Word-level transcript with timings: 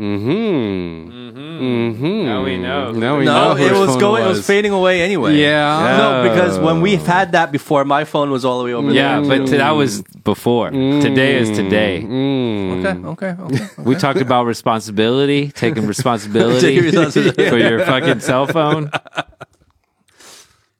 Mm-hmm. 0.00 1.10
Mm-hmm. 1.38 2.24
Now 2.24 2.42
we 2.44 2.56
know. 2.58 2.90
Now 2.90 3.18
we 3.18 3.24
No, 3.24 3.54
know. 3.54 3.56
it 3.64 3.70
was 3.72 3.90
phone 3.90 4.00
going. 4.00 4.24
It 4.24 4.28
was 4.28 4.44
fading 4.44 4.72
away 4.72 5.02
anyway. 5.02 5.36
Yeah. 5.36 5.96
No, 5.96 6.28
because 6.28 6.58
when 6.58 6.80
we 6.80 6.96
had 6.96 7.30
that 7.32 7.52
before, 7.52 7.84
my 7.84 8.02
phone 8.04 8.30
was 8.30 8.44
all 8.44 8.58
the 8.58 8.64
way 8.64 8.72
over 8.72 8.90
Yeah, 8.92 9.20
there. 9.20 9.38
but 9.38 9.46
t- 9.50 9.56
that 9.56 9.70
was 9.70 10.02
before. 10.24 10.70
Today 10.70 11.36
is 11.38 11.50
today. 11.56 12.02
Mm. 12.02 12.84
Okay, 12.84 13.32
okay, 13.32 13.42
okay. 13.42 13.68
We 13.82 13.94
talked 13.94 14.20
about 14.20 14.46
responsibility, 14.46 15.52
taking 15.52 15.86
responsibility 15.94 16.60
Taking 16.60 16.84
responsibility. 16.84 17.48
for 17.48 17.56
your 17.58 17.84
fucking 17.84 18.18
cell 18.20 18.46
phone. 18.48 18.90
All 18.92 19.22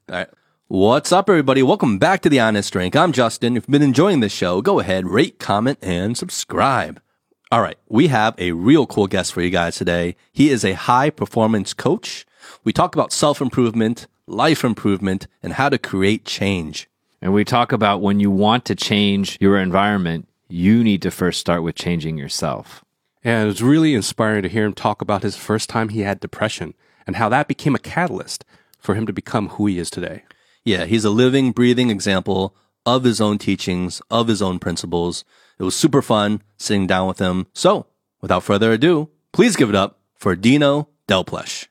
right. 0.09 0.27
What's 0.67 1.11
up, 1.13 1.29
everybody? 1.29 1.63
Welcome 1.63 1.99
back 1.99 2.21
to 2.23 2.29
The 2.29 2.39
Honest 2.41 2.73
Drink. 2.73 2.95
I'm 2.97 3.11
Justin. 3.13 3.55
If 3.55 3.63
you've 3.63 3.71
been 3.71 3.81
enjoying 3.83 4.19
this 4.19 4.33
show, 4.33 4.61
go 4.61 4.79
ahead, 4.79 5.07
rate, 5.07 5.39
comment, 5.39 5.77
and 5.81 6.17
subscribe. 6.17 6.99
All 7.51 7.61
right. 7.61 7.77
We 7.87 8.07
have 8.07 8.33
a 8.39 8.53
real 8.53 8.87
cool 8.87 9.07
guest 9.07 9.33
for 9.33 9.41
you 9.41 9.51
guys 9.51 9.75
today. 9.75 10.15
He 10.33 10.49
is 10.49 10.65
a 10.65 10.73
high 10.73 11.09
performance 11.09 11.73
coach. 11.73 12.25
We 12.63 12.73
talk 12.73 12.95
about 12.95 13.11
self 13.11 13.39
improvement, 13.39 14.07
life 14.25 14.63
improvement, 14.63 15.27
and 15.43 15.53
how 15.53 15.69
to 15.69 15.77
create 15.77 16.25
change. 16.25 16.89
And 17.21 17.33
we 17.33 17.45
talk 17.45 17.71
about 17.71 18.01
when 18.01 18.19
you 18.19 18.31
want 18.31 18.65
to 18.65 18.75
change 18.75 19.37
your 19.39 19.59
environment, 19.59 20.27
you 20.47 20.83
need 20.83 21.01
to 21.03 21.11
first 21.11 21.39
start 21.39 21.63
with 21.63 21.75
changing 21.75 22.17
yourself. 22.17 22.83
And 23.23 23.43
it 23.43 23.47
was 23.47 23.63
really 23.63 23.95
inspiring 23.95 24.43
to 24.43 24.49
hear 24.49 24.65
him 24.65 24.73
talk 24.73 25.01
about 25.01 25.23
his 25.23 25.35
first 25.35 25.69
time 25.69 25.89
he 25.89 26.01
had 26.01 26.19
depression 26.19 26.73
and 27.07 27.15
how 27.15 27.29
that 27.29 27.47
became 27.47 27.75
a 27.75 27.79
catalyst 27.79 28.45
for 28.79 28.95
him 28.95 29.05
to 29.07 29.13
become 29.13 29.49
who 29.49 29.65
he 29.67 29.79
is 29.79 29.89
today. 29.89 30.23
Yeah, 30.63 30.85
he's 30.85 31.05
a 31.05 31.09
living, 31.09 31.51
breathing 31.51 31.89
example 31.89 32.55
of 32.85 33.03
his 33.03 33.19
own 33.19 33.37
teachings, 33.37 34.01
of 34.11 34.27
his 34.27 34.41
own 34.41 34.59
principles. 34.59 35.25
It 35.57 35.63
was 35.63 35.75
super 35.75 36.01
fun 36.01 36.41
sitting 36.57 36.87
down 36.87 37.07
with 37.07 37.19
him. 37.19 37.47
So, 37.53 37.87
without 38.21 38.43
further 38.43 38.73
ado, 38.73 39.09
please 39.31 39.55
give 39.55 39.69
it 39.69 39.75
up 39.75 39.99
for 40.15 40.35
Deano 40.35 40.87
Delpleash. 41.07 41.67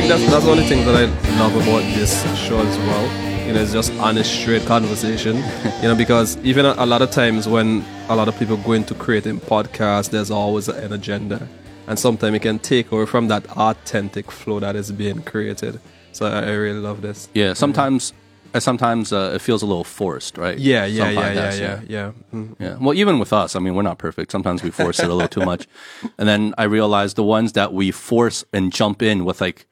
Think 0.00 0.12
that's 0.12 0.32
that's 0.32 0.44
the 0.46 0.64
things 0.64 0.86
that 0.86 0.94
I 0.94 1.04
love 1.38 1.54
about 1.56 1.82
this 1.94 2.22
show 2.38 2.58
as 2.58 2.78
well. 2.78 3.46
You 3.46 3.52
know, 3.52 3.60
it's 3.60 3.72
just 3.72 3.92
honest, 3.94 4.32
straight 4.32 4.64
conversation. 4.64 5.36
you 5.82 5.88
know, 5.88 5.94
because 5.94 6.38
even 6.38 6.64
a, 6.64 6.74
a 6.78 6.86
lot 6.86 7.02
of 7.02 7.10
times 7.10 7.46
when 7.46 7.84
a 8.08 8.16
lot 8.16 8.26
of 8.26 8.38
people 8.38 8.56
go 8.56 8.72
into 8.72 8.94
creating 8.94 9.40
podcasts, 9.40 10.08
there's 10.08 10.30
always 10.30 10.68
an 10.68 10.92
agenda, 10.92 11.46
and 11.86 11.98
sometimes 11.98 12.36
it 12.36 12.42
can 12.42 12.58
take 12.58 12.90
away 12.92 13.04
from 13.04 13.28
that 13.28 13.44
authentic 13.50 14.30
flow 14.30 14.58
that 14.60 14.74
is 14.74 14.90
being 14.90 15.22
created. 15.22 15.80
So 16.12 16.26
I, 16.26 16.50
really 16.52 16.80
love 16.80 17.02
this. 17.02 17.28
Yeah, 17.34 17.52
sometimes, 17.52 18.14
uh, 18.54 18.60
sometimes 18.60 19.12
uh, 19.12 19.32
it 19.34 19.40
feels 19.42 19.62
a 19.62 19.66
little 19.66 19.84
forced, 19.84 20.38
right? 20.38 20.58
Yeah, 20.58 20.86
yeah, 20.86 21.04
Some 21.04 21.14
yeah, 21.14 21.32
yeah, 21.32 21.50
podcasts, 21.50 21.60
yeah, 21.60 21.80
yeah. 21.88 22.12
Mm. 22.32 22.56
Yeah. 22.58 22.76
Well, 22.80 22.94
even 22.94 23.18
with 23.18 23.32
us, 23.32 23.54
I 23.54 23.58
mean, 23.58 23.74
we're 23.74 23.82
not 23.82 23.98
perfect. 23.98 24.32
Sometimes 24.32 24.62
we 24.62 24.70
force 24.70 24.98
it 24.98 25.10
a 25.10 25.14
little 25.14 25.28
too 25.28 25.44
much. 25.44 25.68
And 26.18 26.26
then 26.28 26.54
I 26.56 26.64
realized 26.64 27.16
the 27.16 27.22
ones 27.22 27.52
that 27.52 27.72
we 27.74 27.90
force 27.90 28.44
and 28.52 28.72
jump 28.72 29.02
in 29.02 29.24
with 29.24 29.40
like, 29.40 29.66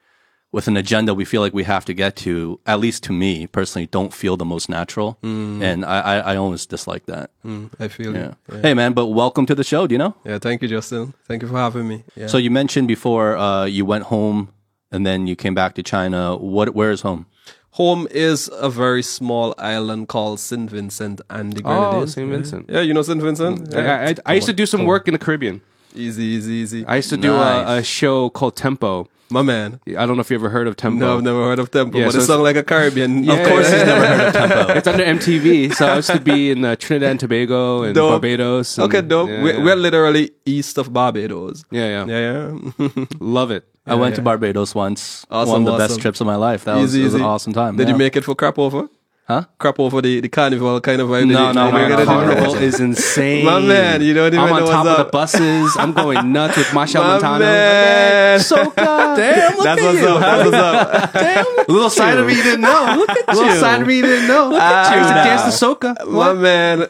with 0.51 0.67
an 0.67 0.75
agenda 0.77 1.13
we 1.13 1.25
feel 1.25 1.41
like 1.41 1.53
we 1.53 1.63
have 1.63 1.85
to 1.85 1.93
get 1.93 2.15
to, 2.15 2.59
at 2.65 2.79
least 2.79 3.03
to 3.03 3.13
me 3.13 3.45
personally, 3.47 3.85
don't 3.87 4.13
feel 4.13 4.35
the 4.35 4.45
most 4.45 4.67
natural. 4.67 5.17
And 5.21 5.85
I, 5.85 5.99
I, 5.99 6.17
I 6.33 6.35
always 6.37 6.65
dislike 6.65 7.05
that. 7.05 7.29
Mm, 7.45 7.69
I 7.79 7.87
feel 7.87 8.13
Yeah. 8.15 8.33
you. 8.49 8.55
Yeah. 8.55 8.61
Hey, 8.61 8.73
man, 8.73 8.93
but 8.93 9.07
welcome 9.07 9.45
to 9.45 9.53
the 9.53 9.63
show. 9.63 9.85
Do 9.85 9.93
you 9.93 9.99
know? 9.99 10.15
yeah, 10.25 10.39
thank 10.39 10.61
you, 10.63 10.67
Justin. 10.67 11.13
Thank 11.27 11.43
you 11.43 11.47
for 11.49 11.57
having 11.57 11.87
me. 11.87 12.03
Yeah. 12.15 12.27
So 12.27 12.37
you 12.39 12.49
mentioned 12.49 12.87
before 12.87 13.37
uh, 13.37 13.65
you 13.65 13.85
went 13.85 14.05
home 14.05 14.49
and 14.91 15.05
then 15.05 15.27
you 15.27 15.35
came 15.35 15.53
back 15.53 15.75
to 15.75 15.83
China. 15.83 16.35
What? 16.35 16.73
Where 16.73 16.89
is 16.91 17.01
home? 17.01 17.27
Home 17.73 18.07
is 18.09 18.49
a 18.51 18.69
very 18.71 19.03
small 19.03 19.53
island 19.59 20.07
called 20.07 20.39
St. 20.39 20.67
Vincent 20.69 21.21
and 21.29 21.53
the 21.53 21.61
Grenadines. 21.61 22.03
Oh, 22.03 22.05
St. 22.07 22.27
Vincent. 22.29 22.65
Yeah, 22.67 22.81
you 22.81 22.95
know 22.95 23.03
St. 23.03 23.21
Vincent? 23.21 23.71
Yeah. 23.71 23.79
I, 23.79 24.09
I, 24.09 24.15
I 24.25 24.33
used 24.33 24.47
to 24.47 24.53
do 24.53 24.65
some 24.65 24.85
work 24.85 25.07
in 25.07 25.13
the 25.13 25.19
Caribbean. 25.19 25.61
Easy, 25.93 26.23
easy, 26.23 26.53
easy. 26.53 26.85
I 26.87 26.95
used 26.97 27.09
to 27.11 27.17
do 27.17 27.31
Nice. 27.33 27.67
a, 27.69 27.71
a 27.79 27.83
show 27.83 28.29
called 28.31 28.55
Tempo. 28.55 29.07
My 29.31 29.41
man. 29.43 29.79
I 29.87 30.05
don't 30.05 30.15
know 30.17 30.21
if 30.21 30.31
you 30.31 30.37
ever 30.37 30.49
heard 30.49 30.67
of 30.67 30.75
Tempo. 30.75 31.05
No, 31.05 31.17
I've 31.17 31.23
never 31.23 31.43
heard 31.43 31.59
of 31.59 31.69
Tempo, 31.69 31.97
Yeah, 31.99 32.05
but 32.05 32.11
so 32.13 32.17
it 32.17 32.21
it's- 32.23 32.27
sounds 32.27 32.41
like 32.41 32.55
a 32.55 32.63
Caribbean. 32.63 33.23
Yeah, 33.23 33.33
Of 33.33 33.47
course, 33.47 33.69
yeah. 33.69 33.77
he's 33.77 33.85
never 33.87 34.07
heard 34.07 34.27
of 34.27 34.33
Tempo. 34.33 34.73
It's 34.79 34.87
under 34.87 35.03
MTV, 35.03 35.73
so 35.75 35.87
I 35.87 35.95
used 35.97 36.09
to 36.11 36.19
be 36.19 36.51
in 36.51 36.65
uh, 36.65 36.75
Trinidad 36.75 37.11
and 37.11 37.19
Tobago 37.19 37.83
and 37.83 37.93
Dope. 37.93 38.11
Barbados. 38.13 38.77
and- 38.77 38.85
Okay, 38.85 39.01
dope. 39.01 39.29
Yeah, 39.29 39.43
we're, 39.43 39.57
yeah. 39.57 39.63
we're 39.63 39.75
literally 39.75 40.31
east 40.45 40.77
of 40.79 40.91
Barbados. 40.91 41.63
yeah, 41.71 42.05
yeah, 42.05 42.05
Yeah, 42.07 42.53
yeah. 42.79 43.05
Love 43.19 43.51
it. 43.51 43.65
I 43.85 43.95
went 43.95 44.15
to. 44.15 44.21
Barbados 44.21 44.75
once. 44.75 45.25
Awesome, 45.31 45.51
One 45.51 45.61
of 45.61 45.65
the 45.65 45.71
awesome. 45.73 45.87
best 45.87 46.01
trips 46.01 46.21
of 46.21 46.27
my 46.27 46.35
life. 46.35 46.63
That 46.65 46.75
was, 46.75 46.91
easy, 46.95 47.01
it 47.01 47.05
was 47.05 47.13
an 47.15 47.21
awesome 47.23 47.53
time. 47.53 47.75
Did 47.75 47.87
yeah. 47.87 47.93
you 47.93 47.97
make 47.97 48.15
it 48.15 48.23
for 48.23 48.35
Crop 48.35 48.59
Over? 48.59 48.87
Huh? 49.29 49.43
Crop 49.59 49.79
Over 49.79 50.01
the, 50.01 50.21
the 50.21 50.27
carnival 50.27 50.81
kind 50.81 50.99
of 51.01 51.07
vibe? 51.09 51.27
Did 51.27 51.33
No, 51.35 51.49
you- 51.49 51.53
no, 51.53 51.65
did 51.67 51.73
no, 51.73 51.81
you 51.83 51.89
no, 51.89 51.95
get 51.97 51.99
it? 52.01 52.05
Carnival 52.07 52.55
is 52.55 52.79
insane. 52.79 53.45
My 53.45 53.59
man, 53.59 54.01
you 54.01 54.15
don't 54.15 54.25
even 54.33 54.39
I'm 54.39 54.51
on 54.53 54.59
know 54.61 54.65
top 54.65 54.85
what's 54.87 54.99
of 54.99 55.05
the 55.05 55.11
buses. 55.11 55.77
I'm 55.77 55.93
going 55.93 56.33
nuts 56.33 56.57
with 56.57 56.65
Machel 56.69 56.95
My 57.03 57.07
Montano. 57.19 57.39
man. 57.45 58.39
Soca. 58.39 58.73
Damn, 59.17 59.55
look 59.55 59.63
That's 59.65 59.81
at 59.81 59.85
what's 59.85 59.99
you. 60.01 60.07
up. 60.07 60.19
That's 60.19 61.15
what's 61.15 61.55
up. 61.59 61.67
A 61.69 61.71
little 61.71 61.89
side 61.91 62.17
of 62.17 62.25
me 62.25 62.35
you 62.37 62.41
didn't 62.43 62.61
know. 62.61 62.95
Look 62.97 63.09
at 63.11 63.27
little 63.27 63.45
you. 63.53 63.59
side 63.59 63.81
of 63.81 63.87
me 63.87 63.97
you 63.97 64.01
didn't 64.01 64.27
know. 64.27 64.49
Look 64.49 64.59
at 64.61 64.93
I 64.93 64.97
used 64.97 65.09
to 65.09 65.15
you 65.15 65.23
dance 65.23 65.59
to 65.59 65.65
soca. 65.65 66.07
My 66.07 66.33
man. 66.33 66.87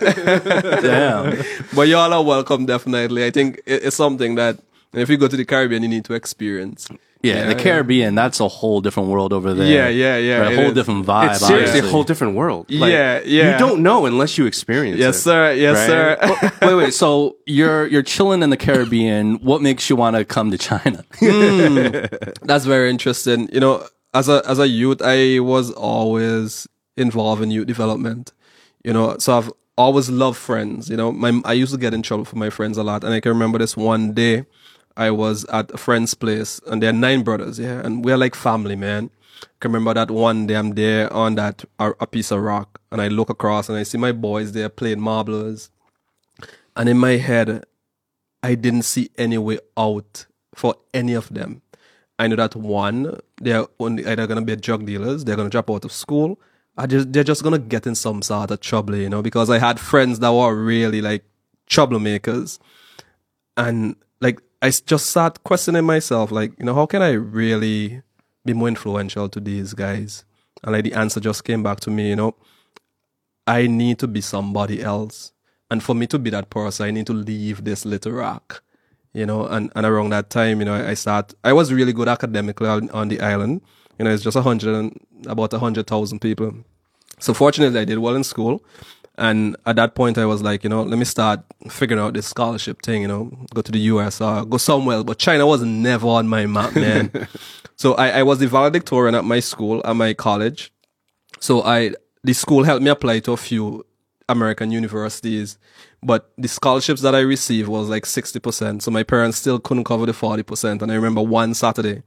Damn. 0.82 1.44
but 1.76 1.88
y'all 1.90 2.14
are 2.14 2.24
welcome, 2.24 2.66
definitely. 2.66 3.26
I 3.26 3.32
think 3.32 3.62
it's 3.66 3.98
something 3.98 4.36
that 4.36 4.60
if 4.94 5.10
you 5.10 5.18
go 5.18 5.28
to 5.28 5.36
the 5.36 5.44
Caribbean, 5.46 5.84
you 5.84 5.90
need 5.90 6.06
to 6.06 6.14
experience. 6.14 6.88
Yeah, 7.22 7.48
the 7.48 7.56
Caribbean, 7.56 8.16
that's 8.16 8.40
a 8.40 8.48
whole 8.48 8.80
different 8.80 9.10
world 9.10 9.34
over 9.34 9.54
there. 9.54 9.68
Yeah, 9.68 9.90
yeah, 9.90 10.16
yeah, 10.18 10.48
A 10.50 10.56
whole 10.56 10.68
is. 10.68 10.74
different 10.74 11.06
vibe. 11.06 11.32
It's 11.32 11.46
seriously 11.46 11.72
honestly. 11.80 11.90
a 11.90 11.92
whole 11.92 12.04
different 12.04 12.36
world. 12.36 12.72
Like, 12.72 12.92
Yeah, 12.92 13.20
yeah. 13.26 13.52
You 13.54 13.60
don't 13.60 13.84
know 13.84 14.06
unless 14.06 14.38
you 14.38 14.46
experience 14.46 14.98
it. 14.98 15.02
Yes, 15.02 15.22
sir. 15.22 15.52
Yes, 15.52 15.78
Right? 15.90 16.52
sir. 16.52 16.52
wait, 16.68 16.76
wait. 16.76 16.94
So 16.94 17.36
you're 17.46 17.88
you're 17.88 18.04
chilling 18.04 18.42
in 18.42 18.52
the 18.52 18.58
Caribbean. 18.58 19.36
What 19.44 19.62
makes 19.62 19.90
you 19.90 19.98
want 19.98 20.16
to 20.16 20.24
come 20.24 20.50
to 20.52 20.58
China? 20.58 21.04
Hmm. 21.20 22.06
That's 22.44 22.64
very 22.66 22.90
interesting. 22.90 23.50
You 23.52 23.60
know, 23.60 23.86
as 24.14 24.30
a 24.30 24.42
as 24.48 24.58
a 24.60 24.68
youth, 24.68 25.02
I 25.04 25.40
was 25.40 25.72
always 25.72 26.68
involved 26.96 27.42
in 27.42 27.52
youth 27.52 27.68
development. 27.68 28.32
You 28.84 28.94
know, 28.94 29.18
so 29.18 29.38
I've 29.38 29.52
always 29.78 30.10
loved 30.10 30.38
friends. 30.38 30.90
You 30.90 30.96
know, 30.96 31.12
my 31.12 31.42
I 31.44 31.52
used 31.54 31.74
to 31.74 31.78
get 31.78 31.94
in 31.94 32.02
trouble 32.02 32.24
for 32.26 32.38
my 32.38 32.50
friends 32.50 32.78
a 32.78 32.84
lot, 32.84 33.04
and 33.04 33.14
I 33.14 33.20
can 33.20 33.32
remember 33.34 33.58
this 33.60 33.76
one 33.76 34.14
day. 34.14 34.46
I 35.00 35.12
was 35.12 35.46
at 35.46 35.72
a 35.72 35.78
friend's 35.78 36.14
place, 36.14 36.60
and 36.68 36.84
there 36.84 36.90
are 36.90 36.94
nine 36.94 37.24
brothers, 37.24 37.58
yeah, 37.58 37.80
and 37.84 38.04
we're 38.04 38.18
like 38.18 38.36
family, 38.36 38.76
man. 38.76 39.10
I 39.42 39.48
can 39.62 39.72
remember 39.72 39.94
that 39.94 40.12
one 40.12 40.46
day 40.48 40.56
I'm 40.56 40.72
there 40.72 41.12
on 41.14 41.36
that 41.36 41.64
a, 41.80 41.92
a 42.02 42.06
piece 42.06 42.32
of 42.32 42.42
rock, 42.42 42.82
and 42.92 43.02
I 43.02 43.08
look 43.08 43.30
across 43.30 43.70
and 43.70 43.78
I 43.78 43.84
see 43.84 43.98
my 43.98 44.12
boys 44.12 44.52
there 44.52 44.70
playing 44.70 45.00
marbles, 45.00 45.72
and 46.76 46.90
in 46.90 46.98
my 46.98 47.18
head, 47.18 47.66
I 48.44 48.56
didn't 48.56 48.84
see 48.84 49.10
any 49.18 49.38
way 49.38 49.60
out 49.78 50.26
for 50.54 50.76
any 50.94 51.14
of 51.14 51.34
them. 51.34 51.62
I 52.20 52.28
know 52.28 52.36
that 52.36 52.56
one, 52.56 53.20
they're 53.42 53.66
only 53.80 54.06
either 54.06 54.28
gonna 54.28 54.42
be 54.42 54.56
drug 54.58 54.86
dealers, 54.86 55.24
they're 55.24 55.38
gonna 55.38 55.50
drop 55.50 55.72
out 55.72 55.86
of 55.86 55.94
school, 55.94 56.38
I 56.80 56.88
just 56.88 57.12
they're 57.12 57.26
just 57.26 57.44
gonna 57.44 57.60
get 57.60 57.86
in 57.86 57.96
some 57.96 58.22
sort 58.22 58.52
of 58.52 58.62
trouble, 58.62 58.96
you 58.96 59.10
know, 59.10 59.22
because 59.22 59.50
I 59.50 59.60
had 59.60 59.80
friends 59.80 60.20
that 60.20 60.32
were 60.32 60.56
really 60.56 61.02
like 61.02 61.26
troublemakers. 61.70 62.58
And 63.58 63.98
like 64.22 64.40
I 64.62 64.70
just 64.70 65.06
start 65.08 65.44
questioning 65.44 65.86
myself, 65.86 66.32
like, 66.32 66.54
you 66.60 66.66
know, 66.66 66.76
how 66.76 66.86
can 66.86 67.02
I 67.02 67.12
really 67.12 68.02
be 68.46 68.54
more 68.54 68.68
influential 68.68 69.30
to 69.30 69.40
these 69.40 69.74
guys? 69.74 70.26
And 70.64 70.74
like 70.74 70.84
the 70.84 70.94
answer 70.94 71.20
just 71.20 71.44
came 71.46 71.64
back 71.64 71.80
to 71.82 71.90
me, 71.90 72.10
you 72.10 72.16
know, 72.16 72.36
I 73.48 73.68
need 73.68 74.00
to 74.00 74.08
be 74.08 74.22
somebody 74.22 74.82
else. 74.82 75.32
And 75.72 75.82
for 75.82 75.96
me 75.96 76.08
to 76.08 76.20
be 76.20 76.30
that 76.32 76.50
person, 76.50 76.88
I 76.88 76.92
need 76.92 77.08
to 77.08 77.14
leave 77.14 77.64
this 77.64 77.86
little 77.86 78.12
rock 78.12 78.64
you 79.14 79.26
know, 79.26 79.46
and, 79.48 79.72
and 79.76 79.86
around 79.86 80.10
that 80.12 80.30
time, 80.30 80.60
you 80.60 80.66
know, 80.66 80.76
I 80.76 80.94
start, 80.94 81.34
I 81.44 81.54
was 81.54 81.74
really 81.74 81.94
good 81.94 82.08
academically 82.08 82.68
on, 82.68 82.90
on 82.92 83.08
the 83.08 83.20
island. 83.22 83.62
You 83.98 84.06
know, 84.06 84.12
it's 84.12 84.24
just 84.24 84.38
a 84.38 84.42
hundred 84.42 84.76
and 84.76 85.00
about 85.26 85.54
a 85.54 85.60
hundred 85.60 85.88
thousand 85.88 86.20
people. 86.20 86.54
So 87.20 87.34
fortunately, 87.34 87.80
I 87.80 87.86
did 87.86 87.98
well 87.98 88.16
in 88.16 88.24
school. 88.24 88.64
And 89.20 89.58
at 89.66 89.76
that 89.76 89.96
point, 89.96 90.18
I 90.18 90.26
was 90.26 90.42
like, 90.42 90.64
you 90.64 90.70
know, 90.70 90.82
let 90.82 90.98
me 90.98 91.04
start 91.04 91.42
figuring 91.70 92.02
out 92.02 92.14
this 92.14 92.28
scholarship 92.28 92.82
thing, 92.82 93.02
you 93.02 93.08
know, 93.10 93.30
go 93.54 93.62
to 93.62 93.72
the 93.72 93.80
US 93.92 94.22
or 94.22 94.46
go 94.46 94.56
somewhere. 94.56 95.04
But 95.04 95.20
China 95.20 95.46
was 95.46 95.62
never 95.62 96.08
on 96.08 96.30
my 96.30 96.46
map, 96.46 96.74
man. 96.74 97.12
so 97.76 97.96
I, 97.96 98.20
I 98.20 98.24
was 98.24 98.40
the 98.40 98.48
valedictorian 98.48 99.16
at 99.16 99.26
my 99.26 99.42
school, 99.42 99.82
at 99.84 99.94
my 99.98 100.14
college. 100.14 100.72
So 101.42 101.64
I, 101.64 101.96
the 102.24 102.32
school 102.32 102.64
helped 102.64 102.82
me 102.82 102.90
apply 102.90 103.20
to 103.20 103.34
a 103.34 103.38
few 103.38 103.86
American 104.30 104.72
universities, 104.72 105.58
but 106.02 106.32
the 106.38 106.48
scholarships 106.48 107.02
that 107.02 107.14
I 107.14 107.20
received 107.20 107.68
was 107.68 107.90
like 107.90 108.06
60%. 108.06 108.82
So 108.82 108.90
my 108.90 109.04
parents 109.04 109.38
still 109.38 109.60
couldn't 109.60 109.84
cover 109.84 110.06
the 110.06 110.14
40%. 110.14 110.82
And 110.82 110.90
I 110.90 110.96
remember 110.96 111.22
one 111.22 111.54
Saturday, 111.54 112.04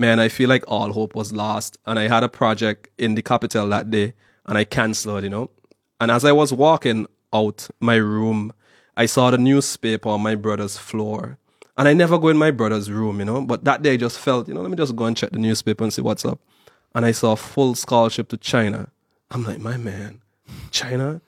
man, 0.00 0.18
I 0.18 0.28
feel 0.28 0.48
like 0.48 0.64
all 0.66 0.92
hope 0.92 1.14
was 1.14 1.32
lost. 1.32 1.78
And 1.86 1.96
I 1.96 2.08
had 2.08 2.24
a 2.24 2.28
project 2.28 2.88
in 2.98 3.14
the 3.14 3.22
capital 3.22 3.68
that 3.68 3.88
day. 3.88 4.14
and 4.46 4.56
I 4.56 4.64
canceled, 4.64 5.24
you 5.24 5.30
know. 5.30 5.50
And 6.00 6.10
as 6.10 6.24
I 6.24 6.32
was 6.32 6.52
walking 6.52 7.06
out 7.32 7.68
my 7.80 7.96
room, 7.96 8.52
I 8.96 9.06
saw 9.06 9.30
the 9.30 9.38
newspaper 9.38 10.08
on 10.08 10.22
my 10.22 10.34
brother's 10.34 10.76
floor. 10.76 11.38
And 11.76 11.86
I 11.88 11.92
never 11.92 12.18
go 12.18 12.28
in 12.28 12.38
my 12.38 12.50
brother's 12.50 12.90
room, 12.90 13.18
you 13.18 13.26
know. 13.26 13.42
But 13.42 13.64
that 13.64 13.82
day 13.82 13.94
I 13.94 13.96
just 13.96 14.18
felt, 14.18 14.48
you 14.48 14.54
know, 14.54 14.62
let 14.62 14.70
me 14.70 14.76
just 14.76 14.96
go 14.96 15.04
and 15.04 15.16
check 15.16 15.30
the 15.30 15.38
newspaper 15.38 15.84
and 15.84 15.92
see 15.92 16.02
what's 16.02 16.24
up. 16.24 16.40
And 16.94 17.04
I 17.04 17.12
saw 17.12 17.34
full 17.34 17.74
scholarship 17.74 18.28
to 18.28 18.36
China. 18.36 18.88
I'm 19.30 19.44
like, 19.44 19.58
my 19.58 19.76
man, 19.76 20.22
China? 20.70 21.20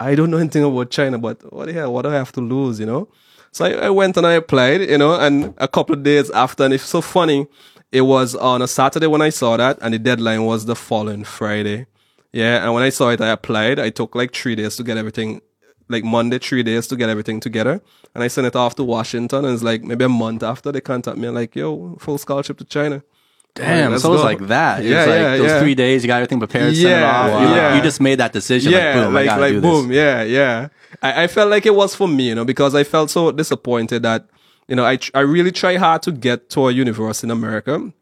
I 0.00 0.16
don't 0.16 0.30
know 0.30 0.38
anything 0.38 0.64
about 0.64 0.90
China, 0.90 1.18
but 1.18 1.52
what 1.52 1.66
the 1.66 1.72
hell, 1.72 1.92
what 1.92 2.02
do 2.02 2.08
I 2.08 2.14
have 2.14 2.32
to 2.32 2.40
lose, 2.40 2.80
you 2.80 2.86
know? 2.86 3.08
So 3.52 3.64
I, 3.64 3.86
I 3.86 3.90
went 3.90 4.16
and 4.16 4.26
I 4.26 4.32
applied, 4.32 4.80
you 4.80 4.98
know, 4.98 5.14
and 5.14 5.54
a 5.58 5.68
couple 5.68 5.94
of 5.94 6.02
days 6.02 6.30
after, 6.30 6.64
and 6.64 6.74
it's 6.74 6.82
so 6.82 7.00
funny, 7.00 7.46
it 7.92 8.00
was 8.00 8.34
on 8.34 8.62
a 8.62 8.66
Saturday 8.66 9.06
when 9.06 9.22
I 9.22 9.28
saw 9.28 9.56
that, 9.58 9.78
and 9.80 9.94
the 9.94 9.98
deadline 9.98 10.44
was 10.44 10.64
the 10.64 10.74
following 10.74 11.22
Friday. 11.22 11.86
Yeah, 12.32 12.64
and 12.64 12.72
when 12.74 12.82
I 12.82 12.88
saw 12.90 13.10
it, 13.10 13.20
I 13.20 13.28
applied. 13.28 13.78
I 13.78 13.90
took 13.90 14.14
like 14.14 14.34
three 14.34 14.54
days 14.54 14.76
to 14.76 14.82
get 14.82 14.96
everything, 14.96 15.40
like 15.88 16.04
Monday, 16.04 16.38
three 16.38 16.62
days 16.62 16.86
to 16.88 16.96
get 16.96 17.08
everything 17.10 17.40
together. 17.40 17.82
And 18.14 18.24
I 18.24 18.28
sent 18.28 18.46
it 18.46 18.56
off 18.56 18.74
to 18.76 18.84
Washington, 18.84 19.44
and 19.44 19.54
it's 19.54 19.62
like 19.62 19.82
maybe 19.82 20.04
a 20.04 20.08
month 20.08 20.42
after 20.42 20.72
they 20.72 20.80
contact 20.80 21.18
me, 21.18 21.28
like, 21.28 21.54
yo, 21.54 21.96
full 22.00 22.18
scholarship 22.18 22.58
to 22.58 22.64
China. 22.64 23.02
Damn, 23.54 23.90
let's 23.90 24.02
so 24.02 24.08
it 24.08 24.12
was 24.12 24.20
go. 24.22 24.24
like 24.26 24.40
that. 24.48 24.82
It 24.82 24.88
Yeah, 24.90 24.98
was 25.00 25.06
like 25.08 25.16
yeah, 25.20 25.36
those 25.36 25.46
yeah. 25.50 25.60
three 25.60 25.74
days, 25.74 26.02
you 26.02 26.06
got 26.06 26.16
everything 26.16 26.38
prepared, 26.38 26.74
sent 26.74 26.88
Yeah, 26.88 27.10
off. 27.20 27.26
You, 27.42 27.46
like, 27.48 27.56
yeah. 27.56 27.76
you 27.76 27.82
just 27.82 28.00
made 28.00 28.18
that 28.18 28.32
decision. 28.32 28.72
yeah, 28.72 28.94
like, 28.94 29.04
boom, 29.04 29.14
like 29.14 29.40
like 29.52 29.60
boom, 29.62 29.92
yeah, 29.92 30.22
yeah. 30.22 30.68
I, 31.02 31.24
I 31.24 31.26
felt 31.26 31.50
like 31.50 31.66
it 31.66 31.74
was 31.74 31.94
for 31.94 32.08
me, 32.08 32.28
you 32.28 32.34
know, 32.34 32.46
because 32.46 32.74
I 32.74 32.82
felt 32.84 33.10
so 33.10 33.30
disappointed 33.30 34.02
that 34.04 34.26
you 34.68 34.76
know 34.76 34.86
I 34.86 34.96
tr- 34.96 35.10
I 35.14 35.20
really 35.20 35.52
try 35.52 35.76
hard 35.76 36.00
to 36.04 36.12
get 36.12 36.48
to 36.50 36.68
a 36.68 36.72
university 36.72 37.26
in 37.26 37.30
America, 37.30 37.92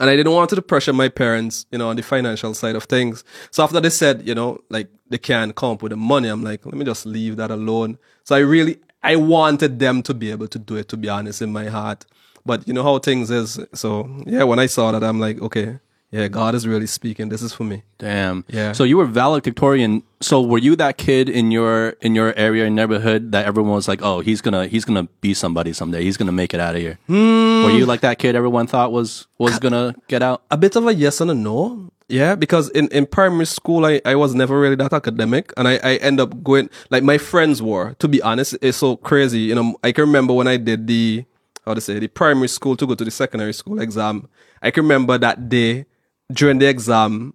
and 0.00 0.08
I 0.08 0.16
didn't 0.16 0.32
want 0.32 0.50
to 0.50 0.62
pressure 0.62 0.92
my 0.92 1.08
parents, 1.08 1.66
you 1.70 1.78
know, 1.78 1.88
on 1.88 1.96
the 1.96 2.02
financial 2.02 2.54
side 2.54 2.76
of 2.76 2.84
things. 2.84 3.24
So 3.50 3.62
after 3.62 3.80
they 3.80 3.90
said, 3.90 4.26
you 4.26 4.34
know, 4.34 4.60
like 4.70 4.88
they 5.08 5.18
can't 5.18 5.54
come 5.54 5.72
up 5.72 5.82
with 5.82 5.90
the 5.90 5.96
money, 5.96 6.28
I'm 6.28 6.42
like, 6.42 6.64
let 6.64 6.74
me 6.74 6.84
just 6.84 7.06
leave 7.06 7.36
that 7.36 7.50
alone. 7.50 7.98
So 8.24 8.34
I 8.34 8.40
really 8.40 8.78
I 9.02 9.16
wanted 9.16 9.78
them 9.78 10.02
to 10.04 10.14
be 10.14 10.30
able 10.30 10.48
to 10.48 10.58
do 10.58 10.76
it, 10.76 10.88
to 10.90 10.96
be 10.96 11.08
honest, 11.08 11.42
in 11.42 11.52
my 11.52 11.66
heart. 11.66 12.06
But 12.44 12.66
you 12.66 12.74
know 12.74 12.82
how 12.82 12.98
things 12.98 13.30
is. 13.30 13.60
So 13.74 14.08
yeah, 14.26 14.44
when 14.44 14.58
I 14.58 14.66
saw 14.66 14.92
that, 14.92 15.04
I'm 15.04 15.20
like, 15.20 15.40
okay, 15.40 15.78
yeah, 16.12 16.28
God 16.28 16.54
is 16.54 16.66
really 16.66 16.86
speaking. 16.86 17.30
This 17.30 17.40
is 17.40 17.54
for 17.54 17.64
me. 17.64 17.84
Damn. 17.96 18.44
Yeah. 18.48 18.72
So 18.72 18.84
you 18.84 18.98
were 18.98 19.06
valedictorian. 19.06 20.02
So 20.20 20.42
were 20.42 20.58
you 20.58 20.76
that 20.76 20.98
kid 20.98 21.30
in 21.30 21.50
your 21.50 21.90
in 22.02 22.14
your 22.14 22.34
area 22.36 22.66
and 22.66 22.76
neighborhood 22.76 23.32
that 23.32 23.46
everyone 23.46 23.72
was 23.72 23.88
like, 23.88 24.02
oh, 24.02 24.20
he's 24.20 24.42
gonna 24.42 24.66
he's 24.66 24.84
gonna 24.84 25.08
be 25.22 25.32
somebody 25.32 25.72
someday. 25.72 26.02
He's 26.04 26.18
gonna 26.18 26.30
make 26.30 26.52
it 26.52 26.60
out 26.60 26.74
of 26.74 26.82
here. 26.82 26.98
Hmm. 27.06 27.64
Were 27.64 27.70
you 27.70 27.86
like 27.86 28.02
that 28.02 28.18
kid 28.18 28.36
everyone 28.36 28.66
thought 28.66 28.92
was 28.92 29.26
was 29.38 29.58
gonna 29.58 29.94
get 30.08 30.22
out? 30.22 30.42
a 30.50 30.58
bit 30.58 30.76
of 30.76 30.86
a 30.86 30.94
yes 30.94 31.22
and 31.22 31.30
a 31.30 31.34
no. 31.34 31.90
Yeah, 32.08 32.34
because 32.34 32.68
in, 32.70 32.88
in 32.88 33.06
primary 33.06 33.46
school, 33.46 33.86
I, 33.86 34.02
I 34.04 34.16
was 34.16 34.34
never 34.34 34.60
really 34.60 34.76
that 34.76 34.92
academic. 34.92 35.50
And 35.56 35.66
I, 35.66 35.80
I 35.82 35.94
end 35.96 36.20
up 36.20 36.44
going, 36.44 36.68
like 36.90 37.02
my 37.02 37.16
friends 37.16 37.62
were, 37.62 37.94
to 38.00 38.06
be 38.06 38.20
honest, 38.20 38.54
it's 38.60 38.76
so 38.76 38.96
crazy. 38.96 39.38
You 39.38 39.54
know, 39.54 39.78
I 39.82 39.92
can 39.92 40.04
remember 40.04 40.34
when 40.34 40.46
I 40.46 40.58
did 40.58 40.86
the, 40.86 41.24
how 41.64 41.72
to 41.72 41.80
say, 41.80 41.98
the 41.98 42.08
primary 42.08 42.48
school 42.48 42.76
to 42.76 42.86
go 42.86 42.94
to 42.94 43.04
the 43.04 43.10
secondary 43.10 43.54
school 43.54 43.80
exam. 43.80 44.28
I 44.60 44.70
can 44.70 44.84
remember 44.84 45.16
that 45.16 45.48
day 45.48 45.86
during 46.32 46.58
the 46.58 46.68
exam, 46.68 47.34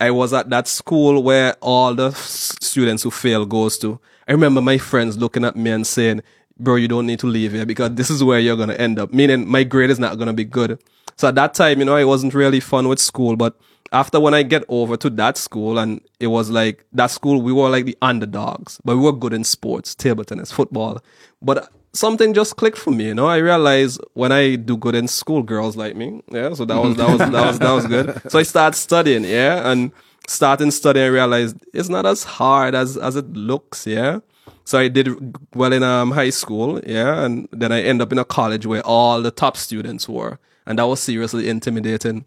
I 0.00 0.10
was 0.10 0.32
at 0.32 0.50
that 0.50 0.68
school 0.68 1.22
where 1.22 1.54
all 1.60 1.94
the 1.94 2.12
students 2.12 3.02
who 3.02 3.10
fail 3.10 3.46
goes 3.46 3.78
to. 3.78 4.00
I 4.28 4.32
remember 4.32 4.60
my 4.60 4.78
friends 4.78 5.16
looking 5.16 5.44
at 5.44 5.56
me 5.56 5.70
and 5.70 5.86
saying, 5.86 6.22
bro, 6.58 6.76
you 6.76 6.88
don't 6.88 7.06
need 7.06 7.20
to 7.20 7.26
leave 7.26 7.52
here 7.52 7.66
because 7.66 7.94
this 7.94 8.10
is 8.10 8.22
where 8.22 8.38
you're 8.38 8.56
going 8.56 8.68
to 8.68 8.80
end 8.80 8.98
up. 8.98 9.12
Meaning 9.12 9.48
my 9.48 9.64
grade 9.64 9.90
is 9.90 9.98
not 9.98 10.16
going 10.16 10.26
to 10.26 10.32
be 10.32 10.44
good. 10.44 10.82
So 11.16 11.28
at 11.28 11.36
that 11.36 11.54
time, 11.54 11.78
you 11.78 11.84
know, 11.84 11.96
I 11.96 12.04
wasn't 12.04 12.34
really 12.34 12.60
fun 12.60 12.88
with 12.88 12.98
school, 12.98 13.36
but 13.36 13.56
after 13.92 14.18
when 14.18 14.34
I 14.34 14.42
get 14.42 14.64
over 14.68 14.96
to 14.96 15.10
that 15.10 15.36
school 15.36 15.78
and 15.78 16.00
it 16.18 16.26
was 16.26 16.50
like 16.50 16.84
that 16.92 17.10
school, 17.10 17.40
we 17.40 17.52
were 17.52 17.68
like 17.68 17.84
the 17.84 17.96
underdogs, 18.02 18.80
but 18.84 18.96
we 18.96 19.02
were 19.02 19.12
good 19.12 19.32
in 19.32 19.44
sports, 19.44 19.94
table 19.94 20.24
tennis, 20.24 20.50
football. 20.50 21.00
But 21.40 21.70
something 21.94 22.34
just 22.34 22.56
clicked 22.56 22.76
for 22.76 22.90
me, 22.90 23.06
you 23.06 23.14
know. 23.14 23.26
I 23.26 23.38
realized 23.38 24.00
when 24.12 24.32
I 24.32 24.56
do 24.56 24.76
good 24.76 24.94
in 24.94 25.08
school, 25.08 25.42
girls 25.42 25.76
like 25.76 25.96
me. 25.96 26.22
Yeah. 26.30 26.52
So 26.52 26.64
that 26.66 26.76
was, 26.76 26.96
that 26.96 27.08
was, 27.08 27.18
that 27.18 27.46
was, 27.46 27.58
that 27.58 27.72
was 27.72 27.86
good. 27.86 28.20
So 28.30 28.38
I 28.38 28.42
started 28.42 28.76
studying. 28.76 29.24
Yeah. 29.24 29.70
And 29.70 29.92
starting 30.26 30.70
studying, 30.70 31.06
I 31.06 31.08
realized 31.08 31.56
it's 31.72 31.88
not 31.88 32.04
as 32.04 32.24
hard 32.24 32.74
as, 32.74 32.96
as 32.96 33.16
it 33.16 33.32
looks. 33.32 33.86
Yeah. 33.86 34.20
So 34.64 34.78
I 34.78 34.88
did 34.88 35.36
well 35.54 35.72
in 35.72 35.82
um, 35.82 36.12
high 36.12 36.30
school, 36.30 36.80
yeah, 36.86 37.22
and 37.22 37.48
then 37.52 37.70
I 37.70 37.82
end 37.82 38.00
up 38.00 38.12
in 38.12 38.18
a 38.18 38.24
college 38.24 38.64
where 38.64 38.80
all 38.80 39.20
the 39.20 39.30
top 39.30 39.58
students 39.58 40.08
were, 40.08 40.38
and 40.64 40.78
that 40.78 40.86
was 40.86 41.00
seriously 41.00 41.50
intimidating. 41.50 42.24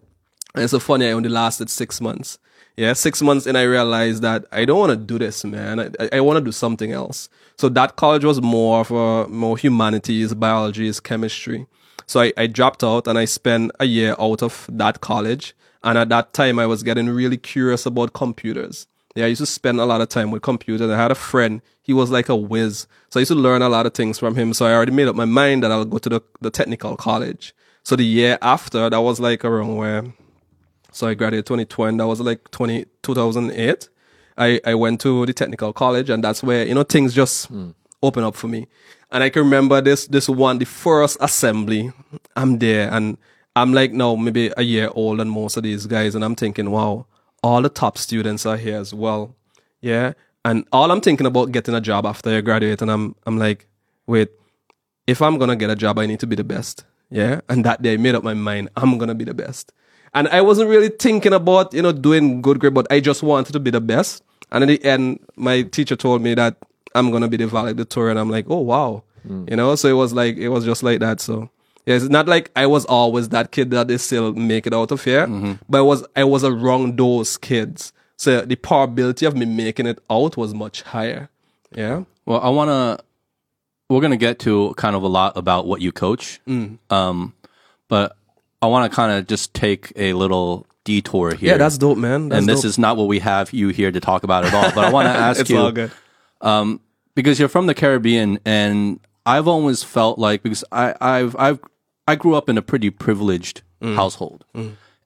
And 0.54 0.64
it's 0.64 0.72
so 0.72 0.80
funny, 0.80 1.08
I 1.08 1.14
only 1.14 1.30
lasted 1.30 1.70
six 1.70 2.00
months. 2.00 2.38
Yeah, 2.78 2.94
six 2.94 3.24
months, 3.24 3.48
and 3.48 3.58
I 3.58 3.64
realized 3.64 4.22
that 4.22 4.46
I 4.52 4.64
don't 4.64 4.78
want 4.78 4.92
to 4.92 4.96
do 4.98 5.18
this, 5.18 5.44
man. 5.44 5.80
I, 6.00 6.10
I, 6.14 6.20
want 6.22 6.38
to 6.38 6.46
do 6.46 6.52
something 6.52 6.92
else. 6.92 7.28
So 7.58 7.70
that 7.70 7.96
college 7.96 8.24
was 8.24 8.40
more 8.40 8.86
for 8.86 9.28
more 9.30 9.58
humanities, 9.58 10.36
biologies, 10.36 11.00
chemistry. 11.00 11.66
So 12.06 12.22
I, 12.22 12.34
I 12.38 12.46
dropped 12.46 12.84
out 12.84 13.08
and 13.08 13.18
I 13.18 13.26
spent 13.26 13.72
a 13.80 13.86
year 13.86 14.16
out 14.20 14.44
of 14.44 14.70
that 14.72 15.02
college. 15.02 15.56
And 15.84 15.98
at 15.98 16.10
that 16.10 16.34
time, 16.34 16.60
I 16.60 16.68
was 16.68 16.84
getting 16.84 17.10
really 17.10 17.38
curious 17.38 17.88
about 17.88 18.14
computers. 18.14 18.86
Yeah, 19.16 19.26
I 19.26 19.30
used 19.30 19.42
to 19.42 19.48
spend 19.48 19.80
a 19.80 19.86
lot 19.86 20.02
of 20.02 20.10
time 20.10 20.30
with 20.30 20.44
computers. 20.44 20.92
I 20.92 20.96
had 20.96 21.10
a 21.10 21.16
friend, 21.16 21.64
he 21.82 21.94
was 21.94 22.12
like 22.12 22.30
a 22.30 22.36
whiz. 22.36 22.86
So 23.10 23.20
I 23.20 23.22
used 23.22 23.32
to 23.32 23.36
learn 23.36 23.64
a 23.64 23.70
lot 23.70 23.88
of 23.88 23.96
things 23.96 24.20
from 24.20 24.36
him. 24.36 24.54
So 24.54 24.68
I 24.68 24.74
already 24.74 24.92
made 24.92 25.08
up 25.08 25.16
my 25.16 25.26
mind 25.26 25.64
that 25.64 25.72
I'll 25.72 25.86
go 25.86 25.98
to 25.98 26.10
the, 26.10 26.22
the 26.42 26.52
technical 26.52 26.96
college. 26.96 27.56
So 27.82 27.96
the 27.96 28.06
year 28.06 28.38
after, 28.44 28.88
that 28.88 29.02
was 29.02 29.20
like 29.20 29.44
around 29.44 29.78
where, 29.78 30.04
so 30.98 31.08
I 31.08 31.14
graduated 31.14 31.46
2020, 31.46 31.98
that 31.98 32.08
was 32.08 32.20
like 32.22 32.50
20, 32.50 32.86
2008. 33.04 33.90
I, 34.36 34.60
I 34.66 34.74
went 34.74 35.00
to 35.02 35.28
the 35.28 35.34
technical 35.34 35.72
college 35.72 36.10
and 36.10 36.24
that's 36.24 36.42
where, 36.42 36.66
you 36.66 36.74
know, 36.74 36.82
things 36.82 37.14
just 37.14 37.50
hmm. 37.50 37.70
open 38.02 38.24
up 38.24 38.36
for 38.36 38.48
me. 38.48 38.66
And 39.12 39.24
I 39.24 39.30
can 39.30 39.44
remember 39.44 39.80
this, 39.80 40.08
this 40.08 40.28
one, 40.28 40.58
the 40.58 40.66
first 40.66 41.18
assembly, 41.22 41.92
I'm 42.36 42.58
there 42.58 42.92
and 42.92 43.20
I'm 43.56 43.74
like 43.74 43.94
now 43.94 44.16
maybe 44.16 44.52
a 44.58 44.64
year 44.64 44.90
old 44.92 45.20
than 45.20 45.30
most 45.30 45.56
of 45.56 45.62
these 45.62 45.86
guys. 45.86 46.16
And 46.16 46.26
I'm 46.26 46.34
thinking, 46.34 46.72
wow, 46.72 47.06
all 47.44 47.62
the 47.62 47.70
top 47.70 48.00
students 48.00 48.48
are 48.48 48.58
here 48.58 48.80
as 48.80 48.92
well. 48.92 49.36
Yeah. 49.82 50.14
And 50.44 50.66
all 50.72 50.92
I'm 50.92 51.02
thinking 51.02 51.28
about 51.28 51.52
getting 51.52 51.76
a 51.76 51.82
job 51.82 52.08
after 52.08 52.32
I 52.32 52.42
graduate. 52.42 52.82
And 52.82 52.90
I'm, 52.90 53.16
I'm 53.28 53.38
like, 53.38 53.68
wait, 54.08 54.30
if 55.06 55.22
I'm 55.22 55.38
gonna 55.38 55.56
get 55.56 55.70
a 55.70 55.76
job, 55.76 56.00
I 56.00 56.08
need 56.08 56.22
to 56.22 56.28
be 56.28 56.36
the 56.36 56.44
best. 56.44 56.86
Yeah. 57.12 57.42
And 57.50 57.64
that 57.66 57.84
day 57.84 57.94
I 57.94 57.98
made 57.98 58.16
up 58.16 58.24
my 58.24 58.34
mind, 58.34 58.70
I'm 58.76 58.98
gonna 58.98 59.14
be 59.14 59.26
the 59.26 59.36
best. 59.36 59.74
And 60.18 60.28
I 60.30 60.42
wasn't 60.42 60.70
really 60.70 60.90
thinking 60.90 61.34
about, 61.34 61.74
you 61.74 61.82
know, 61.82 61.92
doing 61.92 62.42
good 62.42 62.60
grade, 62.60 62.74
but 62.74 62.88
I 62.92 63.00
just 63.00 63.22
wanted 63.24 63.54
to 63.54 63.60
be 63.60 63.70
the 63.72 63.82
best. 63.82 64.24
And 64.52 64.64
in 64.64 64.70
the 64.70 64.84
end, 64.84 65.20
my 65.36 65.62
teacher 65.64 65.96
told 65.96 66.22
me 66.22 66.34
that 66.36 66.58
I'm 66.96 67.12
gonna 67.12 67.28
be 67.28 67.38
the 67.38 67.48
valedictorian. 67.48 68.18
I'm 68.18 68.30
like, 68.30 68.46
oh 68.50 68.60
wow. 68.62 69.04
You 69.30 69.56
know, 69.58 69.76
so 69.76 69.90
it 69.90 69.94
was 69.94 70.14
like 70.14 70.38
it 70.38 70.50
was 70.50 70.64
just 70.66 70.84
like 70.84 71.00
that. 71.02 71.20
So 71.22 71.50
yeah, 71.86 71.96
it's 71.96 72.10
not 72.10 72.28
like 72.28 72.50
I 72.56 72.66
was 72.66 72.86
always 72.86 73.30
that 73.30 73.52
kid 73.52 73.72
that 73.72 73.88
they 73.90 73.98
still 73.98 74.34
make 74.34 74.66
it 74.68 74.74
out 74.74 74.92
of 74.92 75.04
here. 75.04 75.28
But 75.70 75.78
I 75.80 75.82
was 75.82 76.06
I 76.16 76.24
was 76.24 76.44
around 76.44 76.98
those 76.98 77.38
kids. 77.38 77.94
So 78.18 78.42
the 78.42 78.56
probability 78.56 79.26
of 79.26 79.36
me 79.36 79.46
making 79.46 79.86
it 79.86 80.00
out 80.10 80.36
was 80.38 80.54
much 80.54 80.82
higher. 80.82 81.30
Yeah. 81.76 82.04
Well, 82.26 82.42
I 82.42 82.50
want 82.50 82.70
to. 82.70 83.04
We're 83.90 84.02
gonna 84.02 84.18
get 84.18 84.40
to 84.40 84.74
kind 84.76 84.96
of 84.98 85.04
a 85.04 85.08
lot 85.08 85.38
about 85.38 85.66
what 85.68 85.80
you 85.82 85.92
coach, 85.94 86.42
Mm. 86.48 86.78
um, 86.90 87.34
but 87.88 88.17
I 88.62 88.68
want 88.68 88.92
to 88.92 88.96
kind 88.96 89.12
of 89.12 89.28
just 89.28 89.54
take 89.54 89.92
a 89.96 90.14
little 90.14 90.66
detour 90.84 91.36
here. 91.36 91.52
Yeah, 91.52 91.58
that's 91.58 91.78
dope, 91.78 91.98
man. 91.98 92.30
That's 92.30 92.40
and 92.40 92.50
this 92.50 92.62
dope. 92.62 92.70
is 92.70 92.78
not 92.78 92.98
what 92.98 93.08
we 93.08 93.20
have 93.20 93.52
you 93.54 93.70
here 93.70 93.92
to 93.92 94.00
talk 94.00 94.24
about 94.24 94.46
at 94.46 94.54
all. 94.54 94.72
But 94.74 94.86
I 94.86 94.92
want 94.92 95.06
to 95.08 95.12
ask 95.28 95.42
it's 95.42 95.50
you 95.50 95.58
all 95.58 95.72
good. 95.72 95.92
um, 96.42 96.80
because 97.14 97.40
you're 97.40 97.50
from 97.50 97.68
the 97.68 97.76
Caribbean, 97.76 98.40
and 98.46 99.00
I've 99.26 99.48
always 99.48 99.84
felt 99.84 100.18
like 100.18 100.44
because 100.44 100.64
I, 100.72 100.96
I've 101.00 101.36
I've 101.38 101.60
I 102.08 102.16
grew 102.16 102.36
up 102.36 102.50
in 102.50 102.58
a 102.58 102.62
pretty 102.62 102.90
privileged 102.90 103.62
household, 103.82 104.44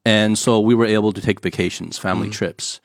and 0.05 0.37
so 0.37 0.59
we 0.59 0.75
were 0.75 0.85
able 0.85 1.11
to 1.13 1.19
take 1.21 1.41
vacations, 1.41 1.97
family 1.97 2.29
trips, 2.29 2.79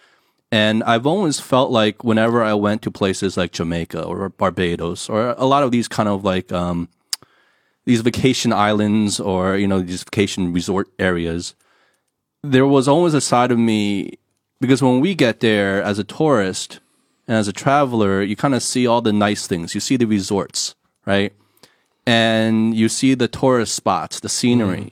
and 0.50 0.82
I've 0.84 1.06
always 1.06 1.38
felt 1.38 1.70
like 1.70 2.02
whenever 2.02 2.42
I 2.42 2.54
went 2.54 2.82
to 2.82 2.90
places 2.90 3.36
like 3.36 3.52
Jamaica 3.52 4.02
or 4.02 4.30
Barbados 4.30 5.08
or 5.08 5.34
a 5.38 5.44
lot 5.44 5.62
of 5.62 5.70
these 5.70 5.86
kind 5.86 6.08
of 6.08 6.24
like 6.24 6.50
um, 6.50 6.88
these 7.86 8.00
vacation 8.02 8.52
islands 8.52 9.18
or 9.18 9.56
you 9.56 9.66
know 9.66 9.80
these 9.80 10.02
vacation 10.02 10.52
resort 10.52 10.88
areas, 10.98 11.54
there 12.42 12.66
was 12.66 12.86
always 12.86 13.14
a 13.14 13.20
side 13.20 13.50
of 13.50 13.58
me 13.58 14.18
because 14.60 14.82
when 14.82 15.00
we 15.00 15.14
get 15.14 15.40
there 15.40 15.82
as 15.82 15.98
a 15.98 16.04
tourist 16.04 16.80
and 17.26 17.36
as 17.36 17.48
a 17.48 17.52
traveler, 17.52 18.22
you 18.22 18.36
kind 18.36 18.54
of 18.54 18.62
see 18.62 18.86
all 18.86 19.00
the 19.00 19.12
nice 19.12 19.46
things. 19.46 19.74
You 19.74 19.80
see 19.80 19.96
the 19.96 20.06
resorts, 20.06 20.74
right? 21.04 21.32
And 22.06 22.74
you 22.74 22.88
see 22.88 23.14
the 23.14 23.28
tourist 23.28 23.74
spots, 23.74 24.20
the 24.20 24.28
scenery. 24.28 24.78
Mm-hmm. 24.78 24.88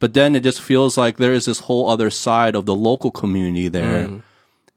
But 0.00 0.14
then 0.14 0.36
it 0.36 0.42
just 0.42 0.60
feels 0.60 0.98
like 0.98 1.16
there 1.16 1.32
is 1.32 1.46
this 1.46 1.60
whole 1.60 1.88
other 1.88 2.10
side 2.10 2.54
of 2.54 2.66
the 2.66 2.74
local 2.74 3.10
community 3.10 3.68
there 3.68 4.08
mm. 4.08 4.22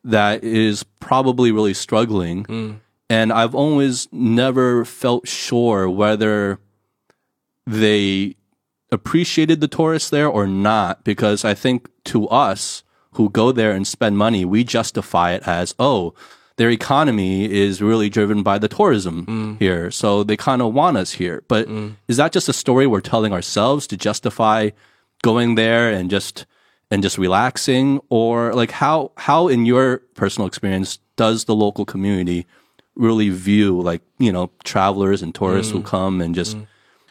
that 0.04 0.44
is 0.44 0.84
probably 1.00 1.52
really 1.52 1.74
struggling. 1.74 2.46
Mm. 2.46 2.80
And 3.10 3.34
I've 3.34 3.56
always 3.56 4.08
never 4.12 4.86
felt 4.86 5.28
sure 5.28 5.90
whether 5.90 6.60
they 7.68 8.36
appreciated 8.92 9.62
the 9.62 9.68
tourists 9.68 10.10
there 10.10 10.28
or 10.28 10.48
not, 10.48 11.04
because 11.04 11.46
I 11.46 11.54
think 11.54 11.90
to 12.06 12.28
us, 12.30 12.84
who 13.18 13.30
go 13.30 13.52
there 13.52 13.72
and 13.72 13.86
spend 13.86 14.18
money, 14.18 14.46
we 14.46 14.64
justify 14.64 15.32
it 15.32 15.42
as, 15.48 15.74
oh, 15.80 16.14
their 16.58 16.70
economy 16.70 17.52
is 17.52 17.82
really 17.82 18.10
driven 18.10 18.44
by 18.44 18.58
the 18.60 18.68
tourism 18.68 19.26
mm. 19.26 19.60
here. 19.60 19.92
So 19.92 20.24
they 20.24 20.38
kind 20.38 20.62
of 20.62 20.74
want 20.74 20.98
us 20.98 21.14
here. 21.14 21.44
But 21.48 21.68
mm. 21.68 21.96
is 22.08 22.18
that 22.18 22.32
just 22.32 22.48
a 22.48 22.54
story 22.54 22.86
we're 22.86 23.02
telling 23.02 23.34
ourselves 23.34 23.88
to 23.88 23.98
justify 23.98 24.70
going 25.24 25.56
there 25.56 25.92
and 25.92 26.10
just 26.10 26.46
and 26.90 27.04
just 27.04 27.18
relaxing 27.18 28.00
or 28.10 28.54
like 28.54 28.72
how 28.72 29.12
how 29.18 29.48
in 29.48 29.66
your 29.66 29.98
personal 30.16 30.48
experience 30.48 31.00
does 31.16 31.46
the 31.46 31.56
local 31.56 31.86
community 31.86 32.46
really 32.96 33.30
view 33.30 33.82
like, 33.82 34.02
you 34.20 34.32
know, 34.32 34.52
travelers 34.64 35.22
and 35.22 35.34
tourists 35.34 35.72
who 35.72 35.82
mm. 35.82 35.86
come 35.86 36.22
and 36.22 36.34
just 36.34 36.56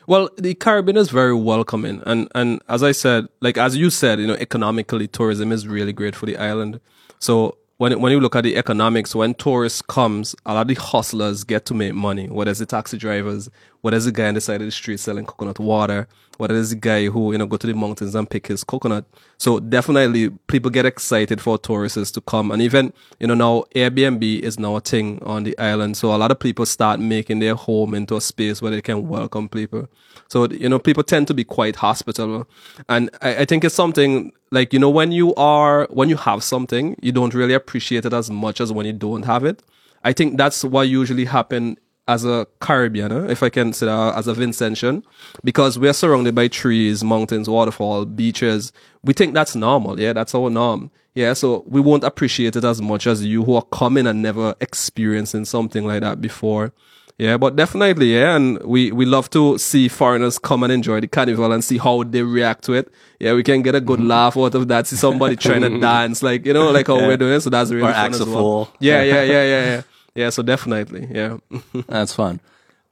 Well, 0.06 0.28
the 0.36 0.54
Caribbean 0.54 0.96
is 0.96 1.10
very 1.10 1.34
welcoming, 1.34 2.02
and 2.06 2.28
and 2.34 2.60
as 2.68 2.82
I 2.82 2.92
said, 2.92 3.26
like 3.40 3.58
as 3.58 3.76
you 3.76 3.90
said, 3.90 4.20
you 4.20 4.26
know, 4.26 4.34
economically, 4.34 5.08
tourism 5.08 5.50
is 5.50 5.66
really 5.66 5.92
great 5.92 6.14
for 6.14 6.26
the 6.26 6.36
island. 6.36 6.80
So 7.18 7.56
when 7.78 8.00
when 8.00 8.12
you 8.12 8.20
look 8.20 8.36
at 8.36 8.44
the 8.44 8.56
economics, 8.56 9.14
when 9.14 9.34
tourists 9.34 9.82
comes, 9.82 10.36
a 10.46 10.54
lot 10.54 10.62
of 10.62 10.68
the 10.68 10.74
hustlers 10.74 11.42
get 11.42 11.66
to 11.66 11.74
make 11.74 11.94
money. 11.94 12.28
Whether 12.28 12.52
it's 12.52 12.60
the 12.60 12.66
taxi 12.66 12.96
drivers, 12.98 13.50
whether 13.80 13.96
it's 13.96 14.06
the 14.06 14.12
guy 14.12 14.28
on 14.28 14.34
the 14.34 14.40
side 14.40 14.60
of 14.60 14.66
the 14.66 14.72
street 14.72 15.00
selling 15.00 15.26
coconut 15.26 15.58
water, 15.58 16.08
whether 16.38 16.56
it's 16.56 16.70
the 16.70 16.76
guy 16.76 17.06
who 17.06 17.32
you 17.32 17.38
know 17.38 17.46
go 17.46 17.56
to 17.56 17.66
the 17.66 17.74
mountains 17.74 18.14
and 18.14 18.28
pick 18.28 18.46
his 18.46 18.64
coconut. 18.64 19.04
So 19.38 19.60
definitely, 19.60 20.30
people 20.48 20.70
get 20.70 20.86
excited 20.86 21.40
for 21.40 21.58
tourists 21.58 22.10
to 22.12 22.20
come, 22.20 22.50
and 22.50 22.60
even 22.62 22.92
you 23.20 23.26
know 23.26 23.34
now 23.34 23.64
Airbnb 23.74 24.40
is 24.40 24.58
now 24.58 24.76
a 24.76 24.80
thing 24.80 25.22
on 25.22 25.44
the 25.44 25.56
island. 25.58 25.96
So 25.96 26.14
a 26.14 26.16
lot 26.16 26.30
of 26.30 26.38
people 26.38 26.66
start 26.66 27.00
making 27.00 27.38
their 27.38 27.54
home 27.54 27.94
into 27.94 28.16
a 28.16 28.20
space 28.20 28.60
where 28.60 28.70
they 28.70 28.82
can 28.82 29.08
welcome 29.08 29.48
people. 29.48 29.88
So 30.28 30.48
you 30.48 30.68
know, 30.68 30.78
people 30.78 31.02
tend 31.02 31.28
to 31.28 31.34
be 31.34 31.44
quite 31.44 31.76
hospitable, 31.76 32.48
and 32.88 33.10
I, 33.22 33.38
I 33.38 33.44
think 33.44 33.64
it's 33.64 33.74
something 33.74 34.32
like 34.50 34.72
you 34.72 34.78
know 34.78 34.90
when 34.90 35.12
you 35.12 35.34
are 35.34 35.86
when 35.90 36.08
you 36.08 36.16
have 36.16 36.42
something, 36.42 36.96
you 37.02 37.12
don't 37.12 37.34
really 37.34 37.54
appreciate 37.54 38.04
it 38.04 38.12
as 38.12 38.30
much 38.30 38.60
as 38.60 38.72
when 38.72 38.86
you 38.86 38.92
don't 38.92 39.24
have 39.24 39.44
it. 39.44 39.62
I 40.04 40.12
think 40.12 40.36
that's 40.36 40.62
what 40.62 40.82
usually 40.82 41.24
happen 41.24 41.78
as 42.08 42.24
a 42.24 42.46
Caribbean, 42.60 43.10
eh, 43.12 43.30
if 43.32 43.42
I 43.42 43.48
can 43.48 43.72
say 43.72 43.86
that 43.86 44.16
as 44.16 44.28
a 44.28 44.34
Vincentian, 44.34 45.02
because 45.42 45.78
we're 45.78 45.92
surrounded 45.92 46.34
by 46.34 46.48
trees, 46.48 47.02
mountains, 47.02 47.48
waterfall, 47.48 48.04
beaches. 48.04 48.72
We 49.02 49.12
think 49.12 49.34
that's 49.34 49.56
normal. 49.56 49.98
Yeah, 49.98 50.12
that's 50.12 50.34
our 50.34 50.48
norm. 50.50 50.90
Yeah, 51.14 51.32
so 51.32 51.64
we 51.66 51.80
won't 51.80 52.04
appreciate 52.04 52.56
it 52.56 52.64
as 52.64 52.80
much 52.82 53.06
as 53.06 53.24
you 53.24 53.42
who 53.44 53.54
are 53.54 53.62
coming 53.62 54.06
and 54.06 54.20
never 54.22 54.54
experiencing 54.60 55.44
something 55.46 55.84
like 55.86 56.02
that 56.02 56.20
before. 56.20 56.72
Yeah, 57.18 57.38
but 57.38 57.56
definitely, 57.56 58.12
yeah, 58.14 58.36
and 58.36 58.62
we, 58.62 58.92
we 58.92 59.06
love 59.06 59.30
to 59.30 59.56
see 59.56 59.88
foreigners 59.88 60.38
come 60.38 60.62
and 60.62 60.70
enjoy 60.70 61.00
the 61.00 61.08
carnival 61.08 61.50
and 61.50 61.64
see 61.64 61.78
how 61.78 62.02
they 62.02 62.22
react 62.22 62.64
to 62.64 62.74
it. 62.74 62.92
Yeah, 63.18 63.32
we 63.32 63.42
can 63.42 63.62
get 63.62 63.74
a 63.74 63.80
good 63.80 64.00
laugh 64.02 64.36
out 64.36 64.54
of 64.54 64.68
that. 64.68 64.86
See 64.86 64.96
somebody 64.96 65.34
trying 65.36 65.62
to 65.62 65.80
dance, 65.80 66.22
like 66.22 66.44
you 66.44 66.52
know, 66.52 66.70
like 66.70 66.88
how 66.88 66.96
we're 66.96 67.16
doing. 67.16 67.40
So 67.40 67.48
that's 67.48 67.70
really 67.70 67.88
Or 67.88 67.94
fun 67.94 68.12
as 68.12 68.18
well. 68.22 68.26
fool. 68.34 68.68
Yeah, 68.80 69.02
yeah, 69.02 69.22
yeah, 69.22 69.42
yeah, 69.44 69.64
yeah. 69.64 69.82
Yeah, 70.16 70.30
so 70.30 70.42
definitely, 70.42 71.08
yeah. 71.12 71.36
That's 71.88 72.12
fun. 72.14 72.40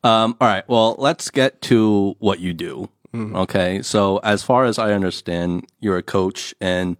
Um, 0.02 0.36
all 0.40 0.48
right. 0.48 0.68
Well, 0.68 0.96
let's 0.98 1.30
get 1.30 1.62
to 1.62 2.14
what 2.18 2.38
you 2.40 2.52
do. 2.52 2.90
Mm-hmm. 3.14 3.36
Okay. 3.36 3.82
So, 3.82 4.18
as 4.18 4.42
far 4.42 4.64
as 4.64 4.78
I 4.78 4.92
understand, 4.92 5.66
you're 5.80 5.96
a 5.96 6.02
coach 6.02 6.54
and 6.60 6.96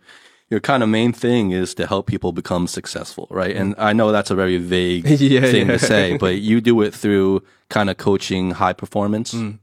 your 0.48 0.60
kind 0.60 0.82
of 0.82 0.88
main 0.88 1.12
thing 1.12 1.50
is 1.50 1.74
to 1.74 1.86
help 1.86 2.06
people 2.06 2.32
become 2.32 2.66
successful, 2.66 3.26
right? 3.30 3.50
Mm-hmm. 3.54 3.60
And 3.62 3.74
I 3.78 3.92
know 3.92 4.12
that's 4.12 4.30
a 4.30 4.34
very 4.34 4.56
vague 4.58 5.04
Yeah, 5.20 5.40
thing 5.42 5.66
yeah. 5.66 5.72
to 5.72 5.78
say, 5.78 6.16
but 6.16 6.36
you 6.38 6.60
do 6.60 6.80
it 6.82 6.94
through 6.94 7.42
kind 7.68 7.90
of 7.90 7.96
coaching 7.96 8.52
high 8.52 8.72
performance. 8.72 9.34
Mm. 9.34 9.58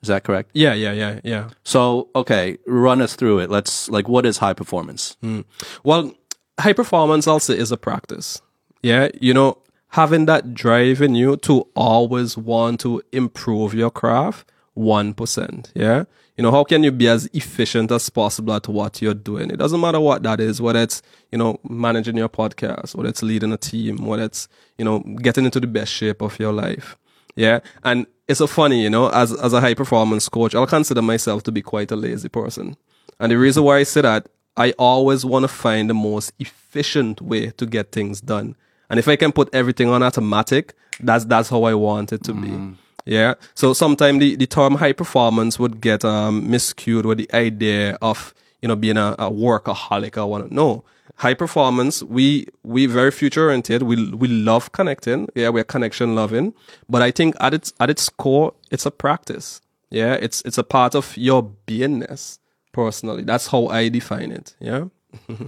Is 0.00 0.08
that 0.08 0.22
correct? 0.22 0.50
yeah, 0.54 0.74
yeah, 0.74 0.92
yeah, 0.92 1.20
yeah. 1.24 1.48
So, 1.64 2.08
okay, 2.14 2.56
run 2.68 3.02
us 3.02 3.16
through 3.16 3.40
it. 3.40 3.50
Let's 3.50 3.90
like, 3.90 4.08
what 4.08 4.24
is 4.24 4.38
high 4.38 4.52
performance? 4.54 5.16
Mm. 5.24 5.44
Well, 5.82 6.12
high 6.60 6.72
performance 6.72 7.26
also 7.26 7.52
is 7.52 7.72
a 7.72 7.76
practice. 7.76 8.40
Yeah, 8.80 9.08
you 9.20 9.34
know, 9.34 9.58
having 9.88 10.26
that 10.26 10.54
drive 10.54 11.00
in 11.00 11.14
you 11.14 11.36
to 11.38 11.66
always 11.74 12.36
want 12.36 12.80
to 12.80 13.02
improve 13.12 13.74
your 13.74 13.90
craft 13.90 14.50
1%. 14.76 15.72
Yeah. 15.74 16.04
You 16.36 16.42
know, 16.42 16.52
how 16.52 16.62
can 16.62 16.84
you 16.84 16.92
be 16.92 17.08
as 17.08 17.28
efficient 17.32 17.90
as 17.90 18.08
possible 18.10 18.54
at 18.54 18.68
what 18.68 19.02
you're 19.02 19.12
doing? 19.12 19.50
It 19.50 19.56
doesn't 19.56 19.80
matter 19.80 19.98
what 19.98 20.22
that 20.22 20.38
is, 20.38 20.60
whether 20.60 20.80
it's, 20.80 21.02
you 21.32 21.38
know, 21.38 21.58
managing 21.68 22.16
your 22.16 22.28
podcast, 22.28 22.94
whether 22.94 23.08
it's 23.08 23.24
leading 23.24 23.52
a 23.52 23.56
team, 23.56 24.04
whether 24.04 24.22
it's, 24.22 24.46
you 24.76 24.84
know, 24.84 25.00
getting 25.00 25.44
into 25.44 25.58
the 25.58 25.66
best 25.66 25.92
shape 25.92 26.22
of 26.22 26.38
your 26.38 26.52
life. 26.52 26.96
Yeah. 27.34 27.60
And 27.82 28.06
it's 28.28 28.38
so 28.38 28.46
funny, 28.46 28.82
you 28.82 28.90
know, 28.90 29.08
as, 29.08 29.32
as 29.32 29.52
a 29.52 29.60
high 29.60 29.74
performance 29.74 30.28
coach, 30.28 30.54
I'll 30.54 30.66
consider 30.66 31.02
myself 31.02 31.42
to 31.44 31.52
be 31.52 31.62
quite 31.62 31.90
a 31.90 31.96
lazy 31.96 32.28
person. 32.28 32.76
And 33.18 33.32
the 33.32 33.38
reason 33.38 33.64
why 33.64 33.78
I 33.78 33.82
say 33.82 34.02
that, 34.02 34.28
I 34.56 34.72
always 34.72 35.24
want 35.24 35.44
to 35.44 35.48
find 35.48 35.88
the 35.88 35.94
most 35.94 36.32
efficient 36.38 37.20
way 37.20 37.50
to 37.50 37.66
get 37.66 37.90
things 37.90 38.20
done. 38.20 38.56
And 38.90 38.98
if 38.98 39.08
I 39.08 39.16
can 39.16 39.32
put 39.32 39.48
everything 39.52 39.88
on 39.88 40.02
automatic, 40.02 40.74
that's, 41.00 41.24
that's 41.24 41.48
how 41.50 41.64
I 41.64 41.74
want 41.74 42.12
it 42.12 42.24
to 42.24 42.32
be. 42.32 42.76
Yeah. 43.04 43.34
So 43.54 43.72
sometimes 43.72 44.20
the, 44.20 44.36
the 44.36 44.46
term 44.46 44.74
high 44.76 44.92
performance 44.92 45.58
would 45.58 45.80
get, 45.80 46.04
um, 46.04 46.48
miscued 46.48 47.04
with 47.04 47.18
the 47.18 47.30
idea 47.34 47.96
of, 48.02 48.34
you 48.60 48.68
know, 48.68 48.76
being 48.76 48.96
a, 48.96 49.14
a 49.18 49.30
workaholic. 49.30 50.18
I 50.18 50.24
want 50.24 50.48
to 50.48 50.54
know 50.54 50.84
high 51.16 51.34
performance. 51.34 52.02
We, 52.02 52.48
we 52.64 52.86
very 52.86 53.10
future 53.10 53.44
oriented. 53.44 53.82
We, 53.82 54.12
we 54.12 54.28
love 54.28 54.72
connecting. 54.72 55.28
Yeah. 55.34 55.48
We're 55.48 55.64
connection 55.64 56.14
loving, 56.14 56.54
but 56.88 57.00
I 57.00 57.10
think 57.10 57.34
at 57.40 57.54
its, 57.54 57.72
at 57.80 57.88
its 57.90 58.08
core, 58.08 58.54
it's 58.70 58.84
a 58.84 58.90
practice. 58.90 59.60
Yeah. 59.90 60.14
It's, 60.14 60.42
it's 60.42 60.58
a 60.58 60.64
part 60.64 60.94
of 60.94 61.16
your 61.16 61.50
beingness 61.66 62.38
personally. 62.72 63.22
That's 63.22 63.46
how 63.46 63.68
I 63.68 63.88
define 63.88 64.32
it. 64.32 64.54
Yeah. 64.60 64.86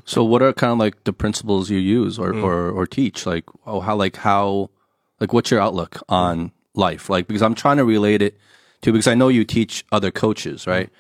So, 0.05 0.25
what 0.25 0.43
are 0.43 0.53
kind 0.53 0.73
of 0.73 0.79
like 0.79 1.05
the 1.05 1.13
principles 1.13 1.71
you 1.71 1.79
use 1.79 2.19
or, 2.19 2.33
mm. 2.33 2.43
or, 2.43 2.71
or 2.71 2.87
teach? 2.87 3.27
Like, 3.27 3.45
oh, 3.67 3.81
how, 3.81 3.97
like, 3.97 4.17
how, 4.17 4.71
like, 5.21 5.33
what's 5.33 5.51
your 5.51 5.61
outlook 5.61 6.03
on 6.09 6.53
life? 6.75 7.09
Like, 7.09 7.27
because 7.27 7.43
I'm 7.43 7.55
trying 7.55 7.77
to 7.79 7.85
relate 7.85 8.23
it 8.23 8.39
to, 8.83 8.93
because 8.93 9.07
I 9.07 9.15
know 9.15 9.29
you 9.29 9.45
teach 9.45 9.85
other 9.93 10.11
coaches, 10.11 10.67
right? 10.67 10.91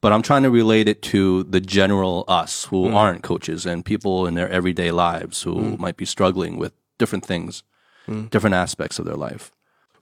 But 0.00 0.12
I'm 0.12 0.22
trying 0.22 0.44
to 0.44 0.50
relate 0.50 0.88
it 0.88 1.02
to 1.02 1.42
the 1.44 1.60
general 1.60 2.24
us 2.28 2.64
who 2.66 2.88
mm. 2.88 2.94
aren't 2.94 3.22
coaches 3.22 3.66
and 3.66 3.84
people 3.84 4.26
in 4.26 4.34
their 4.34 4.48
everyday 4.48 4.92
lives 4.92 5.42
who 5.42 5.54
mm. 5.56 5.78
might 5.78 5.96
be 5.96 6.04
struggling 6.04 6.56
with 6.56 6.72
different 6.98 7.24
things, 7.26 7.62
different 8.30 8.54
aspects 8.54 8.98
of 8.98 9.04
their 9.04 9.16
life. 9.16 9.50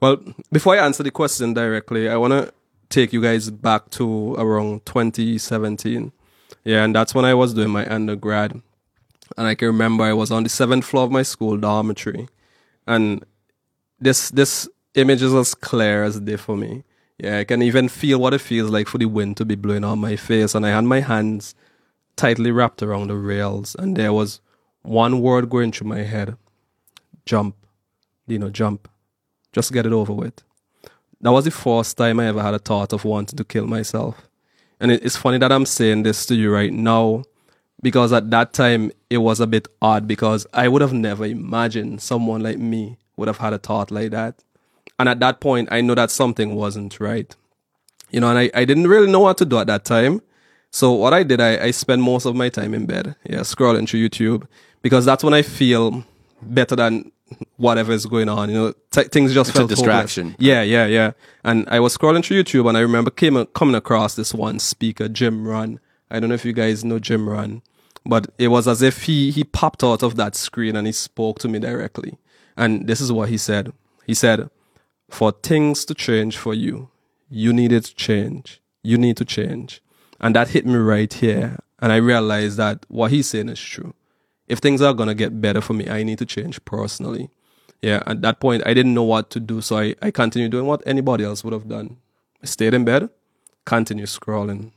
Well, 0.01 0.19
before 0.53 0.75
I 0.75 0.85
answer 0.85 1.03
the 1.03 1.11
question 1.11 1.55
directly, 1.55 2.09
I 2.09 2.17
want 2.17 2.33
to 2.33 2.53
take 2.89 3.13
you 3.13 3.23
guys 3.23 3.51
back 3.51 3.91
to 3.91 4.35
around 4.35 4.85
2017. 4.87 6.13
Yeah, 6.67 6.83
and 6.83 6.93
that's 6.93 7.15
when 7.15 7.25
I 7.25 7.33
was 7.33 7.55
doing 7.55 7.71
my 7.71 7.87
undergrad. 7.87 8.61
And 9.37 9.47
I 9.47 9.55
can 9.55 9.69
remember 9.69 10.03
I 10.03 10.13
was 10.13 10.33
on 10.33 10.43
the 10.43 10.49
seventh 10.49 10.85
floor 10.85 11.05
of 11.05 11.13
my 11.13 11.23
school 11.23 11.57
dormitory. 11.57 12.29
And 12.89 13.25
this 14.01 14.31
this 14.31 14.69
image 14.97 15.23
is 15.23 15.33
as 15.33 15.55
clear 15.55 16.03
as 16.03 16.19
day 16.19 16.37
for 16.37 16.57
me. 16.57 16.83
Yeah, 17.19 17.39
I 17.39 17.45
can 17.45 17.63
even 17.63 17.89
feel 17.89 18.19
what 18.19 18.35
it 18.35 18.41
feels 18.41 18.69
like 18.69 18.89
for 18.89 18.99
the 18.99 19.07
wind 19.07 19.37
to 19.37 19.45
be 19.45 19.55
blowing 19.55 19.85
on 19.85 20.01
my 20.01 20.17
face. 20.17 20.57
And 20.57 20.67
I 20.67 20.71
had 20.71 20.83
my 20.83 20.99
hands 20.99 21.55
tightly 22.17 22.51
wrapped 22.51 22.83
around 22.83 23.09
the 23.09 23.17
rails. 23.17 23.77
And 23.79 23.97
there 23.97 24.13
was 24.13 24.41
one 24.83 25.21
word 25.21 25.49
going 25.49 25.71
through 25.71 25.87
my 25.89 26.03
head 26.03 26.37
jump. 27.27 27.55
You 28.27 28.41
know, 28.41 28.51
jump. 28.51 28.89
Just 29.53 29.73
get 29.73 29.87
it 29.87 29.93
over 29.93 30.13
with. 30.13 30.43
That 31.21 31.31
was 31.31 31.45
the 31.45 31.53
first 31.53 31.97
time 31.97 32.19
I 32.19 32.27
ever 32.27 32.43
had 32.43 32.55
a 32.55 32.59
thought 32.59 32.93
of 32.93 33.05
wanting 33.05 33.37
to 33.37 33.45
kill 33.45 33.69
myself. 33.69 34.26
And 34.81 34.91
it, 34.91 35.05
it's 35.05 35.17
funny 35.17 35.39
that 35.39 35.53
I'm 35.53 35.67
saying 35.67 36.03
this 36.03 36.27
to 36.27 36.35
you 36.35 36.53
right 36.53 36.73
now 36.73 37.25
because 37.83 38.13
at 38.13 38.31
that 38.31 38.53
time 38.53 38.93
it 39.11 39.19
was 39.19 39.41
a 39.41 39.47
bit 39.47 39.69
odd 39.81 40.07
because 40.07 40.47
I 40.53 40.69
would 40.69 40.83
have 40.83 40.93
never 40.93 41.25
imagined 41.25 42.03
someone 42.03 42.43
like 42.43 42.59
me 42.59 42.99
would 43.17 43.29
have 43.29 43.39
had 43.39 43.53
a 43.53 43.59
thought 43.59 43.91
like 43.91 44.11
that. 44.11 44.43
And 44.99 45.09
at 45.09 45.21
that 45.21 45.41
point, 45.41 45.69
I 45.71 45.81
know 45.81 45.95
that 45.95 46.11
something 46.11 46.55
wasn't 46.55 46.99
right. 47.01 47.35
You 48.11 48.21
know, 48.21 48.29
and 48.29 48.39
I, 48.39 48.51
I 48.55 48.65
didn't 48.65 48.87
really 48.87 49.11
know 49.11 49.21
what 49.21 49.39
to 49.39 49.45
do 49.45 49.59
at 49.59 49.67
that 49.67 49.85
time. 49.85 50.23
So 50.71 50.93
what 50.93 51.15
I 51.15 51.23
did, 51.23 51.41
I, 51.41 51.65
I 51.65 51.71
spent 51.71 52.03
most 52.03 52.25
of 52.25 52.35
my 52.35 52.49
time 52.49 52.75
in 52.75 52.87
bed, 52.87 53.15
yeah, 53.25 53.41
scrolling 53.41 53.89
through 53.89 54.09
YouTube 54.09 54.47
because 54.83 55.05
that's 55.05 55.25
when 55.25 55.35
I 55.35 55.43
feel 55.43 56.05
better 56.43 56.77
than 56.77 57.13
whatever 57.57 57.93
is 57.93 58.07
going 58.07 58.29
on. 58.29 58.49
You 58.51 58.55
know, 58.55 58.73
t- 58.91 59.05
things 59.05 59.35
just 59.35 59.51
It's 59.51 59.57
a 59.57 59.61
felt 59.61 59.71
hopeless. 59.71 59.79
distraction. 59.81 60.37
Yeah, 60.39 60.63
yeah, 60.63 60.87
yeah. 60.87 61.13
And 61.45 61.69
I 61.69 61.81
was 61.81 61.97
scrolling 61.97 62.25
through 62.25 62.43
YouTube 62.43 62.69
and 62.69 62.77
I 62.77 62.81
remember 62.81 63.11
came 63.11 63.45
coming 63.47 63.75
across 63.75 64.15
this 64.15 64.33
one 64.35 64.59
speaker, 64.59 65.09
Jim 65.09 65.47
Rohn. 65.47 65.81
I 66.11 66.21
don't 66.21 66.29
know 66.29 66.35
if 66.37 66.45
you 66.45 66.53
guys 66.53 66.85
know 66.85 66.99
Jim 66.99 67.29
Rohn, 67.29 67.63
but 68.05 68.29
it 68.39 68.49
was 68.49 68.69
as 68.69 68.81
if 68.83 69.05
he 69.05 69.31
he 69.31 69.43
popped 69.45 69.83
out 69.83 70.03
of 70.03 70.17
that 70.17 70.37
screen 70.37 70.77
and 70.77 70.87
he 70.87 70.93
spoke 70.93 71.39
to 71.41 71.49
me 71.49 71.59
directly. 71.59 72.17
And 72.57 72.87
this 72.87 73.01
is 73.01 73.11
what 73.13 73.29
he 73.29 73.37
said. 73.39 73.73
He 74.07 74.15
said, 74.15 74.49
"For 75.11 75.33
things 75.33 75.85
to 75.87 75.95
change 75.95 76.37
for 76.37 76.55
you, 76.55 76.89
you 77.29 77.53
needed 77.53 77.85
to 77.87 77.95
change. 77.97 78.61
You 78.85 78.97
need 78.99 79.17
to 79.17 79.25
change." 79.25 79.83
And 80.21 80.35
that 80.37 80.49
hit 80.51 80.65
me 80.65 80.77
right 80.77 81.13
here. 81.13 81.59
And 81.81 81.93
I 81.93 81.97
realized 81.97 82.57
that 82.57 82.87
what 82.89 83.11
he's 83.11 83.27
saying 83.27 83.49
is 83.51 83.61
true. 83.61 83.93
If 84.49 84.59
things 84.61 84.81
are 84.81 84.95
going 84.95 85.09
to 85.09 85.15
get 85.15 85.41
better 85.41 85.61
for 85.61 85.75
me, 85.75 85.89
I 85.89 86.03
need 86.03 86.19
to 86.19 86.27
change 86.27 86.65
personally. 86.65 87.31
Yeah, 87.83 88.03
at 88.07 88.23
that 88.23 88.41
point, 88.41 88.63
I 88.67 88.75
didn't 88.75 88.95
know 88.95 89.03
what 89.03 89.31
to 89.31 89.41
do. 89.41 89.61
So 89.61 89.79
I, 89.79 89.95
I 90.01 90.11
continued 90.11 90.53
doing 90.53 90.67
what 90.67 90.83
anybody 90.87 91.25
else 91.25 91.45
would 91.45 91.53
have 91.53 91.69
done. 91.69 91.99
I 92.43 92.47
stayed 92.47 92.75
in 92.75 92.85
bed, 92.85 93.11
continued 93.65 94.09
scrolling. 94.09 94.73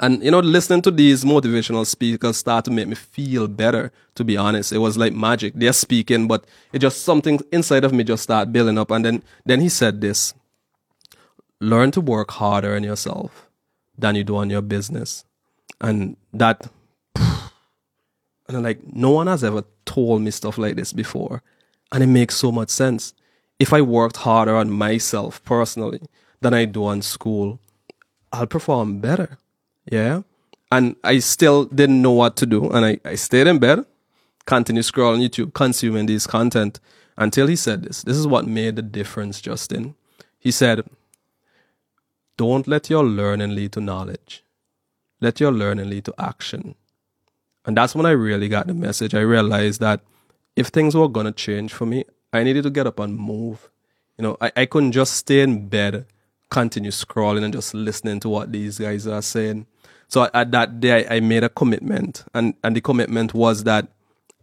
And 0.00 0.24
you 0.24 0.30
know, 0.30 0.40
listening 0.40 0.82
to 0.82 0.90
these 0.90 1.24
motivational 1.24 1.86
speakers 1.86 2.36
start 2.36 2.64
to 2.64 2.70
make 2.70 2.88
me 2.88 2.96
feel 2.96 3.46
better. 3.46 3.92
To 4.16 4.24
be 4.24 4.36
honest, 4.36 4.72
it 4.72 4.78
was 4.78 4.96
like 4.96 5.12
magic. 5.12 5.54
They're 5.54 5.72
speaking, 5.72 6.26
but 6.26 6.44
it 6.72 6.80
just 6.80 7.02
something 7.02 7.40
inside 7.52 7.84
of 7.84 7.92
me 7.92 8.02
just 8.02 8.24
start 8.24 8.52
building 8.52 8.78
up. 8.78 8.90
And 8.90 9.04
then, 9.04 9.22
then 9.44 9.60
he 9.60 9.68
said 9.68 10.00
this: 10.00 10.34
learn 11.60 11.92
to 11.92 12.00
work 12.00 12.32
harder 12.32 12.74
on 12.74 12.82
yourself 12.82 13.48
than 13.96 14.16
you 14.16 14.24
do 14.24 14.36
on 14.36 14.50
your 14.50 14.62
business, 14.62 15.24
and 15.80 16.16
that. 16.32 16.68
And 18.46 18.56
I'm 18.56 18.62
like, 18.62 18.80
no 18.92 19.10
one 19.10 19.26
has 19.26 19.42
ever 19.42 19.64
told 19.86 20.22
me 20.22 20.30
stuff 20.30 20.58
like 20.58 20.76
this 20.76 20.92
before, 20.92 21.42
and 21.92 22.02
it 22.02 22.08
makes 22.08 22.36
so 22.36 22.52
much 22.52 22.70
sense. 22.70 23.14
If 23.58 23.72
I 23.72 23.80
worked 23.80 24.18
harder 24.18 24.56
on 24.56 24.70
myself 24.70 25.42
personally 25.44 26.00
than 26.40 26.52
I 26.52 26.64
do 26.64 26.84
on 26.84 27.02
school, 27.02 27.60
I'll 28.32 28.46
perform 28.46 28.98
better. 28.98 29.38
Yeah. 29.90 30.22
And 30.72 30.96
I 31.04 31.20
still 31.20 31.66
didn't 31.66 32.02
know 32.02 32.10
what 32.10 32.36
to 32.38 32.46
do. 32.46 32.68
And 32.70 32.84
I, 32.84 32.98
I 33.04 33.14
stayed 33.14 33.46
in 33.46 33.58
bed, 33.58 33.84
continued 34.44 34.84
scrolling 34.84 35.26
YouTube, 35.26 35.54
consuming 35.54 36.06
this 36.06 36.26
content 36.26 36.80
until 37.16 37.46
he 37.46 37.56
said 37.56 37.84
this. 37.84 38.02
This 38.02 38.16
is 38.16 38.26
what 38.26 38.46
made 38.46 38.76
the 38.76 38.82
difference, 38.82 39.40
Justin. 39.40 39.94
He 40.38 40.50
said, 40.50 40.84
Don't 42.36 42.66
let 42.66 42.90
your 42.90 43.04
learning 43.04 43.54
lead 43.54 43.72
to 43.72 43.80
knowledge. 43.80 44.42
Let 45.20 45.38
your 45.38 45.52
learning 45.52 45.90
lead 45.90 46.06
to 46.06 46.14
action. 46.18 46.74
And 47.66 47.76
that's 47.76 47.94
when 47.94 48.06
I 48.06 48.10
really 48.10 48.48
got 48.48 48.66
the 48.66 48.74
message. 48.74 49.14
I 49.14 49.20
realized 49.20 49.80
that 49.80 50.00
if 50.56 50.68
things 50.68 50.94
were 50.94 51.08
going 51.08 51.26
to 51.26 51.32
change 51.32 51.72
for 51.72 51.86
me, 51.86 52.04
I 52.32 52.42
needed 52.42 52.64
to 52.64 52.70
get 52.70 52.86
up 52.86 52.98
and 52.98 53.16
move. 53.16 53.70
You 54.18 54.22
know, 54.22 54.36
I, 54.40 54.52
I 54.56 54.66
couldn't 54.66 54.92
just 54.92 55.14
stay 55.14 55.40
in 55.40 55.68
bed, 55.68 56.06
continue 56.50 56.90
scrolling 56.90 57.42
and 57.42 57.52
just 57.52 57.74
listening 57.74 58.20
to 58.20 58.28
what 58.28 58.52
these 58.52 58.78
guys 58.78 59.06
are 59.06 59.22
saying. 59.22 59.66
So 60.08 60.28
at 60.32 60.50
that 60.52 60.80
day, 60.80 61.06
I 61.08 61.20
made 61.20 61.42
a 61.42 61.48
commitment, 61.48 62.24
and, 62.34 62.54
and 62.62 62.76
the 62.76 62.80
commitment 62.80 63.34
was 63.34 63.64
that 63.64 63.88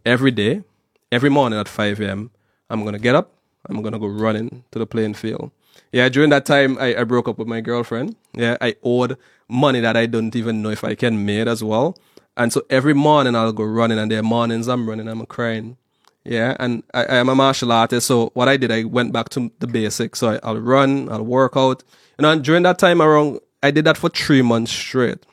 every 0.04 0.30
day, 0.30 0.62
every 1.10 1.30
morning 1.30 1.58
at 1.58 1.68
5 1.68 2.00
a.m., 2.00 2.30
I'm 2.68 2.82
going 2.82 2.94
to 2.94 2.98
get 2.98 3.14
up, 3.14 3.32
I'm 3.68 3.80
going 3.80 3.92
to 3.92 3.98
go 3.98 4.08
running 4.08 4.64
to 4.72 4.78
the 4.78 4.86
playing 4.86 5.14
field. 5.14 5.50
Yeah, 5.92 6.08
during 6.08 6.30
that 6.30 6.44
time, 6.44 6.76
I, 6.78 6.96
I 6.96 7.04
broke 7.04 7.28
up 7.28 7.38
with 7.38 7.48
my 7.48 7.60
girlfriend. 7.60 8.16
Yeah, 8.34 8.56
I 8.60 8.76
owed 8.82 9.16
money 9.48 9.80
that 9.80 9.96
I 9.96 10.06
don't 10.06 10.34
even 10.34 10.62
know 10.62 10.70
if 10.70 10.84
I 10.84 10.94
can 10.94 11.24
make 11.24 11.46
as 11.46 11.62
well. 11.62 11.96
And 12.36 12.52
so 12.52 12.62
every 12.70 12.94
morning 12.94 13.34
I'll 13.34 13.52
go 13.52 13.64
running, 13.64 13.98
and 13.98 14.10
there 14.10 14.22
mornings 14.22 14.68
I'm 14.68 14.88
running, 14.88 15.08
I'm 15.08 15.26
crying. 15.26 15.76
Yeah, 16.24 16.56
and 16.60 16.84
I, 16.94 17.04
I 17.04 17.16
am 17.16 17.28
a 17.28 17.34
martial 17.34 17.72
artist, 17.72 18.06
so 18.06 18.30
what 18.34 18.48
I 18.48 18.56
did, 18.56 18.70
I 18.70 18.84
went 18.84 19.12
back 19.12 19.28
to 19.30 19.50
the 19.58 19.66
basics. 19.66 20.20
So 20.20 20.30
I, 20.34 20.40
I'll 20.42 20.60
run, 20.60 21.08
I'll 21.10 21.24
work 21.24 21.56
out. 21.56 21.82
You 22.18 22.22
know, 22.22 22.30
and 22.30 22.44
during 22.44 22.62
that 22.62 22.78
time 22.78 23.02
around, 23.02 23.40
I 23.62 23.70
did 23.70 23.84
that 23.86 23.96
for 23.96 24.08
three 24.08 24.42
months 24.42 24.70
straight. 24.72 25.26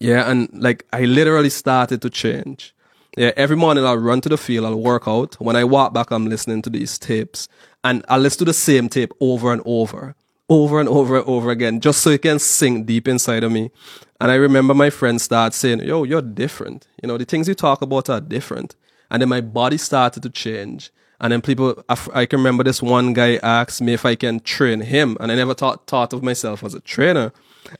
Yeah, 0.00 0.30
and 0.30 0.48
like 0.52 0.86
I 0.92 1.04
literally 1.04 1.50
started 1.50 2.02
to 2.02 2.10
change. 2.10 2.74
Yeah, 3.16 3.32
every 3.36 3.56
morning 3.56 3.84
I'll 3.84 3.96
run 3.96 4.20
to 4.22 4.28
the 4.28 4.36
field, 4.36 4.66
I'll 4.66 4.80
work 4.80 5.08
out. 5.08 5.36
When 5.40 5.56
I 5.56 5.64
walk 5.64 5.94
back, 5.94 6.10
I'm 6.10 6.26
listening 6.26 6.60
to 6.62 6.70
these 6.70 6.98
tapes 6.98 7.48
and 7.82 8.04
I'll 8.08 8.20
listen 8.20 8.40
to 8.40 8.44
the 8.44 8.52
same 8.52 8.90
tape 8.90 9.12
over 9.20 9.52
and 9.52 9.62
over, 9.64 10.14
over 10.48 10.78
and 10.80 10.88
over 10.88 11.18
and 11.18 11.26
over 11.26 11.50
again, 11.50 11.80
just 11.80 12.02
so 12.02 12.10
it 12.10 12.22
can 12.22 12.38
sink 12.38 12.86
deep 12.86 13.08
inside 13.08 13.44
of 13.44 13.52
me. 13.52 13.70
And 14.20 14.30
I 14.30 14.36
remember 14.36 14.74
my 14.74 14.90
friends 14.90 15.22
start 15.24 15.54
saying, 15.54 15.80
yo, 15.80 16.04
you're 16.04 16.22
different. 16.22 16.86
You 17.02 17.08
know, 17.08 17.18
the 17.18 17.24
things 17.24 17.48
you 17.48 17.54
talk 17.54 17.82
about 17.82 18.08
are 18.08 18.20
different. 18.20 18.76
And 19.10 19.20
then 19.20 19.28
my 19.28 19.40
body 19.40 19.76
started 19.76 20.22
to 20.22 20.30
change. 20.30 20.90
And 21.20 21.32
then 21.32 21.40
people, 21.40 21.82
I 21.88 22.26
can 22.26 22.40
remember 22.40 22.62
this 22.64 22.82
one 22.82 23.12
guy 23.12 23.36
asked 23.36 23.80
me 23.80 23.94
if 23.94 24.04
I 24.04 24.14
can 24.14 24.40
train 24.40 24.80
him. 24.82 25.16
And 25.20 25.32
I 25.32 25.34
never 25.34 25.54
thought, 25.54 25.86
thought 25.86 26.12
of 26.12 26.22
myself 26.22 26.62
as 26.62 26.74
a 26.74 26.80
trainer. 26.80 27.32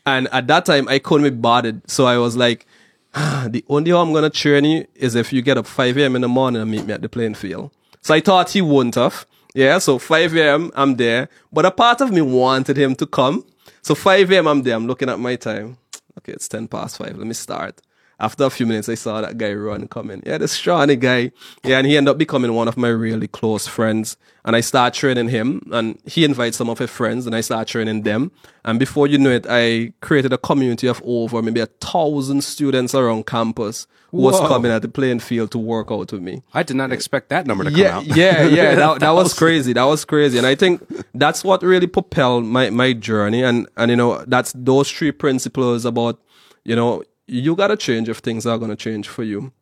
And 0.05 0.29
at 0.33 0.47
that 0.49 0.67
time, 0.67 0.89
I 0.89 0.99
couldn't 0.99 1.25
be 1.25 1.37
bothered. 1.37 1.89
So 1.89 2.07
I 2.07 2.19
was 2.19 2.37
like, 2.37 2.67
ah, 3.15 3.49
the 3.51 3.65
only 3.69 3.93
way 3.93 3.99
I'm 3.99 4.13
going 4.13 4.31
to 4.31 4.31
train 4.31 4.65
you 4.65 4.87
is 4.95 5.15
if 5.15 5.33
you 5.33 5.43
get 5.43 5.59
up 5.59 5.67
5 5.67 5.97
a.m. 5.99 6.17
in 6.17 6.23
the 6.23 6.29
morning 6.29 6.63
and 6.63 6.71
meet 6.71 6.87
me 6.87 6.93
at 6.95 7.03
the 7.03 7.09
playing 7.09 7.35
field. 7.35 7.71
So 8.03 8.15
I 8.15 8.21
thought 8.21 8.51
he 8.51 8.63
wouldn't 8.63 8.95
have. 8.95 9.27
Yeah. 9.57 9.79
So 9.79 9.99
5 9.99 10.37
a.m. 10.37 10.71
I'm 10.75 10.97
there. 10.97 11.31
But 11.51 11.65
a 11.65 11.71
part 11.71 12.03
of 12.03 12.13
me 12.13 12.21
wanted 12.21 12.77
him 12.77 12.95
to 12.97 13.07
come. 13.07 13.43
So 13.81 13.95
5 13.95 14.31
a.m. 14.33 14.47
I'm 14.49 14.63
there. 14.63 14.77
I'm 14.77 14.87
looking 14.87 15.09
at 15.09 15.19
my 15.19 15.37
time. 15.37 15.79
Okay. 16.19 16.33
It's 16.33 16.47
10 16.47 16.69
past 16.69 16.99
5. 16.99 17.17
Let 17.17 17.27
me 17.27 17.33
start. 17.33 17.81
After 18.19 18.45
a 18.45 18.51
few 18.51 18.65
minutes, 18.65 18.89
I 18.89 18.95
saw 18.95 19.21
that 19.21 19.37
guy 19.37 19.53
run 19.53 19.89
coming. 19.89 20.23
Yeah, 20.25 20.39
the 20.39 20.49
scrawny 20.49 20.97
guy. 20.97 21.33
Yeah, 21.63 21.77
and 21.79 21.87
he 21.87 21.99
ended 21.99 22.13
up 22.13 22.19
becoming 22.19 22.55
one 22.55 22.67
of 22.67 22.77
my 22.79 22.89
really 22.89 23.29
close 23.29 23.67
friends. 23.67 24.17
And 24.45 24.57
I 24.57 24.61
start 24.61 24.95
training 24.95 25.29
him, 25.29 25.69
and 25.73 25.99
he 26.07 26.25
invites 26.25 26.57
some 26.57 26.71
of 26.71 26.79
his 26.79 26.89
friends, 26.89 27.27
and 27.27 27.35
I 27.35 27.43
start 27.43 27.69
training 27.69 28.03
them. 28.03 28.31
And 28.65 28.79
before 28.79 29.07
you 29.07 29.19
know 29.19 29.31
it, 29.31 29.45
I 29.51 29.93
created 30.01 30.33
a 30.33 30.39
community 30.39 30.87
of 30.87 31.03
over 31.05 31.43
maybe 31.43 31.61
a 31.61 31.67
thousand 31.67 32.43
students 32.43 32.95
around 32.95 33.27
campus 33.27 33.87
who 34.13 34.19
was 34.19 34.39
coming 34.41 34.71
at 34.73 34.81
the 34.83 34.89
playing 34.89 35.19
field 35.19 35.51
to 35.51 35.59
work 35.59 35.89
out 35.91 36.11
with 36.13 36.23
me. 36.23 36.43
I 36.55 36.63
did 36.63 36.77
not 36.77 36.93
expect 36.93 37.29
that 37.31 37.47
number 37.47 37.65
to 37.65 37.71
come 37.71 37.79
Yeah, 37.79 37.97
out. 37.99 38.07
yeah, 38.07 38.43
yeah. 38.47 38.75
That, 38.77 39.01
that 39.01 39.11
was 39.11 39.35
crazy. 39.35 39.73
That 39.75 39.85
was 39.85 40.05
crazy. 40.07 40.39
And 40.39 40.47
I 40.47 40.55
think 40.55 40.81
that's 41.13 41.45
what 41.45 41.63
really 41.63 41.89
propelled 41.89 42.45
my, 42.45 42.71
my 42.71 42.93
journey. 42.95 43.43
And, 43.43 43.69
and, 43.77 43.91
you 43.91 43.97
know, 43.97 44.25
that's 44.27 44.53
those 44.57 44.91
three 44.91 45.13
principles 45.13 45.85
about, 45.85 46.19
you 46.65 46.77
know, 46.77 47.03
you 47.27 47.57
got 47.57 47.69
to 47.69 47.77
change 47.77 48.09
if 48.09 48.19
things 48.19 48.47
are 48.47 48.59
going 48.59 48.71
to 48.71 48.77
change 48.77 49.09
for 49.09 49.23
you. 49.23 49.53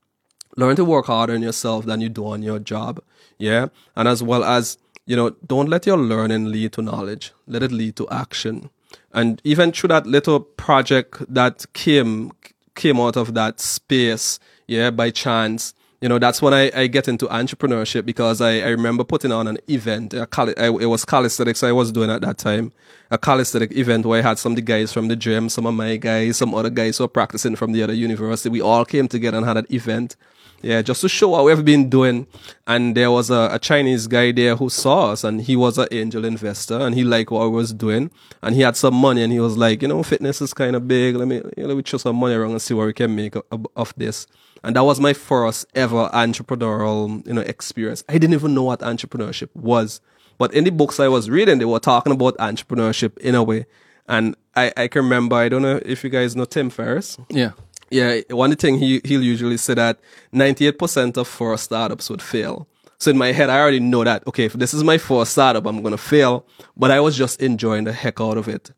Learn 0.57 0.77
to 0.77 0.85
work 0.85 1.07
harder 1.07 1.35
on 1.35 1.43
yourself 1.43 1.85
than 1.87 2.01
you 2.01 2.09
do 2.09 2.27
on 2.27 2.43
your 2.43 2.59
job. 2.59 3.03
Yeah. 3.39 3.69
And 3.97 4.07
as 4.07 4.23
well 4.23 4.45
as, 4.45 4.79
you 5.07 5.17
know, 5.17 5.31
don't 5.47 5.69
let 5.69 5.87
your 5.87 5.97
learning 5.97 6.47
lead 6.47 6.73
to 6.75 6.83
knowledge. 6.83 7.33
Let 7.47 7.63
it 7.63 7.73
lead 7.73 7.97
to 7.97 8.09
action. 8.09 8.71
And 9.13 9.41
even 9.45 9.73
through 9.73 9.89
that 9.89 10.07
little 10.07 10.41
project 10.41 11.25
that 11.33 11.67
came, 11.73 12.33
came 12.75 13.01
out 13.01 13.17
of 13.17 13.35
that 13.35 13.61
space, 13.61 14.39
yeah, 14.67 14.91
by 14.91 15.11
chance, 15.11 15.75
you 16.05 16.09
know, 16.11 16.19
that's 16.19 16.43
when 16.43 16.53
I, 16.53 16.71
I 16.75 16.87
get 16.87 17.09
into 17.09 17.27
entrepreneurship 17.29 18.05
because 18.05 18.43
I, 18.43 18.59
I 18.59 18.69
remember 18.69 19.05
putting 19.05 19.33
on 19.33 19.47
an 19.47 19.57
event. 19.71 20.15
Cali- 20.31 20.55
I, 20.59 20.67
it 20.67 20.85
was 20.85 21.03
calisthenics 21.07 21.63
I 21.63 21.73
was 21.73 21.91
doing 21.91 22.11
at 22.11 22.21
that 22.21 22.37
time. 22.37 22.73
A 23.11 23.17
calisthenic 23.17 23.73
event 23.75 24.05
where 24.05 24.19
I 24.19 24.23
had 24.23 24.39
some 24.39 24.53
of 24.53 24.57
the 24.57 24.63
guys 24.63 24.93
from 24.93 25.09
the 25.09 25.17
gym, 25.17 25.49
some 25.49 25.65
of 25.65 25.73
my 25.73 25.97
guys, 25.97 26.37
some 26.37 26.55
other 26.55 26.69
guys 26.69 26.99
who 26.99 27.05
were 27.05 27.09
practicing 27.09 27.57
from 27.57 27.73
the 27.73 27.83
other 27.83 27.95
university. 27.95 28.51
We 28.51 28.61
all 28.61 28.85
came 28.85 29.09
together 29.09 29.39
and 29.39 29.47
had 29.47 29.57
an 29.57 29.67
event. 29.71 30.17
Yeah, 30.61 30.83
just 30.83 31.01
to 31.01 31.09
show 31.09 31.31
what 31.31 31.47
we've 31.47 31.65
been 31.65 31.89
doing. 31.89 32.27
And 32.67 32.95
there 32.95 33.11
was 33.11 33.31
a, 33.31 33.49
a 33.53 33.59
Chinese 33.59 34.07
guy 34.07 34.31
there 34.33 34.57
who 34.57 34.69
saw 34.69 35.13
us 35.13 35.25
and 35.25 35.41
he 35.41 35.57
was 35.57 35.79
an 35.79 35.89
angel 35.91 36.27
investor 36.27 36.81
and 36.81 36.95
he 36.95 37.03
liked 37.03 37.31
what 37.31 37.45
I 37.45 37.47
was 37.47 37.73
doing. 37.73 38.11
And 38.43 38.55
he 38.55 38.61
had 38.61 38.77
some 38.77 38.95
money 38.95 39.23
and 39.23 39.33
he 39.33 39.41
was 39.41 39.57
like, 39.57 39.81
you 39.81 39.89
know, 39.89 40.03
fitness 40.03 40.43
is 40.43 40.53
kind 40.53 40.77
of 40.77 40.87
big. 40.87 41.17
Let 41.17 41.29
me, 41.29 41.37
you 41.37 41.63
know, 41.63 41.69
let 41.69 41.77
me 41.79 41.83
throw 41.83 41.99
some 41.99 42.17
money 42.17 42.35
around 42.35 42.51
and 42.51 42.61
see 42.61 42.75
what 42.75 42.89
we 42.89 42.93
can 42.93 43.17
make 43.17 43.37
of, 43.37 43.67
of 43.75 43.95
this. 43.97 44.27
And 44.65 44.77
that 44.77 44.85
was 44.85 44.99
my 44.99 45.13
first 45.13 45.67
ever 45.75 46.09
entrepreneurial, 46.13 47.27
you 47.27 47.35
know, 47.35 47.43
experience. 47.43 48.03
I 48.09 48.15
didn't 48.15 48.35
even 48.35 48.55
know 48.55 48.63
what 48.63 48.81
entrepreneurship 48.81 49.55
was. 49.55 50.01
But 50.39 50.53
in 50.55 50.65
the 50.65 50.71
books 50.71 50.99
I 50.99 51.09
was 51.09 51.31
reading, 51.31 51.59
they 51.59 51.65
were 51.65 51.79
talking 51.79 52.13
about 52.13 52.37
entrepreneurship 52.39 53.17
in 53.19 53.35
a 53.35 53.43
way. 53.43 53.67
And 54.09 54.35
I, 54.57 54.73
I 54.77 54.89
can 54.89 55.05
remember, 55.05 55.37
I 55.37 55.49
don't 55.49 55.63
know 55.63 55.81
if 55.85 56.03
you 56.03 56.11
guys 56.11 56.35
know 56.35 56.45
Tim 56.45 56.71
Ferriss. 56.71 57.19
Yeah. 57.31 57.53
Yeah, 57.91 58.21
one 58.31 58.57
thing 58.57 58.79
he 58.79 59.01
he'll 59.05 59.23
usually 59.23 59.57
say 59.57 59.75
that 59.75 60.01
98% 60.33 61.17
of 61.17 61.29
first 61.29 61.65
startups 61.65 62.11
would 62.11 62.23
fail. 62.23 62.67
So 62.99 63.11
in 63.11 63.19
my 63.19 63.33
head, 63.33 63.51
I 63.51 63.61
already 63.61 63.79
know 63.79 64.03
that 64.03 64.27
okay, 64.27 64.47
if 64.47 64.55
this 64.55 64.75
is 64.75 64.83
my 64.83 64.99
first 64.99 65.33
startup, 65.33 65.67
I'm 65.67 65.83
gonna 65.83 65.99
fail. 65.99 66.47
But 66.77 66.91
I 66.91 67.01
was 67.01 67.17
just 67.17 67.41
enjoying 67.41 67.85
the 67.85 67.93
heck 67.93 68.21
out 68.21 68.39
of 68.39 68.49
it, 68.49 68.73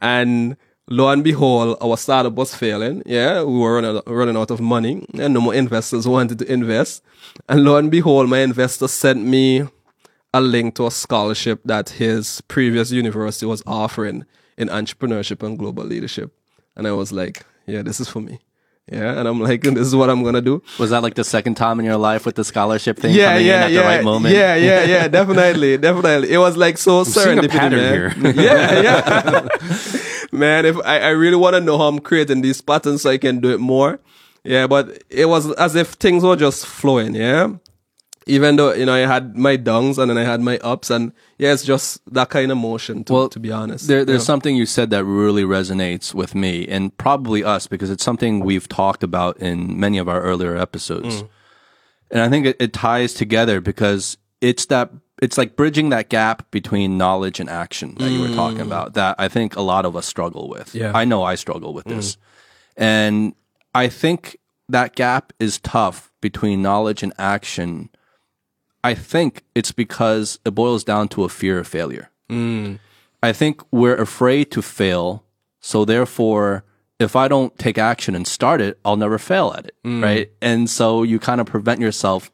and 0.00 0.56
lo 0.90 1.08
and 1.08 1.24
behold, 1.24 1.76
our 1.80 1.96
startup 1.96 2.34
was 2.34 2.54
failing. 2.54 3.02
Yeah, 3.06 3.42
we 3.42 3.58
were 3.58 3.74
running, 3.76 4.02
running 4.06 4.36
out 4.36 4.50
of 4.50 4.60
money, 4.60 5.06
and 5.18 5.32
no 5.32 5.40
more 5.40 5.54
investors 5.54 6.06
wanted 6.06 6.38
to 6.40 6.52
invest. 6.52 7.02
And 7.48 7.64
lo 7.64 7.76
and 7.76 7.90
behold, 7.90 8.28
my 8.28 8.40
investor 8.40 8.88
sent 8.88 9.24
me 9.24 9.66
a 10.34 10.40
link 10.40 10.74
to 10.76 10.86
a 10.86 10.90
scholarship 10.90 11.60
that 11.64 11.90
his 11.90 12.40
previous 12.42 12.90
university 12.90 13.46
was 13.46 13.62
offering 13.66 14.26
in 14.58 14.68
entrepreneurship 14.68 15.42
and 15.44 15.58
global 15.58 15.84
leadership. 15.84 16.32
And 16.76 16.86
I 16.86 16.92
was 16.92 17.12
like, 17.12 17.44
yeah, 17.66 17.82
this 17.82 18.00
is 18.00 18.08
for 18.08 18.20
me. 18.20 18.38
Yeah. 18.90 19.18
And 19.18 19.28
I'm 19.28 19.40
like, 19.40 19.62
this 19.78 19.86
is 19.86 19.94
what 19.94 20.10
I'm 20.10 20.22
going 20.22 20.34
to 20.34 20.40
do. 20.40 20.62
Was 20.78 20.90
that 20.90 21.02
like 21.02 21.14
the 21.14 21.24
second 21.24 21.54
time 21.56 21.78
in 21.80 21.86
your 21.86 21.96
life 21.96 22.26
with 22.26 22.34
the 22.36 22.44
scholarship 22.44 22.98
thing 22.98 23.14
Yeah, 23.14 23.32
coming 23.34 23.46
yeah, 23.46 23.56
in 23.56 23.62
at 23.62 23.70
yeah. 23.72 23.80
the 23.82 23.86
right 23.86 24.04
moment? 24.04 24.34
Yeah, 24.34 24.54
yeah, 24.56 24.84
yeah. 24.94 25.08
Definitely, 25.08 25.78
definitely. 25.78 26.30
It 26.32 26.38
was 26.38 26.56
like 26.56 26.78
so 26.78 27.00
a 27.00 27.04
serendipity, 27.04 27.48
pattern 27.50 27.78
man. 27.78 28.34
here. 28.34 28.44
yeah, 28.44 28.80
yeah. 28.82 29.48
Man, 30.40 30.66
if 30.66 30.76
I, 30.84 30.98
I 31.00 31.08
really 31.10 31.36
want 31.36 31.54
to 31.54 31.60
know 31.60 31.78
how 31.78 31.84
I'm 31.88 32.00
creating 32.00 32.40
these 32.40 32.60
patterns 32.60 33.02
so 33.02 33.10
I 33.10 33.18
can 33.18 33.40
do 33.40 33.50
it 33.52 33.60
more. 33.60 34.00
Yeah, 34.42 34.66
but 34.66 35.04
it 35.10 35.26
was 35.26 35.52
as 35.52 35.74
if 35.76 35.88
things 35.92 36.22
were 36.24 36.36
just 36.36 36.66
flowing. 36.66 37.14
Yeah. 37.14 37.54
Even 38.26 38.56
though, 38.56 38.72
you 38.74 38.86
know, 38.86 38.94
I 38.94 39.00
had 39.00 39.36
my 39.36 39.56
downs 39.56 39.98
and 39.98 40.08
then 40.10 40.16
I 40.18 40.24
had 40.24 40.40
my 40.40 40.58
ups 40.58 40.90
and 40.90 41.12
yeah, 41.38 41.52
it's 41.52 41.64
just 41.64 42.00
that 42.14 42.28
kind 42.30 42.52
of 42.52 42.58
motion 42.58 43.02
to, 43.04 43.12
Well, 43.12 43.28
to 43.28 43.40
be 43.40 43.50
honest. 43.50 43.88
There, 43.88 44.04
there's 44.04 44.22
Yeah. 44.22 44.26
something 44.32 44.56
you 44.56 44.66
said 44.66 44.90
that 44.90 45.04
really 45.04 45.42
resonates 45.42 46.14
with 46.14 46.34
me 46.34 46.66
and 46.68 46.96
probably 46.96 47.42
us 47.42 47.66
because 47.66 47.90
it's 47.90 48.04
something 48.04 48.40
we've 48.40 48.68
talked 48.68 49.02
about 49.02 49.38
in 49.38 49.78
many 49.80 49.98
of 49.98 50.08
our 50.08 50.20
earlier 50.20 50.56
episodes. 50.56 51.22
Mm. 51.22 51.28
And 52.12 52.20
I 52.22 52.28
think 52.28 52.46
it, 52.46 52.56
it 52.60 52.72
ties 52.72 53.14
together 53.14 53.60
because 53.60 54.16
it's 54.40 54.66
that 54.66 54.90
it's 55.20 55.36
like 55.36 55.54
bridging 55.54 55.90
that 55.90 56.08
gap 56.08 56.50
between 56.50 56.96
knowledge 56.96 57.40
and 57.40 57.48
action 57.48 57.94
that 57.98 58.10
you 58.10 58.20
were 58.20 58.34
talking 58.34 58.58
mm. 58.58 58.66
about 58.66 58.94
that 58.94 59.16
I 59.18 59.28
think 59.28 59.54
a 59.54 59.60
lot 59.60 59.84
of 59.84 59.94
us 59.94 60.06
struggle 60.06 60.48
with. 60.48 60.74
Yeah. 60.74 60.92
I 60.94 61.04
know 61.04 61.22
I 61.22 61.34
struggle 61.34 61.74
with 61.74 61.84
this. 61.84 62.16
Mm. 62.16 62.18
And 62.76 63.34
I 63.74 63.88
think 63.88 64.38
that 64.68 64.96
gap 64.96 65.32
is 65.38 65.58
tough 65.58 66.10
between 66.20 66.62
knowledge 66.62 67.02
and 67.02 67.12
action. 67.18 67.90
I 68.82 68.94
think 68.94 69.44
it's 69.54 69.72
because 69.72 70.38
it 70.44 70.52
boils 70.52 70.84
down 70.84 71.08
to 71.08 71.24
a 71.24 71.28
fear 71.28 71.58
of 71.58 71.68
failure. 71.68 72.10
Mm. 72.30 72.78
I 73.22 73.32
think 73.32 73.62
we're 73.70 73.96
afraid 73.96 74.50
to 74.52 74.62
fail. 74.62 75.24
So 75.60 75.84
therefore, 75.84 76.64
if 76.98 77.14
I 77.14 77.28
don't 77.28 77.56
take 77.58 77.76
action 77.76 78.14
and 78.14 78.26
start 78.26 78.62
it, 78.62 78.78
I'll 78.84 78.96
never 78.96 79.18
fail 79.18 79.54
at 79.56 79.66
it. 79.66 79.76
Right. 79.84 80.30
And 80.40 80.70
so 80.70 81.02
you 81.02 81.18
kind 81.18 81.40
of 81.40 81.46
prevent 81.46 81.80
yourself 81.80 82.30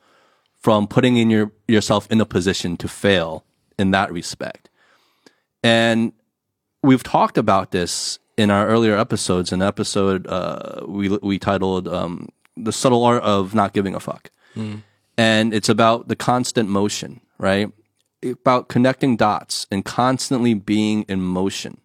from 0.67 0.89
putting 0.89 1.17
in 1.17 1.31
your, 1.31 1.53
yourself 1.69 2.11
in 2.11 2.21
a 2.21 2.27
position 2.27 2.77
to 2.77 2.89
fail 2.89 3.45
in 3.79 3.93
that 3.93 4.11
respect. 4.11 4.69
And 5.63 6.13
we've 6.83 7.05
talked 7.05 7.39
about 7.39 7.71
this 7.71 8.19
in 8.37 8.51
our 8.51 8.67
earlier 8.67 8.99
episodes. 8.99 9.53
An 9.53 9.63
episode 9.63 10.27
uh, 10.27 10.81
we 10.89 11.09
we 11.23 11.39
titled 11.39 11.87
um, 11.87 12.31
"The 12.57 12.73
Subtle 12.73 13.05
Art 13.05 13.23
of 13.23 13.55
Not 13.55 13.75
Giving 13.75 13.95
a 13.95 14.01
Fuck," 14.01 14.33
and 15.17 15.55
it's 15.55 15.69
about 15.69 16.09
the 16.09 16.17
constant 16.17 16.69
motion, 16.69 17.21
right? 17.39 17.71
About 18.25 18.67
connecting 18.69 19.17
dots 19.17 19.69
and 19.71 19.85
constantly 19.85 20.55
being 20.55 21.05
in 21.09 21.21
motion. 21.21 21.81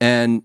And 0.00 0.42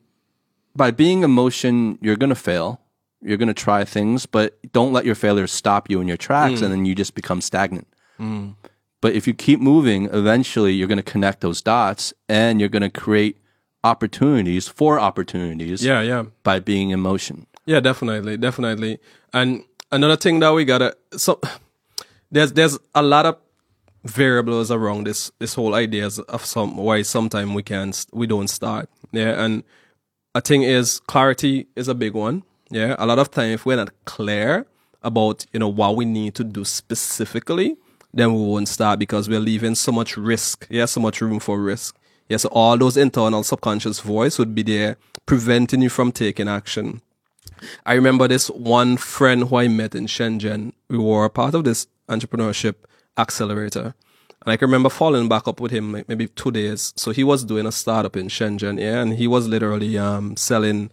by 0.75 0.91
being 0.91 1.23
in 1.23 1.31
motion, 1.31 1.99
you're 2.01 2.17
gonna 2.17 2.35
fail. 2.35 2.81
You're 3.21 3.37
gonna 3.37 3.53
try 3.53 3.85
things, 3.85 4.25
but 4.25 4.57
don't 4.71 4.93
let 4.93 5.05
your 5.05 5.15
failures 5.15 5.51
stop 5.51 5.89
you 5.89 6.01
in 6.01 6.07
your 6.07 6.17
tracks, 6.17 6.59
mm. 6.59 6.63
and 6.63 6.71
then 6.71 6.85
you 6.85 6.95
just 6.95 7.15
become 7.15 7.41
stagnant. 7.41 7.87
Mm. 8.19 8.55
But 9.01 9.13
if 9.13 9.27
you 9.27 9.33
keep 9.33 9.59
moving, 9.59 10.05
eventually 10.11 10.73
you're 10.73 10.87
going 10.87 10.97
to 10.97 11.11
connect 11.11 11.41
those 11.41 11.61
dots 11.61 12.13
and 12.27 12.59
you're 12.59 12.69
going 12.69 12.81
to 12.81 12.89
create 12.89 13.37
opportunities 13.83 14.67
for 14.67 14.99
opportunities 14.99 15.83
Yeah, 15.83 16.01
yeah. 16.01 16.25
by 16.43 16.59
being 16.59 16.89
in 16.89 16.99
motion. 16.99 17.45
Yeah, 17.65 17.79
definitely, 17.79 18.35
definitely. 18.35 18.99
And 19.31 19.63
another 19.91 20.17
thing 20.17 20.39
that 20.39 20.53
we 20.53 20.65
gotta 20.65 20.95
so 21.15 21.39
there's 22.31 22.53
there's 22.53 22.77
a 22.95 23.03
lot 23.03 23.25
of 23.25 23.37
variables 24.03 24.71
around 24.71 25.05
this 25.05 25.31
this 25.39 25.53
whole 25.53 25.75
ideas 25.75 26.19
of 26.19 26.45
some 26.45 26.77
why 26.77 27.03
sometimes 27.03 27.51
we 27.53 27.63
can 27.63 27.87
not 27.87 28.05
we 28.11 28.27
don't 28.27 28.47
start. 28.47 28.89
Yeah, 29.11 29.43
and 29.43 29.63
a 30.33 30.41
thing 30.41 30.63
is 30.63 30.99
clarity 31.01 31.67
is 31.75 31.87
a 31.87 31.93
big 31.95 32.13
one. 32.15 32.43
Yeah, 32.69 32.95
a 32.99 33.05
lot 33.05 33.19
of 33.19 33.31
time 33.31 33.51
if 33.51 33.65
we're 33.65 33.77
not 33.77 33.91
clear 34.05 34.65
about 35.01 35.45
you 35.53 35.59
know 35.59 35.69
what 35.69 35.95
we 35.95 36.05
need 36.05 36.35
to 36.35 36.43
do 36.43 36.63
specifically, 36.65 37.77
then 38.13 38.33
we 38.33 38.41
won't 38.41 38.67
start 38.67 38.99
because 38.99 39.27
we're 39.27 39.39
leaving 39.39 39.75
so 39.75 39.91
much 39.91 40.17
risk. 40.17 40.67
Yeah, 40.69 40.85
so 40.85 40.99
much 40.99 41.21
room 41.21 41.39
for 41.39 41.59
risk. 41.59 41.95
Yeah, 42.27 42.37
so 42.37 42.49
all 42.49 42.77
those 42.77 42.95
internal 42.95 43.43
subconscious 43.43 44.01
voice 44.01 44.37
would 44.37 44.53
be 44.53 44.63
there 44.63 44.97
preventing 45.25 45.81
you 45.81 45.89
from 45.89 46.11
taking 46.11 46.47
action. 46.47 47.01
I 47.85 47.93
remember 47.93 48.27
this 48.27 48.49
one 48.49 48.97
friend 48.97 49.47
who 49.47 49.57
I 49.57 49.67
met 49.67 49.95
in 49.95 50.05
Shenzhen. 50.05 50.73
We 50.89 50.97
were 50.97 51.27
part 51.29 51.55
of 51.55 51.63
this 51.63 51.87
entrepreneurship 52.07 52.75
accelerator. 53.17 53.93
And 54.45 54.53
I 54.53 54.57
can 54.57 54.67
remember 54.67 54.89
following 54.89 55.27
back 55.27 55.47
up 55.47 55.59
with 55.59 55.71
him 55.71 55.91
like 55.91 56.07
maybe 56.07 56.27
two 56.27 56.51
days. 56.51 56.93
So 56.95 57.11
he 57.11 57.23
was 57.23 57.43
doing 57.43 57.65
a 57.65 57.71
startup 57.71 58.15
in 58.15 58.27
Shenzhen, 58.27 58.79
yeah, 58.79 59.01
and 59.01 59.13
he 59.13 59.27
was 59.27 59.47
literally 59.47 59.97
um, 59.97 60.37
selling, 60.37 60.91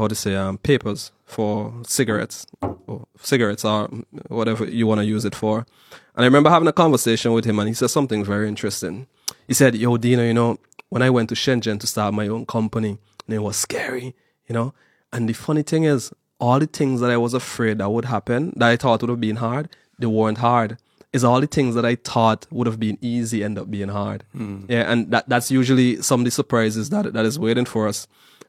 how 0.00 0.08
to 0.08 0.14
say, 0.14 0.34
um, 0.34 0.58
papers 0.58 1.12
for 1.24 1.72
cigarettes, 1.86 2.46
or 2.86 3.06
cigarettes 3.20 3.64
or 3.64 3.88
whatever 4.28 4.64
you 4.64 4.86
want 4.86 5.00
to 5.00 5.04
use 5.04 5.24
it 5.24 5.34
for. 5.34 5.66
And 6.14 6.24
I 6.24 6.24
remember 6.24 6.50
having 6.50 6.68
a 6.68 6.72
conversation 6.72 7.32
with 7.32 7.44
him, 7.44 7.58
and 7.58 7.68
he 7.68 7.74
said 7.74 7.90
something 7.90 8.24
very 8.24 8.48
interesting. 8.48 9.06
He 9.46 9.54
said, 9.54 9.74
"Yo, 9.74 9.96
Deano, 9.96 10.26
you 10.26 10.34
know, 10.34 10.58
when 10.88 11.02
I 11.02 11.10
went 11.10 11.28
to 11.28 11.34
Shenzhen 11.34 11.78
to 11.80 11.86
start 11.86 12.14
my 12.14 12.28
own 12.28 12.46
company, 12.46 12.98
and 13.26 13.34
it 13.34 13.40
was 13.40 13.56
scary, 13.56 14.14
you 14.48 14.54
know. 14.54 14.74
And 15.12 15.28
the 15.28 15.32
funny 15.32 15.62
thing 15.62 15.84
is, 15.84 16.12
all 16.38 16.58
the 16.58 16.66
things 16.66 17.00
that 17.00 17.10
I 17.10 17.16
was 17.16 17.34
afraid 17.34 17.78
that 17.78 17.90
would 17.90 18.06
happen, 18.06 18.52
that 18.56 18.68
I 18.70 18.76
thought 18.76 19.02
would 19.02 19.10
have 19.10 19.20
been 19.20 19.36
hard, 19.36 19.68
they 19.98 20.06
weren't 20.06 20.38
hard. 20.38 20.78
Is 21.12 21.24
all 21.24 21.40
the 21.40 21.48
things 21.48 21.74
that 21.74 21.84
I 21.84 21.96
thought 21.96 22.46
would 22.52 22.68
have 22.68 22.78
been 22.78 22.96
easy 23.00 23.42
end 23.42 23.58
up 23.58 23.68
being 23.68 23.88
hard. 23.88 24.24
Yeah, 24.68 24.90
and 24.90 25.10
that 25.10 25.28
that's 25.28 25.50
usually 25.50 26.00
some 26.02 26.20
of 26.20 26.24
the 26.24 26.30
surprises 26.30 26.90
that 26.90 27.12
that 27.12 27.26
is 27.26 27.36
waiting 27.38 27.64
for 27.64 27.88
us. 27.88 28.06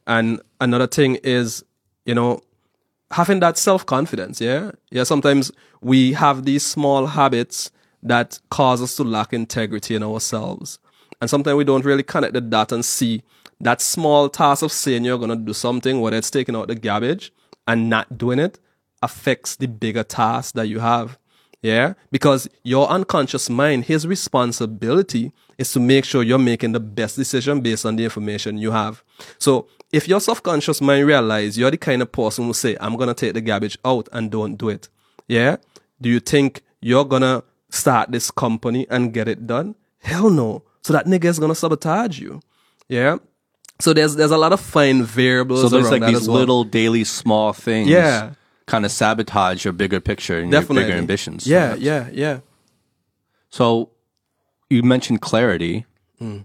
And 0.07 0.41
another 0.59 0.87
thing 0.87 1.15
is, 1.23 1.63
you 2.05 2.15
know, 2.15 2.41
having 3.11 3.39
that 3.41 3.57
self 3.57 3.85
confidence. 3.85 4.41
Yeah. 4.41 4.71
Yeah. 4.89 5.03
Sometimes 5.03 5.51
we 5.81 6.13
have 6.13 6.45
these 6.45 6.65
small 6.65 7.07
habits 7.07 7.71
that 8.03 8.39
cause 8.49 8.81
us 8.81 8.95
to 8.95 9.03
lack 9.03 9.33
integrity 9.33 9.95
in 9.95 10.03
ourselves. 10.03 10.79
And 11.19 11.29
sometimes 11.29 11.55
we 11.55 11.63
don't 11.63 11.85
really 11.85 12.03
connect 12.03 12.33
the 12.33 12.41
dot 12.41 12.71
and 12.71 12.83
see 12.83 13.21
that 13.59 13.79
small 13.79 14.27
task 14.27 14.63
of 14.63 14.71
saying 14.71 15.05
you're 15.05 15.19
going 15.19 15.29
to 15.29 15.35
do 15.35 15.53
something, 15.53 16.01
whether 16.01 16.17
it's 16.17 16.31
taking 16.31 16.55
out 16.55 16.67
the 16.67 16.75
garbage 16.75 17.31
and 17.67 17.89
not 17.89 18.17
doing 18.17 18.39
it, 18.39 18.59
affects 19.03 19.55
the 19.55 19.67
bigger 19.67 20.03
task 20.03 20.55
that 20.55 20.67
you 20.67 20.79
have. 20.79 21.19
Yeah. 21.61 21.93
Because 22.11 22.49
your 22.63 22.87
unconscious 22.89 23.49
mind, 23.51 23.85
his 23.85 24.07
responsibility 24.07 25.31
is 25.59 25.71
to 25.73 25.79
make 25.79 26.05
sure 26.05 26.23
you're 26.23 26.39
making 26.39 26.71
the 26.71 26.79
best 26.79 27.15
decision 27.15 27.61
based 27.61 27.85
on 27.85 27.97
the 27.97 28.03
information 28.03 28.57
you 28.57 28.71
have. 28.71 29.03
So 29.37 29.67
if 29.91 30.07
your 30.07 30.19
subconscious 30.19 30.81
mind 30.81 31.05
realize 31.05 31.57
you're 31.57 31.71
the 31.71 31.77
kind 31.77 32.01
of 32.01 32.11
person 32.11 32.45
who 32.45 32.53
say, 32.53 32.77
I'm 32.79 32.95
going 32.95 33.09
to 33.09 33.13
take 33.13 33.33
the 33.33 33.41
garbage 33.41 33.77
out 33.83 34.07
and 34.11 34.31
don't 34.31 34.55
do 34.55 34.69
it. 34.69 34.87
Yeah. 35.27 35.57
Do 35.99 36.09
you 36.09 36.19
think 36.19 36.63
you're 36.79 37.05
going 37.05 37.21
to 37.21 37.43
start 37.69 38.11
this 38.11 38.31
company 38.31 38.87
and 38.89 39.13
get 39.13 39.27
it 39.27 39.45
done? 39.45 39.75
Hell 39.99 40.29
no. 40.29 40.63
So 40.81 40.93
that 40.93 41.05
nigga 41.05 41.25
is 41.25 41.39
going 41.39 41.51
to 41.51 41.55
sabotage 41.55 42.19
you. 42.19 42.41
Yeah. 42.87 43.17
So 43.79 43.93
there's, 43.93 44.15
there's 44.15 44.31
a 44.31 44.37
lot 44.37 44.53
of 44.53 44.59
fine 44.59 45.03
variables. 45.03 45.61
So 45.61 45.69
there's 45.69 45.91
like 45.91 46.05
these 46.05 46.27
well. 46.27 46.37
little 46.37 46.63
daily 46.63 47.03
small 47.03 47.53
things. 47.53 47.89
Yeah. 47.89 48.33
Kind 48.67 48.85
of 48.85 48.91
sabotage 48.91 49.65
your 49.65 49.73
bigger 49.73 49.99
picture 49.99 50.39
and 50.39 50.51
Definitely. 50.51 50.83
your 50.83 50.87
bigger 50.87 50.97
ambitions. 50.99 51.45
Yeah. 51.47 51.75
Yeah. 51.75 52.09
Yeah. 52.11 52.39
So 53.49 53.89
you 54.69 54.83
mentioned 54.83 55.21
clarity. 55.21 55.85
Hmm. 56.19 56.39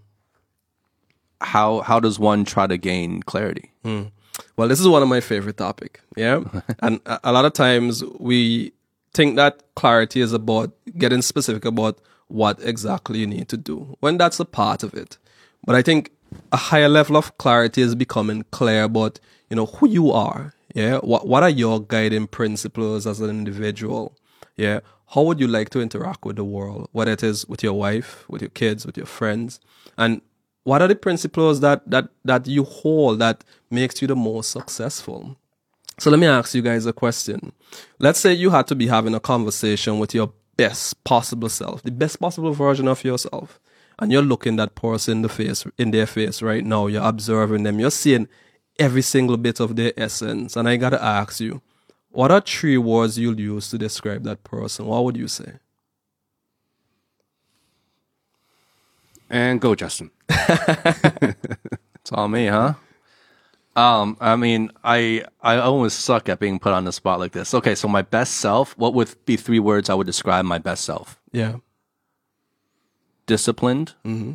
How 1.40 1.80
how 1.80 2.00
does 2.00 2.18
one 2.18 2.44
try 2.44 2.66
to 2.66 2.76
gain 2.76 3.22
clarity? 3.22 3.72
Hmm. 3.82 4.04
Well, 4.56 4.68
this 4.68 4.80
is 4.80 4.88
one 4.88 5.02
of 5.02 5.08
my 5.08 5.20
favorite 5.20 5.56
topic. 5.56 6.00
Yeah. 6.16 6.42
and 6.80 7.00
a, 7.06 7.20
a 7.24 7.32
lot 7.32 7.44
of 7.44 7.52
times 7.52 8.04
we 8.18 8.72
think 9.14 9.36
that 9.36 9.62
clarity 9.74 10.20
is 10.20 10.32
about 10.32 10.72
getting 10.98 11.22
specific 11.22 11.64
about 11.64 11.98
what 12.28 12.58
exactly 12.62 13.20
you 13.20 13.26
need 13.26 13.48
to 13.48 13.56
do 13.56 13.96
when 14.00 14.18
that's 14.18 14.40
a 14.40 14.44
part 14.44 14.82
of 14.82 14.94
it. 14.94 15.16
But 15.64 15.76
I 15.76 15.82
think 15.82 16.10
a 16.52 16.56
higher 16.56 16.88
level 16.88 17.16
of 17.16 17.36
clarity 17.38 17.82
is 17.82 17.94
becoming 17.94 18.44
clear 18.50 18.84
about, 18.84 19.20
you 19.48 19.56
know, 19.56 19.66
who 19.66 19.88
you 19.88 20.10
are. 20.12 20.54
Yeah. 20.74 20.98
What, 20.98 21.26
what 21.26 21.42
are 21.42 21.50
your 21.50 21.80
guiding 21.80 22.26
principles 22.26 23.06
as 23.06 23.20
an 23.20 23.30
individual? 23.30 24.16
Yeah. 24.56 24.80
How 25.08 25.22
would 25.22 25.40
you 25.40 25.46
like 25.46 25.70
to 25.70 25.80
interact 25.80 26.24
with 26.24 26.36
the 26.36 26.44
world? 26.44 26.88
Whether 26.92 27.12
it 27.12 27.22
is 27.22 27.46
with 27.46 27.62
your 27.62 27.74
wife, 27.74 28.28
with 28.28 28.42
your 28.42 28.50
kids, 28.50 28.84
with 28.84 28.96
your 28.96 29.06
friends. 29.06 29.60
And 29.96 30.20
what 30.66 30.82
are 30.82 30.88
the 30.88 30.96
principles 30.96 31.60
that, 31.60 31.88
that, 31.88 32.08
that 32.24 32.48
you 32.48 32.64
hold 32.64 33.20
that 33.20 33.44
makes 33.70 34.02
you 34.02 34.08
the 34.08 34.16
most 34.16 34.50
successful? 34.50 35.36
So 36.00 36.10
let 36.10 36.18
me 36.18 36.26
ask 36.26 36.56
you 36.56 36.60
guys 36.60 36.86
a 36.86 36.92
question. 36.92 37.52
Let's 38.00 38.18
say 38.18 38.32
you 38.32 38.50
had 38.50 38.66
to 38.66 38.74
be 38.74 38.88
having 38.88 39.14
a 39.14 39.20
conversation 39.20 40.00
with 40.00 40.12
your 40.12 40.32
best 40.56 41.04
possible 41.04 41.48
self, 41.48 41.84
the 41.84 41.92
best 41.92 42.18
possible 42.18 42.52
version 42.52 42.88
of 42.88 43.04
yourself. 43.04 43.60
And 44.00 44.10
you're 44.10 44.22
looking 44.22 44.56
that 44.56 44.74
person 44.74 45.18
in 45.18 45.22
the 45.22 45.28
face, 45.28 45.64
in 45.78 45.92
their 45.92 46.04
face 46.04 46.42
right 46.42 46.64
now. 46.64 46.88
You're 46.88 47.06
observing 47.06 47.62
them. 47.62 47.78
You're 47.78 47.92
seeing 47.92 48.26
every 48.76 49.02
single 49.02 49.36
bit 49.36 49.60
of 49.60 49.76
their 49.76 49.92
essence. 49.96 50.56
And 50.56 50.68
I 50.68 50.78
gotta 50.78 51.00
ask 51.00 51.38
you, 51.38 51.62
what 52.10 52.32
are 52.32 52.40
three 52.40 52.76
words 52.76 53.20
you'll 53.20 53.38
use 53.38 53.70
to 53.70 53.78
describe 53.78 54.24
that 54.24 54.42
person? 54.42 54.86
What 54.86 55.04
would 55.04 55.16
you 55.16 55.28
say? 55.28 55.60
And 59.30 59.60
go, 59.60 59.74
Justin. 59.74 60.10
It's 62.00 62.12
all 62.12 62.28
me, 62.28 62.46
huh? 62.46 62.74
Um, 63.74 64.16
I 64.20 64.36
mean, 64.36 64.70
I 64.84 65.24
I 65.42 65.56
always 65.56 65.92
suck 65.92 66.28
at 66.28 66.38
being 66.38 66.60
put 66.60 66.72
on 66.72 66.84
the 66.84 66.92
spot 66.92 67.18
like 67.18 67.32
this. 67.32 67.52
Okay, 67.52 67.74
so 67.74 67.88
my 67.88 68.02
best 68.02 68.34
self. 68.34 68.78
What 68.78 68.94
would 68.94 69.12
be 69.26 69.36
three 69.36 69.58
words 69.58 69.90
I 69.90 69.94
would 69.94 70.06
describe 70.06 70.44
my 70.44 70.58
best 70.58 70.84
self? 70.84 71.20
Yeah. 71.32 71.56
Disciplined, 73.26 73.94
Mm-hmm. 74.04 74.34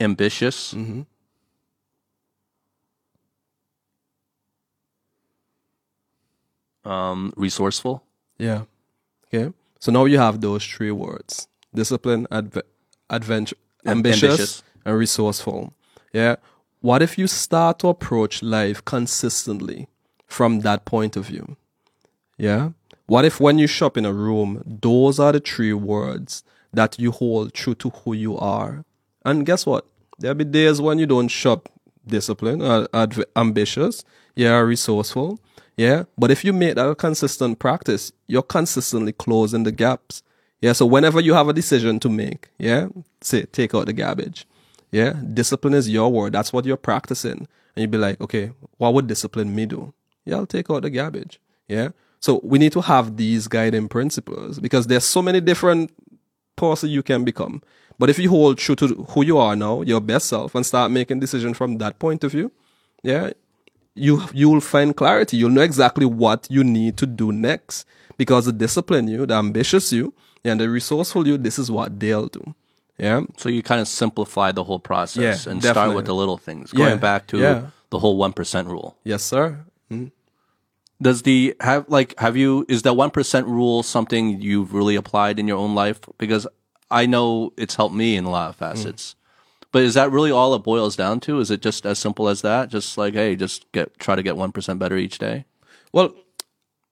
ambitious, 0.00 0.72
Mm-hmm. 0.74 1.02
um, 6.84 7.32
resourceful. 7.36 8.02
Yeah. 8.38 8.62
Okay. 9.26 9.52
So 9.80 9.92
now 9.92 10.04
you 10.06 10.18
have 10.18 10.40
those 10.40 10.64
three 10.64 10.90
words: 10.90 11.48
discipline, 11.74 12.26
adve- 12.30 12.62
adventure, 13.10 13.56
Am- 13.84 13.98
ambitious, 13.98 14.22
ambitious. 14.22 14.62
and 14.84 14.96
resourceful. 14.98 15.72
Yeah. 16.12 16.36
What 16.80 17.02
if 17.02 17.18
you 17.18 17.26
start 17.26 17.78
to 17.80 17.88
approach 17.88 18.42
life 18.42 18.84
consistently 18.84 19.88
from 20.26 20.60
that 20.60 20.84
point 20.84 21.16
of 21.16 21.26
view? 21.26 21.56
Yeah. 22.38 22.70
What 23.06 23.24
if 23.24 23.40
when 23.40 23.58
you 23.58 23.66
shop 23.66 23.96
in 23.96 24.04
a 24.04 24.12
room, 24.12 24.62
those 24.66 25.18
are 25.18 25.32
the 25.32 25.40
three 25.40 25.72
words 25.72 26.42
that 26.72 26.98
you 26.98 27.10
hold 27.10 27.52
true 27.54 27.74
to 27.76 27.90
who 27.90 28.12
you 28.14 28.36
are? 28.38 28.84
And 29.24 29.46
guess 29.46 29.66
what? 29.66 29.86
There'll 30.18 30.34
be 30.34 30.44
days 30.44 30.80
when 30.80 30.98
you 30.98 31.06
don't 31.06 31.28
shop 31.28 31.68
disciplined, 32.06 32.62
are, 32.62 32.88
adv- 32.94 33.24
ambitious, 33.36 34.04
yeah, 34.36 34.58
resourceful, 34.58 35.38
yeah. 35.76 36.04
But 36.18 36.30
if 36.30 36.44
you 36.44 36.52
make 36.52 36.76
that 36.76 36.88
a 36.88 36.94
consistent 36.94 37.58
practice, 37.58 38.12
you're 38.26 38.42
consistently 38.42 39.12
closing 39.12 39.64
the 39.64 39.72
gaps. 39.72 40.22
Yeah. 40.64 40.72
So 40.72 40.86
whenever 40.86 41.20
you 41.20 41.34
have 41.34 41.46
a 41.50 41.52
decision 41.52 42.00
to 42.00 42.08
make, 42.08 42.48
yeah, 42.56 42.88
say 43.20 43.42
take 43.42 43.74
out 43.74 43.84
the 43.84 43.92
garbage. 43.92 44.46
Yeah. 44.90 45.12
Discipline 45.34 45.74
is 45.74 45.90
your 45.90 46.10
word. 46.10 46.32
That's 46.32 46.54
what 46.54 46.64
you're 46.64 46.78
practicing. 46.78 47.46
And 47.76 47.82
you'd 47.82 47.90
be 47.90 47.98
like, 47.98 48.18
okay, 48.18 48.50
what 48.78 48.94
would 48.94 49.06
discipline 49.06 49.54
me 49.54 49.66
do? 49.66 49.92
Yeah, 50.24 50.36
I'll 50.36 50.46
take 50.46 50.70
out 50.70 50.80
the 50.80 50.88
garbage. 50.88 51.38
Yeah. 51.68 51.90
So 52.18 52.40
we 52.42 52.58
need 52.58 52.72
to 52.72 52.80
have 52.80 53.18
these 53.18 53.46
guiding 53.46 53.88
principles 53.88 54.58
because 54.58 54.86
there's 54.86 55.04
so 55.04 55.20
many 55.20 55.42
different 55.42 55.90
person 56.56 56.88
you 56.88 57.02
can 57.02 57.24
become. 57.24 57.62
But 57.98 58.08
if 58.08 58.18
you 58.18 58.30
hold 58.30 58.56
true 58.56 58.76
to 58.76 58.86
who 59.10 59.22
you 59.22 59.36
are 59.36 59.54
now, 59.54 59.82
your 59.82 60.00
best 60.00 60.28
self, 60.28 60.54
and 60.54 60.64
start 60.64 60.90
making 60.90 61.20
decisions 61.20 61.58
from 61.58 61.76
that 61.76 61.98
point 61.98 62.24
of 62.24 62.32
view, 62.32 62.50
yeah, 63.02 63.32
you 63.94 64.22
you'll 64.32 64.62
find 64.62 64.96
clarity. 64.96 65.36
You'll 65.36 65.50
know 65.50 65.60
exactly 65.60 66.06
what 66.06 66.46
you 66.48 66.64
need 66.64 66.96
to 66.96 67.06
do 67.06 67.32
next 67.32 67.86
because 68.16 68.46
the 68.46 68.52
discipline 68.52 69.08
you, 69.08 69.26
the 69.26 69.34
ambitious 69.34 69.92
you, 69.92 70.14
and 70.44 70.60
the 70.60 70.68
resourceful 70.68 71.26
you, 71.26 71.38
this 71.38 71.58
is 71.58 71.70
what 71.70 71.98
they'll 71.98 72.28
do. 72.28 72.54
Yeah. 72.98 73.22
So 73.36 73.48
you 73.48 73.62
kind 73.62 73.80
of 73.80 73.88
simplify 73.88 74.52
the 74.52 74.64
whole 74.64 74.78
process 74.78 75.46
Yeah, 75.46 75.52
and 75.52 75.62
start 75.62 75.94
with 75.94 76.06
the 76.06 76.14
little 76.14 76.38
things, 76.38 76.72
going 76.72 76.90
Yeah, 76.90 76.96
back 76.96 77.26
to 77.28 77.38
yeah. 77.38 77.66
the 77.90 77.98
whole 77.98 78.18
1% 78.18 78.68
rule. 78.68 78.96
Yes, 79.02 79.22
sir. 79.24 79.64
Hmm. 79.88 80.06
Does 81.02 81.22
the 81.22 81.54
have 81.60 81.86
like 81.88 82.18
have 82.20 82.36
you 82.36 82.64
is 82.68 82.82
that 82.82 82.94
one 82.94 83.10
percent 83.10 83.48
rule 83.48 83.82
something 83.82 84.40
you've 84.40 84.72
really 84.72 84.94
applied 84.94 85.40
in 85.40 85.48
your 85.48 85.58
own 85.58 85.74
life? 85.74 86.00
Because 86.18 86.46
I 86.88 87.04
know 87.04 87.52
it's 87.56 87.74
helped 87.74 87.96
me 87.96 88.16
in 88.16 88.24
a 88.24 88.30
lot 88.30 88.50
of 88.50 88.56
hmm. 88.56 88.64
facets. 88.64 89.16
But 89.72 89.82
is 89.82 89.94
that 89.94 90.12
really 90.12 90.30
all 90.30 90.54
it 90.54 90.60
boils 90.60 90.94
down 90.94 91.18
to? 91.20 91.40
Is 91.40 91.50
it 91.50 91.60
just 91.60 91.84
as 91.84 91.98
simple 91.98 92.28
as 92.28 92.42
that? 92.42 92.68
Just 92.68 92.96
like, 92.96 93.14
hey, 93.14 93.34
just 93.34 93.70
get 93.72 93.98
try 93.98 94.14
to 94.14 94.22
get 94.22 94.36
one 94.36 94.52
percent 94.52 94.78
better 94.78 94.96
each 94.96 95.18
day? 95.18 95.46
Well, 95.92 96.14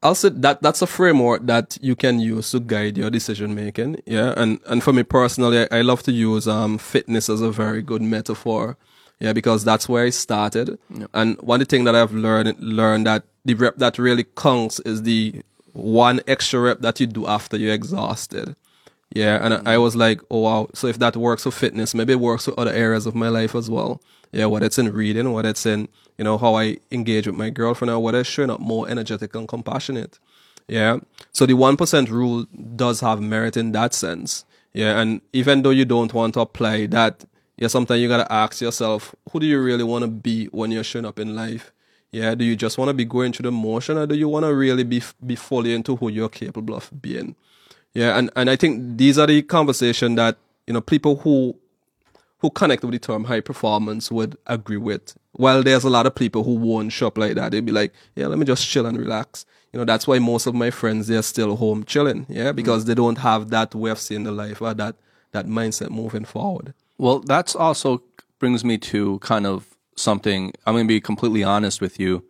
I'll 0.02 0.14
that 0.14 0.62
that's 0.62 0.82
a 0.82 0.86
framework 0.86 1.46
that 1.46 1.78
you 1.80 1.94
can 1.94 2.18
use 2.18 2.50
to 2.50 2.60
guide 2.60 2.98
your 2.98 3.10
decision 3.10 3.54
making. 3.54 4.02
Yeah, 4.06 4.34
and 4.36 4.58
and 4.66 4.82
for 4.82 4.92
me 4.92 5.04
personally, 5.04 5.66
I, 5.70 5.78
I 5.78 5.80
love 5.82 6.02
to 6.04 6.12
use 6.12 6.48
um 6.48 6.78
fitness 6.78 7.28
as 7.28 7.40
a 7.40 7.50
very 7.52 7.82
good 7.82 8.02
metaphor. 8.02 8.76
Yeah, 9.20 9.32
because 9.32 9.64
that's 9.64 9.88
where 9.88 10.04
I 10.04 10.10
started. 10.10 10.78
And 11.14 11.40
one 11.40 11.60
of 11.60 11.68
the 11.68 11.70
things 11.70 11.84
that 11.84 11.94
I've 11.94 12.12
learned 12.12 12.58
learned 12.58 13.06
that 13.06 13.22
the 13.44 13.54
rep 13.54 13.76
that 13.76 13.96
really 13.98 14.24
counts 14.36 14.80
is 14.80 15.02
the 15.04 15.42
one 15.72 16.20
extra 16.26 16.60
rep 16.60 16.80
that 16.80 16.98
you 16.98 17.06
do 17.06 17.26
after 17.28 17.56
you're 17.56 17.72
exhausted. 17.72 18.56
Yeah, 19.14 19.38
and 19.44 19.54
I 19.68 19.74
I 19.74 19.78
was 19.78 19.94
like, 19.94 20.20
oh 20.30 20.40
wow. 20.40 20.68
So 20.74 20.88
if 20.88 20.98
that 20.98 21.16
works 21.16 21.44
for 21.44 21.52
fitness, 21.52 21.94
maybe 21.94 22.14
it 22.14 22.20
works 22.20 22.46
for 22.46 22.58
other 22.58 22.72
areas 22.72 23.06
of 23.06 23.14
my 23.14 23.28
life 23.28 23.54
as 23.54 23.70
well. 23.70 24.02
Yeah, 24.32 24.46
whether 24.46 24.66
it's 24.66 24.78
in 24.78 24.92
reading, 24.92 25.30
whether 25.32 25.50
it's 25.50 25.66
in 25.66 25.88
you 26.18 26.25
know 26.25 26.38
how 26.38 26.55
I 26.55 26.79
engage 26.90 27.27
with 27.27 27.37
my 27.37 27.51
girlfriend, 27.51 27.90
or 27.90 28.01
whether 28.01 28.22
showing 28.25 28.51
up 28.51 28.61
more 28.61 28.88
energetic 28.88 29.35
and 29.35 29.48
compassionate. 29.48 30.18
Yeah. 30.68 30.98
So 31.33 31.46
the 31.46 31.55
one 31.55 31.77
percent 31.77 32.09
rule 32.09 32.46
does 32.77 33.01
have 33.01 33.20
merit 33.20 33.57
in 33.57 33.72
that 33.72 33.94
sense. 33.94 34.44
Yeah, 34.72 35.01
and 35.01 35.20
even 35.33 35.62
though 35.62 35.70
you 35.70 35.85
don't 35.85 36.14
want 36.14 36.35
to 36.35 36.40
apply 36.40 36.87
that, 36.87 37.25
yeah, 37.59 37.68
sometimes 37.68 38.01
you 38.01 38.09
gotta 38.09 38.31
ask 38.33 38.61
yourself, 38.61 39.14
who 39.31 39.40
do 39.40 39.46
you 39.46 39.62
really 39.62 39.85
want 39.85 40.03
to 40.03 40.09
be 40.09 40.46
when 40.46 40.70
you're 40.70 40.85
showing 40.85 41.05
up 41.05 41.18
in 41.18 41.35
life? 41.35 41.72
Yeah, 42.11 42.35
do 42.35 42.44
you 42.44 42.57
just 42.57 42.79
want 42.79 42.88
to 42.88 42.94
be 42.94 43.05
going 43.05 43.33
through 43.33 43.44
the 43.44 43.53
motion, 43.53 43.98
or 43.98 44.07
do 44.07 44.14
you 44.14 44.29
want 44.29 44.44
to 44.44 44.55
really 44.55 44.85
be 44.85 45.03
be 45.25 45.37
fully 45.37 45.75
into 45.75 45.96
who 45.96 46.11
you're 46.11 46.29
capable 46.29 46.75
of 46.75 46.90
being? 47.01 47.37
Yeah, 47.94 48.18
and, 48.18 48.31
and 48.37 48.48
I 48.48 48.57
think 48.57 48.96
these 48.96 49.18
are 49.18 49.27
the 49.27 49.42
conversation 49.42 50.14
that 50.14 50.37
you 50.66 50.75
know 50.75 50.81
people 50.81 51.16
who 51.16 51.57
who 52.42 52.50
connect 52.50 52.83
with 52.83 52.92
the 52.92 52.98
term 52.98 53.24
high 53.24 53.40
performance 53.40 54.11
would 54.11 54.37
agree 54.46 54.76
with. 54.76 55.16
While 55.31 55.62
there's 55.62 55.85
a 55.85 55.90
lot 55.90 56.07
of 56.07 56.14
people 56.14 56.42
who 56.42 56.57
won't 56.57 56.92
shop 56.92 57.16
like 57.16 57.37
that, 57.37 57.52
they'd 57.52 57.64
be 57.64 57.72
like, 57.72 57.94
yeah, 58.16 58.26
let 58.26 58.38
me 58.38 58.44
just 58.44 58.68
chill 58.68 58.85
and 58.85 58.98
relax. 58.98 59.46
You 59.72 59.78
know, 59.78 59.85
that's 59.85 60.09
why 60.09 60.18
most 60.18 60.46
of 60.46 60.55
my 60.55 60.70
friends 60.70 61.07
they're 61.07 61.22
still 61.22 61.57
home 61.57 61.85
chilling, 61.85 62.26
yeah, 62.28 62.50
mm. 62.50 62.57
because 62.57 62.85
they 62.85 62.94
don't 62.94 63.18
have 63.18 63.50
that 63.50 63.74
way 63.74 63.90
of 63.90 63.98
seeing 63.98 64.24
the 64.24 64.33
life 64.33 64.61
or 64.61 64.74
that 64.74 64.96
that 65.31 65.46
mindset 65.46 65.90
moving 65.90 66.24
forward. 66.24 66.74
Well, 66.98 67.20
that's 67.20 67.55
also 67.55 68.02
brings 68.38 68.64
me 68.64 68.76
to 68.76 69.20
kind 69.20 69.46
of 69.46 69.76
something. 69.96 70.52
I'm 70.66 70.74
going 70.74 70.85
to 70.85 70.88
be 70.88 71.00
completely 71.00 71.44
honest 71.44 71.81
with 71.81 71.98
you. 71.98 72.24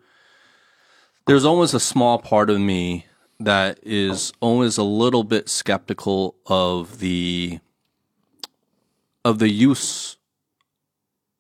There's 1.27 1.45
always 1.45 1.73
a 1.73 1.81
small 1.81 2.19
part 2.19 2.51
of 2.51 2.61
me 2.61 3.07
that 3.41 3.81
is 3.83 4.33
always 4.41 4.77
a 4.77 4.85
little 4.85 5.25
bit 5.25 5.49
skeptical 5.49 6.37
of 6.47 6.99
the 6.99 7.61
of 9.25 9.39
the 9.39 9.49
use 9.49 10.17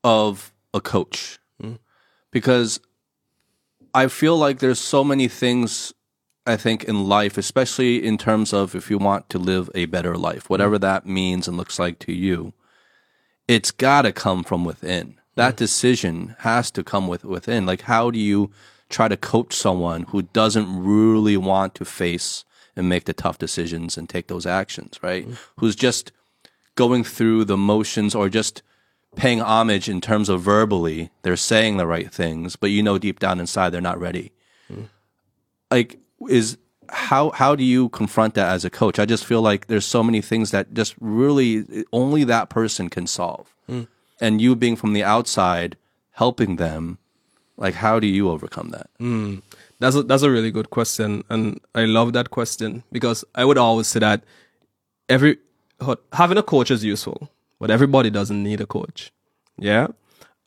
of 0.05 0.53
a 0.75 0.81
coach 0.81 1.38
hmm. 1.61 1.75
because 2.31 2.81
I 3.95 4.09
feel 4.09 4.37
like 4.37 4.59
there's 4.59 4.81
so 4.81 5.05
many 5.05 5.29
things 5.29 5.92
I 6.45 6.57
think 6.57 6.85
in 6.85 7.05
life, 7.09 7.38
especially 7.38 8.05
in 8.05 8.18
terms 8.18 8.53
of 8.53 8.75
if 8.75 8.90
you 8.90 8.99
want 8.99 9.29
to 9.31 9.38
live 9.38 9.71
a 9.75 9.87
better 9.87 10.16
life, 10.16 10.51
whatever 10.51 10.77
hmm. 10.77 10.83
that 10.83 11.07
means 11.07 11.47
and 11.47 11.57
looks 11.57 11.79
like 11.79 11.99
to 12.01 12.12
you, 12.12 12.53
it's 13.49 13.71
got 13.71 14.03
to 14.03 14.12
come 14.12 14.45
from 14.45 14.64
within. 14.64 15.21
That 15.35 15.55
hmm. 15.55 15.59
decision 15.59 16.37
has 16.40 16.71
to 16.73 16.85
come 16.85 17.09
with 17.09 17.25
within. 17.25 17.66
Like, 17.66 17.83
how 17.83 18.11
do 18.11 18.18
you 18.18 18.51
try 18.88 19.09
to 19.09 19.16
coach 19.16 19.55
someone 19.55 20.05
who 20.05 20.23
doesn't 20.23 20.83
really 20.83 21.37
want 21.37 21.75
to 21.77 21.85
face 21.85 22.45
and 22.77 22.88
make 22.88 23.05
the 23.05 23.12
tough 23.12 23.38
decisions 23.38 23.99
and 23.99 24.09
take 24.09 24.29
those 24.29 24.47
actions, 24.47 24.99
right? 25.03 25.27
Who's 25.59 25.77
just 25.77 26.12
going 26.75 27.05
through 27.05 27.45
the 27.45 27.57
motions 27.57 28.15
or 28.15 28.29
just 28.29 28.63
paying 29.17 29.41
homage 29.41 29.89
in 29.89 30.01
terms 30.01 30.29
of 30.29 30.41
verbally, 30.41 31.11
they're 31.23 31.37
saying 31.37 31.77
the 31.77 31.87
right 31.87 32.13
things, 32.13 32.57
but 32.57 32.71
you 32.71 32.83
know 32.83 32.99
deep 32.99 33.19
down 33.19 33.41
inside 33.41 33.71
they're 33.71 33.81
not 33.81 34.01
ready. 34.01 34.33
Mm-hmm. 34.71 34.85
Like, 35.71 35.99
is 36.29 36.59
how 36.89 37.31
how 37.31 37.55
do 37.55 37.65
you 37.65 37.89
confront 37.91 38.35
that 38.35 38.53
as 38.53 38.65
a 38.65 38.71
coach? 38.71 38.99
I 38.99 39.07
just 39.07 39.25
feel 39.25 39.43
like 39.43 39.67
there's 39.67 39.87
so 39.87 40.03
many 40.03 40.21
things 40.21 40.51
that 40.51 40.75
just 40.75 40.95
really 41.01 41.85
only 41.93 42.25
that 42.25 42.51
person 42.51 42.89
can 42.89 43.07
solve, 43.07 43.55
mm. 43.69 43.87
and 44.21 44.41
you 44.41 44.55
being 44.55 44.77
from 44.77 44.93
the 44.93 45.03
outside 45.03 45.77
helping 46.13 46.57
them, 46.57 46.99
like 47.57 47.75
how 47.75 47.99
do 47.99 48.07
you 48.07 48.31
overcome 48.31 48.71
that? 48.71 48.91
Mm. 49.01 49.43
That's 49.79 49.97
a, 49.97 50.03
that's 50.03 50.23
a 50.23 50.31
really 50.31 50.51
good 50.51 50.71
question, 50.71 51.25
and 51.29 51.61
I 51.75 51.87
love 51.87 52.13
that 52.13 52.31
question 52.31 52.85
because 52.93 53.25
I 53.35 53.45
would 53.45 53.59
always 53.59 53.89
say 53.89 54.01
that 54.01 54.23
every 55.09 55.39
having 56.12 56.38
a 56.38 56.42
coach 56.42 56.71
is 56.71 56.85
useful, 56.85 57.29
but 57.59 57.71
everybody 57.71 58.11
doesn't 58.11 58.42
need 58.42 58.61
a 58.61 58.66
coach. 58.66 59.12
Yeah, 59.59 59.88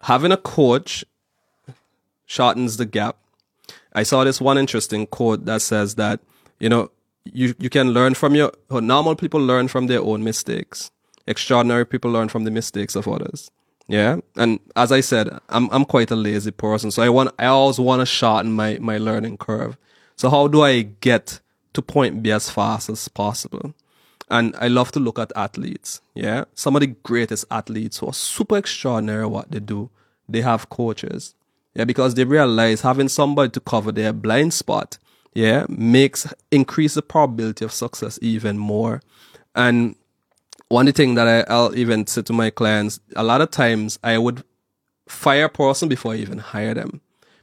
having 0.02 0.32
a 0.32 0.38
coach 0.38 1.06
shortens 2.26 2.78
the 2.78 2.86
gap. 2.86 3.18
I 3.94 4.04
saw 4.04 4.24
this 4.24 4.42
one 4.42 4.58
interesting 4.58 5.08
quote 5.08 5.46
that 5.46 5.62
says 5.62 5.96
that 5.96 6.20
you 6.60 6.70
know 6.70 6.92
you 7.24 7.56
you 7.60 7.70
can 7.70 7.92
learn 7.92 8.14
from 8.14 8.36
your 8.36 8.52
normal 8.70 9.16
people 9.16 9.40
learn 9.40 9.68
from 9.68 9.88
their 9.88 10.02
own 10.02 10.24
mistakes. 10.24 10.92
Extraordinary 11.28 11.86
people 11.86 12.12
learn 12.12 12.30
from 12.30 12.44
the 12.44 12.52
mistakes 12.52 12.96
of 12.96 13.08
others. 13.08 13.50
Yeah. 13.88 14.18
And 14.36 14.60
as 14.76 14.92
I 14.92 15.02
said, 15.02 15.30
I'm 15.50 15.70
I'm 15.72 15.86
quite 15.86 16.12
a 16.12 16.16
lazy 16.16 16.52
person. 16.52 16.92
So 16.92 17.04
I 17.04 17.10
want 17.10 17.34
I 17.38 17.46
always 17.46 17.80
want 17.80 18.02
to 18.02 18.06
shorten 18.06 18.54
my, 18.54 18.78
my 18.80 18.98
learning 18.98 19.38
curve. 19.38 19.78
So 20.16 20.30
how 20.30 20.48
do 20.48 20.64
I 20.64 20.82
get 20.82 21.40
to 21.74 21.82
point 21.82 22.24
B 22.24 22.32
as 22.32 22.50
fast 22.50 22.90
as 22.90 23.08
possible? 23.08 23.74
And 24.30 24.56
I 24.58 24.68
love 24.68 24.92
to 24.94 25.00
look 25.00 25.20
at 25.20 25.32
athletes. 25.36 26.02
Yeah. 26.16 26.46
Some 26.56 26.76
of 26.76 26.82
the 26.82 26.88
greatest 26.88 27.46
athletes 27.52 28.00
who 28.00 28.08
are 28.08 28.14
super 28.14 28.58
extraordinary 28.58 29.28
what 29.28 29.52
they 29.52 29.60
do, 29.60 29.90
they 30.28 30.42
have 30.42 30.70
coaches. 30.70 31.36
Yeah, 31.76 31.84
because 31.84 32.16
they 32.16 32.24
realize 32.24 32.82
having 32.82 33.10
somebody 33.10 33.52
to 33.52 33.60
cover 33.60 33.92
their 33.92 34.14
blind 34.14 34.54
spot, 34.54 34.98
yeah, 35.34 35.66
makes 35.68 36.34
increase 36.50 36.94
the 36.94 37.02
probability 37.02 37.66
of 37.66 37.74
success 37.74 38.18
even 38.22 38.58
more. 38.58 39.02
And 39.54 39.96
one 40.70 40.92
thing 40.94 41.16
that 41.16 41.28
I, 41.28 41.54
I'll 41.54 41.76
even 41.76 42.08
say 42.08 42.22
to 42.24 42.34
my 42.34 42.50
clients, 42.50 43.00
a 43.16 43.24
lot 43.24 43.42
of 43.42 43.52
times 43.52 44.00
I 44.04 44.18
would 44.18 44.44
fire 45.08 45.46
a 45.46 45.50
person 45.50 45.90
before 45.90 46.14
I 46.14 46.18
even 46.18 46.40
hire 46.40 46.74
them. 46.74 47.02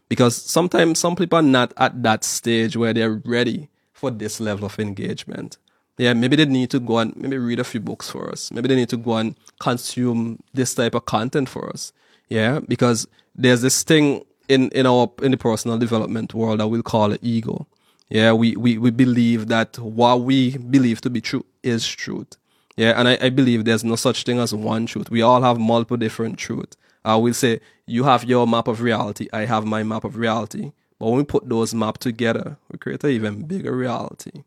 Because 0.08 0.36
sometimes 0.36 0.98
some 0.98 1.14
people 1.14 1.38
are 1.38 1.42
not 1.42 1.72
at 1.76 2.02
that 2.02 2.24
stage 2.24 2.76
where 2.76 2.92
they're 2.92 3.22
ready 3.24 3.68
for 3.92 4.10
this 4.10 4.40
level 4.40 4.66
of 4.66 4.78
engagement. 4.78 5.58
Yeah, 5.98 6.14
maybe 6.14 6.36
they 6.36 6.46
need 6.46 6.70
to 6.70 6.80
go 6.80 6.98
and 6.98 7.14
maybe 7.16 7.36
read 7.38 7.60
a 7.60 7.64
few 7.64 7.80
books 7.80 8.08
for 8.10 8.30
us. 8.30 8.50
Maybe 8.50 8.68
they 8.68 8.76
need 8.76 8.88
to 8.90 8.96
go 8.96 9.16
and 9.16 9.34
consume 9.60 10.42
this 10.54 10.74
type 10.74 10.94
of 10.94 11.04
content 11.04 11.48
for 11.48 11.68
us. 11.68 11.92
Yeah, 12.28 12.60
because 12.66 13.06
there's 13.34 13.60
this 13.60 13.82
thing 13.82 14.24
in, 14.48 14.70
in 14.70 14.86
our 14.86 15.10
in 15.22 15.32
the 15.32 15.36
personal 15.36 15.78
development 15.78 16.34
world 16.34 16.60
that 16.60 16.68
we'll 16.68 16.82
call 16.82 17.12
it 17.12 17.20
ego. 17.22 17.66
Yeah, 18.08 18.32
we, 18.32 18.56
we, 18.56 18.76
we 18.76 18.90
believe 18.90 19.48
that 19.48 19.78
what 19.78 20.20
we 20.20 20.58
believe 20.58 21.00
to 21.02 21.10
be 21.10 21.20
true 21.22 21.46
is 21.62 21.86
truth. 21.86 22.36
Yeah, 22.76 22.92
and 22.98 23.08
I, 23.08 23.18
I 23.20 23.30
believe 23.30 23.64
there's 23.64 23.84
no 23.84 23.96
such 23.96 24.24
thing 24.24 24.38
as 24.38 24.54
one 24.54 24.86
truth. 24.86 25.10
We 25.10 25.22
all 25.22 25.42
have 25.42 25.58
multiple 25.58 25.96
different 25.96 26.38
truths. 26.38 26.76
I 27.04 27.16
will 27.16 27.34
say 27.34 27.60
you 27.86 28.04
have 28.04 28.24
your 28.24 28.46
map 28.46 28.68
of 28.68 28.80
reality, 28.80 29.28
I 29.32 29.46
have 29.46 29.64
my 29.64 29.82
map 29.82 30.04
of 30.04 30.16
reality. 30.16 30.72
But 30.98 31.08
when 31.08 31.18
we 31.18 31.24
put 31.24 31.48
those 31.48 31.74
maps 31.74 32.00
together, 32.00 32.58
we 32.70 32.78
create 32.78 33.02
an 33.02 33.10
even 33.10 33.42
bigger 33.42 33.74
reality. 33.74 34.44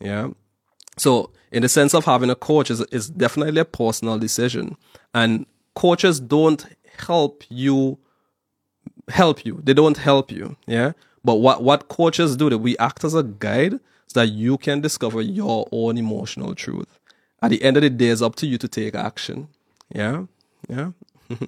Yeah. 0.00 0.30
So 0.98 1.30
in 1.50 1.62
the 1.62 1.68
sense 1.68 1.94
of 1.94 2.04
having 2.04 2.30
a 2.30 2.34
coach 2.34 2.70
is 2.70 2.80
is 2.92 3.08
definitely 3.08 3.60
a 3.60 3.64
personal 3.64 4.18
decision. 4.18 4.76
And 5.14 5.46
coaches 5.74 6.20
don't 6.20 6.64
help 6.98 7.44
you 7.48 7.98
help 9.08 9.44
you. 9.44 9.60
They 9.62 9.74
don't 9.74 9.96
help 9.96 10.30
you. 10.30 10.56
Yeah. 10.66 10.92
But 11.24 11.36
what, 11.36 11.62
what 11.62 11.88
coaches 11.88 12.36
do 12.36 12.50
that 12.50 12.58
we 12.58 12.76
act 12.78 13.04
as 13.04 13.14
a 13.14 13.22
guide 13.22 13.78
so 14.08 14.20
that 14.20 14.28
you 14.28 14.58
can 14.58 14.80
discover 14.80 15.20
your 15.20 15.68
own 15.72 15.96
emotional 15.98 16.54
truth. 16.54 16.98
At 17.40 17.50
the 17.50 17.62
end 17.62 17.76
of 17.76 17.82
the 17.82 17.90
day, 17.90 18.08
it's 18.08 18.22
up 18.22 18.34
to 18.36 18.46
you 18.46 18.58
to 18.58 18.68
take 18.68 18.94
action. 18.94 19.48
Yeah. 19.94 20.24
Yeah. 20.68 20.92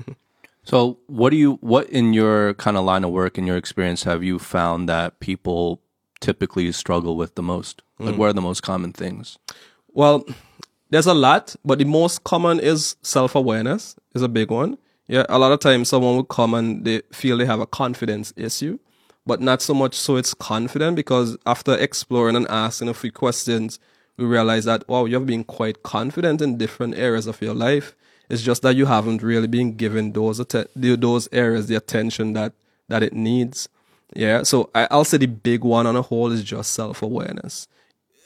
So, 0.67 0.99
what 1.09 1.29
do 1.29 1.37
you, 1.37 1.59
what 1.61 1.91
in 1.91 2.15
your 2.15 2.55
kind 2.55 2.79
of 2.79 2.87
line 2.87 3.05
of 3.05 3.11
work, 3.11 3.37
in 3.37 3.47
your 3.47 3.59
experience, 3.59 4.05
have 4.05 4.25
you 4.25 4.39
found 4.39 4.89
that 4.89 5.21
people 5.21 5.83
typically 6.21 6.71
struggle 6.73 7.17
with 7.17 7.35
the 7.35 7.43
most? 7.43 7.83
Like, 7.99 8.15
mm. 8.15 8.19
what 8.19 8.31
are 8.31 8.33
the 8.33 8.41
most 8.41 8.63
common 8.63 8.93
things? 8.93 9.39
Well, 9.93 10.25
there's 10.91 11.07
a 11.07 11.15
lot, 11.15 11.57
but 11.65 11.79
the 11.79 11.85
most 11.85 12.25
common 12.25 12.61
is 12.61 12.97
self 13.03 13.35
awareness 13.35 13.97
is 14.15 14.23
a 14.23 14.29
big 14.29 14.51
one. 14.51 14.79
Yeah, 15.07 15.27
a 15.29 15.39
lot 15.39 15.53
of 15.53 15.61
times 15.61 15.89
someone 15.89 16.17
will 16.17 16.25
come 16.25 16.55
and 16.55 16.85
they 16.85 17.03
feel 17.13 17.37
they 17.37 17.47
have 17.47 17.61
a 17.61 17.67
confidence 17.67 18.33
issue, 18.37 18.79
but 19.27 19.41
not 19.41 19.61
so 19.61 19.75
much 19.75 19.95
so 19.95 20.17
it's 20.17 20.35
confident 20.35 20.97
because 20.97 21.37
after 21.45 21.77
exploring 21.77 22.37
and 22.37 22.49
asking 22.49 22.89
a 22.89 22.95
few 22.95 23.13
questions, 23.13 23.79
we 24.17 24.25
realize 24.25 24.65
that 24.65 24.89
wow, 24.89 25.05
you've 25.05 25.27
been 25.27 25.45
quite 25.45 25.83
confident 25.83 26.41
in 26.41 26.57
different 26.57 26.97
areas 26.97 27.27
of 27.27 27.43
your 27.43 27.55
life. 27.55 27.95
It's 28.31 28.43
just 28.43 28.63
that 28.63 28.77
you 28.77 28.87
haven't 28.87 29.23
really 29.23 29.47
been 29.47 29.77
given 29.77 30.13
those 30.13 30.39
those 30.75 31.29
areas 31.33 31.67
the 31.67 31.75
attention 31.75 32.33
that 32.33 32.53
that 32.89 33.03
it 33.03 33.13
needs. 33.13 33.69
Yeah, 34.15 34.43
so 34.45 34.71
I, 34.75 34.89
I'll 34.91 35.05
say 35.05 35.19
the 35.19 35.27
big 35.27 35.65
one 35.65 35.87
on 35.87 35.97
a 35.97 36.03
whole 36.03 36.31
is 36.33 36.45
just 36.45 36.73
self 36.73 37.03
awareness 37.03 37.69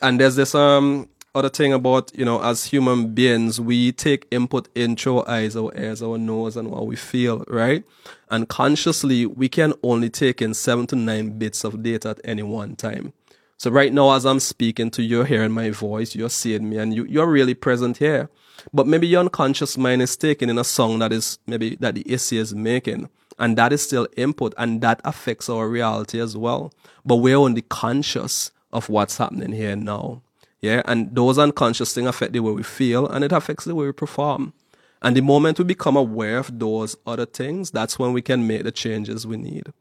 and 0.01 0.20
there's 0.20 0.37
this 0.37 0.55
um 0.55 1.09
other 1.35 1.48
thing 1.48 1.72
about 1.72 2.11
you 2.16 2.24
know 2.24 2.42
as 2.42 2.64
human 2.64 3.14
beings 3.14 3.61
we 3.61 3.92
take 3.92 4.27
input 4.31 4.68
into 4.74 5.18
our 5.18 5.29
eyes 5.29 5.57
our 5.57 5.72
ears 5.77 6.03
our 6.03 6.18
nose 6.18 6.57
and 6.57 6.70
what 6.70 6.87
we 6.87 6.96
feel 6.96 7.44
right? 7.48 7.85
And 8.31 8.48
consciously 8.48 9.27
we 9.27 9.48
can 9.48 9.74
only 9.83 10.11
take 10.11 10.42
in 10.42 10.55
seven 10.55 10.87
to 10.88 10.96
nine 10.96 11.38
bits 11.38 11.64
of 11.64 11.83
data 11.83 12.11
at 12.11 12.20
any 12.24 12.42
one 12.42 12.77
time. 12.77 13.12
So 13.57 13.70
right 13.70 13.92
now 13.92 14.12
as 14.12 14.24
i'm 14.24 14.40
speaking 14.40 14.90
to 14.92 15.03
you 15.03 15.24
hearing 15.24 15.53
my 15.53 15.70
voice 15.70 16.14
you're 16.14 16.31
seeing 16.31 16.70
me 16.70 16.79
and 16.79 16.94
you, 16.94 17.05
you're 17.05 17.31
really 17.31 17.55
present 17.55 17.98
here. 17.98 18.31
But 18.72 18.87
maybe 18.87 19.07
your 19.07 19.20
unconscious 19.20 19.79
mind 19.79 20.03
is 20.03 20.16
taking 20.16 20.48
in 20.48 20.59
a 20.59 20.64
song 20.64 20.98
that 20.98 21.12
is 21.12 21.38
maybe 21.46 21.77
that 21.77 21.94
the 21.94 22.12
AC 22.12 22.37
is 22.37 22.55
making 22.55 23.09
and 23.38 23.57
that 23.57 23.72
is 23.72 23.83
still 23.83 24.07
input 24.16 24.55
and 24.59 24.81
that 24.81 25.01
affects 25.05 25.48
our 25.48 25.68
reality 25.68 26.20
as 26.20 26.37
well 26.37 26.72
but 27.05 27.16
we're 27.16 27.37
only 27.37 27.62
conscious 27.62 28.51
of 28.72 28.88
what's 28.88 29.18
happening 29.18 29.53
here 29.53 29.77
now. 29.77 30.22
Yeah. 30.61 30.83
And 30.85 31.14
those 31.14 31.38
unconscious 31.38 31.94
things 31.94 32.09
affect 32.09 32.33
the 32.33 32.40
way 32.40 32.53
we 32.53 32.62
feel 32.62 33.07
and 33.07 33.24
it 33.24 33.33
affects 33.33 33.64
the 33.64 33.74
way 33.74 33.87
we 33.87 33.92
perform. 33.92 34.53
And 35.01 35.16
the 35.16 35.22
moment 35.22 35.59
we 35.59 35.64
become 35.64 35.96
aware 35.96 36.38
of 36.38 36.59
those 36.59 36.96
other 37.07 37.27
things, 37.27 37.70
that's 37.70 37.98
when 37.98 38.12
we 38.12 38.20
can 38.20 38.46
make 38.46 38.64
the 38.64 38.72
changes 38.72 39.27
we 39.27 39.37
need. 39.37 39.72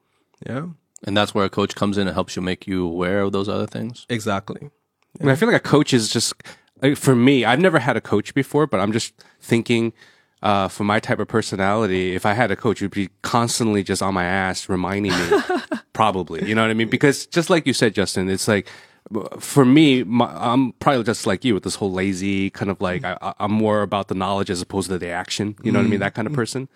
Yeah. 0.45 0.67
And 1.03 1.17
that's 1.17 1.33
where 1.33 1.45
a 1.45 1.49
coach 1.49 1.75
comes 1.75 1.97
in 1.97 2.07
and 2.07 2.13
helps 2.13 2.35
you 2.35 2.41
make 2.41 2.67
you 2.67 2.85
aware 2.85 3.21
of 3.21 3.31
those 3.31 3.49
other 3.49 3.67
things. 3.67 4.05
Exactly. 4.09 4.69
I, 5.19 5.23
mean, 5.23 5.31
I 5.31 5.35
feel 5.35 5.49
like 5.49 5.57
a 5.57 5.67
coach 5.67 5.93
is 5.93 6.09
just 6.09 6.33
like, 6.81 6.95
for 6.95 7.15
me. 7.15 7.43
I've 7.43 7.59
never 7.59 7.79
had 7.79 7.97
a 7.97 8.01
coach 8.01 8.33
before, 8.35 8.67
but 8.67 8.79
I'm 8.79 8.91
just 8.91 9.13
thinking 9.41 9.93
uh, 10.43 10.67
for 10.67 10.83
my 10.83 10.99
type 10.99 11.19
of 11.19 11.27
personality, 11.27 12.15
if 12.15 12.25
I 12.25 12.33
had 12.33 12.51
a 12.51 12.55
coach, 12.55 12.81
it'd 12.81 12.91
be 12.91 13.09
constantly 13.21 13.83
just 13.83 14.01
on 14.01 14.13
my 14.13 14.25
ass, 14.25 14.69
reminding 14.69 15.11
me. 15.11 15.41
probably, 15.93 16.47
you 16.47 16.53
know 16.53 16.61
what 16.61 16.69
I 16.69 16.75
mean? 16.75 16.89
Because 16.89 17.25
just 17.25 17.49
like 17.49 17.65
you 17.65 17.73
said, 17.73 17.95
Justin, 17.95 18.29
it's 18.29 18.47
like 18.47 18.67
for 19.39 19.65
me, 19.65 20.03
my, 20.03 20.25
I'm 20.25 20.73
probably 20.73 21.03
just 21.03 21.25
like 21.25 21.45
you 21.45 21.53
with 21.53 21.63
this 21.63 21.75
whole 21.75 21.91
lazy 21.91 22.49
kind 22.49 22.69
of 22.69 22.81
like 22.81 23.03
I, 23.03 23.33
I'm 23.39 23.51
more 23.51 23.81
about 23.81 24.07
the 24.07 24.15
knowledge 24.15 24.49
as 24.49 24.61
opposed 24.61 24.89
to 24.89 24.97
the 24.97 25.09
action. 25.09 25.55
You 25.63 25.71
know 25.71 25.79
what 25.79 25.85
I 25.85 25.89
mean? 25.89 25.99
That 25.99 26.13
kind 26.13 26.27
of 26.27 26.33
person. 26.33 26.67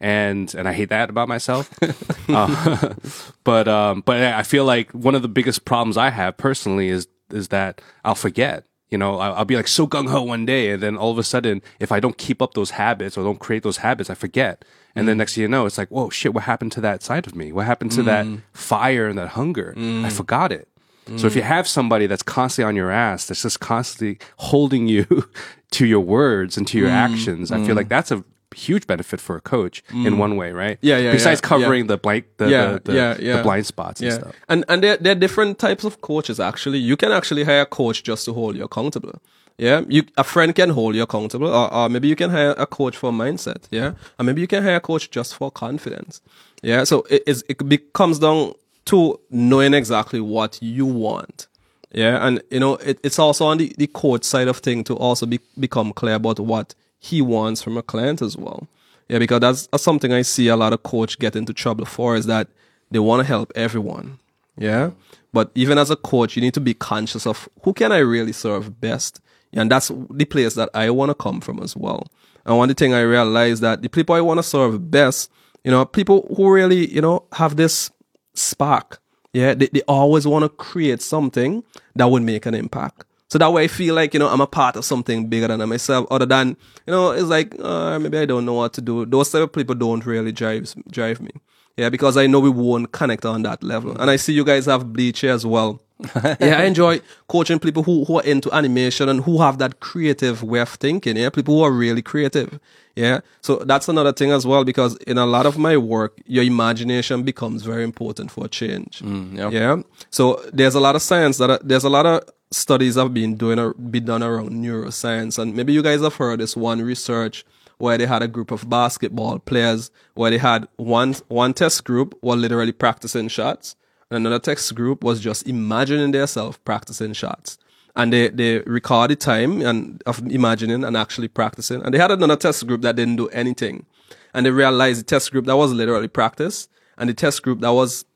And 0.00 0.52
and 0.54 0.68
I 0.68 0.72
hate 0.72 0.88
that 0.88 1.10
about 1.10 1.28
myself. 1.28 1.70
uh, 2.28 2.94
but 3.44 3.68
um, 3.68 4.02
but 4.04 4.22
I 4.22 4.42
feel 4.42 4.64
like 4.64 4.90
one 4.92 5.14
of 5.14 5.22
the 5.22 5.28
biggest 5.28 5.64
problems 5.64 5.96
I 5.96 6.10
have 6.10 6.36
personally 6.36 6.88
is 6.88 7.08
is 7.30 7.48
that 7.48 7.80
I'll 8.04 8.14
forget. 8.14 8.64
You 8.92 8.98
know, 8.98 9.18
I'll, 9.18 9.34
I'll 9.34 9.44
be 9.44 9.56
like 9.56 9.68
so 9.68 9.86
gung 9.86 10.08
ho 10.08 10.22
one 10.22 10.44
day, 10.44 10.70
and 10.70 10.82
then 10.82 10.96
all 10.96 11.10
of 11.10 11.18
a 11.18 11.24
sudden, 11.24 11.62
if 11.80 11.90
I 11.90 11.98
don't 11.98 12.18
keep 12.18 12.42
up 12.42 12.52
those 12.52 12.72
habits 12.72 13.16
or 13.16 13.24
don't 13.24 13.40
create 13.40 13.62
those 13.62 13.78
habits, 13.78 14.10
I 14.10 14.14
forget. 14.14 14.64
And 14.94 15.08
then 15.08 15.16
mm. 15.16 15.18
next 15.20 15.34
thing 15.34 15.42
you 15.42 15.48
know, 15.48 15.64
it's 15.64 15.78
like, 15.78 15.88
whoa, 15.88 16.10
shit, 16.10 16.34
what 16.34 16.44
happened 16.44 16.72
to 16.72 16.80
that 16.82 17.02
side 17.02 17.26
of 17.26 17.34
me? 17.34 17.52
What 17.52 17.64
happened 17.64 17.92
to 17.92 18.02
that 18.02 18.26
mm. 18.26 18.42
fire 18.52 19.08
and 19.08 19.18
that 19.18 19.28
hunger? 19.28 19.72
I 19.76 19.80
mm. 19.80 20.12
forgot 20.12 20.52
it. 20.52 20.68
So 21.16 21.26
if 21.26 21.34
you 21.34 21.42
have 21.42 21.66
somebody 21.66 22.06
that's 22.06 22.22
constantly 22.22 22.68
on 22.68 22.76
your 22.76 22.90
ass, 22.90 23.26
that's 23.26 23.42
just 23.42 23.58
constantly 23.58 24.18
holding 24.36 24.86
you 24.86 25.28
to 25.72 25.86
your 25.86 26.00
words 26.00 26.56
and 26.56 26.66
to 26.68 26.78
your 26.78 26.90
actions, 26.90 27.50
I 27.50 27.64
feel 27.64 27.74
like 27.74 27.88
that's 27.88 28.12
a 28.12 28.24
huge 28.52 28.86
benefit 28.86 29.20
for 29.20 29.36
a 29.36 29.40
coach 29.40 29.82
in 29.90 30.14
mm. 30.14 30.16
one 30.18 30.36
way, 30.36 30.52
right? 30.52 30.78
Yeah, 30.80 30.98
yeah, 30.98 31.12
Besides 31.12 31.40
yeah, 31.42 31.48
covering 31.48 31.86
the 31.86 31.96
blank, 31.96 32.26
the, 32.36 32.48
Yeah, 32.48 32.72
the, 32.72 32.80
the, 32.92 32.94
yeah, 33.20 33.36
the 33.36 33.42
blind 33.42 33.66
spots 33.66 34.00
and 34.00 34.12
stuff. 34.12 34.34
And 34.48 34.64
and 34.68 34.82
there, 34.82 34.96
there 34.96 35.12
are 35.12 35.20
different 35.20 35.58
types 35.58 35.84
of 35.84 36.00
coaches 36.00 36.40
actually. 36.40 36.78
You 36.78 36.96
can 36.96 37.12
actually 37.12 37.44
hire 37.44 37.62
a 37.62 37.66
coach 37.66 38.02
just 38.02 38.24
to 38.26 38.32
hold 38.32 38.56
you 38.56 38.64
accountable. 38.64 39.20
Yeah. 39.58 39.82
You 39.88 40.02
a 40.16 40.24
friend 40.24 40.54
can 40.54 40.70
hold 40.70 40.94
you 40.94 41.02
accountable, 41.02 41.48
or, 41.48 41.72
or 41.72 41.88
maybe 41.88 42.08
you 42.08 42.16
can 42.16 42.30
hire 42.30 42.54
a 42.58 42.66
coach 42.66 42.96
for 42.96 43.12
mindset. 43.12 43.64
Yeah. 43.70 43.92
And 44.18 44.26
maybe 44.26 44.40
you 44.40 44.46
can 44.46 44.62
hire 44.62 44.76
a 44.76 44.80
coach 44.80 45.10
just 45.10 45.36
for 45.36 45.50
confidence. 45.50 46.20
Yeah. 46.62 46.84
So 46.84 47.06
it 47.10 47.22
is 47.26 47.44
it 47.48 47.68
becomes 47.68 48.18
down 48.18 48.54
to 48.86 49.20
knowing 49.30 49.74
exactly 49.74 50.20
what 50.20 50.58
you 50.60 50.86
want. 50.86 51.46
Yeah. 51.92 52.26
And 52.26 52.42
you 52.50 52.60
know, 52.60 52.74
it, 52.76 52.98
it's 53.02 53.18
also 53.18 53.46
on 53.46 53.58
the, 53.58 53.72
the 53.78 53.86
coach 53.86 54.24
side 54.24 54.48
of 54.48 54.58
thing 54.58 54.84
to 54.84 54.96
also 54.96 55.26
be, 55.26 55.40
become 55.58 55.92
clear 55.92 56.14
about 56.14 56.40
what 56.40 56.74
he 57.02 57.20
wants 57.20 57.62
from 57.62 57.76
a 57.76 57.82
client 57.82 58.22
as 58.22 58.36
well. 58.36 58.68
Yeah, 59.08 59.18
because 59.18 59.40
that's, 59.40 59.66
that's 59.66 59.82
something 59.82 60.12
I 60.12 60.22
see 60.22 60.46
a 60.46 60.56
lot 60.56 60.72
of 60.72 60.84
coach 60.84 61.18
get 61.18 61.34
into 61.34 61.52
trouble 61.52 61.84
for 61.84 62.14
is 62.14 62.26
that 62.26 62.48
they 62.92 63.00
want 63.00 63.20
to 63.20 63.26
help 63.26 63.50
everyone. 63.56 64.20
Yeah. 64.56 64.92
But 65.32 65.50
even 65.56 65.78
as 65.78 65.90
a 65.90 65.96
coach, 65.96 66.36
you 66.36 66.42
need 66.42 66.54
to 66.54 66.60
be 66.60 66.74
conscious 66.74 67.26
of 67.26 67.48
who 67.64 67.72
can 67.72 67.90
I 67.90 67.98
really 67.98 68.32
serve 68.32 68.80
best. 68.80 69.20
And 69.52 69.68
that's 69.70 69.90
the 70.10 70.24
place 70.24 70.54
that 70.54 70.70
I 70.74 70.90
want 70.90 71.10
to 71.10 71.14
come 71.16 71.40
from 71.40 71.60
as 71.60 71.76
well. 71.76 72.06
And 72.46 72.56
one 72.56 72.72
thing 72.74 72.94
I 72.94 73.00
realized 73.00 73.62
that 73.62 73.82
the 73.82 73.88
people 73.88 74.14
I 74.14 74.20
want 74.20 74.38
to 74.38 74.44
serve 74.44 74.90
best, 74.90 75.30
you 75.64 75.72
know, 75.72 75.84
people 75.84 76.32
who 76.36 76.52
really, 76.52 76.86
you 76.92 77.00
know, 77.00 77.24
have 77.32 77.56
this 77.56 77.90
spark. 78.34 79.00
Yeah. 79.32 79.54
They, 79.54 79.66
they 79.72 79.82
always 79.88 80.24
want 80.24 80.44
to 80.44 80.48
create 80.48 81.02
something 81.02 81.64
that 81.96 82.06
would 82.06 82.22
make 82.22 82.46
an 82.46 82.54
impact. 82.54 83.04
So 83.32 83.38
that 83.38 83.50
way 83.50 83.64
I 83.64 83.68
feel 83.68 83.94
like, 83.94 84.12
you 84.12 84.20
know, 84.20 84.28
I'm 84.28 84.42
a 84.42 84.46
part 84.46 84.76
of 84.76 84.84
something 84.84 85.26
bigger 85.26 85.48
than 85.48 85.66
myself, 85.66 86.06
other 86.10 86.26
than, 86.26 86.48
you 86.86 86.92
know, 86.92 87.12
it's 87.12 87.30
like, 87.30 87.58
uh, 87.60 87.98
maybe 87.98 88.18
I 88.18 88.26
don't 88.26 88.44
know 88.44 88.52
what 88.52 88.74
to 88.74 88.82
do. 88.82 89.06
Those 89.06 89.30
type 89.30 89.40
of 89.40 89.52
people 89.54 89.74
don't 89.74 90.04
really 90.04 90.32
drive, 90.32 90.74
drive 90.90 91.18
me. 91.18 91.30
Yeah, 91.78 91.88
because 91.88 92.18
I 92.18 92.26
know 92.26 92.40
we 92.40 92.50
won't 92.50 92.92
connect 92.92 93.24
on 93.24 93.40
that 93.44 93.62
level. 93.62 93.96
And 93.98 94.10
I 94.10 94.16
see 94.16 94.34
you 94.34 94.44
guys 94.44 94.66
have 94.66 94.92
Bleach 94.92 95.20
here 95.20 95.32
as 95.32 95.46
well. 95.46 95.80
yeah, 96.14 96.58
I 96.58 96.64
enjoy 96.64 97.00
coaching 97.28 97.58
people 97.58 97.82
who, 97.84 98.04
who 98.04 98.18
are 98.18 98.24
into 98.24 98.52
animation 98.52 99.08
and 99.08 99.22
who 99.22 99.40
have 99.40 99.56
that 99.56 99.80
creative 99.80 100.42
way 100.42 100.60
of 100.60 100.68
thinking. 100.68 101.16
Yeah, 101.16 101.30
people 101.30 101.54
who 101.54 101.62
are 101.62 101.72
really 101.72 102.02
creative. 102.02 102.60
Yeah. 102.96 103.20
So 103.40 103.56
that's 103.64 103.88
another 103.88 104.12
thing 104.12 104.30
as 104.30 104.46
well, 104.46 104.62
because 104.62 104.96
in 105.06 105.16
a 105.16 105.24
lot 105.24 105.46
of 105.46 105.56
my 105.56 105.78
work, 105.78 106.18
your 106.26 106.44
imagination 106.44 107.22
becomes 107.22 107.62
very 107.62 107.84
important 107.84 108.30
for 108.30 108.46
change. 108.46 109.00
yeah. 109.00 109.48
Yeah. 109.48 109.76
So 110.10 110.42
there's 110.52 110.74
a 110.74 110.80
lot 110.80 110.96
of 110.96 111.00
science 111.00 111.38
that 111.38 111.48
are, 111.48 111.60
there's 111.64 111.84
a 111.84 111.88
lot 111.88 112.04
of 112.04 112.20
studies 112.52 112.94
have 112.94 113.12
been 113.12 113.36
doing 113.36 113.72
been 113.90 114.04
done 114.04 114.22
around 114.22 114.50
neuroscience, 114.50 115.38
and 115.38 115.54
maybe 115.54 115.72
you 115.72 115.82
guys 115.82 116.00
have 116.02 116.16
heard 116.16 116.40
this 116.40 116.56
one 116.56 116.82
research 116.82 117.44
where 117.78 117.98
they 117.98 118.06
had 118.06 118.22
a 118.22 118.28
group 118.28 118.50
of 118.50 118.68
basketball 118.68 119.38
players 119.40 119.90
where 120.14 120.30
they 120.30 120.38
had 120.38 120.68
one 120.76 121.14
one 121.28 121.54
test 121.54 121.84
group 121.84 122.16
was 122.22 122.38
literally 122.38 122.72
practicing 122.72 123.28
shots, 123.28 123.74
and 124.10 124.18
another 124.18 124.38
test 124.38 124.74
group 124.74 125.02
was 125.02 125.20
just 125.20 125.48
imagining 125.48 126.12
themselves 126.12 126.58
practicing 126.58 127.12
shots. 127.12 127.58
And 127.94 128.10
they, 128.10 128.28
they 128.28 128.60
record 128.60 129.10
the 129.10 129.16
time 129.16 129.60
and 129.60 130.02
of 130.06 130.20
imagining 130.30 130.82
and 130.82 130.96
actually 130.96 131.28
practicing. 131.28 131.82
And 131.82 131.92
they 131.92 131.98
had 131.98 132.10
another 132.10 132.36
test 132.36 132.66
group 132.66 132.80
that 132.82 132.96
didn't 132.96 133.16
do 133.16 133.28
anything. 133.28 133.84
And 134.32 134.46
they 134.46 134.50
realized 134.50 135.00
the 135.00 135.04
test 135.04 135.30
group 135.30 135.44
that 135.44 135.58
was 135.58 135.72
literally 135.72 136.08
practice 136.08 136.68
and 136.96 137.10
the 137.10 137.14
test 137.14 137.42
group 137.42 137.60
that 137.60 137.72
was 137.72 138.06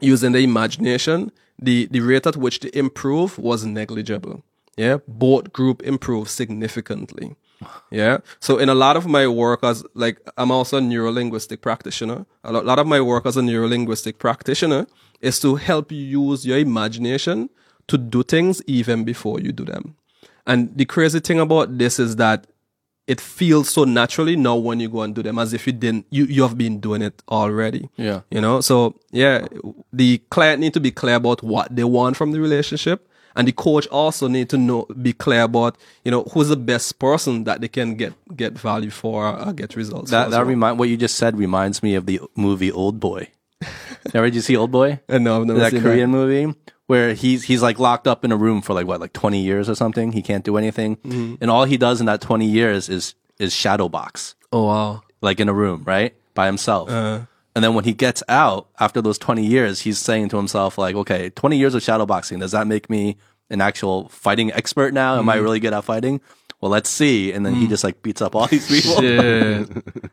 using 0.00 0.30
the 0.32 0.38
imagination, 0.38 1.32
the, 1.60 1.86
the 1.90 2.00
rate 2.00 2.26
at 2.26 2.36
which 2.36 2.60
they 2.60 2.70
improve 2.72 3.38
was 3.38 3.64
negligible. 3.64 4.42
Yeah. 4.76 4.98
Both 5.06 5.52
group 5.52 5.82
improved 5.82 6.30
significantly. 6.30 7.36
Yeah. 7.90 8.18
So 8.38 8.58
in 8.58 8.68
a 8.68 8.74
lot 8.74 8.96
of 8.96 9.06
my 9.06 9.26
work 9.26 9.62
as 9.62 9.84
like, 9.94 10.18
I'm 10.38 10.50
also 10.50 10.78
a 10.78 10.80
neurolinguistic 10.80 11.60
practitioner. 11.60 12.24
A 12.42 12.52
lot, 12.52 12.64
lot 12.64 12.78
of 12.78 12.86
my 12.86 13.00
work 13.00 13.26
as 13.26 13.36
a 13.36 13.42
neurolinguistic 13.42 14.18
practitioner 14.18 14.86
is 15.20 15.38
to 15.40 15.56
help 15.56 15.92
you 15.92 16.02
use 16.02 16.46
your 16.46 16.58
imagination 16.58 17.50
to 17.88 17.98
do 17.98 18.22
things 18.22 18.62
even 18.66 19.04
before 19.04 19.40
you 19.40 19.52
do 19.52 19.64
them. 19.64 19.96
And 20.46 20.74
the 20.76 20.86
crazy 20.86 21.20
thing 21.20 21.38
about 21.38 21.76
this 21.76 21.98
is 21.98 22.16
that 22.16 22.46
it 23.10 23.20
feels 23.20 23.68
so 23.68 23.82
naturally 23.82 24.36
now 24.36 24.54
when 24.54 24.78
you 24.78 24.88
go 24.88 25.02
and 25.02 25.16
do 25.16 25.20
them 25.20 25.36
as 25.36 25.52
if 25.52 25.66
you 25.66 25.72
didn't, 25.72 26.06
you, 26.10 26.26
you 26.26 26.42
have 26.42 26.56
been 26.56 26.78
doing 26.78 27.02
it 27.02 27.20
already. 27.28 27.90
Yeah. 27.96 28.20
You 28.30 28.40
know, 28.40 28.60
so 28.60 28.94
yeah, 29.10 29.48
the 29.92 30.18
client 30.30 30.60
need 30.60 30.74
to 30.74 30.80
be 30.80 30.92
clear 30.92 31.16
about 31.16 31.42
what 31.42 31.74
they 31.74 31.82
want 31.82 32.16
from 32.16 32.30
the 32.30 32.40
relationship. 32.40 33.08
And 33.34 33.48
the 33.48 33.52
coach 33.52 33.88
also 33.88 34.28
need 34.28 34.48
to 34.50 34.56
know, 34.56 34.86
be 35.02 35.12
clear 35.12 35.42
about, 35.42 35.76
you 36.04 36.12
know, 36.12 36.22
who's 36.32 36.50
the 36.50 36.56
best 36.56 37.00
person 37.00 37.42
that 37.44 37.60
they 37.60 37.68
can 37.68 37.96
get, 37.96 38.12
get 38.36 38.56
value 38.56 38.90
for 38.90 39.26
or 39.26 39.52
get 39.54 39.74
results. 39.74 40.12
That 40.12 40.26
as 40.26 40.30
that 40.30 40.38
well. 40.38 40.46
remind 40.46 40.78
what 40.78 40.88
you 40.88 40.96
just 40.96 41.16
said 41.16 41.36
reminds 41.36 41.82
me 41.82 41.96
of 41.96 42.06
the 42.06 42.20
movie 42.36 42.70
Old 42.70 43.00
Boy. 43.00 43.28
Never 44.14 44.26
did 44.28 44.36
you 44.36 44.40
see 44.40 44.56
Old 44.56 44.70
Boy? 44.70 45.00
And 45.08 45.24
no, 45.24 45.40
I've 45.40 45.46
never 45.46 45.58
that 45.58 45.72
seen 45.72 45.82
Korean 45.82 46.10
movie 46.10 46.54
where 46.90 47.14
he's 47.14 47.44
he's 47.44 47.62
like 47.62 47.78
locked 47.78 48.08
up 48.08 48.24
in 48.24 48.32
a 48.32 48.36
room 48.36 48.60
for 48.60 48.74
like 48.74 48.84
what 48.84 48.98
like 48.98 49.12
20 49.12 49.40
years 49.40 49.70
or 49.70 49.76
something. 49.76 50.10
He 50.10 50.22
can't 50.22 50.44
do 50.44 50.56
anything, 50.56 50.96
mm-hmm. 50.96 51.36
and 51.40 51.48
all 51.48 51.64
he 51.64 51.76
does 51.76 52.00
in 52.00 52.06
that 52.06 52.20
20 52.20 52.44
years 52.44 52.88
is 52.88 53.14
is 53.38 53.54
shadow 53.54 53.88
box 53.88 54.34
Oh 54.50 54.66
wow. 54.66 55.02
like 55.22 55.38
in 55.38 55.48
a 55.48 55.54
room, 55.54 55.84
right? 55.84 56.16
By 56.34 56.46
himself. 56.46 56.90
Uh-huh. 56.90 57.26
and 57.54 57.62
then 57.62 57.74
when 57.74 57.84
he 57.84 57.92
gets 57.92 58.24
out 58.28 58.66
after 58.80 59.00
those 59.00 59.18
20 59.18 59.46
years, 59.46 59.82
he's 59.82 60.00
saying 60.00 60.30
to 60.30 60.36
himself 60.36 60.78
like, 60.78 60.96
okay, 60.96 61.30
20 61.30 61.56
years 61.56 61.76
of 61.76 61.82
shadow 61.84 62.06
boxing, 62.06 62.40
does 62.40 62.50
that 62.50 62.66
make 62.66 62.90
me 62.90 63.16
an 63.50 63.60
actual 63.60 64.08
fighting 64.08 64.52
expert 64.52 64.92
now? 64.92 65.16
Am 65.16 65.28
I 65.28 65.36
mm-hmm. 65.36 65.44
really 65.44 65.60
good 65.60 65.72
at 65.72 65.84
fighting? 65.84 66.20
Well, 66.60 66.72
let's 66.72 66.90
see. 66.90 67.32
And 67.32 67.46
then 67.46 67.54
he 67.54 67.66
mm. 67.66 67.70
just 67.70 67.84
like 67.84 68.02
beats 68.02 68.20
up 68.20 68.34
all 68.34 68.48
these 68.48 68.66
people. 68.68 69.02
Yeah. 69.02 69.64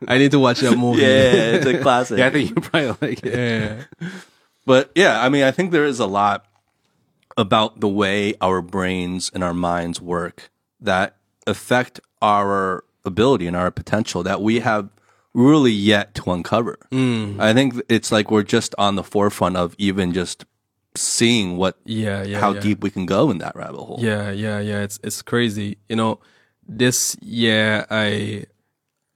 I 0.06 0.16
need 0.16 0.30
to 0.30 0.38
watch 0.38 0.60
that 0.60 0.78
movie. 0.84 1.02
Yeah, 1.02 1.58
it's 1.58 1.66
a 1.66 1.78
classic. 1.80 2.18
Yeah, 2.20 2.28
I 2.28 2.30
think 2.30 2.50
you 2.50 2.54
probably 2.54 3.08
like 3.08 3.26
it. 3.26 3.34
Yeah. 4.00 4.08
But 4.68 4.92
yeah, 4.94 5.24
I 5.24 5.30
mean, 5.30 5.44
I 5.44 5.50
think 5.50 5.70
there 5.70 5.86
is 5.86 5.98
a 5.98 6.04
lot 6.04 6.44
about 7.38 7.80
the 7.80 7.88
way 7.88 8.34
our 8.40 8.60
brains 8.60 9.30
and 9.32 9.42
our 9.42 9.54
minds 9.54 10.00
work 10.00 10.50
that 10.80 11.16
affect 11.46 12.00
our 12.20 12.84
ability 13.04 13.46
and 13.46 13.56
our 13.56 13.70
potential 13.70 14.22
that 14.24 14.42
we 14.42 14.58
have 14.58 14.90
really 15.32 15.70
yet 15.70 16.14
to 16.16 16.32
uncover. 16.32 16.76
Mm. 16.90 17.40
I 17.40 17.54
think 17.54 17.80
it's 17.88 18.10
like 18.10 18.30
we're 18.30 18.42
just 18.42 18.74
on 18.76 18.96
the 18.96 19.04
forefront 19.04 19.56
of 19.56 19.76
even 19.78 20.12
just 20.12 20.44
seeing 20.96 21.56
what 21.56 21.78
Yeah, 21.84 22.24
yeah. 22.24 22.40
how 22.40 22.54
yeah. 22.54 22.60
deep 22.60 22.82
we 22.82 22.90
can 22.90 23.06
go 23.06 23.30
in 23.30 23.38
that 23.38 23.54
rabbit 23.54 23.78
hole. 23.78 23.98
Yeah, 24.00 24.32
yeah, 24.32 24.58
yeah. 24.58 24.82
It's 24.82 24.98
it's 25.04 25.22
crazy. 25.22 25.78
You 25.88 25.94
know, 25.94 26.18
this 26.66 27.16
year 27.22 27.86
I 27.88 28.46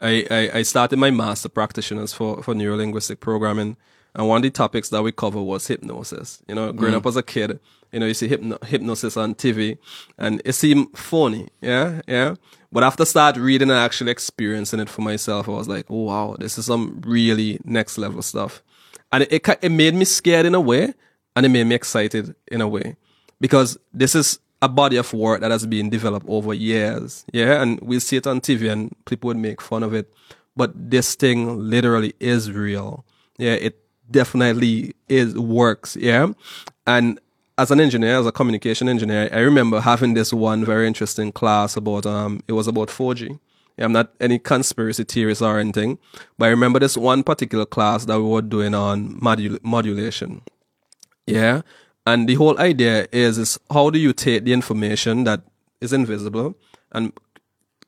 I 0.00 0.26
I, 0.30 0.50
I 0.58 0.62
started 0.62 0.98
my 0.98 1.10
master 1.10 1.48
practitioners 1.48 2.12
for 2.12 2.40
for 2.42 2.54
neurolinguistic 2.54 3.18
programming, 3.18 3.76
and 4.14 4.28
one 4.28 4.36
of 4.36 4.42
the 4.42 4.50
topics 4.50 4.90
that 4.90 5.02
we 5.02 5.10
cover 5.10 5.42
was 5.42 5.66
hypnosis. 5.66 6.40
You 6.46 6.54
know, 6.54 6.72
growing 6.72 6.94
mm. 6.94 6.98
up 6.98 7.06
as 7.06 7.16
a 7.16 7.22
kid, 7.22 7.58
you 7.92 8.00
know, 8.00 8.06
you 8.06 8.14
see 8.14 8.28
hypno- 8.28 8.58
hypnosis 8.64 9.16
on 9.16 9.34
TV, 9.34 9.78
and 10.18 10.42
it 10.44 10.54
seemed 10.54 10.96
phony. 10.96 11.48
Yeah, 11.60 12.00
yeah. 12.08 12.34
But 12.70 12.84
after 12.84 13.04
start 13.04 13.36
reading 13.36 13.70
and 13.70 13.78
actually 13.78 14.10
experiencing 14.10 14.80
it 14.80 14.88
for 14.88 15.02
myself, 15.02 15.48
I 15.48 15.52
was 15.52 15.68
like, 15.68 15.86
oh, 15.90 16.04
wow, 16.04 16.36
this 16.38 16.56
is 16.56 16.66
some 16.66 17.02
really 17.04 17.60
next 17.64 17.98
level 17.98 18.22
stuff. 18.22 18.62
And 19.12 19.24
it, 19.24 19.32
it, 19.32 19.58
it 19.60 19.68
made 19.68 19.94
me 19.94 20.06
scared 20.06 20.46
in 20.46 20.54
a 20.54 20.60
way, 20.60 20.94
and 21.36 21.46
it 21.46 21.50
made 21.50 21.64
me 21.64 21.74
excited 21.74 22.34
in 22.48 22.60
a 22.60 22.68
way 22.68 22.96
because 23.40 23.76
this 23.92 24.14
is 24.14 24.38
a 24.62 24.68
body 24.68 24.96
of 24.96 25.12
work 25.12 25.40
that 25.40 25.50
has 25.50 25.66
been 25.66 25.90
developed 25.90 26.24
over 26.28 26.54
years. 26.54 27.26
Yeah. 27.32 27.60
And 27.60 27.80
we 27.80 27.98
see 27.98 28.16
it 28.16 28.26
on 28.26 28.40
TV 28.40 28.70
and 28.70 28.94
people 29.04 29.26
would 29.28 29.36
make 29.36 29.60
fun 29.60 29.82
of 29.82 29.92
it. 29.92 30.10
But 30.56 30.72
this 30.74 31.16
thing 31.16 31.58
literally 31.58 32.14
is 32.20 32.52
real. 32.52 33.04
Yeah. 33.38 33.54
It 33.54 33.78
definitely 34.10 34.94
is 35.08 35.36
works. 35.36 35.96
Yeah. 35.96 36.28
And 36.86 37.18
as 37.62 37.70
an 37.70 37.78
engineer, 37.78 38.18
as 38.18 38.26
a 38.26 38.32
communication 38.32 38.88
engineer, 38.88 39.28
I 39.32 39.38
remember 39.38 39.80
having 39.80 40.14
this 40.14 40.32
one 40.32 40.64
very 40.64 40.88
interesting 40.88 41.30
class 41.30 41.76
about, 41.76 42.04
um, 42.04 42.42
it 42.48 42.54
was 42.54 42.66
about 42.66 42.88
4G. 42.88 43.38
Yeah, 43.78 43.84
I'm 43.84 43.92
not 43.92 44.12
any 44.20 44.40
conspiracy 44.40 45.04
theorist 45.04 45.40
or 45.42 45.60
anything, 45.60 45.98
but 46.36 46.46
I 46.46 46.48
remember 46.48 46.80
this 46.80 46.96
one 46.96 47.22
particular 47.22 47.64
class 47.64 48.04
that 48.06 48.18
we 48.20 48.26
were 48.26 48.42
doing 48.42 48.74
on 48.74 49.20
modul- 49.20 49.62
modulation. 49.62 50.42
Yeah. 51.24 51.62
And 52.04 52.28
the 52.28 52.34
whole 52.34 52.58
idea 52.58 53.06
is, 53.12 53.38
is 53.38 53.60
how 53.70 53.90
do 53.90 53.98
you 54.00 54.12
take 54.12 54.44
the 54.44 54.52
information 54.52 55.22
that 55.24 55.42
is 55.80 55.92
invisible 55.92 56.56
and 56.90 57.12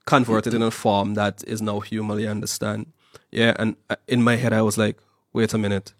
convert 0.06 0.46
it 0.46 0.54
in 0.54 0.62
a 0.62 0.70
form 0.70 1.14
that 1.14 1.42
is 1.48 1.60
now 1.60 1.80
humanly 1.80 2.28
understand? 2.28 2.92
Yeah. 3.32 3.54
And 3.58 3.74
uh, 3.90 3.96
in 4.06 4.22
my 4.22 4.36
head, 4.36 4.52
I 4.52 4.62
was 4.62 4.78
like, 4.78 4.98
wait 5.32 5.52
a 5.52 5.58
minute. 5.58 5.94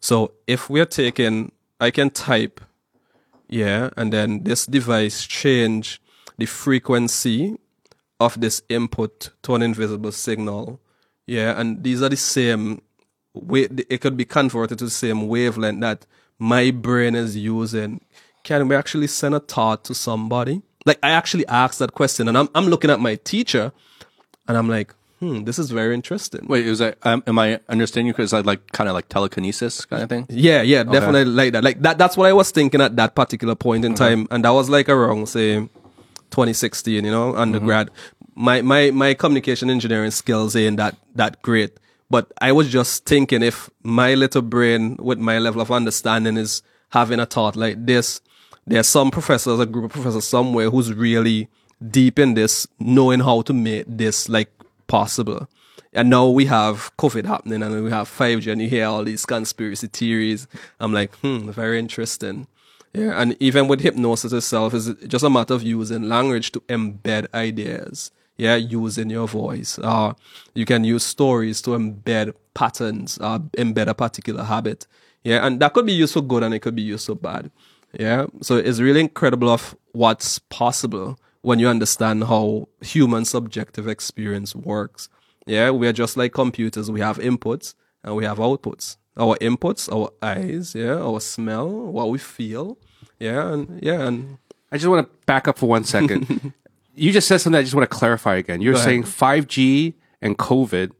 So 0.00 0.34
if 0.46 0.70
we're 0.70 0.86
taking, 0.86 1.50
I 1.80 1.90
can 1.90 2.10
type, 2.10 2.60
yeah, 3.48 3.90
and 3.96 4.12
then 4.12 4.44
this 4.44 4.66
device 4.66 5.26
change 5.26 6.00
the 6.36 6.46
frequency 6.46 7.56
of 8.20 8.40
this 8.40 8.62
input 8.68 9.30
to 9.42 9.54
an 9.54 9.62
invisible 9.62 10.12
signal. 10.12 10.80
Yeah, 11.26 11.58
and 11.58 11.82
these 11.82 12.02
are 12.02 12.08
the 12.08 12.16
same 12.16 12.82
way 13.34 13.68
it 13.88 14.00
could 14.00 14.16
be 14.16 14.24
converted 14.24 14.78
to 14.78 14.84
the 14.84 14.90
same 14.90 15.28
wavelength 15.28 15.80
that 15.80 16.06
my 16.38 16.70
brain 16.70 17.14
is 17.14 17.36
using. 17.36 18.00
Can 18.44 18.68
we 18.68 18.76
actually 18.76 19.06
send 19.06 19.34
a 19.34 19.40
thought 19.40 19.84
to 19.84 19.94
somebody? 19.94 20.62
Like 20.86 20.98
I 21.02 21.10
actually 21.10 21.46
asked 21.46 21.78
that 21.80 21.92
question 21.94 22.28
and 22.28 22.38
I'm 22.38 22.48
I'm 22.54 22.66
looking 22.66 22.90
at 22.90 23.00
my 23.00 23.16
teacher 23.16 23.72
and 24.46 24.56
I'm 24.56 24.68
like, 24.68 24.94
hmm, 25.20 25.44
this 25.44 25.58
is 25.58 25.70
very 25.70 25.94
interesting. 25.94 26.46
Wait, 26.46 26.66
is 26.66 26.78
that 26.78 26.98
um, 27.02 27.22
am 27.26 27.38
I 27.38 27.60
understanding 27.68 28.08
you? 28.08 28.12
Because 28.12 28.32
I 28.32 28.40
like 28.40 28.72
kind 28.72 28.88
of 28.88 28.94
like 28.94 29.08
telekinesis 29.08 29.84
kind 29.84 30.02
of 30.02 30.08
thing. 30.08 30.26
Yeah, 30.28 30.62
yeah, 30.62 30.84
definitely 30.84 31.24
like 31.24 31.52
that. 31.52 31.64
Like 31.64 31.82
that 31.82 31.98
that's 31.98 32.16
what 32.16 32.28
I 32.28 32.32
was 32.32 32.50
thinking 32.50 32.80
at 32.80 32.96
that 32.96 33.14
particular 33.14 33.54
point 33.54 33.84
in 33.84 33.94
time. 33.94 34.28
And 34.30 34.44
that 34.44 34.50
was 34.50 34.68
like 34.68 34.88
around 34.88 35.28
say 35.28 35.56
2016, 36.30 37.04
you 37.04 37.10
know, 37.10 37.34
undergrad. 37.34 37.90
My 38.34 38.62
my 38.62 38.90
my 38.90 39.14
communication 39.14 39.70
engineering 39.70 40.10
skills 40.10 40.54
ain't 40.56 40.76
that 40.76 40.96
that 41.14 41.42
great. 41.42 41.78
But 42.10 42.32
I 42.40 42.52
was 42.52 42.70
just 42.70 43.04
thinking 43.04 43.42
if 43.42 43.68
my 43.82 44.14
little 44.14 44.42
brain 44.42 44.96
with 44.98 45.18
my 45.18 45.38
level 45.38 45.60
of 45.60 45.70
understanding 45.70 46.36
is 46.38 46.62
having 46.90 47.20
a 47.20 47.26
thought 47.26 47.54
like 47.54 47.84
this, 47.84 48.22
there's 48.66 48.86
some 48.86 49.10
professors, 49.10 49.60
a 49.60 49.66
group 49.66 49.86
of 49.86 49.92
professors 49.92 50.24
somewhere 50.24 50.70
who's 50.70 50.92
really 50.92 51.48
deep 51.90 52.18
in 52.18 52.34
this, 52.34 52.66
knowing 52.78 53.20
how 53.20 53.42
to 53.42 53.52
make 53.52 53.84
this 53.86 54.28
like 54.28 54.50
possible. 54.88 55.48
And 55.92 56.10
now 56.10 56.28
we 56.28 56.46
have 56.46 56.94
COVID 56.98 57.24
happening 57.24 57.62
and 57.62 57.82
we 57.82 57.90
have 57.90 58.08
5G 58.08 58.52
and 58.52 58.60
you 58.60 58.68
hear 58.68 58.86
all 58.86 59.04
these 59.04 59.24
conspiracy 59.24 59.86
theories. 59.86 60.46
I'm 60.80 60.92
like, 60.92 61.14
hmm, 61.16 61.50
very 61.50 61.78
interesting. 61.78 62.46
Yeah. 62.92 63.20
And 63.20 63.36
even 63.40 63.68
with 63.68 63.80
hypnosis 63.80 64.32
itself, 64.32 64.74
is 64.74 64.94
just 65.06 65.24
a 65.24 65.30
matter 65.30 65.54
of 65.54 65.62
using 65.62 66.08
language 66.08 66.52
to 66.52 66.60
embed 66.60 67.26
ideas. 67.32 68.10
Yeah. 68.36 68.56
Using 68.56 69.10
your 69.10 69.26
voice. 69.26 69.78
Uh, 69.78 70.12
you 70.54 70.64
can 70.64 70.84
use 70.84 71.04
stories 71.04 71.62
to 71.62 71.70
embed 71.70 72.34
patterns, 72.54 73.18
uh, 73.20 73.38
embed 73.56 73.88
a 73.88 73.94
particular 73.94 74.44
habit. 74.44 74.86
Yeah. 75.24 75.46
And 75.46 75.60
that 75.60 75.72
could 75.72 75.86
be 75.86 75.92
used 75.92 76.14
for 76.14 76.20
good 76.22 76.42
and 76.42 76.54
it 76.54 76.60
could 76.60 76.76
be 76.76 76.82
used 76.82 77.06
for 77.06 77.14
bad. 77.14 77.50
Yeah. 77.98 78.26
So 78.42 78.56
it's 78.56 78.80
really 78.80 79.00
incredible 79.00 79.48
of 79.48 79.74
what's 79.92 80.38
possible 80.38 81.18
when 81.42 81.58
you 81.58 81.68
understand 81.68 82.24
how 82.24 82.68
human 82.80 83.24
subjective 83.24 83.86
experience 83.88 84.54
works. 84.54 85.08
Yeah, 85.46 85.70
we 85.70 85.86
are 85.88 85.92
just 85.92 86.16
like 86.16 86.32
computers. 86.32 86.90
We 86.90 87.00
have 87.00 87.18
inputs 87.18 87.74
and 88.04 88.16
we 88.16 88.24
have 88.24 88.38
outputs. 88.38 88.96
Our 89.16 89.36
inputs, 89.38 89.92
our 89.92 90.10
eyes, 90.22 90.74
yeah, 90.74 90.94
our 90.96 91.20
smell, 91.20 91.68
what 91.68 92.10
we 92.10 92.18
feel, 92.18 92.78
yeah, 93.18 93.52
and 93.52 93.82
yeah, 93.82 94.02
and 94.06 94.38
I 94.70 94.76
just 94.76 94.88
want 94.88 95.06
to 95.10 95.18
back 95.26 95.48
up 95.48 95.58
for 95.58 95.68
one 95.68 95.82
second. 95.84 96.52
you 96.94 97.10
just 97.12 97.26
said 97.26 97.38
something 97.38 97.58
I 97.58 97.62
just 97.62 97.74
want 97.74 97.90
to 97.90 97.96
clarify 97.96 98.36
again. 98.36 98.60
You're 98.60 98.76
saying 98.76 99.04
5G 99.04 99.94
and 100.22 100.38
COVID, 100.38 100.92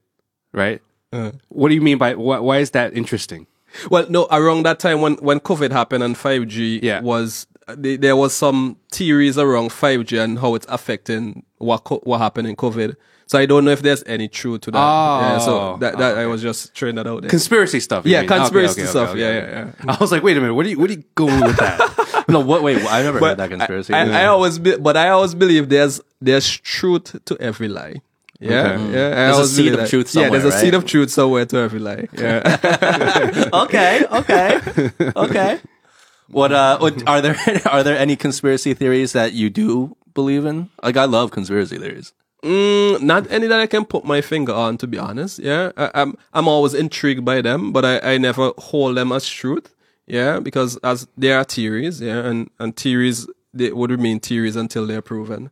right? 0.53 0.80
Uh. 1.12 1.32
What 1.49 1.68
do 1.68 1.74
you 1.74 1.80
mean 1.80 1.99
by 1.99 2.14
why, 2.14 2.39
why 2.41 2.59
is 2.59 2.70
that 2.72 2.97
interesting? 2.97 3.47
well, 3.91 4.07
no, 4.11 4.26
around 4.32 4.64
that 4.64 4.80
time 4.80 5.01
when 5.01 5.14
when 5.16 5.39
COVID 5.41 5.70
happened 5.70 6.03
and 6.03 6.16
five 6.16 6.49
G 6.49 6.80
Yeah. 6.82 7.01
was 7.03 7.47
Uh, 7.69 7.77
th- 7.77 8.01
there 8.01 8.16
was 8.16 8.35
some 8.35 8.77
theories 8.91 9.37
around 9.39 9.71
five 9.73 10.05
G 10.07 10.16
and 10.19 10.39
how 10.39 10.55
it's 10.55 10.66
affecting 10.69 11.45
what 11.59 11.85
co- 11.85 12.01
what 12.05 12.19
happened 12.19 12.49
in 12.49 12.57
COVID. 12.57 12.97
So 13.27 13.39
I 13.39 13.45
don't 13.45 13.66
know 13.66 13.73
if 13.73 13.83
there's 13.83 14.03
any 14.07 14.27
truth 14.27 14.62
to 14.62 14.71
that. 14.71 14.79
yeah, 14.79 15.39
so 15.39 15.61
Oh. 15.61 15.77
that, 15.81 15.99
that 15.99 16.16
I 16.16 16.25
was 16.25 16.41
just 16.41 16.75
throwing 16.75 16.95
that 16.95 17.07
out 17.07 17.21
there. 17.21 17.29
Conspiracy 17.29 17.79
stuff. 17.79 18.07
yeah, 18.07 18.21
mean. 18.21 18.29
Conspiracy 18.29 18.73
okay, 18.73 18.83
okay, 18.83 18.91
stuff. 18.91 19.09
okay, 19.11 19.21
yeah, 19.21 19.27
okay. 19.27 19.51
yeah, 19.51 19.73
yeah. 19.85 19.93
I 19.93 19.97
was 20.01 20.11
like, 20.12 20.23
wait 20.23 20.39
a 20.39 20.41
minute. 20.41 20.55
What 20.55 20.64
are 20.64 20.71
you 20.71 20.79
what 20.79 20.89
are 20.89 20.95
you 20.95 21.05
going 21.14 21.41
with 21.43 21.57
that? 21.59 22.25
No, 22.29 22.41
what? 22.41 22.62
Wait, 22.62 22.77
I 22.85 23.03
never 23.03 23.19
heard 23.21 23.39
that 23.39 23.49
conspiracy. 23.49 23.95
I, 23.95 24.25
I 24.25 24.27
always, 24.27 24.59
be, 24.59 24.77
but 24.77 24.99
I 24.99 25.09
always 25.09 25.35
believe 25.35 25.71
there's 25.71 25.99
there's 26.21 26.47
truth 26.61 27.16
to 27.25 27.37
every 27.41 27.69
lie. 27.69 28.03
Yeah, 28.39 28.73
Okay. 28.73 28.93
yeah. 28.93 29.09
I 29.09 29.33
There's 29.33 29.39
a 29.39 29.47
seed 29.49 29.73
of 29.73 29.79
that. 29.81 29.89
truth 29.89 30.14
Yeah, 30.14 30.29
there's 30.29 30.45
a 30.45 30.51
somewhere, 30.51 30.61
seed 30.61 30.75
of 30.75 30.85
truth 30.85 31.11
somewhere 31.11 31.47
to 31.47 31.57
every 31.57 31.81
lie. 31.81 32.07
Yeah. 32.12 33.49
okay, 33.64 34.05
okay, 34.12 34.61
okay. 35.16 35.59
What? 36.31 36.53
Uh, 36.53 36.79
what, 36.79 37.07
are 37.12 37.20
there 37.20 37.37
are 37.66 37.83
there 37.83 37.97
any 37.99 38.16
conspiracy 38.16 38.74
theories 38.74 39.12
that 39.12 39.33
you 39.33 39.51
do 39.51 39.97
believe 40.14 40.45
in? 40.45 40.70
Like, 40.83 40.97
I 40.97 41.05
love 41.05 41.31
conspiracy 41.31 41.79
theories. 41.79 42.12
mm, 42.45 43.01
not 43.03 43.31
any 43.33 43.47
that 43.49 43.59
I 43.61 43.66
can 43.66 43.85
put 43.85 44.05
my 44.05 44.20
finger 44.20 44.53
on, 44.53 44.76
to 44.79 44.87
be 44.87 44.99
honest. 44.99 45.39
Yeah, 45.39 45.72
I, 45.76 45.91
I'm 45.95 46.16
I'm 46.33 46.47
always 46.49 46.74
intrigued 46.74 47.24
by 47.24 47.41
them, 47.43 47.72
but 47.72 47.85
I, 47.85 48.14
I 48.14 48.18
never 48.18 48.53
hold 48.59 48.97
them 48.97 49.11
as 49.12 49.26
truth. 49.29 49.74
Yeah, 50.07 50.39
because 50.41 50.76
as 50.85 51.07
they 51.16 51.33
are 51.33 51.45
theories. 51.45 52.01
Yeah, 52.01 52.24
and 52.26 52.51
and 52.59 52.76
theories 52.76 53.26
they 53.55 53.72
would 53.72 53.91
remain 53.91 54.20
theories 54.20 54.57
until 54.57 54.87
they're 54.87 55.03
proven. 55.03 55.51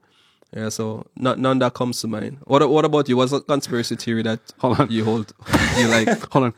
Yeah, 0.57 0.68
so 0.70 1.05
not 1.16 1.39
none 1.39 1.59
that 1.59 1.74
comes 1.74 2.01
to 2.03 2.07
mind. 2.09 2.39
What 2.45 2.68
what 2.70 2.85
about 2.85 3.09
you? 3.09 3.16
What's 3.16 3.33
a 3.33 3.41
conspiracy 3.41 3.97
theory 3.97 4.22
that 4.22 4.41
Hold 4.61 4.81
on. 4.81 4.91
you 4.91 5.05
hold 5.05 5.33
you 5.79 5.89
like? 5.89 6.09
Hold 6.33 6.45
on. 6.45 6.55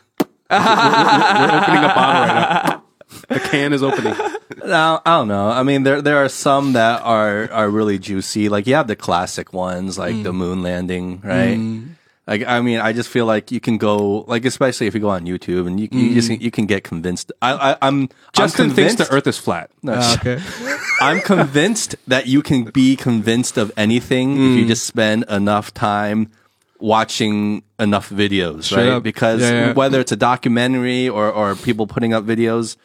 we're, 0.51 0.59
we're- 0.59 1.39
we're 1.41 1.59
opening 1.61 1.85
a 1.85 1.93
bottle 1.95 2.23
right 2.23 2.65
now. 2.69 2.83
The 3.29 3.41
can 3.41 3.73
is 3.73 3.83
opening. 3.83 4.15
No, 4.65 5.01
I 5.05 5.19
don't 5.19 5.29
know. 5.29 5.49
I 5.49 5.63
mean, 5.63 5.83
there 5.83 6.03
there 6.03 6.17
are 6.19 6.29
some 6.29 6.73
that 6.73 7.03
are 7.03 7.51
are 7.53 7.69
really 7.69 7.99
juicy. 7.99 8.49
Like 8.49 8.67
you 8.67 8.75
have 8.75 8.87
the 8.87 8.97
classic 8.97 9.53
ones, 9.53 9.99
like 9.99 10.23
the 10.23 10.33
mm. 10.33 10.37
moon 10.37 10.63
landing, 10.63 11.21
right? 11.23 11.57
Mm. 11.57 11.91
Like, 12.27 12.47
I 12.47 12.61
mean, 12.61 12.79
I 12.79 12.93
just 12.93 13.09
feel 13.09 13.25
like 13.25 13.51
you 13.51 13.61
can 13.61 13.79
go, 13.79 14.25
like, 14.29 14.45
especially 14.45 14.87
if 14.87 14.95
you 14.95 15.01
go 15.01 15.09
on 15.09 15.25
YouTube 15.25 15.67
and 15.67 15.81
you, 15.81 15.89
you 15.93 16.11
mm. 16.11 16.15
just 16.15 16.31
you 16.31 16.51
can 16.51 16.67
get 16.67 16.85
convinced. 16.85 17.33
I, 17.41 17.73
I 17.73 17.77
I'm 17.81 18.09
Justin 18.35 18.71
I'm 18.71 18.75
thinks 18.75 18.95
convinced, 18.95 19.11
the 19.11 19.17
Earth 19.17 19.27
is 19.27 19.39
flat. 19.39 19.71
Ah, 19.87 20.15
okay. 20.19 20.39
I'm 21.01 21.21
convinced 21.21 21.97
that 22.07 22.27
you 22.27 22.43
can 22.43 22.65
be 22.65 22.97
convinced 22.97 23.57
of 23.57 23.73
anything 23.77 24.33
if 24.37 24.59
you 24.59 24.67
just 24.67 24.85
spend 24.85 25.25
enough 25.31 25.73
time 25.73 26.31
watching 26.81 27.63
enough 27.79 28.11
videos, 28.11 28.65
Straight 28.65 28.89
right? 28.89 28.97
up. 28.97 29.03
Because 29.03 29.41
Yeah, 29.41 29.69
yeah. 29.69 29.73
whether 29.73 30.01
it's 30.01 30.13
a 30.13 30.17
documentary 30.17 31.09
or, 31.09 31.31
or 31.31 31.55
people 31.55 31.87
putting 31.87 32.13
up 32.13 32.25
videos, 32.25 32.77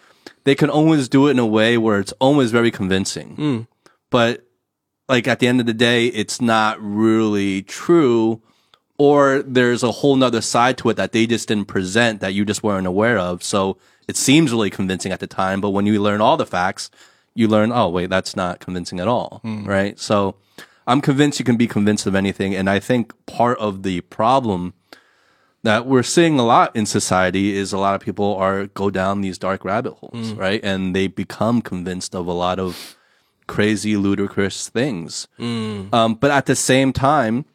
they 0.44 0.56
can 0.56 0.70
always 0.70 1.08
do 1.10 1.28
it 1.28 1.32
in 1.32 1.40
a 1.40 1.46
way 1.46 1.78
where 1.78 2.00
it's 2.00 2.14
always 2.14 2.52
very 2.52 2.72
convincing. 2.72 3.36
Hmm. 3.36 3.62
But 4.10 4.46
like 5.10 5.28
at 5.28 5.40
the 5.40 5.48
end 5.48 5.60
of 5.60 5.66
the 5.66 5.74
day, 5.74 6.08
it's 6.08 6.42
not 6.42 6.78
really 6.82 7.62
true. 7.64 8.42
Or 8.98 9.42
there's 9.42 9.84
a 9.84 9.92
whole 9.92 10.16
nother 10.16 10.42
side 10.42 10.78
to 10.80 10.90
it 10.90 10.96
that 10.96 11.12
they 11.12 11.26
just 11.26 11.48
didn't 11.48 11.66
present 11.66 12.22
that 12.22 12.34
you 12.34 12.46
just 12.46 12.64
weren't 12.64 12.88
aware 12.88 13.18
of. 13.18 13.44
So 13.44 13.78
it 14.08 14.16
seems 14.16 14.52
really 14.52 14.70
convincing 14.70 15.12
at 15.12 15.20
the 15.20 15.28
time, 15.28 15.62
but 15.62 15.72
when 15.72 15.86
you 15.86 16.02
learn 16.02 16.22
all 16.22 16.38
the 16.38 16.46
facts, 16.46 16.92
you 17.34 17.48
learn, 17.48 17.72
oh 17.72 17.90
wait, 17.90 18.10
that's 18.10 18.36
not 18.36 18.60
convincing 18.60 19.00
at 19.00 19.08
all, 19.08 19.42
right? 19.66 20.00
So 20.00 20.36
I'm 20.86 21.02
convinced 21.02 21.40
you 21.40 21.46
can 21.46 21.58
be 21.58 21.68
convinced 21.68 22.06
of 22.06 22.14
anything. 22.16 22.54
And 22.54 22.70
I 22.70 22.80
think 22.80 23.14
part 23.26 23.58
of 23.58 23.84
the 23.84 24.02
problem 24.02 24.74
that 25.64 25.86
we're 25.86 26.04
seeing 26.04 26.40
a 26.40 26.44
lot 26.44 26.76
in 26.76 26.86
society 26.86 27.56
is 27.56 27.72
a 27.74 27.78
lot 27.78 27.96
of 27.96 28.02
people 28.02 28.36
are 28.36 28.68
go 28.68 28.90
down 28.90 29.22
these 29.22 29.38
dark 29.38 29.64
rabbit 29.66 29.94
holes, 29.94 30.32
right? 30.38 30.62
And 30.64 30.96
they 30.96 31.08
become 31.08 31.62
convinced 31.62 32.14
of 32.16 32.28
a 32.28 32.34
lot 32.34 32.60
of 32.60 32.98
crazy, 33.48 33.96
ludicrous 33.98 34.70
things. 34.70 35.28
Um, 35.94 36.16
but 36.16 36.32
at 36.32 36.46
the 36.46 36.56
same 36.56 36.92
time, 36.94 37.46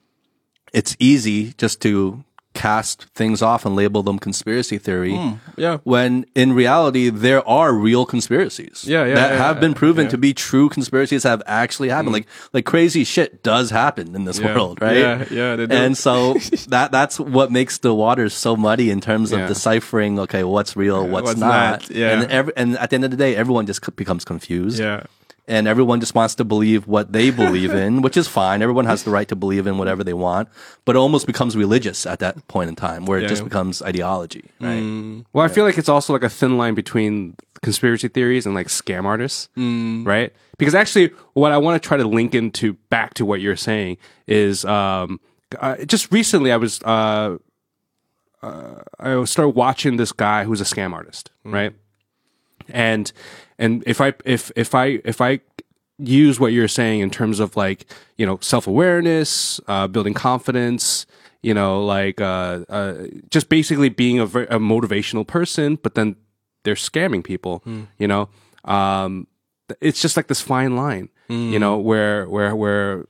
it's 0.73 0.97
easy 0.99 1.55
just 1.59 1.81
to 1.83 2.25
cast 2.59 3.05
things 3.15 3.41
off 3.41 3.65
and 3.65 3.77
label 3.77 4.03
them 4.03 4.19
conspiracy 4.19 4.79
theory. 4.79 5.17
Yeah. 5.57 5.79
When 5.85 6.27
in 6.35 6.55
reality, 6.55 7.09
there 7.09 7.47
are 7.49 7.73
real 7.73 8.05
conspiracies. 8.05 8.85
Yeah, 8.85 9.05
yeah, 9.05 9.15
that 9.15 9.31
yeah, 9.31 9.39
have 9.39 9.57
yeah, 9.57 9.61
been 9.61 9.75
proven 9.75 10.07
yeah. 10.07 10.09
Mm. 10.09 10.11
to 10.11 10.19
be 10.19 10.35
true 10.35 10.69
conspiracies 10.69 11.23
have 11.23 11.41
actually 11.47 11.89
happened. 11.89 12.15
Like, 12.15 12.27
like 12.53 12.67
crazy 12.67 13.05
shit 13.05 13.45
does 13.45 13.71
happen 13.71 14.17
in 14.17 14.25
this 14.25 14.41
world, 14.41 14.83
right? 14.83 14.97
Yeah, 14.97 15.25
yeah. 15.31 15.67
And 15.71 15.97
so 15.97 16.35
that 16.69 16.91
that's 16.91 17.21
what 17.21 17.53
makes 17.53 17.79
the 17.79 17.95
waters 17.95 18.35
so 18.35 18.57
muddy 18.57 18.91
in 18.91 19.01
terms 19.01 19.31
of 19.31 19.47
deciphering. 19.47 20.19
Okay, 20.19 20.43
what's 20.43 20.75
real, 20.75 21.07
what's, 21.07 21.27
what's 21.27 21.39
not. 21.39 21.83
not, 21.83 21.91
yeah. 21.91 22.11
And 22.11 22.31
every, 22.31 22.53
and 22.57 22.77
at 22.77 22.91
the 22.91 22.95
end 22.97 23.05
of 23.05 23.13
the 23.13 23.17
day, 23.17 23.37
everyone 23.37 23.67
just 23.67 23.81
becomes 23.95 24.25
confused 24.25 24.81
Yeah. 24.81 25.05
And 25.49 25.67
everyone 25.67 25.99
just 25.99 26.15
wants 26.15 26.35
to 26.37 26.45
believe 26.45 26.87
what 26.87 27.13
they 27.13 27.31
believe 27.31 27.73
in, 27.75 28.03
which 28.03 28.17
is 28.17 28.29
fine. 28.29 28.63
Everyone 28.63 28.85
has 28.85 29.03
the 29.03 29.11
right 29.11 29.27
to 29.29 29.35
believe 29.35 29.67
in 29.67 29.79
whatever 29.79 30.05
they 30.05 30.13
want, 30.15 30.49
but 30.85 30.95
it 30.95 30.99
almost 30.99 31.27
becomes 31.27 31.57
religious 31.57 32.07
at 32.07 32.19
that 32.21 32.47
point 32.49 32.69
in 32.69 32.77
time 32.77 33.07
where 33.07 33.19
it 33.19 33.23
Yeah. 33.23 33.29
just 33.29 33.45
becomes 33.45 33.81
ideology, 33.83 34.45
right? 34.61 35.25
Well, 35.33 35.45
I 35.45 35.49
feel 35.49 35.65
like 35.65 35.79
it's 35.79 35.89
also 35.89 36.13
like 36.13 36.23
a 36.23 36.29
thin 36.29 36.59
line 36.59 36.75
between 36.75 37.35
conspiracy 37.63 38.09
theories 38.09 38.47
and 38.47 38.55
like 38.55 38.69
scam 38.69 39.05
artists, 39.05 39.49
right? 39.57 40.33
Because 40.59 40.75
actually, 40.75 41.11
what 41.33 41.51
I 41.51 41.59
want 41.59 41.83
to 41.83 41.87
try 41.89 41.97
to 41.97 42.07
link 42.07 42.35
into 42.35 42.75
back 42.91 43.15
to 43.15 43.25
what 43.25 43.41
you're 43.41 43.57
saying 43.57 43.97
is 44.27 44.65
um, 44.65 45.19
uh, 45.59 45.77
just 45.87 46.13
recently 46.13 46.53
I 46.53 46.57
was 46.59 46.81
uh, 46.83 47.39
uh, 48.43 48.83
I 49.01 49.25
started 49.25 49.51
watching 49.57 49.97
this 49.97 50.13
guy 50.13 50.45
who's 50.45 50.61
a 50.61 50.65
scam 50.65 50.93
artist, 50.93 51.31
right? 51.45 51.73
And 52.69 53.11
and 53.59 53.83
if 53.87 54.01
I 54.01 54.15
if 54.25 54.51
if 54.57 54.75
I 54.75 55.01
if 55.05 55.21
I 55.21 55.41
use 55.99 56.39
what 56.39 56.53
you're 56.53 56.69
saying 56.69 57.01
in 57.01 57.11
terms 57.11 57.41
of 57.41 57.57
like 57.57 57.87
you 58.17 58.27
know 58.27 58.39
self 58.41 58.67
awareness, 58.67 59.61
uh, 59.69 59.87
building 59.89 60.15
confidence, 60.15 61.07
you 61.43 61.55
know, 61.55 61.85
like 61.85 62.21
uh, 62.21 62.65
uh, 62.69 63.07
just 63.31 63.49
basically 63.49 63.89
being 63.89 64.19
a, 64.21 64.25
a 64.25 64.59
motivational 64.59 65.27
person, 65.27 65.77
but 65.83 65.95
then 65.95 66.17
they're 66.65 66.75
scamming 66.75 67.23
people. 67.25 67.63
You 67.99 68.09
know, 68.09 68.29
um, 68.65 69.27
it's 69.81 70.01
just 70.01 70.17
like 70.17 70.27
this 70.29 70.41
fine 70.41 70.77
line. 70.77 71.09
You 71.53 71.59
know, 71.59 71.77
where 71.77 72.27
where 72.29 72.57
where 72.57 73.07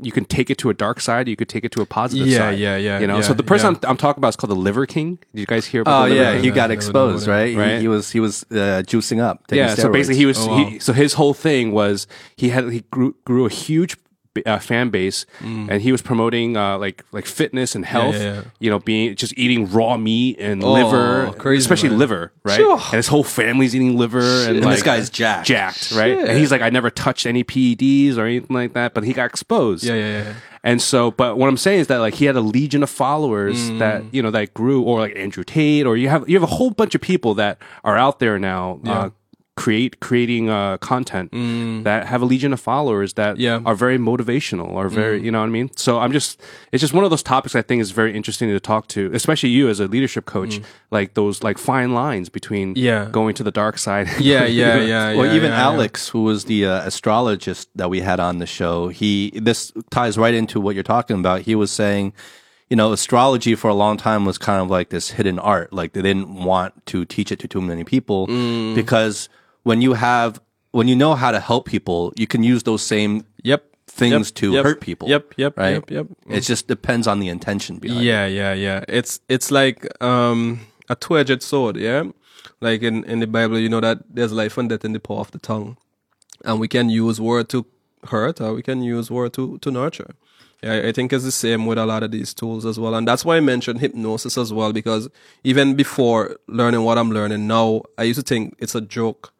you 0.00 0.10
can 0.12 0.24
take 0.24 0.50
it 0.50 0.58
to 0.58 0.70
a 0.70 0.74
dark 0.74 1.00
side, 1.00 1.28
you 1.28 1.36
could 1.36 1.48
take 1.48 1.64
it 1.64 1.70
to 1.72 1.80
a 1.82 1.86
positive 1.86 2.26
Yeah, 2.26 2.38
side. 2.38 2.58
yeah, 2.58 2.76
yeah, 2.76 2.98
You 2.98 3.06
know, 3.06 3.16
yeah, 3.16 3.22
so 3.22 3.34
the 3.34 3.42
person 3.44 3.74
yeah. 3.74 3.80
I'm, 3.84 3.90
I'm 3.92 3.96
talking 3.96 4.20
about 4.20 4.28
is 4.30 4.36
called 4.36 4.50
the 4.50 4.56
Liver 4.56 4.86
King. 4.86 5.18
Did 5.32 5.40
you 5.40 5.46
guys 5.46 5.66
hear 5.66 5.82
about 5.82 6.06
Oh 6.06 6.08
the 6.08 6.14
Liver 6.14 6.22
yeah, 6.24 6.32
King? 6.34 6.44
he 6.44 6.50
got 6.50 6.70
exposed, 6.70 7.26
know 7.26 7.32
that. 7.32 7.38
right? 7.38 7.48
He- 7.50 7.56
Right. 7.56 7.80
He, 7.80 7.88
was 7.88 8.10
he 8.10 8.20
was 8.20 8.42
uh, 8.50 8.82
juicing 8.86 9.20
up. 9.20 9.46
taking 9.46 9.64
yeah 9.64 9.74
so 9.74 9.90
basically 9.90 10.16
he 10.16 10.26
was 10.26 10.38
Oh, 10.38 10.48
wow. 10.48 10.64
he, 10.64 10.78
so 10.80 10.92
his 10.92 11.12
whole 11.14 11.34
thing 11.34 11.70
was 11.72 12.06
he 12.36 12.48
had 12.50 12.70
he 12.72 12.80
grew 12.90 13.14
grew 13.24 13.46
a 13.46 13.50
huge 13.50 13.96
uh, 14.46 14.58
fan 14.58 14.90
base 14.90 15.26
and 15.40 15.80
he 15.80 15.92
was 15.92 16.02
promoting 16.02 16.56
uh, 16.56 16.76
like 16.78 17.04
like 17.12 17.26
fitness 17.26 17.74
and 17.74 17.84
health 17.84 18.14
yeah, 18.16 18.34
yeah. 18.34 18.42
you 18.58 18.70
know 18.70 18.78
being 18.80 19.14
just 19.16 19.32
eating 19.38 19.70
raw 19.70 19.96
meat 19.96 20.36
and 20.40 20.62
Oh, 20.64 20.72
liver 20.72 21.32
crazy, 21.38 21.60
especially 21.60 21.90
man. 21.90 21.98
liver 21.98 22.32
right 22.44 22.56
Sure. 22.56 22.78
and 22.78 22.94
his 22.94 23.08
whole 23.08 23.24
family's 23.24 23.74
eating 23.76 23.96
liver 23.96 24.20
and, 24.20 24.56
And 24.56 24.64
like, 24.64 24.74
this 24.74 24.82
guy's 24.82 25.10
jacked. 25.10 25.46
jacked 25.46 25.92
right 25.92 26.18
and 26.18 26.38
he's 26.38 26.50
like 26.50 26.62
I 26.62 26.70
never 26.70 26.90
touched 26.90 27.26
any 27.26 27.44
PEDs 27.44 28.16
or 28.18 28.26
anything 28.26 28.54
like 28.54 28.72
that 28.74 28.94
but 28.94 29.04
he 29.04 29.12
got 29.12 29.26
exposed 29.26 29.84
Yeah, 29.84 29.94
yeah, 29.94 30.22
yeah. 30.24 30.34
and 30.62 30.80
so, 30.82 31.10
but 31.10 31.36
what 31.38 31.48
I'm 31.48 31.56
saying 31.56 31.80
is 31.80 31.86
that 31.88 31.98
like 31.98 32.14
he 32.14 32.24
had 32.24 32.36
a 32.36 32.40
legion 32.40 32.82
of 32.82 32.90
followers 32.90 33.54
Mm. 33.70 33.78
that 33.78 34.02
you 34.12 34.22
know 34.22 34.30
that 34.32 34.52
grew, 34.54 34.82
or 34.82 34.98
like 35.00 35.14
Andrew 35.16 35.44
Tate, 35.44 35.86
or 35.86 35.96
you 35.96 36.08
have 36.08 36.28
you 36.28 36.34
have 36.36 36.42
a 36.42 36.54
whole 36.54 36.70
bunch 36.70 36.94
of 36.94 37.00
people 37.00 37.34
that 37.34 37.58
are 37.84 37.96
out 37.96 38.18
there 38.18 38.38
now. 38.38 38.80
Uh, 38.84 39.10
create 39.56 40.00
creating 40.00 40.50
uh, 40.50 40.76
content 40.78 41.30
that 41.84 42.06
have 42.06 42.20
a 42.22 42.24
legion 42.24 42.52
of 42.52 42.60
followers 42.60 43.14
that 43.14 43.36
Mm. 43.36 43.40
Yeah. 43.40 43.58
Mm. 43.60 43.66
are 43.66 43.74
very 43.76 43.98
motivational 43.98 44.68
or 44.70 44.88
very 44.88 45.22
you 45.24 45.30
know 45.30 45.38
what 45.40 45.46
I 45.46 45.50
mean. 45.58 45.70
So 45.76 46.00
I'm 46.00 46.10
just 46.12 46.40
it's 46.72 46.80
just 46.80 46.92
one 46.92 47.04
of 47.04 47.10
those 47.10 47.22
topics 47.22 47.54
I 47.54 47.62
think 47.62 47.80
is 47.80 47.92
very 47.92 48.12
interesting 48.16 48.48
to 48.50 48.58
talk 48.58 48.88
to, 48.88 49.10
especially 49.14 49.50
you 49.50 49.68
as 49.68 49.78
a 49.80 49.86
leadership 49.86 50.24
coach. 50.26 50.60
Like 50.90 51.14
those 51.14 51.42
like 51.44 51.58
fine 51.58 51.94
lines 51.94 52.28
between 52.28 52.74
Mm. 52.74 52.78
Yeah. 52.78 53.08
going 53.12 53.34
to 53.36 53.44
the 53.44 53.52
dark 53.52 53.78
side. 53.78 54.08
Yeah, 54.18 54.44
yeah, 54.44 54.76
yeah. 54.92 55.14
Well, 55.16 55.26
yeah, 55.26 55.34
even 55.38 55.50
yeah, 55.52 55.58
yeah. 55.58 55.64
Alex, 55.72 56.08
who 56.08 56.22
was 56.24 56.44
the 56.46 56.66
uh, 56.66 56.86
astrologist 56.90 57.68
that 57.76 57.88
we 57.90 58.00
had 58.00 58.18
on 58.20 58.38
the 58.38 58.46
show, 58.46 58.88
he 58.88 59.30
this 59.48 59.72
ties 59.90 60.18
right 60.18 60.34
into 60.34 60.60
what 60.60 60.74
you're 60.74 60.82
talking 60.96 61.18
about. 61.20 61.42
He 61.42 61.54
was 61.54 61.70
saying, 61.70 62.12
you 62.70 62.76
know, 62.76 62.92
astrology 62.92 63.54
for 63.54 63.68
a 63.70 63.74
long 63.74 63.96
time 63.98 64.24
was 64.24 64.38
kind 64.38 64.60
of 64.62 64.68
like 64.68 64.88
this 64.88 65.10
hidden 65.10 65.38
art. 65.38 65.72
Like 65.72 65.92
they 65.92 66.02
didn't 66.02 66.34
want 66.44 66.72
to 66.86 67.04
teach 67.04 67.30
it 67.30 67.38
to 67.40 67.46
too 67.48 67.60
many 67.60 67.84
people 67.84 68.26
Mm. 68.26 68.74
because 68.74 69.28
when 69.64 69.82
you 69.82 69.94
have 69.94 70.40
when 70.70 70.88
you 70.88 70.96
know 70.96 71.14
how 71.14 71.30
to 71.30 71.38
help 71.40 71.66
people, 71.66 72.12
you 72.16 72.26
can 72.26 72.42
use 72.42 72.62
those 72.64 72.82
same 72.82 73.24
Yep. 73.44 73.62
things 73.86 74.28
Yep, 74.28 74.34
to 74.40 74.52
yep, 74.52 74.64
hurt 74.64 74.80
people. 74.80 75.08
Yep, 75.08 75.34
yep, 75.36 75.56
right? 75.58 75.74
yep, 75.74 75.90
yep. 75.90 76.06
It 76.28 76.40
just 76.40 76.66
depends 76.68 77.06
on 77.06 77.20
the 77.20 77.28
intention 77.28 77.78
behind 77.78 78.00
it. 78.00 78.04
Yeah, 78.06 78.26
yeah, 78.26 78.52
yeah. 78.54 78.84
It's 78.88 79.20
it's 79.28 79.50
like 79.50 79.86
um 80.02 80.60
a 80.88 80.94
two-edged 80.96 81.42
sword, 81.42 81.76
yeah. 81.76 82.04
Like 82.60 82.82
in 82.82 83.04
in 83.04 83.20
the 83.20 83.26
Bible, 83.26 83.58
you 83.58 83.68
know 83.68 83.80
that 83.80 83.98
there's 84.16 84.32
life 84.32 84.56
and 84.58 84.68
death 84.68 84.84
in 84.84 84.92
the 84.94 85.00
power 85.00 85.20
of 85.20 85.30
the 85.30 85.38
tongue, 85.38 85.76
and 86.44 86.58
we 86.60 86.66
can 86.68 86.88
use 86.88 87.20
word 87.20 87.48
to 87.50 87.66
hurt, 88.10 88.40
or 88.40 88.54
we 88.54 88.62
can 88.62 88.82
use 88.82 89.10
word 89.10 89.32
to 89.34 89.58
to 89.58 89.70
nurture. 89.70 90.14
Yeah, 90.62 90.88
I 90.88 90.92
think 90.92 91.12
it's 91.12 91.24
the 91.24 91.30
same 91.32 91.66
with 91.66 91.78
a 91.78 91.84
lot 91.84 92.02
of 92.02 92.10
these 92.10 92.32
tools 92.34 92.64
as 92.64 92.78
well, 92.80 92.94
and 92.94 93.06
that's 93.06 93.24
why 93.24 93.36
I 93.36 93.40
mentioned 93.40 93.80
hypnosis 93.80 94.38
as 94.38 94.50
well 94.50 94.72
because 94.72 95.08
even 95.44 95.74
before 95.76 96.36
learning 96.48 96.82
what 96.84 96.96
I'm 96.96 97.10
learning 97.12 97.46
now, 97.46 97.82
I 97.98 98.04
used 98.04 98.18
to 98.20 98.24
think 98.34 98.54
it's 98.58 98.74
a 98.74 98.80
joke, 98.80 99.33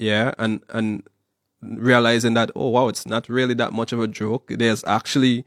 yeah, 0.00 0.32
and 0.38 0.60
and 0.70 1.02
realizing 1.62 2.34
that 2.34 2.50
oh 2.56 2.68
wow, 2.70 2.88
it's 2.88 3.06
not 3.06 3.28
really 3.28 3.54
that 3.54 3.72
much 3.72 3.92
of 3.92 4.00
a 4.00 4.08
joke. 4.08 4.44
There's 4.48 4.82
actually 4.84 5.44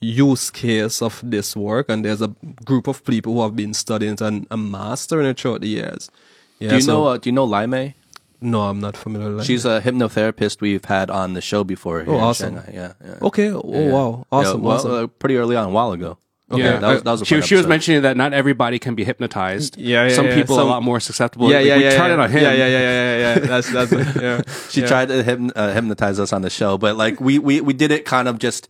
use 0.00 0.50
case 0.50 1.00
of 1.02 1.20
this 1.22 1.56
work, 1.56 1.88
and 1.88 2.04
there's 2.04 2.22
a 2.22 2.28
group 2.64 2.86
of 2.88 3.04
people 3.04 3.34
who 3.34 3.42
have 3.42 3.56
been 3.56 3.74
studying 3.74 4.14
it 4.14 4.20
and, 4.20 4.46
and 4.50 4.70
mastering 4.70 5.26
it 5.26 5.38
throughout 5.40 5.60
the 5.62 5.68
years. 5.68 6.10
Yeah, 6.58 6.70
Do 6.70 6.74
you 6.76 6.80
so- 6.82 6.92
know? 6.92 7.04
Uh, 7.06 7.16
do 7.18 7.28
you 7.28 7.32
know 7.32 7.44
Laime? 7.44 7.94
no, 8.40 8.60
I'm 8.68 8.78
not 8.80 8.94
familiar. 8.96 9.28
With 9.28 9.38
that. 9.38 9.44
She's 9.46 9.64
a 9.64 9.80
hypnotherapist 9.80 10.60
we've 10.60 10.84
had 10.84 11.08
on 11.10 11.32
the 11.32 11.40
show 11.40 11.64
before. 11.64 12.04
Here 12.04 12.12
Oh, 12.12 12.18
awesome. 12.18 12.56
Yeah, 12.70 12.92
yeah. 13.02 13.14
okay. 13.22 13.48
Oh 13.50 13.60
wow, 13.94 14.26
awesome, 14.30 14.60
Yeah, 14.60 14.66
well, 14.68 14.76
awesome. 14.76 14.90
uh, 14.92 15.06
pretty 15.06 15.36
early 15.36 15.56
on, 15.56 15.68
a 15.68 15.70
while 15.70 15.92
ago. 15.92 16.18
Okay. 16.52 16.62
Yeah, 16.62 16.76
that 16.78 16.88
was, 16.92 17.02
that 17.04 17.10
was 17.10 17.22
a 17.22 17.24
she, 17.24 17.40
she 17.40 17.54
was 17.54 17.66
mentioning 17.66 18.02
that 18.02 18.18
not 18.18 18.34
everybody 18.34 18.78
can 18.78 18.94
be 18.94 19.02
hypnotized. 19.02 19.78
Yeah, 19.78 20.08
yeah, 20.08 20.14
Some 20.14 20.26
yeah. 20.26 20.34
people 20.34 20.58
are 20.58 20.62
a 20.62 20.64
lot 20.64 20.82
more 20.82 21.00
susceptible. 21.00 21.50
yeah, 21.50 21.56
Like, 21.56 21.66
yeah, 21.66 21.76
we 21.78 21.82
yeah, 21.84 21.96
tried 21.96 22.08
yeah. 22.08 22.12
it 22.14 22.20
on 22.20 22.30
him. 22.30 22.42
Yeah, 22.42 22.52
yeah, 22.52 22.66
yeah, 22.66 22.80
yeah, 22.80 23.16
yeah. 23.16 23.38
That's 23.38 23.72
that's 23.72 23.92
yeah. 24.16 24.42
She 24.70 24.80
yeah. 24.82 24.86
tried 24.86 25.08
to 25.08 25.22
hypn- 25.24 25.52
uh, 25.56 25.72
hypnotize 25.72 26.20
us 26.20 26.32
on 26.34 26.42
the 26.42 26.50
show, 26.50 26.76
but 26.76 26.96
like 26.96 27.18
we, 27.18 27.38
we, 27.38 27.60
we 27.62 27.72
did 27.72 27.90
it 27.90 28.04
kind 28.04 28.28
of 28.28 28.38
just 28.38 28.68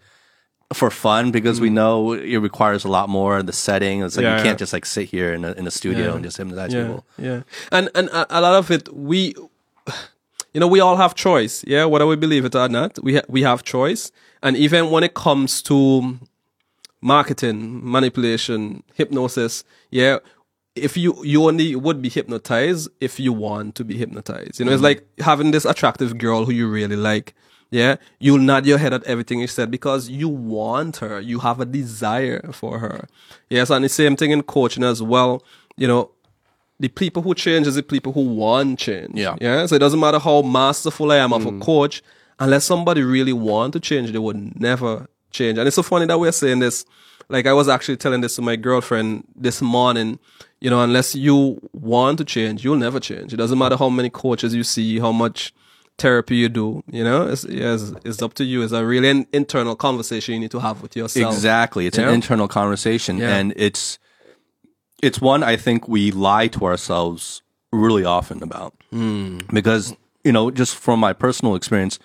for 0.72 0.88
fun 0.90 1.30
because 1.32 1.60
we 1.60 1.68
know 1.68 2.12
it 2.12 2.36
requires 2.38 2.84
a 2.84 2.88
lot 2.88 3.08
more. 3.08 3.42
The 3.42 3.52
setting, 3.52 4.02
it's 4.02 4.16
like 4.16 4.24
Mm. 4.24 4.28
Yeah, 4.28 4.36
you 4.38 4.42
can't 4.44 4.54
yeah. 4.56 4.64
just 4.64 4.72
like 4.72 4.86
sit 4.86 5.08
here 5.10 5.34
in 5.34 5.44
a, 5.44 5.52
in 5.52 5.66
a 5.66 5.70
studio 5.72 6.06
Yeah. 6.06 6.14
and 6.14 6.22
just 6.24 6.36
hypnotize 6.36 6.72
yeah, 6.72 6.82
people. 6.86 7.04
Yeah, 7.18 7.40
and 7.72 7.90
and 7.96 8.08
a, 8.10 8.38
a 8.38 8.40
lot 8.40 8.54
of 8.54 8.70
it 8.70 8.88
we, 8.94 9.34
you 10.54 10.60
know, 10.60 10.68
we 10.68 10.78
all 10.78 10.96
have 10.96 11.14
choice. 11.16 11.64
Yeah, 11.66 11.86
whether 11.86 12.06
we 12.06 12.14
believe 12.16 12.44
it 12.44 12.54
or 12.54 12.68
not, 12.68 13.02
we 13.02 13.16
ha- 13.16 13.26
we 13.28 13.42
have 13.42 13.64
choice. 13.64 14.12
And 14.42 14.56
even 14.56 14.90
when 14.90 15.02
it 15.02 15.14
comes 15.14 15.60
to 15.62 16.18
marketing, 17.04 17.80
manipulation, 17.84 18.82
hypnosis, 18.94 19.62
yeah, 19.90 20.18
if 20.74 20.96
you 20.96 21.22
you 21.22 21.44
only 21.44 21.76
would 21.76 22.02
be 22.02 22.08
hypnotized 22.08 22.88
if 23.00 23.20
you 23.20 23.32
want 23.32 23.74
to 23.76 23.84
be 23.84 23.96
hypnotized. 23.96 24.58
You 24.58 24.64
know, 24.64 24.72
it's 24.72 24.82
mm-hmm. 24.82 24.84
like 24.84 25.20
having 25.20 25.50
this 25.50 25.64
attractive 25.64 26.18
girl 26.18 26.46
who 26.46 26.52
you 26.52 26.66
really 26.66 26.96
like, 26.96 27.34
Yeah. 27.70 27.96
You'll 28.18 28.38
nod 28.38 28.66
your 28.66 28.78
head 28.78 28.92
at 28.92 29.04
everything 29.04 29.40
you 29.40 29.46
said 29.46 29.70
because 29.70 30.08
you 30.08 30.28
want 30.28 30.98
her. 30.98 31.20
You 31.20 31.40
have 31.40 31.60
a 31.60 31.64
desire 31.66 32.52
for 32.52 32.78
her. 32.78 33.06
Yes. 33.50 33.70
And 33.70 33.84
the 33.84 33.88
same 33.88 34.16
thing 34.16 34.30
in 34.30 34.42
coaching 34.42 34.84
as 34.84 35.02
well. 35.02 35.42
You 35.76 35.88
know, 35.88 36.10
the 36.78 36.88
people 36.88 37.22
who 37.22 37.34
change 37.34 37.66
is 37.66 37.74
the 37.74 37.82
people 37.82 38.12
who 38.12 38.22
want 38.22 38.78
change. 38.78 39.12
Yeah. 39.14 39.36
Yeah. 39.40 39.66
So 39.66 39.76
it 39.76 39.80
doesn't 39.80 40.00
matter 40.00 40.18
how 40.18 40.42
masterful 40.42 41.12
I 41.12 41.16
am 41.16 41.32
of 41.32 41.46
a 41.46 41.50
mm. 41.50 41.60
coach, 41.60 42.02
unless 42.38 42.64
somebody 42.64 43.02
really 43.02 43.32
want 43.32 43.72
to 43.74 43.80
change, 43.80 44.12
they 44.12 44.18
would 44.18 44.60
never 44.60 45.08
change. 45.34 45.58
And 45.58 45.66
it's 45.66 45.76
so 45.76 45.82
funny 45.82 46.06
that 46.06 46.18
we're 46.18 46.32
saying 46.32 46.60
this. 46.60 46.86
Like 47.28 47.46
I 47.46 47.52
was 47.52 47.68
actually 47.68 47.96
telling 47.96 48.20
this 48.22 48.36
to 48.36 48.42
my 48.42 48.56
girlfriend 48.56 49.24
this 49.36 49.60
morning. 49.60 50.18
You 50.60 50.70
know, 50.70 50.82
unless 50.82 51.14
you 51.14 51.60
want 51.72 52.16
to 52.18 52.24
change, 52.24 52.64
you'll 52.64 52.76
never 52.76 52.98
change. 53.00 53.34
It 53.34 53.36
doesn't 53.36 53.58
matter 53.58 53.76
how 53.76 53.90
many 53.90 54.08
coaches 54.08 54.54
you 54.54 54.62
see, 54.64 54.98
how 54.98 55.12
much 55.12 55.52
therapy 55.98 56.36
you 56.36 56.48
do. 56.48 56.82
You 56.90 57.04
know, 57.04 57.28
it's, 57.28 57.44
it's, 57.44 57.92
it's 58.04 58.22
up 58.22 58.32
to 58.34 58.44
you. 58.44 58.62
It's 58.62 58.72
a 58.72 58.84
really 58.84 59.10
an 59.10 59.26
internal 59.32 59.76
conversation 59.76 60.34
you 60.34 60.40
need 60.40 60.50
to 60.52 60.60
have 60.60 60.80
with 60.82 60.96
yourself. 60.96 61.34
Exactly. 61.34 61.86
It's 61.86 61.98
Yeah. 61.98 62.08
an 62.08 62.14
internal 62.14 62.48
conversation 62.48 63.18
Yeah. 63.18 63.36
and 63.36 63.52
it's 63.56 63.98
it's 65.02 65.20
one 65.20 65.42
I 65.42 65.56
think 65.56 65.86
we 65.86 66.10
lie 66.12 66.48
to 66.48 66.64
ourselves 66.64 67.42
really 67.72 68.04
often 68.04 68.42
about. 68.42 68.72
Hmm. 68.90 69.38
Because, 69.52 69.94
you 70.24 70.32
know, 70.32 70.50
just 70.50 70.76
from 70.76 70.98
my 71.00 71.12
personal 71.12 71.54
experience, 71.56 71.98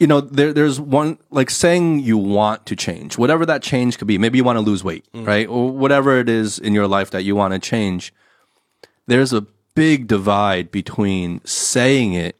you 0.00 0.06
know, 0.06 0.20
there 0.20 0.52
there's 0.52 0.78
one 0.80 1.18
like 1.30 1.50
saying 1.50 2.00
you 2.00 2.16
want 2.18 2.66
to 2.66 2.76
change, 2.76 3.18
whatever 3.18 3.44
that 3.46 3.62
change 3.62 3.98
could 3.98 4.06
be. 4.08 4.18
Maybe 4.18 4.38
you 4.38 4.44
want 4.44 4.56
to 4.56 4.60
lose 4.64 4.84
weight, 4.84 5.04
Hmm. 5.12 5.24
right? 5.24 5.48
Or 5.48 5.70
whatever 5.70 6.18
it 6.18 6.28
is 6.28 6.58
in 6.58 6.72
your 6.74 6.86
life 6.86 7.10
that 7.10 7.24
you 7.24 7.34
want 7.34 7.52
to 7.54 7.58
change. 7.58 8.12
There's 9.06 9.32
a 9.32 9.46
big 9.74 10.06
divide 10.06 10.70
between 10.70 11.40
saying 11.44 12.12
it 12.14 12.36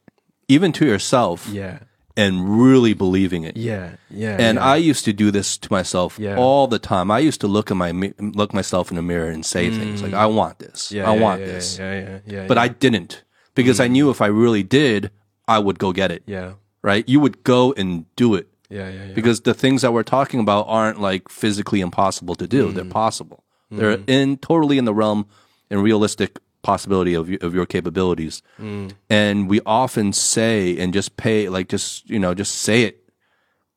even 0.47 0.71
to 0.73 0.85
yourself 0.85 1.47
Yeah. 1.51 1.79
and 2.17 2.61
really 2.61 2.93
believing 2.93 3.43
it. 3.43 3.55
Yeah. 3.57 3.91
Yeah. 4.09 4.35
And 4.39 4.57
yeah. 4.57 4.65
I 4.65 4.75
used 4.77 5.05
to 5.05 5.13
do 5.13 5.31
this 5.31 5.57
to 5.57 5.71
myself 5.71 6.17
Yeah. 6.19 6.37
all 6.37 6.67
the 6.67 6.79
time. 6.79 7.11
I 7.11 7.19
used 7.19 7.41
to 7.41 7.47
look 7.47 7.71
at 7.71 7.77
my 7.77 7.91
look 8.19 8.53
myself 8.53 8.89
in 8.91 8.95
the 8.95 9.01
mirror 9.01 9.29
and 9.29 9.45
say 9.45 9.69
things 9.69 10.01
like, 10.01 10.13
"I 10.13 10.25
want 10.25 10.59
this. 10.59 10.89
Mm. 10.89 10.95
yeah, 10.95 11.11
I 11.11 11.15
yeah, 11.15 11.21
want 11.21 11.39
this." 11.45 11.77
Yeah. 11.79 11.93
Yeah. 11.99 12.19
Yeah. 12.25 12.47
But. 12.47 12.57
I 12.57 12.67
didn't 12.67 13.23
because 13.55 13.79
I 13.79 13.87
knew 13.87 14.09
if 14.09 14.21
I 14.21 14.27
really 14.27 14.63
did, 14.63 15.11
I 15.47 15.59
would 15.59 15.79
go 15.79 15.91
get 15.91 16.11
it. 16.11 16.23
Yeah. 16.25 16.53
Right? 16.81 17.07
You 17.09 17.19
would 17.19 17.43
go 17.43 17.73
and 17.73 18.05
do 18.15 18.35
it 18.35 18.47
Yeah. 18.69 18.89
Yeah. 18.89 19.05
Yeah. 19.05 19.13
because 19.13 19.41
the 19.41 19.53
things 19.53 19.81
that 19.81 19.91
we're 19.91 20.03
talking 20.03 20.39
about 20.39 20.65
aren't 20.67 20.99
like 21.01 21.29
physically 21.29 21.81
impossible 21.81 22.35
to 22.35 22.47
do. 22.47 22.69
Mm. 22.69 22.75
They're 22.75 22.85
possible. 22.85 23.43
They're 23.71 23.99
in 24.07 24.37
totally 24.37 24.77
in 24.79 24.85
the 24.85 24.93
realm 24.95 25.27
and 25.69 25.83
realistic 25.83 26.39
possibility 26.63 27.13
of 27.13 27.29
of 27.41 27.53
your 27.53 27.65
capabilities. 27.65 28.41
Mm. 28.59 28.93
And 29.09 29.49
we 29.49 29.61
often 29.65 30.11
say 30.13 30.77
and 30.77 30.91
just 30.93 31.17
pay 31.17 31.49
like 31.49 31.67
just 31.69 32.09
you 32.09 32.19
know 32.19 32.33
just 32.33 32.55
say 32.55 32.83
it, 32.83 33.03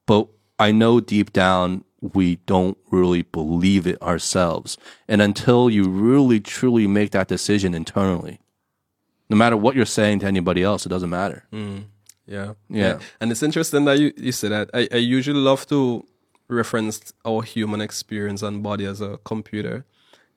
but 0.06 0.28
I 0.58 0.72
know 0.72 1.00
deep 1.00 1.32
down 1.32 1.84
we 2.00 2.36
don't 2.46 2.76
really 2.90 3.22
believe 3.22 3.86
it 3.86 4.00
ourselves. 4.02 4.76
And 5.06 5.22
until 5.22 5.70
you 5.70 5.84
really 5.88 6.40
truly 6.40 6.86
make 6.86 7.10
that 7.12 7.28
decision 7.28 7.74
internally, 7.74 8.40
no 9.28 9.36
matter 9.36 9.56
what 9.56 9.76
you're 9.76 9.86
saying 9.86 10.18
to 10.20 10.26
anybody 10.26 10.62
else, 10.62 10.84
it 10.86 10.88
doesn't 10.88 11.10
matter. 11.10 11.44
Yeah. 12.32 12.54
Yeah. 12.68 12.98
And 13.20 13.30
it's 13.30 13.42
interesting 13.42 13.84
that 13.84 13.98
you, 13.98 14.12
you 14.16 14.32
say 14.32 14.48
that. 14.48 14.70
I, 14.72 14.88
I 14.92 14.96
usually 14.96 15.40
love 15.40 15.66
to 15.66 16.06
reference 16.48 17.12
our 17.24 17.42
human 17.42 17.80
experience 17.80 18.42
and 18.42 18.62
body 18.62 18.86
as 18.86 19.00
a 19.00 19.18
computer. 19.24 19.84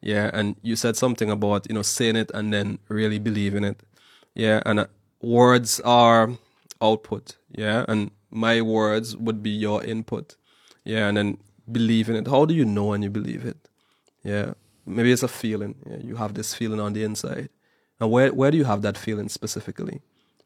Yeah. 0.02 0.30
And 0.34 0.56
you 0.62 0.76
said 0.76 0.96
something 0.98 1.30
about, 1.30 1.68
you 1.70 1.76
know, 1.76 1.84
saying 1.84 2.18
it 2.18 2.32
and 2.34 2.54
then 2.54 2.80
really 2.89 3.20
believing 3.20 3.64
it. 3.64 3.82
Yeah. 4.34 4.62
And 4.66 4.80
uh, 4.80 4.88
words 5.22 5.80
are 5.82 6.32
output. 6.82 7.38
Yeah. 7.52 7.86
And 7.88 8.12
my 8.30 8.62
words 8.62 9.16
would 9.16 9.41
be 9.41 9.52
your 9.52 9.84
input. 9.84 10.36
Yeah. 10.84 11.08
And 11.08 11.18
then 11.18 11.38
believing 11.72 12.16
it. 12.16 12.28
How 12.28 12.46
do 12.46 12.54
you 12.54 12.66
know 12.66 12.86
when 12.86 13.02
you 13.04 13.10
believe 13.10 13.46
it? 13.46 13.70
Yeah. 14.24 14.54
Maybe 14.86 15.12
it's 15.12 15.24
a 15.24 15.28
feeling. 15.28 15.76
Yeah, 15.89 15.98
you 15.98 16.16
have 16.18 16.34
this 16.34 16.54
feeling 16.54 16.80
on 16.80 16.93
the 16.93 17.04
inside. 17.04 17.50
And 18.00 18.12
where 18.12 18.32
where 18.34 18.52
do 18.52 18.58
you 18.58 18.66
have 18.66 18.82
that 18.84 18.98
feeling 18.98 19.30
specifically? 19.30 20.02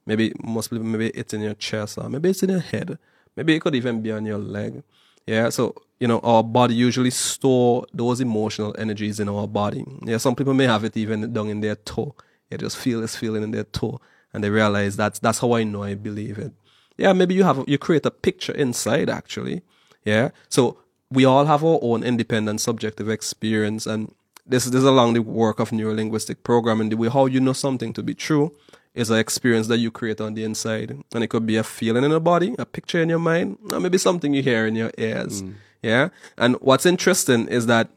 Maybe 0.09 0.33
most 0.41 0.71
people 0.71 0.85
maybe 0.85 1.09
it's 1.09 1.35
in 1.35 1.41
your 1.41 1.53
chest 1.53 1.99
or 1.99 2.09
maybe 2.09 2.31
it's 2.31 2.41
in 2.41 2.49
your 2.49 2.61
head. 2.61 2.97
Maybe 3.35 3.53
it 3.53 3.59
could 3.59 3.75
even 3.75 4.01
be 4.01 4.11
on 4.11 4.25
your 4.25 4.39
leg. 4.39 4.81
Yeah. 5.27 5.49
So, 5.49 5.75
you 5.99 6.07
know, 6.07 6.17
our 6.21 6.43
body 6.43 6.73
usually 6.73 7.11
store 7.11 7.85
those 7.93 8.19
emotional 8.19 8.75
energies 8.79 9.19
in 9.19 9.29
our 9.29 9.47
body. 9.47 9.85
Yeah, 10.03 10.17
some 10.17 10.35
people 10.35 10.55
may 10.55 10.65
have 10.65 10.83
it 10.83 10.97
even 10.97 11.31
down 11.31 11.49
in 11.49 11.61
their 11.61 11.75
toe. 11.75 12.15
They 12.49 12.57
just 12.57 12.75
feel 12.75 13.01
this 13.01 13.15
feeling 13.15 13.43
in 13.43 13.51
their 13.51 13.65
toe 13.65 14.01
and 14.33 14.43
they 14.43 14.49
realize 14.49 14.97
that's 14.97 15.19
that's 15.19 15.37
how 15.37 15.53
I 15.53 15.63
know 15.63 15.83
I 15.83 15.93
believe 15.93 16.39
it. 16.39 16.53
Yeah, 16.97 17.13
maybe 17.13 17.35
you 17.35 17.43
have 17.43 17.63
you 17.67 17.77
create 17.77 18.07
a 18.07 18.11
picture 18.11 18.53
inside 18.53 19.11
actually. 19.11 19.61
Yeah. 20.05 20.29
So 20.47 20.79
we 21.11 21.23
all 21.23 21.45
have 21.45 21.63
our 21.63 21.77
own 21.83 22.03
independent 22.03 22.61
subjective 22.61 23.09
experience 23.09 23.85
and 23.85 24.11
this, 24.47 24.65
this 24.65 24.81
is 24.81 24.83
along 24.83 25.13
the 25.13 25.21
work 25.21 25.59
of 25.59 25.69
neurolinguistic 25.69 26.37
programming. 26.41 26.89
The 26.89 26.97
way 26.97 27.09
how 27.09 27.27
you 27.27 27.39
know 27.39 27.53
something 27.53 27.93
to 27.93 28.01
be 28.01 28.15
true 28.15 28.51
is 28.99 29.09
an 29.09 29.17
experience 29.17 29.67
that 29.67 29.77
you 29.77 29.91
create 29.91 30.19
on 30.19 30.33
the 30.33 30.43
inside. 30.43 30.91
And 31.13 31.23
it 31.23 31.29
could 31.29 31.45
be 31.45 31.57
a 31.57 31.63
feeling 31.63 32.03
in 32.03 32.11
your 32.11 32.19
body, 32.19 32.55
a 32.59 32.65
picture 32.65 33.01
in 33.01 33.09
your 33.09 33.19
mind, 33.19 33.57
or 33.71 33.79
maybe 33.79 33.97
something 33.97 34.33
you 34.33 34.43
hear 34.43 34.67
in 34.67 34.75
your 34.75 34.91
ears. 34.97 35.43
Yeah. 35.81 36.09
And 36.37 36.55
what's 36.59 36.85
interesting 36.85 37.47
is 37.47 37.65
that 37.67 37.89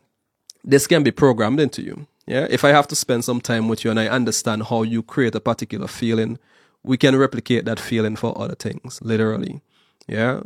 this 0.64 0.86
can 0.86 1.03
be 1.03 1.11
programmed 1.11 1.61
into 1.61 1.82
you. 1.82 2.07
Yeah. 2.26 2.46
If 2.48 2.64
I 2.64 2.68
have 2.68 2.86
to 2.88 2.96
spend 2.96 3.24
some 3.24 3.40
time 3.40 3.68
with 3.68 3.84
you 3.84 3.90
and 3.90 3.98
I 3.98 4.07
understand 4.07 4.64
how 4.64 4.82
you 4.82 5.03
create 5.03 5.34
a 5.34 5.40
particular 5.40 5.88
feeling, 5.88 6.38
we 6.84 6.96
can 6.96 7.16
replicate 7.16 7.64
that 7.64 7.80
feeling 7.80 8.16
for 8.16 8.36
other 8.40 8.55
things, 8.55 9.00
literally. 9.03 9.61
Yeah. 10.07 10.42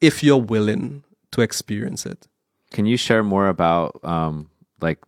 If 0.00 0.22
you're 0.22 0.40
willing 0.40 1.04
to 1.32 1.42
experience 1.42 2.06
it. 2.06 2.26
Can 2.72 2.86
you 2.86 2.96
share 2.96 3.22
more 3.22 3.48
about 3.48 4.00
um, 4.02 4.48
like 4.80 4.98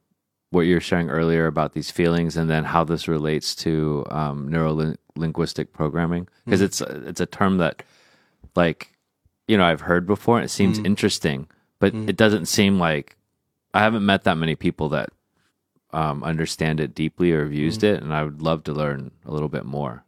what 0.51 0.63
you 0.63 0.75
were 0.75 0.81
sharing 0.81 1.09
earlier 1.11 1.47
about 1.47 1.73
these 1.75 1.91
feelings, 1.91 2.37
and 2.37 2.51
then 2.51 2.65
how 2.65 2.85
this 2.85 3.07
relates 3.09 3.55
to 3.57 4.05
um, 4.11 4.49
neuro 4.49 4.95
linguistic 5.17 5.73
programming? 5.73 6.29
Because 6.45 6.61
it's 6.61 6.81
a- 6.81 7.09
it's 7.09 7.21
a 7.21 7.27
term 7.27 7.59
that, 7.59 7.83
like, 8.57 8.93
you 9.47 9.57
know, 9.57 9.65
I've 9.65 9.83
heard 9.83 10.07
before. 10.07 10.37
and 10.39 10.45
It 10.45 10.49
seems 10.51 10.79
interesting, 10.85 11.47
but 11.79 11.95
it 12.09 12.17
doesn't 12.17 12.47
seem 12.47 12.79
like 12.79 13.17
I 13.73 13.81
haven't 13.81 14.05
met 14.05 14.25
that 14.25 14.37
many 14.37 14.57
people 14.57 14.89
that 14.91 15.11
um, 15.93 16.23
understand 16.23 16.79
it 16.81 16.95
deeply 16.95 17.33
or 17.33 17.43
have 17.45 17.53
used 17.53 17.83
it, 17.85 18.03
and 18.03 18.13
I 18.15 18.23
would 18.25 18.43
love 18.43 18.63
to 18.65 18.73
learn 18.73 19.11
a 19.25 19.33
little 19.33 19.49
bit 19.49 19.65
more. 19.65 20.05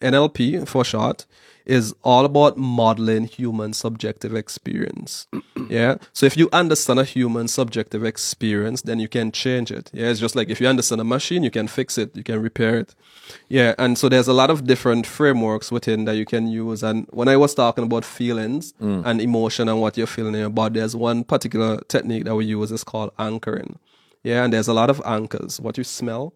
NLP 0.00 0.66
for 0.66 0.84
short 0.84 1.26
is 1.68 1.94
all 2.02 2.24
about 2.24 2.56
modeling 2.56 3.24
human 3.24 3.74
subjective 3.74 4.34
experience. 4.34 5.26
yeah. 5.68 5.96
So 6.14 6.24
if 6.24 6.34
you 6.34 6.48
understand 6.50 6.98
a 6.98 7.04
human 7.04 7.46
subjective 7.46 8.04
experience, 8.04 8.82
then 8.82 8.98
you 8.98 9.06
can 9.06 9.30
change 9.30 9.70
it. 9.70 9.90
Yeah. 9.92 10.06
It's 10.06 10.18
just 10.18 10.34
like 10.34 10.48
if 10.48 10.62
you 10.62 10.66
understand 10.66 11.02
a 11.02 11.04
machine, 11.04 11.42
you 11.42 11.50
can 11.50 11.68
fix 11.68 11.98
it, 11.98 12.16
you 12.16 12.24
can 12.24 12.40
repair 12.40 12.78
it. 12.78 12.94
Yeah. 13.48 13.74
And 13.78 13.98
so 13.98 14.08
there's 14.08 14.28
a 14.28 14.32
lot 14.32 14.48
of 14.48 14.66
different 14.66 15.06
frameworks 15.06 15.70
within 15.70 16.06
that 16.06 16.16
you 16.16 16.24
can 16.24 16.48
use. 16.48 16.82
And 16.82 17.06
when 17.10 17.28
I 17.28 17.36
was 17.36 17.54
talking 17.54 17.84
about 17.84 18.06
feelings 18.06 18.72
mm. 18.80 19.04
and 19.04 19.20
emotion 19.20 19.68
and 19.68 19.78
what 19.78 19.98
you're 19.98 20.06
feeling 20.06 20.34
in 20.34 20.40
your 20.40 20.50
body, 20.50 20.80
there's 20.80 20.96
one 20.96 21.22
particular 21.22 21.82
technique 21.88 22.24
that 22.24 22.34
we 22.34 22.46
use 22.46 22.72
is 22.72 22.82
called 22.82 23.12
anchoring. 23.18 23.78
Yeah. 24.24 24.42
And 24.42 24.54
there's 24.54 24.68
a 24.68 24.74
lot 24.74 24.88
of 24.88 25.02
anchors. 25.04 25.60
What 25.60 25.76
you 25.76 25.84
smell, 25.84 26.32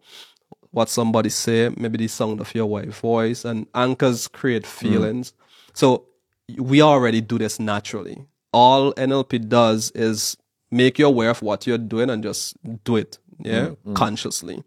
what 0.72 0.88
somebody 0.88 1.28
say, 1.28 1.70
maybe 1.76 1.98
the 1.98 2.08
sound 2.08 2.40
of 2.40 2.54
your 2.54 2.66
wife 2.66 3.00
voice, 3.00 3.44
and 3.44 3.66
anchors 3.74 4.26
create 4.26 4.64
mm. 4.64 4.66
feelings. 4.66 5.32
So 5.74 6.06
we 6.58 6.82
already 6.82 7.20
do 7.20 7.38
this 7.38 7.60
naturally. 7.60 8.26
All 8.52 8.92
NLP 8.94 9.48
does 9.48 9.90
is 9.94 10.36
make 10.70 10.98
you 10.98 11.06
aware 11.06 11.30
of 11.30 11.42
what 11.42 11.66
you're 11.66 11.78
doing 11.78 12.10
and 12.10 12.22
just 12.22 12.56
do 12.84 12.96
it. 12.96 13.18
Yeah, 13.44 13.70
mm, 13.70 13.76
mm. 13.88 13.94
consciously. 13.96 14.62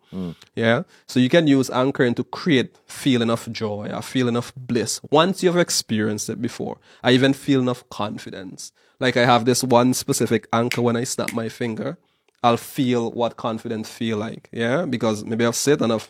Yeah. 0.53 0.83
So 1.07 1.21
you 1.21 1.29
can 1.29 1.47
use 1.47 1.69
anchoring 1.69 2.13
to 2.15 2.25
create 2.25 2.77
feeling 2.87 3.29
of 3.29 3.49
joy, 3.53 3.89
a 3.89 4.01
feeling 4.01 4.35
of 4.35 4.51
bliss. 4.57 4.99
Once 5.11 5.41
you've 5.41 5.55
experienced 5.55 6.29
it 6.29 6.41
before, 6.41 6.79
I 7.01 7.11
even 7.11 7.31
feeling 7.31 7.69
of 7.69 7.87
confidence. 7.89 8.73
Like 8.99 9.15
I 9.15 9.25
have 9.25 9.45
this 9.45 9.63
one 9.63 9.93
specific 9.93 10.47
anchor 10.51 10.81
when 10.81 10.97
I 10.97 11.05
snap 11.05 11.31
my 11.31 11.47
finger. 11.47 11.97
I'll 12.45 12.57
feel 12.57 13.11
what 13.11 13.37
confidence 13.37 13.89
feel 13.89 14.17
like. 14.17 14.49
Yeah, 14.51 14.85
because 14.85 15.25
maybe 15.25 15.45
I've 15.45 15.55
sit 15.55 15.81
and 15.81 15.91
I've 15.91 16.07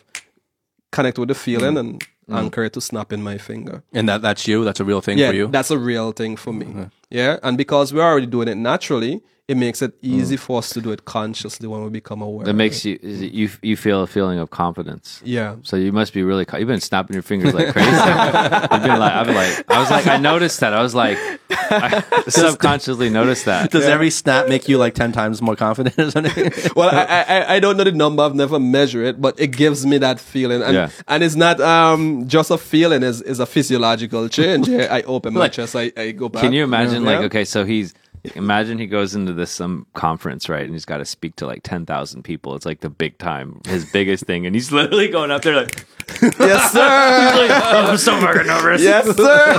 connect 0.92 1.18
with 1.18 1.28
the 1.28 1.34
feeling 1.34 1.74
mm-hmm. 1.74 1.78
and 1.78 2.00
mm-hmm. 2.00 2.36
anchor 2.36 2.64
it 2.64 2.72
to 2.74 2.80
snap 2.80 3.12
in 3.12 3.22
my 3.22 3.38
finger. 3.38 3.82
And 3.92 4.08
that 4.08 4.20
that's 4.20 4.46
you. 4.46 4.64
That's 4.64 4.80
a 4.80 4.84
real 4.84 5.00
thing 5.00 5.16
Yeah, 5.18 5.30
for 5.30 5.36
you. 5.36 5.46
that's 5.46 5.70
a 5.70 5.78
real 5.78 6.12
thing 6.12 6.36
for 6.36 6.52
me. 6.52 6.66
Yeah, 7.10 7.38
and 7.42 7.56
because 7.56 7.94
we're 7.94 8.08
already 8.10 8.26
doing 8.26 8.48
it 8.48 8.56
naturally, 8.56 9.22
it 9.48 9.56
makes 9.56 9.80
it 9.80 9.92
easy 10.02 10.36
for 10.36 10.58
us 10.58 10.70
to 10.70 10.80
do 10.80 10.90
it 10.90 11.04
consciously 11.04 11.68
when 11.68 11.84
we 11.84 11.88
become 11.90 12.20
aware. 12.20 12.48
It 12.48 12.54
makes 12.54 12.84
you 12.84 12.98
is 13.00 13.22
you 13.22 13.48
you 13.62 13.76
feel 13.76 14.02
a 14.02 14.06
feeling 14.06 14.38
of 14.40 14.50
confidence. 14.50 15.20
yeah. 15.24 15.54
So 15.62 15.76
you 15.76 15.92
must 15.92 16.12
be 16.12 16.22
really. 16.24 16.44
You've 16.58 16.66
been 16.66 16.80
snapping 16.80 17.14
your 17.14 17.22
fingers 17.22 17.54
like 17.54 17.68
crazy. 17.72 17.88
You've 17.90 18.82
been 18.82 18.98
like, 18.98 19.12
I'm 19.12 19.34
like, 19.34 19.70
I 19.70 19.78
was 19.78 19.90
like, 19.90 20.06
I 20.08 20.16
noticed 20.16 20.60
that. 20.60 20.72
I 20.74 20.82
was 20.82 20.94
like, 20.96 21.16
I 21.50 22.02
subconsciously 22.28 23.08
noticed 23.10 23.44
that. 23.44 23.70
Does 23.70 23.84
every 23.84 24.10
snap 24.10 24.48
make 24.48 24.68
you 24.68 24.78
like 24.78 24.94
10 24.94 25.12
times 25.12 25.40
more 25.40 25.56
confident 25.56 25.98
or 25.98 26.10
something? 26.10 26.52
Well, 26.76 26.90
I, 26.92 27.04
I 27.22 27.54
I 27.56 27.60
don't 27.60 27.76
know 27.76 27.84
the 27.84 27.92
number. 27.92 28.22
I've 28.22 28.34
never 28.34 28.58
measured 28.60 29.06
it, 29.06 29.20
but 29.20 29.38
it 29.40 29.48
gives 29.52 29.86
me 29.86 29.98
that 29.98 30.18
feeling, 30.20 30.62
and 30.62 30.74
Yeah. 30.74 30.90
and 31.08 31.22
it's 31.22 31.36
not 31.36 31.60
um 31.60 32.26
just 32.28 32.50
a 32.50 32.58
feeling. 32.58 33.02
It's, 33.02 33.20
it's 33.22 33.38
a 33.38 33.46
physiological 33.46 34.28
change. 34.28 34.68
I 34.96 35.02
open 35.02 35.34
my 35.34 35.40
Like, 35.40 35.52
chest. 35.52 35.74
I, 35.76 35.92
I 35.96 36.10
go 36.12 36.28
back. 36.28 36.42
Can 36.42 36.52
you 36.52 36.64
imagine, 36.64 37.04
Yeah. 37.04 37.10
like, 37.10 37.24
okay, 37.26 37.44
so 37.44 37.64
he's 37.64 37.94
imagine 38.34 38.78
he 38.78 38.86
goes 38.86 39.14
into 39.14 39.32
this 39.32 39.50
some 39.50 39.86
conference, 39.94 40.48
right, 40.48 40.64
and 40.64 40.72
he's 40.72 40.84
got 40.84 40.98
to 40.98 41.04
speak 41.04 41.36
to 41.36 41.46
like 41.46 41.62
ten 41.62 41.86
thousand 41.86 42.22
people. 42.24 42.54
It's 42.56 42.66
like 42.66 42.80
the 42.80 42.90
big 42.90 43.18
time, 43.18 43.60
his 43.66 43.84
biggest 43.90 44.24
thing, 44.24 44.46
and 44.46 44.54
he's 44.54 44.72
literally 44.72 45.08
going 45.08 45.30
up 45.30 45.42
there 45.42 45.56
like, 45.56 45.86
Yes, 46.40 46.72
sir. 46.72 46.80
I'm 47.52 47.96
so 47.98 48.18
fucking 48.20 48.46
nervous. 48.46 48.82
yes, 48.82 49.16
sir. 49.16 49.58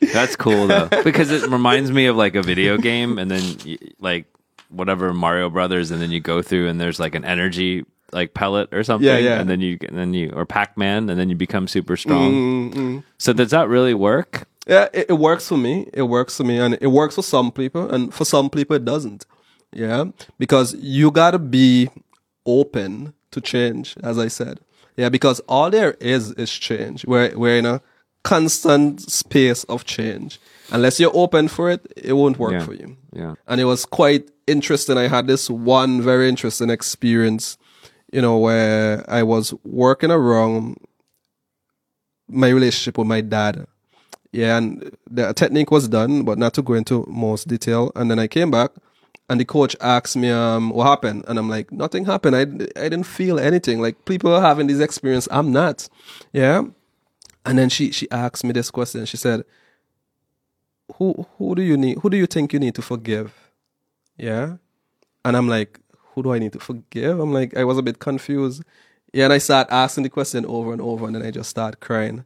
That's 0.12 0.36
cool 0.36 0.66
though, 0.68 0.88
because 1.04 1.30
it 1.30 1.48
reminds 1.50 1.90
me 1.90 2.06
of 2.06 2.16
like 2.16 2.34
a 2.34 2.42
video 2.42 2.78
game, 2.78 3.18
and 3.18 3.30
then 3.30 3.42
y- 3.66 3.78
like 4.00 4.26
whatever 4.70 5.12
Mario 5.12 5.50
Brothers, 5.50 5.90
and 5.90 6.00
then 6.00 6.10
you 6.10 6.20
go 6.20 6.40
through, 6.40 6.68
and 6.68 6.80
there's 6.80 7.00
like 7.00 7.14
an 7.14 7.24
energy 7.24 7.84
like 8.12 8.32
pellet 8.32 8.72
or 8.72 8.82
something, 8.84 9.06
Yeah, 9.06 9.18
yeah. 9.18 9.38
and 9.40 9.50
then 9.50 9.60
you 9.60 9.76
and 9.86 9.98
then 9.98 10.14
you 10.14 10.30
or 10.34 10.46
Pac 10.46 10.78
Man, 10.78 11.10
and 11.10 11.20
then 11.20 11.28
you 11.28 11.36
become 11.36 11.66
super 11.68 11.96
strong. 11.96 12.32
Mm-hmm. 12.70 12.98
So 13.18 13.32
does 13.34 13.50
that 13.50 13.68
really 13.68 13.92
work? 13.92 14.47
Yeah, 14.68 14.88
it, 14.92 15.06
it 15.10 15.14
works 15.14 15.48
for 15.48 15.56
me. 15.56 15.88
It 15.94 16.02
works 16.02 16.36
for 16.36 16.44
me, 16.44 16.58
and 16.58 16.76
it 16.80 16.88
works 16.88 17.14
for 17.14 17.22
some 17.22 17.50
people, 17.50 17.90
and 17.90 18.12
for 18.12 18.24
some 18.24 18.50
people 18.50 18.76
it 18.76 18.84
doesn't. 18.84 19.24
Yeah, 19.72 20.04
because 20.38 20.74
you 20.74 21.10
gotta 21.10 21.38
be 21.38 21.88
open 22.46 23.14
to 23.30 23.40
change, 23.40 23.96
as 24.02 24.18
I 24.18 24.28
said. 24.28 24.60
Yeah, 24.96 25.08
because 25.10 25.40
all 25.48 25.70
there 25.70 25.92
is 26.00 26.32
is 26.32 26.50
change. 26.52 27.04
We're 27.06 27.36
we're 27.36 27.58
in 27.58 27.66
a 27.66 27.80
constant 28.24 29.00
space 29.10 29.64
of 29.64 29.84
change. 29.84 30.38
Unless 30.70 31.00
you're 31.00 31.14
open 31.16 31.48
for 31.48 31.70
it, 31.70 31.80
it 31.96 32.12
won't 32.12 32.38
work 32.38 32.52
Yeah. 32.52 32.64
for 32.64 32.74
you. 32.74 32.96
Yeah. 33.12 33.34
and 33.46 33.60
it 33.60 33.64
was 33.64 33.86
quite 33.86 34.30
interesting. 34.46 34.98
I 34.98 35.08
had 35.08 35.26
this 35.26 35.48
one 35.48 36.02
very 36.02 36.28
interesting 36.28 36.68
experience, 36.70 37.56
you 38.12 38.20
know, 38.20 38.36
where 38.38 39.02
I 39.08 39.22
was 39.22 39.54
working 39.64 40.10
around 40.10 40.76
my 42.28 42.48
relationship 42.48 42.98
with 42.98 43.06
my 43.06 43.20
dad. 43.22 43.66
Yeah, 44.32 44.58
and 44.58 44.96
the 45.10 45.32
technique 45.32 45.70
was 45.70 45.88
done, 45.88 46.22
but 46.22 46.38
not 46.38 46.54
to 46.54 46.62
go 46.62 46.74
into 46.74 47.04
most 47.08 47.48
detail. 47.48 47.92
And 47.96 48.10
then 48.10 48.18
I 48.18 48.26
came 48.26 48.50
back, 48.50 48.70
and 49.28 49.40
the 49.40 49.44
coach 49.44 49.74
asked 49.80 50.16
me, 50.16 50.30
um, 50.30 50.70
"What 50.70 50.86
happened?" 50.86 51.24
And 51.28 51.38
I'm 51.38 51.48
like, 51.48 51.72
"Nothing 51.72 52.04
happened. 52.04 52.36
I 52.36 52.42
I 52.42 52.88
didn't 52.88 53.04
feel 53.04 53.38
anything. 53.38 53.80
Like 53.80 54.04
people 54.04 54.32
are 54.34 54.40
having 54.42 54.66
this 54.66 54.80
experience. 54.80 55.28
I'm 55.30 55.52
not." 55.52 55.88
Yeah. 56.32 56.62
And 57.46 57.58
then 57.58 57.68
she 57.70 57.90
she 57.92 58.10
asked 58.10 58.44
me 58.44 58.52
this 58.52 58.70
question. 58.70 59.06
She 59.06 59.16
said, 59.16 59.44
"Who 60.96 61.26
who 61.38 61.54
do 61.54 61.62
you 61.62 61.76
need? 61.76 61.98
Who 61.98 62.10
do 62.10 62.16
you 62.16 62.26
think 62.26 62.52
you 62.52 62.58
need 62.58 62.74
to 62.74 62.82
forgive?" 62.82 63.32
Yeah. 64.16 64.56
And 65.24 65.36
I'm 65.36 65.48
like, 65.48 65.80
who 66.14 66.22
do 66.22 66.32
I 66.32 66.38
need 66.38 66.52
to 66.54 66.60
forgive? 66.60 67.20
I'm 67.20 67.32
like, 67.32 67.56
I 67.56 67.64
was 67.64 67.78
a 67.78 67.82
bit 67.82 67.98
confused. 68.00 68.62
Yeah, 69.12 69.24
and 69.24 69.32
I 69.32 69.38
started 69.38 69.72
asking 69.72 70.04
the 70.04 70.10
question 70.10 70.44
over 70.46 70.72
and 70.72 70.82
over, 70.82 71.06
and 71.06 71.14
then 71.14 71.22
I 71.22 71.30
just 71.30 71.50
started 71.50 71.80
crying. 71.80 72.24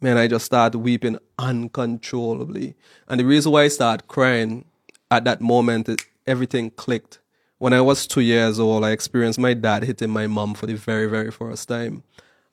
Man, 0.00 0.16
I 0.16 0.28
just 0.28 0.46
started 0.46 0.78
weeping 0.78 1.18
uncontrollably. 1.38 2.76
And 3.08 3.18
the 3.18 3.24
reason 3.24 3.52
why 3.52 3.64
I 3.64 3.68
started 3.68 4.06
crying 4.06 4.64
at 5.10 5.24
that 5.24 5.40
moment, 5.40 5.88
it, 5.88 6.02
everything 6.26 6.70
clicked. 6.70 7.18
When 7.58 7.72
I 7.72 7.80
was 7.80 8.06
two 8.06 8.20
years 8.20 8.60
old, 8.60 8.84
I 8.84 8.90
experienced 8.92 9.40
my 9.40 9.54
dad 9.54 9.82
hitting 9.82 10.10
my 10.10 10.28
mom 10.28 10.54
for 10.54 10.66
the 10.66 10.74
very, 10.74 11.06
very 11.06 11.32
first 11.32 11.68
time. 11.68 12.04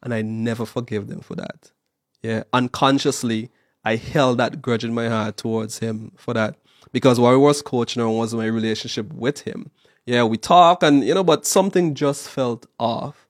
And 0.02 0.14
I 0.14 0.24
never 0.24 0.66
forgave 0.66 1.08
them 1.08 1.22
for 1.22 1.36
that. 1.36 1.72
Yeah, 2.24 2.44
unconsciously, 2.52 3.52
I 3.84 3.98
held 3.98 4.40
that 4.40 4.64
grudge 4.64 4.84
in 4.84 4.96
my 4.96 5.10
heart 5.10 5.38
towards 5.38 5.78
him 5.78 6.12
for 6.18 6.34
that 6.34 6.56
because 6.92 7.20
what 7.20 7.34
I 7.34 7.36
was 7.36 7.62
coaching 7.62 8.02
on 8.02 8.16
was 8.16 8.34
my 8.34 8.48
relationship 8.48 9.14
with 9.14 9.42
him. 9.42 9.70
Yeah, 10.08 10.24
we 10.24 10.38
talk 10.38 10.82
and 10.82 11.04
you 11.04 11.14
know, 11.14 11.24
but 11.24 11.46
something 11.46 11.94
just 11.94 12.28
felt 12.28 12.66
off. 12.80 13.25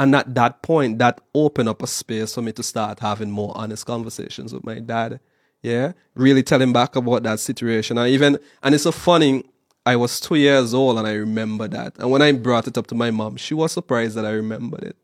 And 0.00 0.16
at 0.16 0.34
that 0.34 0.62
point, 0.62 0.98
that 1.00 1.20
opened 1.34 1.68
up 1.68 1.82
a 1.82 1.86
space 1.86 2.34
for 2.34 2.40
me 2.40 2.52
to 2.52 2.62
start 2.62 3.00
having 3.00 3.30
more 3.30 3.52
honest 3.54 3.84
conversations 3.84 4.50
with 4.54 4.64
my 4.64 4.78
dad. 4.78 5.20
Yeah, 5.60 5.92
really 6.14 6.42
telling 6.42 6.72
back 6.72 6.96
about 6.96 7.22
that 7.24 7.38
situation. 7.38 7.98
And 7.98 8.08
even, 8.08 8.38
and 8.62 8.74
it's 8.74 8.84
so 8.84 8.92
funny, 8.92 9.44
I 9.84 9.96
was 9.96 10.18
two 10.18 10.36
years 10.36 10.72
old 10.72 10.96
and 10.96 11.06
I 11.06 11.12
remember 11.12 11.68
that. 11.68 11.98
And 11.98 12.10
when 12.10 12.22
I 12.22 12.32
brought 12.32 12.66
it 12.66 12.78
up 12.78 12.86
to 12.86 12.94
my 12.94 13.10
mom, 13.10 13.36
she 13.36 13.52
was 13.52 13.72
surprised 13.72 14.14
that 14.16 14.24
I 14.24 14.30
remembered 14.30 14.84
it. 14.84 14.96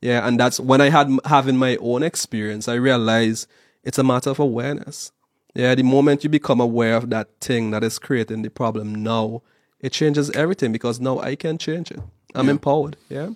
Yeah, 0.00 0.26
and 0.26 0.40
that's 0.40 0.58
when 0.58 0.80
I 0.80 0.88
had 0.88 1.10
having 1.26 1.58
my 1.58 1.76
own 1.76 2.02
experience, 2.02 2.66
I 2.66 2.76
realized 2.76 3.46
it's 3.84 3.98
a 3.98 4.02
matter 4.02 4.30
of 4.30 4.38
awareness. 4.38 5.12
Yeah, 5.54 5.74
the 5.74 5.82
moment 5.82 6.24
you 6.24 6.30
become 6.30 6.62
aware 6.62 6.96
of 6.96 7.10
that 7.10 7.28
thing 7.42 7.72
that 7.72 7.84
is 7.84 7.98
creating 7.98 8.40
the 8.40 8.48
problem 8.48 8.94
now, 8.94 9.42
it 9.80 9.92
changes 9.92 10.30
everything 10.30 10.72
because 10.72 10.98
now 10.98 11.18
I 11.18 11.36
can 11.36 11.58
change 11.58 11.90
it. 11.90 12.00
I'm 12.34 12.48
empowered. 12.48 12.96
Yeah. 13.10 13.30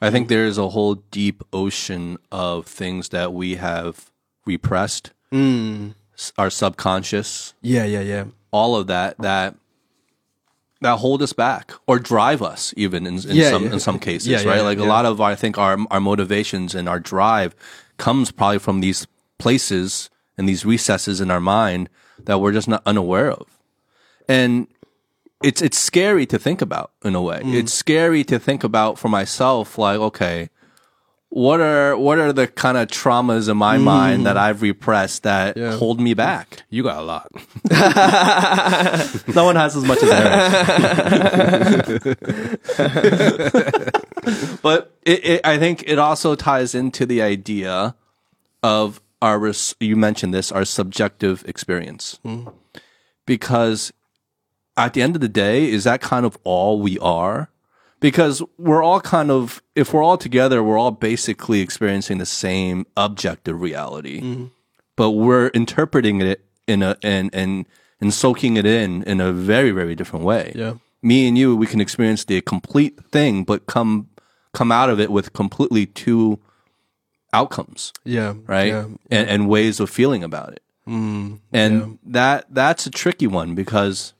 I 0.00 0.10
think 0.10 0.28
there 0.28 0.44
is 0.46 0.58
a 0.58 0.68
whole 0.68 0.96
deep 1.10 1.42
ocean 1.52 2.18
of 2.30 2.66
things 2.66 3.08
that 3.10 3.32
we 3.32 3.54
have 3.56 4.10
repressed, 4.44 5.12
s- 5.32 6.32
our 6.38 6.50
subconscious, 6.50 7.54
Yeah, 7.62 7.84
yeah, 7.84 8.00
yeah. 8.00 8.24
all 8.50 8.76
of 8.76 8.86
that 8.88 9.18
that 9.18 9.54
that 10.82 10.98
hold 10.98 11.22
us 11.22 11.32
back 11.32 11.72
or 11.86 11.98
drive 11.98 12.42
us 12.42 12.74
even 12.76 13.06
in, 13.06 13.14
in 13.14 13.34
Yeah, 13.36 13.50
some 13.50 13.64
yeah. 13.64 13.72
in 13.72 13.80
some 13.80 13.98
cases, 13.98 14.28
Yeah, 14.28 14.44
right? 14.44 14.60
like 14.60 14.78
a 14.78 14.84
lot 14.84 15.06
of 15.06 15.20
our, 15.20 15.30
I 15.32 15.34
think 15.34 15.56
our 15.58 15.78
our 15.90 16.00
motivations 16.00 16.74
and 16.74 16.88
our 16.88 17.00
drive 17.00 17.56
comes 17.96 18.30
probably 18.30 18.58
from 18.58 18.80
these 18.80 19.06
places 19.38 20.10
and 20.36 20.46
these 20.48 20.66
recesses 20.66 21.20
in 21.20 21.30
our 21.30 21.40
mind 21.40 21.88
that 22.26 22.38
we're 22.40 22.52
just 22.52 22.68
not 22.68 22.82
unaware 22.84 23.30
of. 23.30 23.46
And 24.28 24.66
it's 25.46 25.62
it's 25.62 25.78
scary 25.78 26.26
to 26.26 26.38
think 26.38 26.60
about 26.62 26.90
in 27.04 27.14
a 27.14 27.22
way. 27.22 27.40
Mm. 27.42 27.54
It's 27.54 27.72
scary 27.72 28.24
to 28.24 28.38
think 28.38 28.64
about 28.64 28.98
for 28.98 29.08
myself 29.08 29.78
like 29.78 29.98
okay, 29.98 30.50
what 31.28 31.60
are 31.60 31.96
what 31.96 32.18
are 32.18 32.32
the 32.32 32.46
kind 32.46 32.76
of 32.78 32.88
traumas 32.88 33.48
in 33.48 33.56
my 33.56 33.78
mind 33.78 34.26
that 34.26 34.36
I've 34.36 34.62
repressed 34.62 35.22
that 35.22 35.56
Mm. 35.56 35.60
Yeah. 35.60 35.76
hold 35.76 36.00
me 36.00 36.14
back? 36.14 36.62
You 36.70 36.82
got 36.82 36.98
a 36.98 37.02
lot. 37.02 37.30
No 39.34 39.44
one 39.44 39.56
has 39.56 39.76
as 39.76 39.84
much 39.84 40.02
as 40.02 40.10
Eric. 40.10 42.16
but 44.62 44.92
it, 45.04 45.24
it, 45.24 45.40
I 45.44 45.58
think 45.58 45.84
it 45.86 45.98
also 45.98 46.34
ties 46.34 46.74
into 46.74 47.06
the 47.06 47.22
idea 47.22 47.94
of 48.62 49.00
our, 49.22 49.38
res- 49.38 49.74
you 49.80 49.96
mentioned 49.96 50.34
this, 50.34 50.52
our 50.52 50.64
subjective 50.64 51.44
experience. 51.46 52.18
Because 53.26 53.92
at 54.76 54.92
the 54.94 55.02
end 55.02 55.14
of 55.14 55.20
the 55.20 55.28
day, 55.28 55.70
is 55.70 55.84
that 55.84 56.00
kind 56.00 56.26
of 56.26 56.36
all 56.44 56.80
we 56.80 56.98
are? 56.98 57.50
Because 57.98 58.42
we're 58.58 58.82
all 58.82 59.00
kind 59.00 59.30
of, 59.30 59.62
if 59.74 59.92
we're 59.92 60.02
all 60.02 60.18
together, 60.18 60.62
we're 60.62 60.78
all 60.78 60.90
basically 60.90 61.60
experiencing 61.60 62.18
the 62.18 62.26
same 62.26 62.86
objective 62.96 63.60
reality 63.60 64.20
mm-hmm. 64.20 64.44
but 64.96 65.12
we're 65.12 65.48
interpreting 65.48 66.20
it 66.20 66.44
in 66.66 66.82
a 66.82 66.96
and 67.02 67.30
and 67.32 67.66
and 68.00 68.12
soaking 68.12 68.56
it 68.56 68.66
in 68.66 69.02
in 69.04 69.20
a 69.20 69.32
very 69.32 69.70
very 69.70 69.94
different 69.94 70.24
way. 70.24 70.52
Yeah. 70.54 70.74
Me 71.02 71.28
and 71.28 71.38
you, 71.38 71.56
we 71.56 71.66
can 71.66 71.80
experience 71.80 72.24
the 72.24 72.40
complete 72.40 73.02
thing, 73.12 73.44
but 73.44 73.66
come 73.66 74.08
come 74.52 74.72
out 74.72 74.90
of 74.90 74.98
it 75.00 75.10
with 75.10 75.32
completely 75.32 75.86
two 75.86 76.38
outcomes, 77.32 77.92
Yeah. 78.04 78.34
right? 78.46 78.68
Yeah. 78.68 78.86
And, 79.10 79.28
and 79.28 79.48
ways 79.48 79.80
of 79.80 79.90
feeling 79.90 80.24
about 80.24 80.52
it. 80.52 80.62
Mm. 80.88 81.40
and 81.52 81.98
that 82.04 82.46
that's 82.50 82.86
a 82.86 82.90
tricky 82.90 83.26
one 83.26 83.56
because 83.56 84.12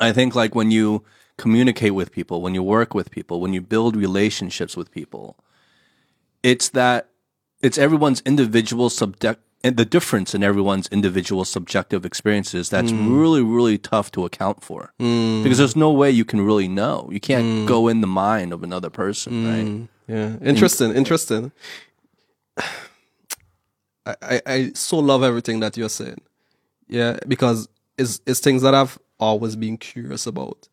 I 0.00 0.12
think 0.12 0.34
like 0.34 0.54
when 0.54 0.70
you 0.70 1.04
communicate 1.38 1.94
with 1.94 2.12
people, 2.12 2.42
when 2.42 2.54
you 2.54 2.62
work 2.62 2.94
with 2.94 3.10
people, 3.10 3.40
when 3.40 3.52
you 3.52 3.60
build 3.60 3.96
relationships 3.96 4.76
with 4.76 4.90
people, 4.90 5.36
it's 6.42 6.68
that 6.70 7.08
it's 7.62 7.78
everyone's 7.78 8.22
individual 8.24 8.90
subject 8.90 9.40
and 9.64 9.76
the 9.76 9.84
difference 9.84 10.34
in 10.34 10.42
everyone's 10.44 10.86
individual 10.88 11.44
subjective 11.44 12.04
experiences 12.04 12.68
that's 12.68 12.92
mm. 12.92 13.20
really 13.20 13.42
really 13.42 13.78
tough 13.78 14.12
to 14.12 14.26
account 14.26 14.62
for 14.62 14.92
mm. 15.00 15.42
because 15.42 15.56
there's 15.56 15.74
no 15.74 15.90
way 15.90 16.10
you 16.10 16.26
can 16.26 16.42
really 16.42 16.68
know 16.68 17.08
you 17.10 17.18
can't 17.18 17.44
mm. 17.44 17.66
go 17.66 17.88
in 17.88 18.02
the 18.02 18.06
mind 18.06 18.52
of 18.52 18.62
another 18.62 18.90
person 18.90 19.46
right 19.46 19.88
Yeah. 20.08 20.36
Interesting. 20.42 20.94
Interesting. 20.94 21.52
I, 24.06 24.14
I, 24.22 24.42
I 24.46 24.72
so 24.74 24.98
love 24.98 25.22
everything 25.22 25.60
that 25.60 25.76
you're 25.76 25.88
saying. 25.88 26.20
Yeah, 26.88 27.18
because 27.26 27.68
it's 27.98 28.20
it's 28.26 28.40
things 28.40 28.62
that 28.62 28.74
I've 28.74 28.98
always 29.18 29.56
been 29.56 29.76
curious 29.76 30.26
about. 30.26 30.68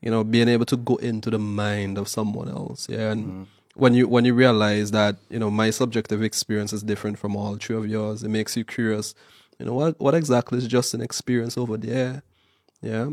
You 0.00 0.10
know, 0.10 0.22
being 0.24 0.48
able 0.48 0.66
to 0.66 0.76
go 0.76 0.96
into 0.96 1.30
the 1.30 1.38
mind 1.38 1.98
of 1.98 2.06
someone 2.08 2.48
else. 2.48 2.86
Yeah. 2.88 3.12
And 3.12 3.46
when 3.74 3.94
you 3.94 4.06
when 4.08 4.24
you 4.24 4.34
realize 4.34 4.90
that, 4.90 5.16
you 5.30 5.38
know, 5.38 5.50
my 5.50 5.70
subjective 5.70 6.22
experience 6.22 6.72
is 6.72 6.82
different 6.82 7.18
from 7.18 7.34
all 7.34 7.56
three 7.56 7.76
of 7.76 7.86
yours, 7.86 8.22
it 8.22 8.28
makes 8.28 8.56
you 8.56 8.64
curious. 8.64 9.14
You 9.58 9.66
know, 9.66 9.74
what 9.74 9.98
what 10.00 10.14
exactly 10.14 10.58
is 10.58 10.66
just 10.66 10.94
an 10.94 11.00
experience 11.00 11.56
over 11.56 11.76
there? 11.76 12.22
Yeah. 12.82 13.10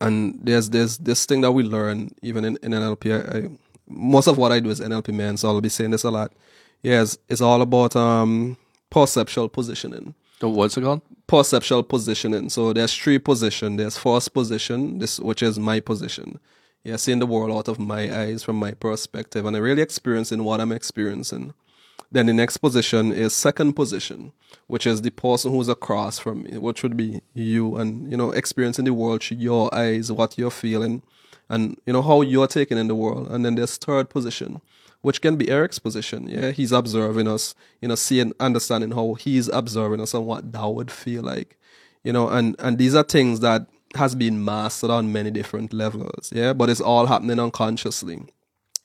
And 0.00 0.38
there's 0.42 0.70
there's 0.70 0.98
this 0.98 1.24
thing 1.24 1.40
that 1.40 1.52
we 1.52 1.62
learn 1.62 2.10
even 2.22 2.44
in, 2.44 2.58
in 2.62 2.72
NLP. 2.72 3.34
I, 3.34 3.38
I, 3.38 3.50
most 3.88 4.26
of 4.26 4.36
what 4.36 4.52
I 4.52 4.60
do 4.60 4.68
is 4.68 4.80
NLP 4.80 5.14
man, 5.14 5.36
so 5.36 5.48
I'll 5.48 5.60
be 5.60 5.68
saying 5.68 5.92
this 5.92 6.04
a 6.04 6.10
lot. 6.10 6.32
Yes, 6.82 7.16
it's 7.28 7.40
all 7.40 7.62
about 7.62 7.96
um 7.96 8.58
perceptual 8.90 9.48
positioning. 9.48 10.14
So 10.40 10.50
what's 10.50 10.76
it 10.76 10.82
called? 10.82 11.00
Perceptual 11.26 11.88
positioning. 11.88 12.50
So 12.50 12.72
there's 12.72 12.94
three 12.96 13.18
position. 13.18 13.76
There's 13.76 13.98
first 13.98 14.32
position, 14.32 14.98
this 14.98 15.18
which 15.18 15.42
is 15.42 15.58
my 15.58 15.80
position. 15.80 16.38
Yeah, 16.84 16.96
seeing 16.96 17.18
the 17.18 17.26
world 17.26 17.50
out 17.50 17.66
of 17.66 17.80
my 17.80 18.16
eyes 18.16 18.44
from 18.44 18.56
my 18.56 18.70
perspective 18.70 19.44
and 19.44 19.56
I 19.56 19.58
really 19.58 19.82
experiencing 19.82 20.44
what 20.44 20.60
I'm 20.60 20.70
experiencing. 20.70 21.52
Then 22.12 22.26
the 22.26 22.32
next 22.32 22.58
position 22.58 23.12
is 23.12 23.34
second 23.34 23.72
position, 23.72 24.32
which 24.68 24.86
is 24.86 25.02
the 25.02 25.10
person 25.10 25.50
who's 25.50 25.68
across 25.68 26.20
from 26.20 26.44
me, 26.44 26.58
which 26.58 26.84
would 26.84 26.96
be 26.96 27.20
you 27.34 27.76
and, 27.76 28.08
you 28.10 28.16
know, 28.16 28.30
experiencing 28.30 28.84
the 28.84 28.94
world 28.94 29.24
through 29.24 29.38
your 29.38 29.74
eyes, 29.74 30.12
what 30.12 30.38
you're 30.38 30.50
feeling, 30.52 31.02
and, 31.48 31.76
you 31.84 31.92
know, 31.92 32.02
how 32.02 32.20
you're 32.20 32.46
taking 32.46 32.78
in 32.78 32.86
the 32.86 32.94
world. 32.94 33.26
And 33.28 33.44
then 33.44 33.56
there's 33.56 33.76
third 33.76 34.08
position, 34.08 34.60
which 35.06 35.20
can 35.20 35.36
be 35.36 35.48
Eric's 35.48 35.78
position. 35.78 36.26
Yeah, 36.26 36.50
he's 36.50 36.72
observing 36.72 37.28
us, 37.28 37.54
you 37.80 37.86
know, 37.86 37.94
seeing, 37.94 38.32
understanding 38.40 38.90
how 38.90 39.14
he's 39.14 39.46
observing 39.46 40.00
us 40.00 40.14
and 40.14 40.26
what 40.26 40.50
that 40.50 40.66
would 40.66 40.90
feel 40.90 41.22
like, 41.22 41.56
you 42.02 42.12
know, 42.12 42.28
and, 42.28 42.56
and 42.58 42.76
these 42.76 42.92
are 42.96 43.04
things 43.04 43.38
that 43.38 43.68
has 43.94 44.16
been 44.16 44.44
mastered 44.44 44.90
on 44.90 45.12
many 45.12 45.30
different 45.30 45.72
levels. 45.72 46.32
Yeah, 46.34 46.54
but 46.54 46.68
it's 46.68 46.80
all 46.80 47.06
happening 47.06 47.38
unconsciously. 47.38 48.24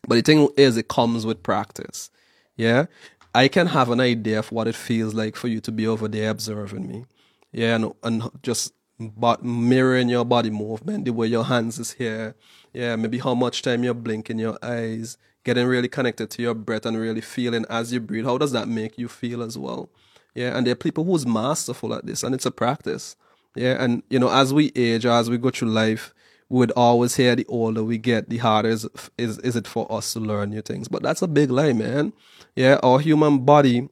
But 0.07 0.13
the 0.13 0.21
thing 0.21 0.47
is, 0.57 0.77
it 0.77 0.89
comes 0.89 1.25
with 1.25 1.41
practice. 1.41 2.11
Yeah. 2.55 2.85
I 3.33 3.47
can 3.47 3.65
have 3.65 3.89
an 3.89 3.99
idea 3.99 4.37
of 4.37 4.51
what 4.51 4.67
it 4.67 4.75
feels 4.75 5.15
like 5.15 5.35
for 5.35 5.47
you 5.47 5.59
to 5.61 5.71
be 5.71 5.87
over 5.87 6.07
there 6.07 6.29
observing 6.29 6.87
me. 6.87 7.05
Yeah. 7.51 7.77
And, 7.77 7.93
and 8.03 8.29
just 8.43 8.73
but 8.99 9.43
mirroring 9.43 10.09
your 10.09 10.25
body 10.25 10.51
movement, 10.51 11.05
the 11.05 11.13
way 11.13 11.25
your 11.25 11.45
hands 11.45 11.79
is 11.79 11.93
here. 11.93 12.35
Yeah. 12.73 12.95
Maybe 12.95 13.17
how 13.17 13.33
much 13.33 13.63
time 13.63 13.83
you're 13.83 13.95
blinking 13.95 14.37
your 14.37 14.59
eyes, 14.61 15.17
getting 15.43 15.67
really 15.67 15.87
connected 15.87 16.29
to 16.31 16.41
your 16.41 16.53
breath 16.53 16.85
and 16.85 16.97
really 16.97 17.21
feeling 17.21 17.65
as 17.69 17.91
you 17.91 17.99
breathe. 17.99 18.25
How 18.25 18.37
does 18.37 18.51
that 18.51 18.67
make 18.67 18.97
you 18.97 19.07
feel 19.07 19.41
as 19.41 19.57
well? 19.57 19.89
Yeah. 20.35 20.55
And 20.55 20.65
there 20.65 20.73
are 20.73 20.75
people 20.75 21.03
who's 21.03 21.25
masterful 21.25 21.93
at 21.93 22.05
this 22.05 22.23
and 22.23 22.35
it's 22.35 22.45
a 22.45 22.51
practice. 22.51 23.15
Yeah. 23.55 23.83
And, 23.83 24.03
you 24.09 24.19
know, 24.19 24.29
as 24.29 24.53
we 24.53 24.71
age 24.75 25.05
or 25.05 25.11
as 25.11 25.29
we 25.29 25.37
go 25.37 25.49
through 25.49 25.69
life, 25.69 26.13
we 26.49 26.59
would 26.59 26.71
always 26.71 27.15
hear 27.15 27.35
the 27.35 27.45
older 27.47 27.83
we 27.83 27.97
get, 27.97 28.29
the 28.29 28.37
harder 28.37 28.69
is, 28.69 28.87
is, 29.17 29.37
is 29.39 29.55
it 29.55 29.67
for 29.67 29.91
us 29.91 30.13
to 30.13 30.19
learn 30.19 30.49
new 30.49 30.61
things. 30.61 30.87
But 30.87 31.01
that's 31.01 31.21
a 31.21 31.27
big 31.27 31.49
lie, 31.49 31.73
man. 31.73 32.13
Yeah. 32.55 32.79
Our 32.83 32.99
human 32.99 33.39
body 33.39 33.89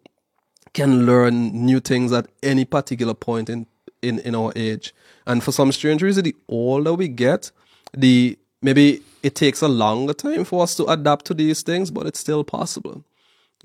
can 0.74 1.06
learn 1.06 1.66
new 1.66 1.80
things 1.80 2.12
at 2.12 2.28
any 2.44 2.66
particular 2.66 3.14
point 3.14 3.50
in, 3.50 3.66
in, 4.02 4.20
in 4.20 4.36
our 4.36 4.54
age. 4.56 4.94
And 5.26 5.44
for 5.44 5.52
some 5.52 5.72
strange 5.72 6.04
reason, 6.04 6.24
the 6.24 6.36
older 6.48 6.94
we 6.94 7.08
get, 7.08 7.52
the 7.94 8.38
maybe 8.62 9.02
it 9.24 9.36
takes 9.36 9.62
a 9.62 9.68
longer 9.68 10.14
time 10.14 10.46
for 10.46 10.64
us 10.64 10.76
to 10.76 10.86
adapt 10.86 11.26
to 11.26 11.34
these 11.34 11.62
things, 11.62 11.92
but 11.92 12.08
it's 12.08 12.20
still 12.20 12.44
possible. 12.44 13.04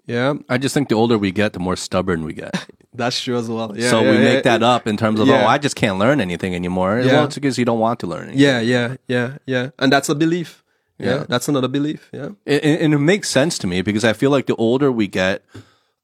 Yeah, 0.06 0.34
I 0.48 0.58
just 0.58 0.74
think 0.74 0.88
the 0.88 0.96
older 0.96 1.16
we 1.16 1.30
get, 1.30 1.52
the 1.52 1.60
more 1.60 1.76
stubborn 1.76 2.24
we 2.24 2.34
get. 2.34 2.66
that's 2.94 3.20
true 3.20 3.36
as 3.36 3.48
well. 3.48 3.76
Yeah, 3.76 3.90
so 3.90 4.02
yeah, 4.02 4.10
we 4.10 4.16
yeah, 4.18 4.24
make 4.24 4.44
that 4.44 4.62
up 4.62 4.86
in 4.86 4.96
terms 4.96 5.20
of, 5.20 5.28
oh, 5.28 5.34
I 5.34 5.58
just 5.58 5.76
can't 5.76 5.98
learn 5.98 6.20
anything 6.20 6.54
anymore. 6.54 7.00
Yeah. 7.00 7.12
Well, 7.12 7.24
it's 7.24 7.36
because 7.36 7.58
you 7.58 7.64
don't 7.64 7.78
want 7.78 8.00
to 8.00 8.06
learn 8.06 8.24
anything. 8.24 8.40
Yeah, 8.40 8.60
yeah, 8.60 8.96
yeah, 9.08 9.38
yeah. 9.46 9.70
And 9.78 9.92
that's 9.92 10.08
a 10.08 10.14
belief. 10.14 10.62
Yeah, 10.98 11.24
that's 11.28 11.48
another 11.48 11.68
belief. 11.68 12.08
Yeah. 12.12 12.30
And, 12.46 12.64
and 12.64 12.94
it 12.94 12.98
makes 12.98 13.28
sense 13.28 13.58
to 13.58 13.66
me 13.66 13.82
because 13.82 14.04
I 14.04 14.12
feel 14.12 14.30
like 14.30 14.46
the 14.46 14.54
older 14.56 14.92
we 14.92 15.08
get, 15.08 15.42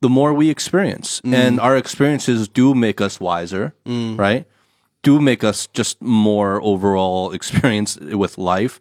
the 0.01 0.09
more 0.09 0.33
we 0.33 0.51
experience. 0.51 1.21
Mm. 1.21 1.35
And 1.35 1.61
our 1.61 1.77
experiences 1.77 2.49
do 2.49 2.75
make 2.75 3.01
us 3.01 3.21
wiser, 3.21 3.75
right? 3.87 4.47
Do 5.03 5.21
make 5.21 5.45
us 5.45 5.67
just 5.69 6.01
more 6.03 6.61
overall 6.63 7.31
experience 7.39 7.99
with 7.99 8.39
life. 8.39 8.81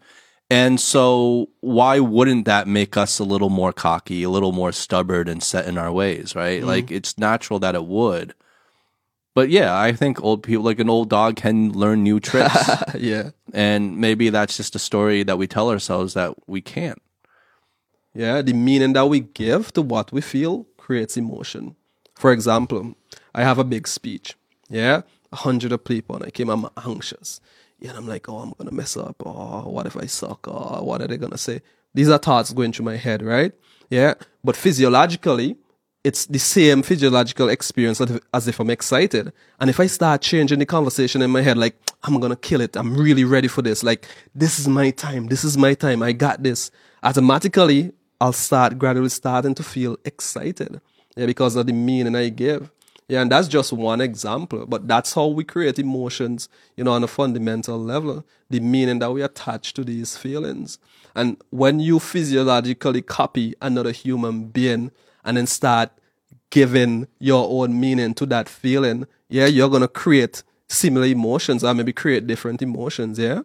And 0.49 0.79
so 0.79 1.49
why 1.59 1.99
wouldn't 1.99 2.45
that 2.45 2.67
make 2.67 2.97
us 2.97 3.19
a 3.19 3.23
little 3.23 3.49
more 3.49 3.71
cocky, 3.71 4.23
a 4.23 4.29
little 4.29 4.51
more 4.51 4.71
stubborn 4.71 5.27
and 5.27 5.43
set 5.43 5.67
in 5.67 5.77
our 5.77 5.91
ways, 5.91 6.35
right? 6.35 6.59
Mm-hmm. 6.59 6.67
Like 6.67 6.91
it's 6.91 7.17
natural 7.17 7.59
that 7.59 7.75
it 7.75 7.85
would. 7.85 8.33
But 9.35 9.49
yeah, 9.49 9.79
I 9.79 9.93
think 9.93 10.21
old 10.23 10.41
people, 10.41 10.65
like 10.65 10.79
an 10.79 10.89
old 10.89 11.09
dog 11.09 11.35
can 11.35 11.71
learn 11.71 12.03
new 12.03 12.19
tricks. 12.19 12.67
yeah. 12.95 13.29
and 13.53 13.97
maybe 13.97 14.29
that's 14.29 14.57
just 14.57 14.75
a 14.75 14.79
story 14.79 15.23
that 15.23 15.37
we 15.37 15.45
tell 15.45 15.69
ourselves 15.69 16.15
that 16.15 16.33
we 16.47 16.61
can't. 16.61 17.01
Yeah, 18.13 18.41
the 18.41 18.53
meaning 18.53 18.93
that 18.93 19.07
we 19.07 19.19
give 19.19 19.71
to 19.73 19.83
what 19.83 20.11
we 20.11 20.21
feel 20.21 20.65
creates 20.77 21.15
emotion. 21.15 21.75
For 22.15 22.31
example, 22.31 22.95
I 23.33 23.43
have 23.43 23.59
a 23.59 23.63
big 23.63 23.87
speech. 23.87 24.35
Yeah, 24.67 25.03
a 25.31 25.35
hundred 25.37 25.71
of 25.71 25.85
people, 25.85 26.15
and 26.15 26.25
I 26.25 26.31
came. 26.31 26.49
I'm 26.49 26.67
anxious. 26.85 27.39
Yeah, 27.79 27.89
and 27.91 27.99
I'm 27.99 28.07
like, 28.07 28.27
oh, 28.27 28.39
I'm 28.39 28.53
gonna 28.57 28.71
mess 28.71 28.97
up. 28.97 29.15
Or 29.25 29.63
what 29.63 29.85
if 29.85 29.95
I 29.95 30.05
suck? 30.05 30.47
Or 30.47 30.85
what 30.85 31.01
are 31.01 31.07
they 31.07 31.17
gonna 31.17 31.37
say? 31.37 31.61
These 31.93 32.09
are 32.09 32.17
thoughts 32.17 32.53
going 32.53 32.71
through 32.71 32.85
my 32.85 32.97
head, 32.97 33.21
right? 33.21 33.53
Yeah, 33.89 34.15
but 34.43 34.55
physiologically, 34.55 35.57
it's 36.03 36.25
the 36.27 36.39
same 36.39 36.81
physiological 36.81 37.49
experience 37.49 38.01
as 38.33 38.47
if 38.47 38.59
I'm 38.59 38.69
excited. 38.69 39.33
And 39.59 39.69
if 39.69 39.79
I 39.79 39.87
start 39.87 40.21
changing 40.21 40.59
the 40.59 40.65
conversation 40.65 41.21
in 41.21 41.31
my 41.31 41.41
head, 41.41 41.57
like, 41.57 41.75
I'm 42.03 42.19
gonna 42.19 42.35
kill 42.35 42.61
it. 42.61 42.77
I'm 42.77 42.95
really 42.95 43.23
ready 43.23 43.47
for 43.47 43.61
this. 43.61 43.83
Like, 43.83 44.07
this 44.35 44.59
is 44.59 44.67
my 44.67 44.91
time. 44.91 45.27
This 45.27 45.43
is 45.43 45.57
my 45.57 45.73
time. 45.73 46.03
I 46.03 46.11
got 46.13 46.43
this. 46.43 46.71
Automatically, 47.03 47.91
I'll 48.21 48.33
start 48.33 48.77
gradually 48.77 49.09
starting 49.09 49.55
to 49.55 49.63
feel 49.63 49.97
excited. 50.05 50.81
Yeah, 51.17 51.25
because 51.25 51.55
of 51.55 51.65
the 51.65 51.73
meaning 51.73 52.15
I 52.15 52.29
give. 52.29 52.71
Yeah, 53.09 53.23
and 53.23 53.31
that's 53.31 53.47
just 53.47 53.73
one 53.73 54.01
example, 54.01 54.67
but 54.67 54.87
that's 54.87 55.15
how 55.15 55.25
we 55.25 55.43
create 55.43 55.79
emotions, 55.79 56.47
you 56.77 56.83
know, 56.83 56.91
on 56.91 57.03
a 57.03 57.07
fundamental 57.07 57.79
level, 57.79 58.23
the 58.51 58.59
meaning 58.59 58.99
that 58.99 59.11
we 59.11 59.23
attach 59.23 59.73
to 59.73 59.83
these 59.83 60.15
feelings. 60.15 60.77
And 61.15 61.37
when 61.49 61.79
you 61.79 61.97
physiologically 61.97 63.01
copy 63.01 63.55
another 63.63 63.91
human 63.91 64.49
being 64.49 64.91
and 65.25 65.37
then 65.37 65.47
start 65.47 65.89
giving 66.51 67.07
your 67.17 67.47
own 67.49 67.79
meaning 67.79 68.13
to 68.13 68.27
that 68.27 68.47
feeling, 68.47 69.07
yeah, 69.27 69.47
you're 69.47 69.69
going 69.69 69.81
to 69.81 69.87
create 69.87 70.43
similar 70.67 71.07
emotions 71.07 71.63
or 71.63 71.73
maybe 71.73 71.91
create 71.91 72.27
different 72.27 72.61
emotions, 72.61 73.17
yeah? 73.17 73.41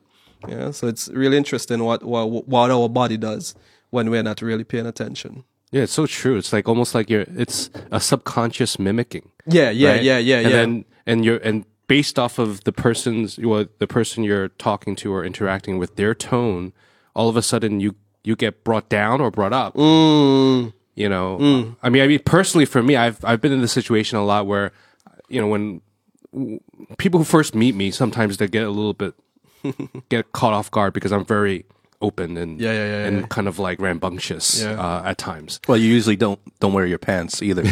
Yeah, 0.47 0.73
so 0.73 0.89
it's 0.89 1.09
really 1.09 1.39
interesting 1.39 1.83
what, 1.83 2.03
what, 2.03 2.47
what 2.47 2.71
our 2.71 2.91
body 2.91 3.17
does 3.17 3.55
when 3.89 4.11
we're 4.11 4.23
not 4.23 4.43
really 4.43 4.65
paying 4.65 4.85
attention. 4.87 5.45
Yeah, 5.75 5.83
it's 5.83 5.93
so 5.93 6.07
true. 6.07 6.37
It's 6.37 6.53
like 6.53 6.69
almost 6.69 6.95
like 6.95 7.11
you're. 7.11 7.25
It's 7.37 7.69
a 7.91 7.99
subconscious 7.99 8.79
mimicking. 8.79 9.29
Yeah, 9.45 9.71
yeah, 9.71 9.91
right? 9.91 10.03
yeah, 10.05 10.19
yeah, 10.19 10.37
and 10.39 10.45
yeah. 10.51 10.57
Then, 10.57 10.85
and 11.05 11.25
you're 11.25 11.39
and 11.39 11.65
based 11.89 12.17
off 12.17 12.39
of 12.39 12.63
the 12.63 12.71
person's 12.71 13.39
well, 13.41 13.67
the 13.81 13.89
person 13.89 14.23
you're 14.23 14.51
talking 14.51 14.95
to 14.95 15.13
or 15.13 15.25
interacting 15.25 15.79
with, 15.79 15.97
their 15.97 16.15
tone, 16.15 16.73
all 17.17 17.29
of 17.29 17.37
a 17.37 17.43
sudden 17.43 17.81
you 17.81 17.97
you 18.23 18.37
get 18.37 18.63
brought 18.63 18.89
down 18.89 19.21
or 19.21 19.33
brought 19.33 19.53
up. 19.53 19.75
Mm, 19.75 20.73
You 20.95 21.09
know, 21.09 21.75
I 21.83 21.89
mean, 21.91 22.03
I 22.05 22.07
mean, 22.07 22.21
personally 22.21 22.67
for 22.67 22.81
me, 22.81 22.95
I've 22.95 23.19
I've 23.25 23.41
been 23.41 23.51
in 23.53 23.61
this 23.61 23.73
situation 23.73 24.17
a 24.17 24.25
lot 24.25 24.47
where, 24.47 24.71
you 25.29 25.41
know, 25.41 25.49
when 25.49 25.81
people 26.99 27.19
who 27.19 27.25
first 27.25 27.53
meet 27.53 27.75
me, 27.75 27.91
sometimes 27.91 28.37
they 28.37 28.47
get 28.47 28.63
a 28.63 28.71
little 28.71 28.95
bit 28.95 29.15
get 30.09 30.31
caught 30.31 30.53
off 30.53 30.71
guard 30.71 30.93
because 30.93 31.11
I'm 31.11 31.25
very 31.25 31.65
open 32.07 32.37
and 32.37 32.61
Yeah, 32.61 32.73
yeah, 32.73 32.87
yeah, 32.93 33.07
and 33.09 33.21
yeah. 33.21 33.27
kind 33.37 33.49
of 33.49 33.59
like 33.59 33.79
rambunctious 33.81 34.63
Yeah. 34.63 34.79
uh, 34.85 35.11
at 35.11 35.17
times. 35.19 35.61
Well, 35.69 35.79
you 35.79 35.89
usually 35.99 36.17
don't 36.25 36.41
don't 36.61 36.73
wear 36.77 36.87
your 36.87 36.99
pants 37.09 37.43
either. 37.43 37.63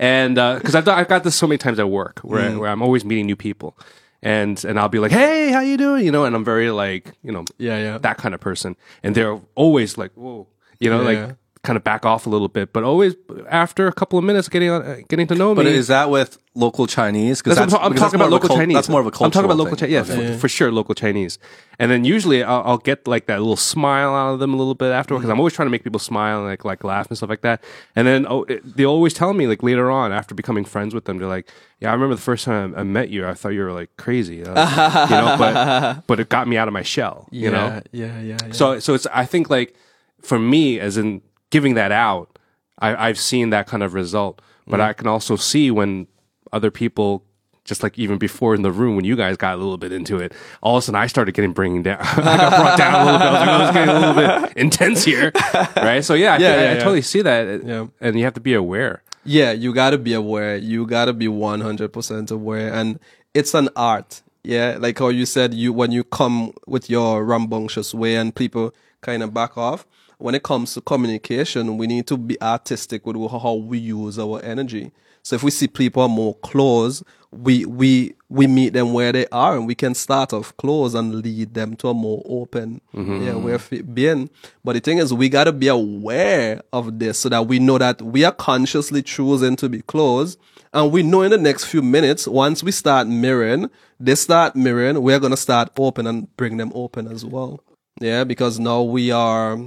and 0.00 0.34
because 0.34 0.74
I've 0.74 0.84
done, 0.84 0.98
I've 0.98 1.08
got 1.08 1.24
this 1.24 1.34
so 1.36 1.46
many 1.46 1.58
times 1.58 1.78
at 1.78 1.88
work 1.90 2.20
where 2.20 2.50
Mm. 2.50 2.58
where 2.60 2.70
I'm 2.70 2.82
always 2.82 3.04
meeting 3.04 3.26
new 3.26 3.36
people, 3.36 3.76
and 4.22 4.62
and 4.64 4.78
I'll 4.78 4.88
be 4.88 4.98
like, 4.98 5.12
hey, 5.12 5.50
how 5.52 5.60
you 5.60 5.76
doing? 5.76 6.04
You 6.04 6.12
know, 6.12 6.24
and 6.24 6.34
I'm 6.36 6.44
very 6.44 6.70
like 6.70 7.12
you 7.22 7.32
know 7.32 7.44
yeah, 7.58 7.78
yeah. 7.78 7.98
that 7.98 8.16
kind 8.18 8.34
of 8.34 8.40
person, 8.40 8.76
and 9.02 9.14
they're 9.14 9.38
always 9.54 9.96
like, 9.98 10.12
whoa, 10.14 10.46
you 10.80 10.90
know, 10.90 11.00
Yeah. 11.08 11.08
like 11.26 11.36
kind 11.66 11.76
of 11.76 11.84
back 11.84 12.06
off 12.06 12.26
a 12.26 12.30
little 12.30 12.48
bit, 12.48 12.72
but 12.72 12.84
always 12.84 13.16
after 13.48 13.88
a 13.88 13.92
couple 13.92 14.18
of 14.18 14.24
minutes 14.24 14.48
getting 14.48 14.70
on, 14.70 14.82
uh, 14.82 14.96
getting 15.08 15.26
to 15.26 15.34
know 15.34 15.54
but 15.54 15.64
me. 15.64 15.72
But 15.72 15.76
is 15.76 15.88
that 15.88 16.08
with 16.10 16.38
local 16.54 16.86
Chinese? 16.86 17.42
Because 17.42 17.58
That's 17.58 17.74
I'm, 17.74 17.78
ta- 17.78 17.84
I'm 17.84 17.94
talking 17.94 18.14
about 18.14 18.30
local 18.30 18.48
cul- 18.48 18.56
Chinese. 18.56 18.74
That's 18.74 18.88
more 18.88 19.00
of 19.00 19.06
a 19.06 19.10
cultural 19.10 19.26
I'm 19.26 19.30
talking 19.32 19.44
about 19.46 19.58
local. 19.58 19.76
Chinese. 19.76 19.92
Yeah, 19.92 20.02
for, 20.04 20.38
for 20.38 20.48
sure, 20.48 20.70
local 20.70 20.94
Chinese. 20.94 21.38
And 21.78 21.90
then 21.90 22.04
usually 22.04 22.42
I'll, 22.44 22.62
I'll 22.64 22.78
get 22.78 23.06
like 23.06 23.26
that 23.26 23.40
little 23.40 23.56
smile 23.56 24.14
out 24.14 24.34
of 24.34 24.38
them 24.38 24.54
a 24.54 24.56
little 24.56 24.76
bit 24.76 24.92
afterward 24.92 25.20
because 25.20 25.30
I'm 25.30 25.40
always 25.40 25.52
trying 25.54 25.66
to 25.66 25.70
make 25.70 25.82
people 25.82 25.98
smile 25.98 26.38
and 26.38 26.46
like 26.46 26.64
like 26.64 26.84
laugh 26.84 27.08
and 27.08 27.16
stuff 27.16 27.28
like 27.28 27.42
that. 27.42 27.62
And 27.96 28.06
then 28.06 28.26
oh, 28.28 28.44
it, 28.44 28.76
they 28.76 28.86
always 28.86 29.12
tell 29.12 29.34
me 29.34 29.48
like 29.48 29.62
later 29.62 29.90
on 29.90 30.12
after 30.12 30.34
becoming 30.34 30.64
friends 30.64 30.94
with 30.94 31.04
them, 31.04 31.18
they're 31.18 31.28
like, 31.28 31.48
"Yeah, 31.80 31.90
I 31.90 31.94
remember 31.94 32.14
the 32.14 32.22
first 32.22 32.44
time 32.44 32.74
I, 32.76 32.80
I 32.80 32.82
met 32.84 33.10
you, 33.10 33.26
I 33.26 33.34
thought 33.34 33.50
you 33.50 33.62
were 33.62 33.72
like 33.72 33.90
crazy, 33.96 34.44
uh, 34.44 35.06
you 35.06 35.16
know, 35.16 35.36
but 35.36 36.02
but 36.06 36.20
it 36.20 36.28
got 36.28 36.46
me 36.46 36.56
out 36.56 36.68
of 36.68 36.72
my 36.72 36.82
shell, 36.82 37.28
you 37.32 37.50
know." 37.50 37.82
yeah, 37.90 38.20
yeah, 38.20 38.36
yeah. 38.46 38.52
So 38.52 38.78
so 38.78 38.94
it's 38.94 39.06
I 39.12 39.24
think 39.26 39.50
like 39.50 39.74
for 40.22 40.38
me 40.38 40.80
as 40.80 40.96
in 40.96 41.22
giving 41.56 41.72
that 41.74 41.90
out, 41.90 42.38
I, 42.78 43.08
I've 43.08 43.18
seen 43.18 43.48
that 43.48 43.66
kind 43.66 43.82
of 43.82 43.94
result. 43.94 44.42
But 44.66 44.80
mm-hmm. 44.80 44.90
I 44.90 44.92
can 44.92 45.06
also 45.06 45.36
see 45.36 45.70
when 45.70 46.06
other 46.52 46.70
people 46.70 47.24
just 47.64 47.82
like 47.82 47.98
even 47.98 48.18
before 48.18 48.54
in 48.54 48.60
the 48.60 48.70
room 48.70 48.94
when 48.94 49.06
you 49.06 49.16
guys 49.16 49.38
got 49.38 49.54
a 49.54 49.56
little 49.56 49.78
bit 49.78 49.90
into 49.90 50.18
it, 50.18 50.32
all 50.60 50.76
of 50.76 50.82
a 50.82 50.84
sudden 50.84 51.00
I 51.00 51.06
started 51.06 51.32
getting 51.32 51.52
bringing 51.52 51.82
down. 51.82 51.98
I 52.02 52.36
got 52.36 52.50
brought 52.60 52.78
down 52.78 52.94
a 52.94 53.04
little 53.04 53.18
bit. 53.18 53.26
I 53.26 53.40
was 53.40 53.40
like, 53.40 53.48
oh, 53.48 53.64
it's 53.64 53.72
getting 53.74 53.94
a 53.94 54.00
little 54.00 54.48
bit 54.48 54.56
intense 54.66 55.04
here, 55.04 55.32
right? 55.76 56.04
So 56.04 56.12
yeah, 56.12 56.34
I, 56.34 56.36
Yeah, 56.36 56.52
think- 56.52 56.62
yeah, 56.62 56.68
I, 56.68 56.72
I 56.72 56.78
totally 56.78 57.02
see 57.02 57.22
that. 57.22 57.64
Yeah. 57.64 57.86
and 58.00 58.18
you 58.18 58.24
have 58.24 58.34
to 58.34 58.40
be 58.40 58.52
aware. 58.54 59.02
Yeah, 59.24 59.50
you 59.52 59.72
gotta 59.72 59.98
be 59.98 60.12
aware. 60.12 60.56
You 60.56 60.86
gotta 60.86 61.14
be 61.14 61.26
one 61.26 61.60
hundred 61.62 61.92
percent 61.92 62.30
aware, 62.30 62.72
and 62.72 63.00
it's 63.34 63.54
an 63.54 63.68
art. 63.74 64.22
Yeah, 64.44 64.76
like 64.78 64.98
how 65.00 65.08
you 65.08 65.26
said, 65.26 65.52
you 65.54 65.72
when 65.72 65.90
you 65.90 66.04
come 66.04 66.52
with 66.68 66.88
your 66.88 67.24
rambunctious 67.24 67.92
way 67.92 68.14
and 68.14 68.32
people 68.32 68.72
kind 69.00 69.22
of 69.24 69.34
back 69.34 69.56
off. 69.58 69.86
When 70.18 70.34
it 70.34 70.42
comes 70.42 70.74
to 70.74 70.80
communication, 70.80 71.76
we 71.76 71.86
need 71.86 72.06
to 72.06 72.16
be 72.16 72.40
artistic 72.40 73.06
with 73.06 73.16
how 73.30 73.54
we 73.54 73.78
use 73.78 74.18
our 74.18 74.42
energy. 74.42 74.92
So 75.22 75.34
if 75.34 75.42
we 75.42 75.50
see 75.50 75.66
people 75.66 76.02
are 76.02 76.08
more 76.08 76.36
close, 76.36 77.02
we 77.32 77.64
we 77.66 78.14
we 78.28 78.46
meet 78.46 78.72
them 78.72 78.92
where 78.92 79.10
they 79.12 79.26
are, 79.32 79.56
and 79.56 79.66
we 79.66 79.74
can 79.74 79.94
start 79.94 80.32
off 80.32 80.56
close 80.56 80.94
and 80.94 81.16
lead 81.16 81.52
them 81.52 81.74
to 81.76 81.88
a 81.88 81.94
more 81.94 82.22
open 82.26 82.80
mm-hmm. 82.94 83.22
yeah 83.22 83.34
way 83.34 83.52
of 83.54 83.72
it 83.72 83.92
being. 83.92 84.30
But 84.64 84.74
the 84.74 84.80
thing 84.80 84.98
is, 84.98 85.12
we 85.12 85.28
gotta 85.28 85.52
be 85.52 85.68
aware 85.68 86.62
of 86.72 87.00
this 87.00 87.18
so 87.18 87.28
that 87.28 87.46
we 87.46 87.58
know 87.58 87.76
that 87.76 88.00
we 88.00 88.24
are 88.24 88.32
consciously 88.32 89.02
choosing 89.02 89.56
to 89.56 89.68
be 89.68 89.82
close, 89.82 90.36
and 90.72 90.92
we 90.92 91.02
know 91.02 91.22
in 91.22 91.32
the 91.32 91.38
next 91.38 91.64
few 91.64 91.82
minutes, 91.82 92.28
once 92.28 92.62
we 92.62 92.70
start 92.70 93.08
mirroring, 93.08 93.68
they 93.98 94.14
start 94.14 94.54
mirroring, 94.54 95.02
we're 95.02 95.18
gonna 95.18 95.36
start 95.36 95.70
open 95.76 96.06
and 96.06 96.34
bring 96.36 96.56
them 96.56 96.70
open 96.74 97.08
as 97.08 97.24
well. 97.24 97.60
Yeah, 98.00 98.24
because 98.24 98.60
now 98.60 98.82
we 98.82 99.10
are 99.10 99.58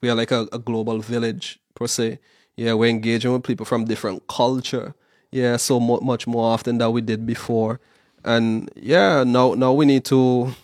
we 0.00 0.10
are 0.10 0.14
like 0.14 0.30
a, 0.30 0.48
a 0.52 0.58
global 0.58 0.98
village 0.98 1.58
per 1.74 1.86
se. 1.86 2.18
Yeah, 2.56 2.72
we're 2.74 2.90
engaging 2.90 3.32
with 3.32 3.44
people 3.44 3.66
from 3.66 3.84
different 3.84 4.26
culture. 4.28 4.94
Yeah, 5.30 5.56
so 5.56 5.78
mu- 5.78 6.00
much 6.00 6.26
more 6.26 6.52
often 6.52 6.78
than 6.78 6.92
we 6.92 7.00
did 7.00 7.26
before. 7.26 7.80
And 8.24 8.70
yeah, 8.76 9.24
now 9.24 9.54
now 9.54 9.72
we 9.72 9.86
need 9.86 10.04
to 10.06 10.54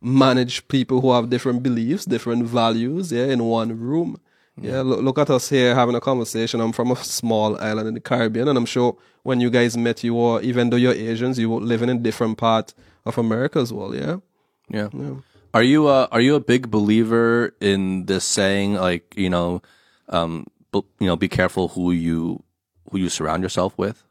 manage 0.00 0.66
people 0.68 1.00
who 1.00 1.12
have 1.12 1.30
different 1.30 1.62
beliefs, 1.62 2.04
different 2.04 2.44
values. 2.44 3.12
Yeah, 3.12 3.26
in 3.26 3.44
one 3.44 3.78
room. 3.78 4.20
Yeah, 4.60 4.80
mm. 4.80 4.86
look, 4.86 5.00
look 5.02 5.18
at 5.18 5.30
us 5.30 5.48
here 5.48 5.74
having 5.74 5.94
a 5.94 6.00
conversation. 6.00 6.60
I'm 6.60 6.72
from 6.72 6.90
a 6.90 6.96
small 6.96 7.58
island 7.60 7.88
in 7.88 7.94
the 7.94 8.00
Caribbean, 8.00 8.48
and 8.48 8.56
I'm 8.56 8.66
sure 8.66 8.96
when 9.22 9.40
you 9.40 9.50
guys 9.50 9.76
met, 9.76 10.02
you 10.02 10.14
were 10.14 10.40
even 10.40 10.70
though 10.70 10.76
you're 10.76 10.92
Asians, 10.92 11.38
you 11.38 11.50
were 11.50 11.60
living 11.60 11.88
in 11.88 12.02
different 12.02 12.38
part 12.38 12.72
of 13.04 13.18
America 13.18 13.58
as 13.58 13.72
well. 13.72 13.94
Yeah. 13.94 14.16
Yeah. 14.68 14.88
Are 15.56 15.62
you 15.62 15.86
uh, 15.86 16.06
are 16.12 16.20
you 16.20 16.34
a 16.34 16.40
big 16.40 16.70
believer 16.70 17.54
in 17.62 18.04
this 18.04 18.24
saying 18.26 18.74
like 18.74 19.14
you 19.16 19.30
know, 19.30 19.62
um, 20.10 20.44
you 20.74 21.06
know, 21.06 21.16
be 21.16 21.28
careful 21.28 21.68
who 21.68 21.92
you 21.92 22.42
who 22.90 22.98
you 22.98 23.08
surround 23.08 23.42
yourself 23.42 23.72
with? 23.78 24.02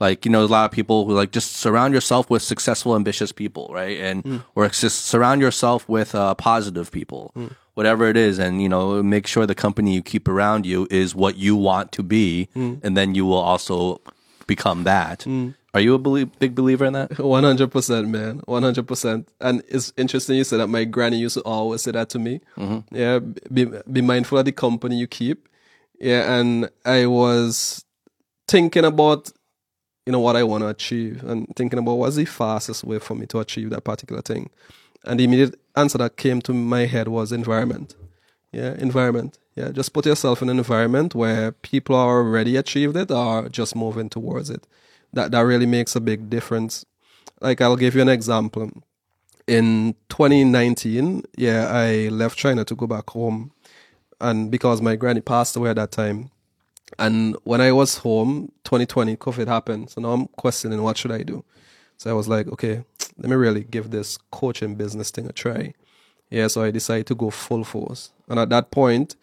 Like 0.00 0.24
you 0.24 0.30
know, 0.32 0.42
a 0.42 0.46
lot 0.46 0.64
of 0.64 0.70
people 0.70 1.04
who 1.04 1.12
like 1.12 1.30
just 1.30 1.56
surround 1.56 1.92
yourself 1.92 2.30
with 2.30 2.40
successful, 2.40 2.96
ambitious 2.96 3.32
people, 3.32 3.68
right? 3.70 4.00
And 4.00 4.44
or 4.54 4.66
just 4.70 5.04
surround 5.04 5.42
yourself 5.42 5.86
with 5.90 6.14
uh, 6.14 6.34
positive 6.36 6.90
people, 6.90 7.34
whatever 7.74 8.08
it 8.08 8.16
is, 8.16 8.38
and 8.38 8.62
you 8.62 8.68
know, 8.70 9.02
make 9.02 9.26
sure 9.26 9.44
the 9.44 9.54
company 9.54 9.92
you 9.92 10.02
keep 10.02 10.26
around 10.26 10.64
you 10.64 10.88
is 10.90 11.14
what 11.14 11.36
you 11.36 11.54
want 11.54 11.92
to 11.92 12.02
be, 12.02 12.48
and 12.82 12.96
then 12.96 13.14
you 13.14 13.26
will 13.26 13.44
also 13.52 14.00
become 14.46 14.84
that. 14.84 15.20
Mm. 15.20 15.54
Are 15.74 15.80
you 15.80 15.94
a 15.94 15.98
belie- 15.98 16.24
big 16.38 16.54
believer 16.54 16.84
in 16.84 16.92
that? 16.92 17.18
One 17.18 17.44
hundred 17.44 17.70
percent, 17.70 18.08
man. 18.08 18.42
One 18.44 18.62
hundred 18.62 18.86
percent. 18.86 19.28
And 19.40 19.62
it's 19.68 19.92
interesting 19.96 20.36
you 20.36 20.44
said 20.44 20.58
that. 20.58 20.66
My 20.66 20.84
granny 20.84 21.18
used 21.18 21.34
to 21.36 21.42
always 21.42 21.82
say 21.82 21.92
that 21.92 22.10
to 22.10 22.18
me. 22.18 22.40
Mm-hmm. 22.56 22.94
Yeah, 22.94 23.18
be 23.52 23.66
be 23.90 24.02
mindful 24.02 24.38
of 24.38 24.44
the 24.44 24.52
company 24.52 24.96
you 24.98 25.06
keep. 25.06 25.48
Yeah, 25.98 26.38
and 26.38 26.68
I 26.84 27.06
was 27.06 27.84
thinking 28.48 28.84
about 28.84 29.32
you 30.04 30.12
know 30.12 30.20
what 30.20 30.36
I 30.36 30.42
want 30.42 30.62
to 30.62 30.68
achieve 30.68 31.22
and 31.24 31.46
thinking 31.56 31.78
about 31.78 31.94
what's 31.94 32.16
the 32.16 32.24
fastest 32.24 32.84
way 32.84 32.98
for 32.98 33.14
me 33.14 33.26
to 33.26 33.38
achieve 33.38 33.70
that 33.70 33.84
particular 33.84 34.20
thing. 34.20 34.50
And 35.04 35.18
the 35.18 35.24
immediate 35.24 35.58
answer 35.74 35.98
that 35.98 36.16
came 36.16 36.42
to 36.42 36.52
my 36.52 36.86
head 36.86 37.08
was 37.08 37.32
environment. 37.32 37.94
Yeah, 38.52 38.74
environment. 38.74 39.38
Yeah, 39.54 39.70
just 39.70 39.92
put 39.92 40.06
yourself 40.06 40.40
in 40.40 40.48
an 40.48 40.58
environment 40.58 41.14
where 41.14 41.52
people 41.52 41.94
are 41.94 42.18
already 42.18 42.56
achieved 42.56 42.96
it 42.96 43.10
or 43.10 43.48
just 43.48 43.76
moving 43.76 44.08
towards 44.08 44.48
it. 44.48 44.66
That 45.12 45.30
that 45.32 45.40
really 45.40 45.66
makes 45.66 45.94
a 45.94 46.00
big 46.00 46.30
difference. 46.30 46.86
Like 47.40 47.60
I'll 47.60 47.76
give 47.76 47.94
you 47.94 48.00
an 48.00 48.08
example. 48.08 48.70
In 49.46 49.94
2019, 50.08 51.24
yeah, 51.36 51.68
I 51.68 52.08
left 52.08 52.38
China 52.38 52.64
to 52.64 52.74
go 52.74 52.86
back 52.86 53.10
home, 53.10 53.50
and 54.20 54.50
because 54.50 54.80
my 54.80 54.96
granny 54.96 55.20
passed 55.20 55.56
away 55.56 55.70
at 55.70 55.76
that 55.76 55.90
time, 55.90 56.30
and 56.98 57.36
when 57.44 57.60
I 57.60 57.72
was 57.72 57.98
home, 57.98 58.52
2020, 58.64 59.16
COVID 59.16 59.48
happened. 59.48 59.90
So 59.90 60.00
now 60.00 60.12
I'm 60.12 60.28
questioning 60.28 60.82
what 60.82 60.96
should 60.96 61.12
I 61.12 61.22
do. 61.22 61.44
So 61.98 62.10
I 62.10 62.12
was 62.14 62.28
like, 62.28 62.48
okay, 62.48 62.84
let 63.18 63.28
me 63.30 63.36
really 63.36 63.64
give 63.64 63.90
this 63.90 64.18
coaching 64.30 64.76
business 64.76 65.10
thing 65.10 65.26
a 65.26 65.32
try. 65.32 65.74
Yeah, 66.30 66.46
so 66.46 66.62
I 66.62 66.70
decided 66.70 67.06
to 67.08 67.14
go 67.14 67.30
full 67.30 67.64
force. 67.64 68.12
And 68.28 68.38
at 68.38 68.48
that 68.50 68.70
point, 68.70 69.16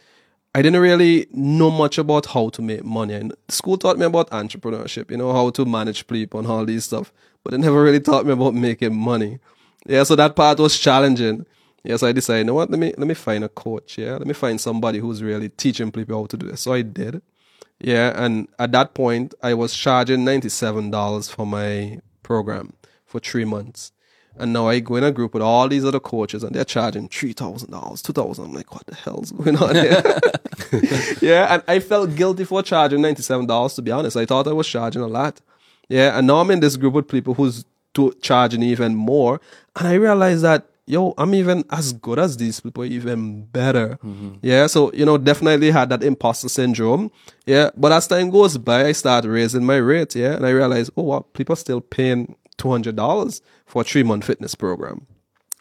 I 0.56 0.62
didn't 0.62 0.82
really 0.82 1.28
know 1.32 1.70
much 1.70 1.97
about 1.97 2.26
how 2.26 2.50
to 2.50 2.62
make 2.62 2.84
money. 2.84 3.14
And 3.14 3.34
school 3.50 3.78
taught 3.78 4.00
me 4.00 4.06
about 4.06 4.32
entrepreneurship, 4.32 5.12
you 5.12 5.18
know, 5.18 5.32
how 5.32 5.52
to 5.52 5.66
manage 5.66 6.08
people 6.08 6.39
and 6.39 6.47
all 6.50 6.66
these 6.66 6.86
stuff. 6.86 7.14
But 7.43 7.54
it 7.54 7.60
never 7.60 7.82
really 7.84 8.00
taught 8.00 8.26
me 8.26 8.34
about 8.34 8.56
making 8.56 8.95
money. 8.95 9.39
Yeah, 9.86 10.04
so 10.04 10.16
that 10.16 10.36
part 10.36 10.60
was 10.60 10.78
challenging. 10.78 11.45
Yeah, 11.84 11.97
so 11.97 12.08
I 12.08 12.12
decided, 12.12 12.39
you 12.39 12.45
know 12.45 12.56
what, 12.56 12.70
let 12.70 12.80
me 12.80 12.93
let 12.97 13.08
me 13.08 13.14
find 13.14 13.43
a 13.43 13.50
coach, 13.50 13.97
yeah. 13.97 14.14
Let 14.14 14.28
me 14.28 14.34
find 14.34 14.60
somebody 14.60 15.00
who's 15.00 15.24
really 15.24 15.50
teaching 15.50 15.91
people 15.91 16.20
how 16.20 16.26
to 16.26 16.38
do 16.38 16.47
this. 16.47 16.62
So 16.62 16.74
I 16.74 16.82
did. 16.82 17.22
Yeah, 17.80 18.12
and 18.22 18.50
at 18.58 18.74
that 18.74 18.93
point 18.93 19.34
I 19.41 19.54
was 19.54 19.74
charging 19.74 20.26
ninety 20.26 20.50
seven 20.50 20.91
dollars 20.91 21.30
for 21.30 21.45
my 21.45 22.00
program 22.24 22.74
for 23.06 23.20
three 23.20 23.45
months. 23.45 23.93
And 24.38 24.54
now 24.54 24.68
I 24.68 24.80
go 24.80 24.96
in 24.96 25.04
a 25.04 25.12
group 25.12 25.34
with 25.34 25.44
all 25.44 25.68
these 25.68 25.84
other 25.84 26.00
coaches 26.00 26.44
and 26.44 26.56
they're 26.56 26.64
charging 26.64 27.10
three 27.10 27.34
thousand 27.34 27.72
dollars, 27.72 28.02
two 28.02 28.14
thousand. 28.14 28.46
I'm 28.46 28.54
like, 28.54 28.74
what 28.74 28.86
the 28.86 28.96
hell's 28.96 29.32
going 29.32 29.58
on 29.58 29.76
here? 29.76 30.04
yeah, 31.22 31.54
and 31.54 31.64
I 31.68 31.80
felt 31.80 32.16
guilty 32.16 32.46
for 32.46 32.64
charging 32.64 33.02
ninety 33.02 33.22
seven 33.22 33.46
dollars 33.46 33.74
to 33.76 33.82
be 33.82 33.92
honest. 33.92 34.16
I 34.16 34.26
thought 34.26 34.48
I 34.48 34.54
was 34.54 34.68
charging 34.68 35.02
a 35.02 35.08
lot. 35.08 35.42
Yeah, 35.90 36.18
and 36.18 36.28
now 36.28 36.38
I'm 36.38 36.52
in 36.52 36.60
this 36.60 36.78
group 36.78 36.94
with 36.94 37.08
people 37.08 37.34
who's 37.34 37.66
to 37.96 38.14
charging 38.22 38.64
even 38.64 38.96
more. 38.96 39.42
And 39.76 39.88
I 39.88 39.96
realized 39.96 40.44
that 40.44 40.68
yo, 40.90 41.14
I'm 41.20 41.36
even 41.36 41.64
as 41.70 41.94
good 41.94 42.18
as 42.18 42.36
these 42.36 42.60
people, 42.60 42.84
even 42.84 43.44
better. 43.46 44.00
Mm-hmm. 44.04 44.38
Yeah, 44.42 44.66
so 44.68 44.92
you 44.92 45.06
know, 45.06 45.18
definitely 45.18 45.70
had 45.72 45.90
that 45.90 46.04
imposter 46.04 46.50
syndrome. 46.50 47.12
Yeah, 47.46 47.70
but 47.78 47.92
as 47.92 48.08
time 48.08 48.32
goes 48.32 48.58
by, 48.58 48.86
I 48.86 48.92
start 48.94 49.26
raising 49.26 49.66
my 49.66 49.78
rate. 49.78 50.16
Yeah, 50.16 50.36
and 50.36 50.46
I 50.46 50.50
realized, 50.50 50.92
oh 50.98 51.04
wow, 51.04 51.26
people 51.34 51.54
are 51.54 51.58
still 51.58 51.80
paying 51.80 52.36
two 52.60 52.70
hundred 52.70 52.95
dollars 52.95 53.41
for 53.66 53.82
a 53.82 53.86
three 53.86 54.03
month 54.03 54.26
fitness 54.26 54.53
program. 54.53 55.07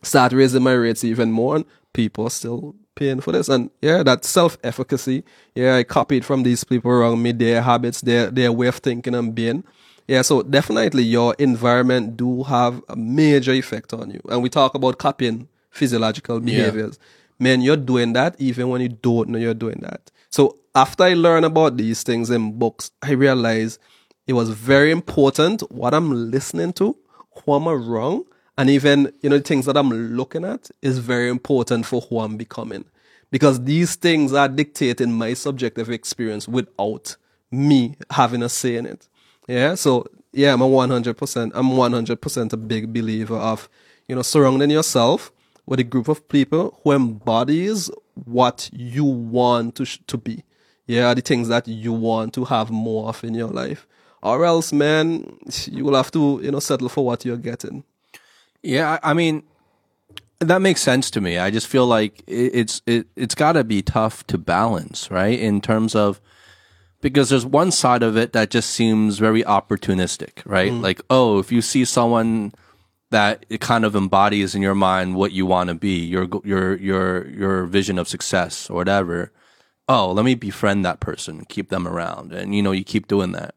Start 0.03 0.33
raising 0.33 0.63
my 0.63 0.73
rates 0.73 1.03
even 1.03 1.33
more, 1.33 1.57
and 1.57 1.65
people 1.95 2.27
are 2.27 2.31
still 2.31 2.75
paying 2.95 3.21
for 3.21 3.33
this. 3.33 3.49
And 3.49 3.71
yeah, 3.81 4.03
that 4.03 4.25
self 4.25 4.59
efficacy. 4.63 5.25
Yeah, 5.55 5.77
I 5.77 5.85
copied 5.85 6.25
from 6.25 6.43
these 6.43 6.65
people 6.65 6.91
around 6.91 7.23
me, 7.23 7.33
their 7.33 7.63
habits, 7.63 8.03
their 8.03 8.31
their 8.31 8.53
way 8.53 8.67
of 8.67 8.77
thinking 8.77 9.15
and 9.15 9.35
being. 9.35 9.65
Yeah, 10.07 10.23
so 10.23 10.43
definitely 10.43 11.03
your 11.03 11.35
environment 11.39 12.17
do 12.17 12.43
have 12.45 12.83
a 12.89 12.97
major 12.97 13.53
effect 13.53 13.93
on 13.93 14.11
you. 14.11 14.21
And 14.31 14.43
we 14.43 14.49
talk 14.49 14.75
about 14.75 14.99
copying 14.99 15.49
physiological 15.71 16.41
behaviors. 16.41 16.99
Man, 17.39 17.61
you're 17.61 17.77
doing 17.77 18.15
that 18.15 18.35
even 18.39 18.69
when 18.69 18.81
you 18.81 18.89
don't 18.89 19.29
know 19.29 19.39
you're 19.39 19.55
doing 19.55 19.81
that. 19.83 20.11
So 20.31 20.59
after 20.75 21.05
I 21.05 21.15
learn 21.15 21.45
about 21.45 21.77
these 21.77 22.03
things 22.03 22.31
in 22.31 22.59
books, 22.59 22.91
I 23.03 23.13
realized 23.13 23.81
it 24.29 24.35
was 24.35 24.51
very 24.51 24.93
important 24.93 25.63
what 25.73 25.95
I'm 25.95 26.31
listening 26.31 26.75
to, 26.75 26.95
who 27.45 27.55
am 27.55 27.67
I'm 27.67 27.69
around, 27.69 28.27
and 28.59 28.69
even, 28.69 29.11
you 29.23 29.31
know, 29.31 29.39
the 29.39 29.43
things 29.43 29.65
that 29.67 29.77
I'm 29.77 29.91
looking 29.91 30.45
at 30.45 30.71
is 30.83 30.99
very 30.99 31.31
important 31.31 31.87
for 31.87 32.03
who 32.03 32.21
I'm 32.21 32.37
becoming. 32.37 32.85
Because 33.31 33.65
these 33.65 33.95
things 33.95 34.33
are 34.35 34.49
dictating 34.49 35.13
my 35.13 35.33
subjective 35.33 35.89
experience 35.91 36.47
without 36.47 37.17
me 37.51 37.97
having 38.11 38.43
a 38.43 38.51
say 38.51 38.77
in 38.77 38.85
it. 38.85 39.09
Yeah. 39.47 39.75
So 39.77 40.07
yeah, 40.33 40.53
I'm 40.53 40.61
a 40.61 40.69
100%, 40.69 41.53
I'm 41.55 41.71
100% 41.71 42.53
a 42.53 42.57
big 42.57 42.93
believer 42.93 43.37
of, 43.37 43.69
you 44.09 44.15
know, 44.15 44.23
surrounding 44.23 44.71
yourself 44.71 45.33
with 45.65 45.81
a 45.81 45.85
group 45.85 46.09
of 46.09 46.29
people 46.29 46.79
who 46.83 46.93
embodies 46.93 47.91
what 48.15 48.69
you 48.73 49.05
want 49.05 49.77
to, 49.77 49.87
sh- 49.87 50.01
to 50.07 50.19
be. 50.19 50.45
Yeah. 50.87 51.15
The 51.15 51.23
things 51.23 51.49
that 51.49 51.67
you 51.67 51.93
want 51.95 52.35
to 52.35 52.45
have 52.45 52.71
more 52.71 53.09
of 53.09 53.25
in 53.25 53.35
your 53.35 53.49
life. 53.49 53.87
Or 54.23 54.45
else, 54.45 54.73
man, 54.73 55.39
you 55.71 55.85
will 55.85 55.95
have 55.95 56.11
to, 56.13 56.41
you 56.43 56.51
know, 56.51 56.61
settle 56.61 56.89
for 56.89 57.05
what 57.05 57.25
you're 57.25 57.37
getting. 57.37 57.85
Yeah, 58.63 58.99
I 59.03 59.15
mean, 59.15 59.45
that 60.41 60.61
makes 60.61 60.81
sense 60.81 61.11
to 61.13 61.21
me. 61.21 61.39
I 61.39 61.51
just 61.51 61.67
feel 61.67 61.87
like 61.87 62.23
it, 62.27 62.55
it's 62.55 62.83
it 62.87 63.07
it's 63.17 63.35
got 63.35 63.53
to 63.53 63.65
be 63.65 63.83
tough 63.83 64.27
to 64.29 64.39
balance, 64.39 65.11
right? 65.11 65.39
In 65.39 65.61
terms 65.61 65.95
of 65.95 66.21
because 67.01 67.31
there's 67.31 67.47
one 67.47 67.71
side 67.71 68.03
of 68.03 68.17
it 68.17 68.33
that 68.33 68.51
just 68.51 68.71
seems 68.71 69.19
very 69.19 69.43
opportunistic, 69.45 70.43
right? 70.45 70.73
Mm. 70.73 70.83
Like, 70.83 71.01
oh, 71.11 71.39
if 71.39 71.53
you 71.53 71.63
see 71.63 71.85
someone 71.85 72.53
that 73.11 73.47
it 73.49 73.61
kind 73.61 73.85
of 73.85 73.97
embodies 73.97 74.55
in 74.55 74.63
your 74.63 74.75
mind 74.75 75.15
what 75.15 75.33
you 75.33 75.47
want 75.47 75.69
to 75.69 75.75
be, 75.75 76.05
your 76.05 76.29
your 76.45 76.77
your 76.77 77.29
your 77.29 77.67
vision 77.67 77.99
of 77.99 78.09
success 78.09 78.69
or 78.71 78.75
whatever. 78.75 79.33
Oh, 79.91 80.13
let 80.13 80.27
me 80.27 80.35
befriend 80.35 80.85
that 80.85 81.01
person, 81.01 81.47
keep 81.47 81.71
them 81.71 81.89
around, 81.89 82.33
and 82.33 82.55
you 82.55 82.63
know, 82.63 82.73
you 82.73 82.85
keep 82.85 83.09
doing 83.09 83.33
that. 83.33 83.55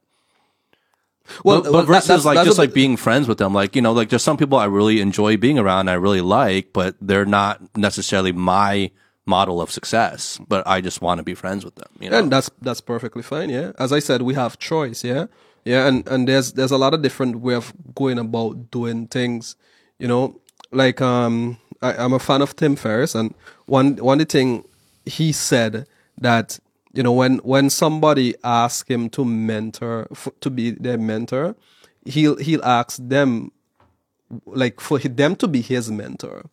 Well, 1.43 1.61
but, 1.61 1.71
but 1.71 1.85
versus 1.85 2.07
that's- 2.07 2.25
like 2.25 2.45
just 2.45 2.57
like 2.57 2.73
being 2.73 2.97
friends 2.97 3.27
with 3.27 3.37
them, 3.37 3.53
like 3.53 3.75
you 3.75 3.81
know, 3.81 3.93
like 3.93 4.09
there's 4.09 4.23
some 4.23 4.37
people 4.37 4.57
I 4.57 4.65
really 4.65 5.01
enjoy 5.01 5.37
being 5.37 5.57
around, 5.59 5.89
I 5.89 5.93
really 5.93 6.21
like, 6.21 6.73
but 6.73 6.95
they're 7.01 7.25
not 7.25 7.61
necessarily 7.77 8.31
my 8.31 8.91
model 9.25 9.61
of 9.61 9.71
success. 9.71 10.39
But 10.47 10.65
I 10.67 10.81
just 10.81 11.01
want 11.01 11.19
to 11.19 11.23
be 11.23 11.33
friends 11.35 11.63
with 11.63 11.75
them. 11.75 11.89
You 11.99 12.09
know, 12.09 12.19
And 12.19 12.31
that's 12.31 12.49
that's 12.61 12.81
perfectly 12.81 13.23
fine, 13.23 13.49
yeah. 13.49 13.71
As 13.77 13.91
I 13.91 13.99
said, 13.99 14.21
we 14.23 14.33
have 14.35 14.57
choice, 14.59 15.03
yeah. 15.03 15.25
Yeah, 15.63 15.87
and 15.87 16.07
and 16.07 16.27
there's 16.27 16.53
there's 16.53 16.71
a 16.71 16.77
lot 16.77 16.93
of 16.93 17.01
different 17.01 17.39
way 17.41 17.53
of 17.55 17.71
going 17.93 18.17
about 18.17 18.71
doing 18.71 19.07
things. 19.07 19.55
You 19.99 20.07
know, 20.07 20.41
like 20.71 21.01
um, 21.01 21.57
I, 21.81 21.93
I'm 21.93 22.13
a 22.13 22.19
fan 22.19 22.41
of 22.41 22.55
Tim 22.55 22.75
Ferriss, 22.75 23.13
and 23.13 23.35
one 23.67 23.97
one 23.97 24.25
thing 24.25 24.63
he 25.05 25.31
said 25.31 25.85
that 26.19 26.59
you 26.93 27.03
know 27.03 27.11
when 27.13 27.37
when 27.39 27.69
somebody 27.69 28.35
asks 28.43 28.89
him 28.89 29.09
to 29.11 29.25
mentor 29.25 30.07
f- 30.11 30.29
to 30.41 30.49
be 30.49 30.71
their 30.71 30.97
mentor, 30.97 31.55
he'll 32.05 32.37
he'll 32.37 32.63
ask 32.63 32.97
them 33.01 33.51
like 34.45 34.79
for 34.79 34.99
them 34.99 35.35
to 35.37 35.47
be 35.47 35.61
his 35.61 35.91
mentor. 35.91 36.45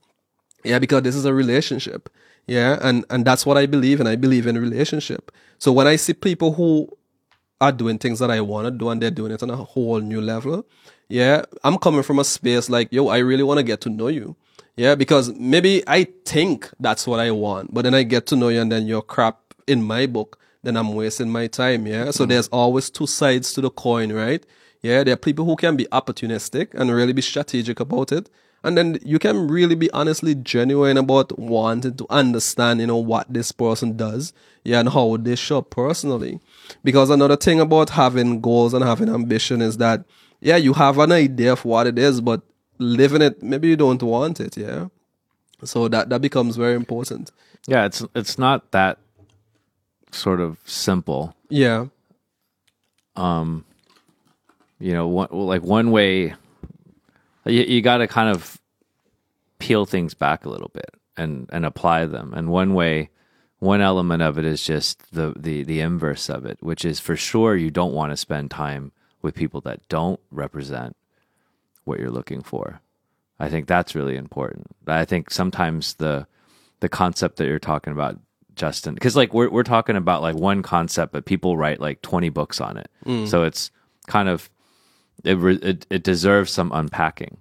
Yeah, 0.65 0.79
because 0.79 1.03
this 1.03 1.15
is 1.15 1.25
a 1.25 1.35
relationship. 1.35 2.09
Yeah, 2.47 2.79
and 2.81 3.05
and 3.11 3.25
that's 3.25 3.45
what 3.45 3.57
I 3.57 3.67
believe, 3.67 4.01
and 4.01 4.09
I 4.09 4.17
believe 4.17 4.47
in 4.47 4.59
relationship. 4.59 5.31
So 5.59 5.73
when 5.73 5.87
I 5.87 5.97
see 5.97 6.15
people 6.15 6.55
who 6.55 6.89
are 7.61 7.73
doing 7.73 7.99
things 7.99 8.21
that 8.21 8.31
I 8.31 8.41
want 8.41 8.67
to 8.67 8.71
do 8.71 8.89
and 8.89 9.03
they're 9.03 9.11
doing 9.11 9.33
it 9.33 9.43
on 9.43 9.51
a 9.51 9.57
whole 9.57 10.01
new 10.01 10.21
level, 10.21 10.65
yeah, 11.09 11.43
I'm 11.65 11.79
coming 11.79 12.03
from 12.03 12.19
a 12.19 12.25
space 12.25 12.71
like, 12.71 12.93
yo, 12.93 13.09
I 13.09 13.19
really 13.19 13.43
want 13.43 13.59
to 13.59 13.65
get 13.65 13.81
to 13.83 13.91
know 13.91 14.09
you. 14.09 14.37
Yeah, 14.77 14.95
because 14.95 15.33
maybe 15.35 15.83
I 15.89 16.05
think 16.25 16.71
that's 16.79 17.07
what 17.07 17.19
I 17.19 17.33
want, 17.33 17.75
but 17.75 17.83
then 17.83 17.95
I 17.95 18.05
get 18.05 18.27
to 18.27 18.37
know 18.37 18.49
you 18.49 18.61
and 18.61 18.71
then 18.71 18.87
you're 18.87 19.03
crap 19.03 19.48
in 19.69 19.83
my 19.83 20.07
book, 20.07 20.39
then 20.63 20.77
I'm 20.77 20.95
wasting 20.95 21.31
my 21.31 21.47
time. 21.47 21.87
Yeah. 21.87 22.11
So 22.11 22.25
mm-hmm. 22.25 22.31
there's 22.31 22.49
always 22.49 22.91
two 22.91 23.07
sides 23.07 23.53
to 23.55 23.61
the 23.61 23.71
coin, 23.71 24.13
right? 24.13 24.45
Yeah. 24.83 25.05
There 25.05 25.15
are 25.15 25.19
people 25.19 25.45
who 25.45 25.57
can 25.57 25.77
be 25.77 25.87
opportunistic 25.87 26.75
and 26.75 26.91
really 26.91 27.13
be 27.13 27.23
strategic 27.23 27.81
about 27.81 28.13
it. 28.13 28.29
And 28.65 28.77
then 28.77 28.99
you 29.05 29.21
can 29.21 29.47
really 29.47 29.77
be 29.77 29.89
honestly 29.93 30.35
genuine 30.35 30.97
about 30.97 31.39
wanting 31.39 31.97
to 31.97 32.07
understand, 32.11 32.81
you 32.81 32.89
know, 32.89 32.97
what 32.97 33.33
this 33.33 33.53
person 33.53 33.97
does. 33.97 34.33
Yeah. 34.65 34.81
And 34.81 34.89
how 34.89 35.17
they 35.17 35.37
show 35.37 35.59
up 35.59 35.71
personally. 35.71 36.41
Because 36.83 37.11
another 37.11 37.37
thing 37.37 37.61
about 37.61 37.91
having 37.91 38.41
goals 38.41 38.75
and 38.75 38.85
having 38.85 39.09
ambition 39.09 39.63
is 39.63 39.77
that, 39.79 40.05
yeah, 40.41 40.57
you 40.57 40.73
have 40.75 40.99
an 40.99 41.13
idea 41.13 41.53
of 41.53 41.65
what 41.65 41.87
it 41.87 41.99
is, 41.99 42.21
but 42.21 42.43
living 42.79 43.23
it, 43.23 43.43
maybe 43.43 43.69
you 43.69 43.77
don't 43.77 44.03
want 44.03 44.41
it. 44.41 44.57
Yeah. 44.57 44.89
So 45.65 45.89
that, 45.89 46.09
that 46.11 46.21
becomes 46.21 46.57
very 46.57 46.75
important. 46.75 47.33
Yeah, 47.67 47.85
it's 47.85 48.03
it's 48.15 48.39
not 48.39 48.71
that 48.71 48.99
sort 50.11 50.41
of 50.41 50.59
simple. 50.65 51.35
Yeah. 51.49 51.87
Um, 53.17 53.65
you 54.79 54.93
know, 54.93 55.09
one, 55.09 55.29
like 55.31 55.63
one 55.63 55.91
way 55.91 56.35
you, 57.45 57.63
you 57.63 57.83
got 57.83 57.99
to 57.99 58.07
kind 58.07 58.29
of 58.29 58.61
peel 59.59 59.87
things 59.87 60.15
back 60.15 60.45
a 60.45 60.49
little 60.49 60.71
bit 60.73 60.91
and 61.17 61.49
and 61.53 61.67
apply 61.67 62.07
them. 62.07 62.33
And 62.35 62.49
one 62.49 62.75
way, 62.75 63.11
one 63.59 63.81
element 63.81 64.23
of 64.23 64.39
it 64.39 64.45
is 64.45 64.63
just 64.63 65.13
the 65.13 65.35
the 65.37 65.65
the 65.65 65.81
inverse 65.81 66.29
of 66.29 66.47
it, 66.47 66.59
which 66.61 66.85
is 66.85 67.01
for 67.01 67.17
sure 67.17 67.57
you 67.57 67.71
don't 67.71 67.93
want 67.93 68.13
to 68.13 68.17
spend 68.17 68.51
time 68.51 68.93
with 69.21 69.35
people 69.35 69.61
that 69.63 69.87
don't 69.89 70.21
represent 70.31 70.97
what 71.85 71.99
you're 71.99 72.11
looking 72.11 72.43
for. 72.43 72.81
I 73.41 73.49
think 73.49 73.67
that's 73.67 73.95
really 73.95 74.17
important. 74.17 74.67
I 74.87 75.05
think 75.05 75.31
sometimes 75.31 75.95
the 75.95 76.27
the 76.81 76.89
concept 76.89 77.37
that 77.37 77.47
you're 77.47 77.59
talking 77.59 77.93
about, 77.93 78.19
Justin, 78.59 78.93
because 78.95 79.17
like 79.17 79.33
we're 79.33 79.49
we're 79.49 79.63
talking 79.63 79.97
about 79.97 80.21
like 80.21 80.35
one 80.37 80.63
concept, 80.63 81.13
but 81.13 81.25
people 81.25 81.57
write 81.57 81.81
like 81.81 82.03
20 82.03 82.29
books 82.29 82.61
on 82.61 82.77
it, 82.77 82.91
so 83.27 83.45
it's 83.45 83.71
kind 84.07 84.29
of 84.29 84.51
it 85.25 85.37
it, 85.65 85.87
it 85.89 86.03
deserves 86.03 86.51
some 86.53 86.71
unpacking. 86.75 87.39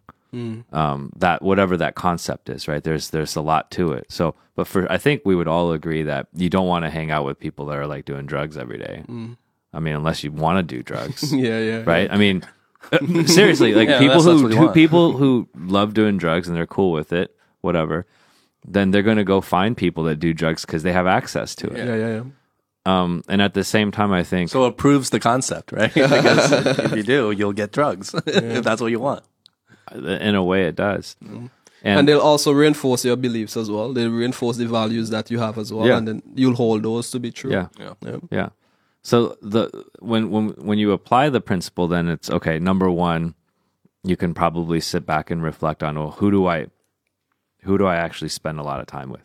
Um, 0.72 1.11
that 1.18 1.41
whatever 1.41 1.78
that 1.78 1.95
concept 1.95 2.47
is, 2.49 2.68
right? 2.68 2.84
There's 2.84 3.09
there's 3.09 3.36
a 3.36 3.41
lot 3.41 3.72
to 3.72 3.91
it. 3.93 4.05
So, 4.09 4.36
but 4.55 4.68
for 4.68 4.89
I 4.91 4.97
think 4.99 5.24
we 5.26 5.36
would 5.36 5.47
all 5.47 5.72
agree 5.72 6.03
that 6.03 6.28
you 6.36 6.47
don't 6.49 6.68
want 6.68 6.86
to 6.86 6.91
hang 6.91 7.09
out 7.09 7.26
with 7.26 7.39
people 7.39 7.65
that 7.68 7.78
are 7.78 7.88
like 7.88 8.05
doing 8.05 8.28
drugs 8.28 8.55
every 8.55 8.78
day. 8.78 9.03
I 9.74 9.80
mean, 9.80 9.95
unless 9.95 10.24
you 10.24 10.32
want 10.32 10.57
to 10.59 10.76
do 10.76 10.84
drugs, 10.84 11.34
Yeah. 11.36 11.59
Yeah. 11.59 11.84
right? 11.88 12.11
I 12.11 12.18
mean, 12.18 12.43
uh, 12.91 12.99
seriously, 13.26 13.74
like 13.74 13.89
Yeah, 13.89 13.97
people 13.97 14.22
that's- 14.22 14.26
that's 14.26 14.41
who, 14.41 14.49
you 14.61 14.68
who 14.68 14.74
people 14.74 15.13
who 15.13 15.49
love 15.55 15.95
doing 15.95 16.20
drugs 16.20 16.47
and 16.47 16.55
they're 16.55 16.68
cool 16.68 16.91
with 16.91 17.11
it, 17.13 17.36
whatever. 17.61 18.05
Then 18.66 18.91
they're 18.91 19.03
going 19.03 19.18
to 19.18 19.24
go 19.24 19.41
find 19.41 19.76
people 19.78 20.03
that 20.05 20.18
do 20.20 20.34
drugs 20.34 20.66
because 20.66 20.84
they 20.84 20.91
have 20.93 21.08
access 21.08 21.55
to 21.55 21.68
it. 21.68 21.78
Yeah. 21.78 21.95
Yeah. 21.95 22.08
Yeah. 22.16 22.24
Um, 22.86 23.24
and 23.28 23.41
at 23.41 23.53
the 23.53 23.64
same 23.66 23.91
time, 23.91 24.14
I 24.14 24.24
think 24.24 24.49
So 24.49 24.66
it 24.66 24.78
proves 24.78 25.10
the 25.10 25.20
concept, 25.20 25.72
right? 25.74 25.93
because 25.93 26.51
if 26.80 26.95
you 26.95 27.03
do, 27.03 27.32
you'll 27.32 27.53
get 27.53 27.72
drugs 27.74 28.14
if 28.26 28.64
that's 28.64 28.82
what 28.82 28.91
you 28.91 28.99
want. 28.99 29.24
in 29.93 30.36
a 30.36 30.43
way 30.43 30.68
it 30.68 30.76
does. 30.76 31.16
And, 31.22 31.49
And, 31.84 32.08
they'll 32.08 32.20
also 32.22 32.51
reinforce 32.53 33.05
your 33.05 33.16
beliefs 33.18 33.55
as 33.58 33.70
well. 33.70 33.93
They'll 33.93 34.10
reinforce 34.12 34.58
the 34.58 34.66
values 34.68 35.10
that 35.12 35.30
you 35.32 35.39
have 35.39 35.58
as 35.58 35.72
well, 35.72 35.86
Yeah. 35.88 35.97
and 35.97 36.08
then 36.08 36.22
you'll 36.34 36.55
hold 36.55 36.84
those 36.84 37.12
to 37.12 37.20
be 37.20 37.32
true. 37.32 37.51
yeah, 37.51 37.68
Yeah. 37.80 37.93
Yeah. 38.01 38.18
yeah. 38.32 38.49
So 39.03 39.38
the 39.41 39.70
when 39.99 40.32
when 40.32 40.49
when 40.68 40.80
you 40.80 40.91
apply 40.91 41.30
the 41.30 41.39
principle, 41.39 41.88
then 41.88 42.10
it's 42.10 42.30
okay. 42.30 42.58
Number 42.60 42.89
one, 42.89 43.36
you 44.03 44.18
can 44.18 44.34
probably 44.34 44.80
sit 44.82 45.05
back 45.05 45.30
and 45.32 45.41
reflect 45.43 45.84
on, 45.84 45.95
well, 45.95 46.12
who 46.12 46.32
do 46.32 46.47
I, 46.47 46.68
who 47.64 47.78
do 47.78 47.86
I 47.86 47.95
actually 47.95 48.30
spend 48.30 48.60
a 48.60 48.64
lot 48.64 48.80
of 48.80 48.88
time 48.88 49.10
with? 49.10 49.22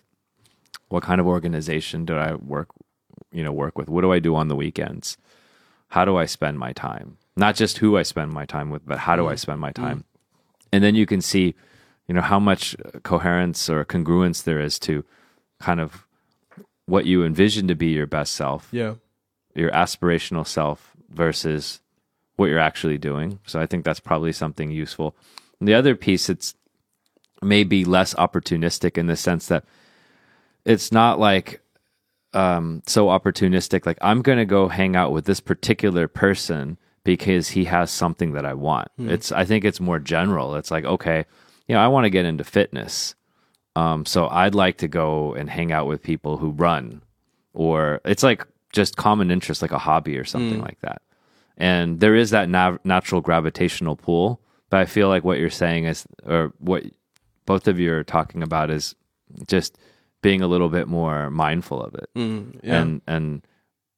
What 0.88 1.02
kind 1.02 1.20
of 1.20 1.26
organization 1.26 2.04
do 2.04 2.16
I 2.16 2.34
work, 2.34 2.68
you 3.30 3.42
know, 3.42 3.52
work 3.52 3.78
with? 3.78 3.88
What 3.88 4.02
do 4.02 4.12
I 4.12 4.18
do 4.18 4.34
on 4.34 4.48
the 4.48 4.56
weekends? 4.56 5.16
How 5.88 6.04
do 6.04 6.16
I 6.16 6.26
spend 6.26 6.58
my 6.58 6.72
time? 6.72 7.18
Not 7.36 7.54
just 7.54 7.78
who 7.78 7.96
I 7.96 8.02
spend 8.02 8.32
my 8.32 8.44
time 8.44 8.70
with, 8.70 8.86
but 8.86 8.98
how 8.98 9.16
do 9.16 9.26
I 9.28 9.34
mm. 9.34 9.38
spend 9.38 9.60
my 9.60 9.70
mm. 9.70 9.74
time? 9.74 10.04
And 10.72 10.82
then 10.82 10.94
you 10.94 11.06
can 11.06 11.20
see, 11.20 11.54
you 12.08 12.14
know, 12.14 12.20
how 12.20 12.38
much 12.38 12.76
uh, 12.84 12.98
coherence 13.00 13.68
or 13.70 13.84
congruence 13.84 14.44
there 14.44 14.60
is 14.60 14.78
to 14.80 15.04
kind 15.60 15.80
of 15.80 16.06
what 16.86 17.06
you 17.06 17.24
envision 17.24 17.68
to 17.68 17.74
be 17.74 17.88
your 17.88 18.06
best 18.06 18.32
self 18.32 18.68
Yeah. 18.72 18.94
your 19.54 19.70
aspirational 19.70 20.46
self 20.46 20.92
versus 21.10 21.80
what 22.36 22.46
you're 22.46 22.58
actually 22.58 22.98
doing. 22.98 23.38
So 23.46 23.60
I 23.60 23.66
think 23.66 23.84
that's 23.84 24.00
probably 24.00 24.32
something 24.32 24.70
useful. 24.70 25.14
And 25.60 25.68
the 25.68 25.74
other 25.74 25.94
piece, 25.94 26.28
it's 26.28 26.54
maybe 27.42 27.84
less 27.84 28.14
opportunistic 28.14 28.96
in 28.98 29.06
the 29.06 29.16
sense 29.16 29.46
that 29.46 29.64
it's 30.64 30.92
not 30.92 31.18
like 31.18 31.60
um, 32.34 32.82
so 32.86 33.06
opportunistic. 33.06 33.86
Like 33.86 33.98
I'm 34.00 34.22
going 34.22 34.38
to 34.38 34.44
go 34.44 34.68
hang 34.68 34.96
out 34.96 35.12
with 35.12 35.24
this 35.24 35.40
particular 35.40 36.08
person 36.08 36.78
because 37.04 37.48
he 37.50 37.64
has 37.64 37.90
something 37.90 38.32
that 38.32 38.46
I 38.46 38.54
want. 38.54 38.88
It's 39.10 39.32
I 39.32 39.44
think 39.44 39.64
it's 39.64 39.80
more 39.80 39.98
general. 39.98 40.54
It's 40.54 40.70
like 40.70 40.84
okay, 40.84 41.24
you 41.66 41.74
know, 41.74 41.80
I 41.80 41.88
want 41.88 42.04
to 42.04 42.10
get 42.10 42.24
into 42.24 42.44
fitness. 42.44 43.14
Um, 43.74 44.04
so 44.04 44.28
I'd 44.28 44.54
like 44.54 44.78
to 44.78 44.88
go 44.88 45.34
and 45.34 45.48
hang 45.48 45.72
out 45.72 45.86
with 45.86 46.02
people 46.02 46.36
who 46.36 46.50
run, 46.50 47.02
or 47.54 48.00
it's 48.04 48.22
like 48.22 48.46
just 48.72 48.96
common 48.96 49.30
interest, 49.30 49.62
like 49.62 49.72
a 49.72 49.78
hobby 49.78 50.18
or 50.18 50.24
something 50.24 50.60
like 50.60 50.80
that. 50.80 51.02
And 51.56 52.00
there 52.00 52.14
is 52.14 52.30
that 52.30 52.48
nav- 52.48 52.84
natural 52.84 53.20
gravitational 53.20 53.96
pull, 53.96 54.40
but 54.70 54.80
I 54.80 54.86
feel 54.86 55.08
like 55.08 55.24
what 55.24 55.38
you're 55.38 55.50
saying 55.50 55.84
is, 55.84 56.06
or 56.24 56.52
what 56.58 56.84
both 57.46 57.66
of 57.68 57.78
you 57.78 57.92
are 57.92 58.04
talking 58.04 58.42
about 58.42 58.70
is 58.70 58.94
just 59.46 59.76
being 60.22 60.40
a 60.42 60.46
little 60.46 60.68
bit 60.68 60.86
more 60.88 61.30
mindful 61.30 61.82
of 61.82 61.94
it 61.94 62.08
Mm, 62.16 62.60
yeah. 62.62 62.80
and 62.80 63.02
and 63.06 63.46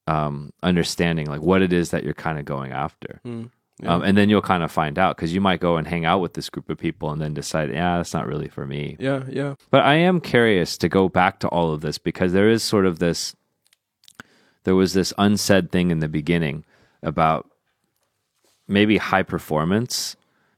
um, 0.07 0.53
understanding 0.63 1.27
like 1.27 1.41
what 1.43 1.63
it 1.63 1.73
is 1.73 1.91
that 1.91 2.05
you're 2.05 2.13
kind 2.15 2.39
of 2.39 2.45
going 2.45 2.73
after. 2.73 3.21
Mm, 3.27 3.51
Um, 3.85 4.03
and 4.03 4.17
then 4.19 4.29
you'll 4.29 4.43
kind 4.43 4.63
of 4.63 4.71
find 4.71 4.99
out 4.99 5.17
because 5.17 5.35
you 5.35 5.41
might 5.41 5.61
go 5.61 5.77
and 5.79 5.87
hang 5.87 6.05
out 6.05 6.21
with 6.21 6.35
this 6.35 6.51
group 6.51 6.69
of 6.71 6.77
people 6.79 7.11
and 7.11 7.21
then 7.23 7.33
decide, 7.35 7.71
yeah, 7.71 7.97
that's 7.97 8.13
not 8.15 8.27
really 8.27 8.49
for 8.49 8.67
me. 8.67 8.97
yeah. 9.01 9.25
Yeah. 9.29 9.55
But 9.71 9.83
I 9.85 9.95
am 9.95 10.21
curious 10.21 10.77
to 10.79 10.89
go 10.91 11.09
back 11.09 11.41
to 11.41 11.49
all 11.49 11.73
of 11.73 11.81
this 11.81 11.99
because 11.99 12.33
there 12.35 12.49
is 12.51 12.63
sort 12.63 12.85
of 12.87 12.99
this, 12.99 13.35
there 14.65 14.75
was 14.77 14.93
this 14.93 15.13
unsaid 15.19 15.71
thing 15.73 15.91
in 15.91 15.99
the 16.01 16.09
beginning 16.09 16.65
about 17.03 17.49
maybe 18.69 18.97
high 18.99 19.23
performance. 19.23 20.17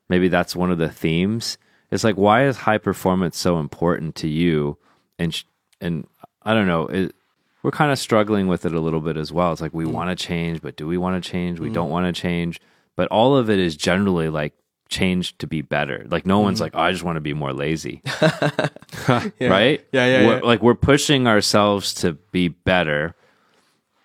Maybe 0.08 0.28
that's 0.28 0.54
one 0.56 0.70
of 0.72 0.78
the 0.78 0.88
themes. 0.90 1.56
It's 1.90 2.04
like, 2.04 2.16
why 2.16 2.46
is 2.46 2.56
high 2.56 2.78
performance 2.78 3.38
so 3.38 3.58
important 3.58 4.14
to 4.16 4.28
you? 4.28 4.78
And, 5.18 5.32
sh- 5.32 5.44
and 5.80 6.06
I 6.42 6.54
don't 6.54 6.66
know, 6.66 6.86
it, 6.86 7.14
we're 7.62 7.70
kind 7.70 7.90
of 7.90 7.98
struggling 7.98 8.48
with 8.48 8.64
it 8.64 8.72
a 8.72 8.80
little 8.80 9.00
bit 9.00 9.16
as 9.16 9.32
well. 9.32 9.52
It's 9.52 9.60
like, 9.60 9.74
we 9.74 9.84
mm. 9.84 9.92
want 9.92 10.16
to 10.16 10.24
change, 10.24 10.62
but 10.62 10.76
do 10.76 10.86
we 10.86 10.98
want 10.98 11.22
to 11.22 11.30
change? 11.30 11.60
We 11.60 11.70
mm. 11.70 11.74
don't 11.74 11.90
want 11.90 12.06
to 12.06 12.20
change. 12.20 12.60
But 12.96 13.08
all 13.08 13.36
of 13.36 13.50
it 13.50 13.58
is 13.58 13.76
generally 13.76 14.28
like 14.28 14.54
change 14.88 15.36
to 15.38 15.46
be 15.46 15.62
better. 15.62 16.06
Like, 16.08 16.26
no 16.26 16.40
one's 16.40 16.58
mm. 16.58 16.62
like, 16.62 16.72
oh, 16.74 16.80
I 16.80 16.92
just 16.92 17.04
want 17.04 17.16
to 17.16 17.20
be 17.20 17.34
more 17.34 17.52
lazy 17.52 18.02
right? 19.08 19.30
Yeah, 19.40 20.06
yeah, 20.06 20.26
We're- 20.26 20.40
yeah. 20.40 20.40
Like 20.42 20.62
we're 20.62 20.74
pushing 20.74 21.26
ourselves 21.26 21.94
to 21.94 22.14
be 22.32 22.48
better. 22.48 23.14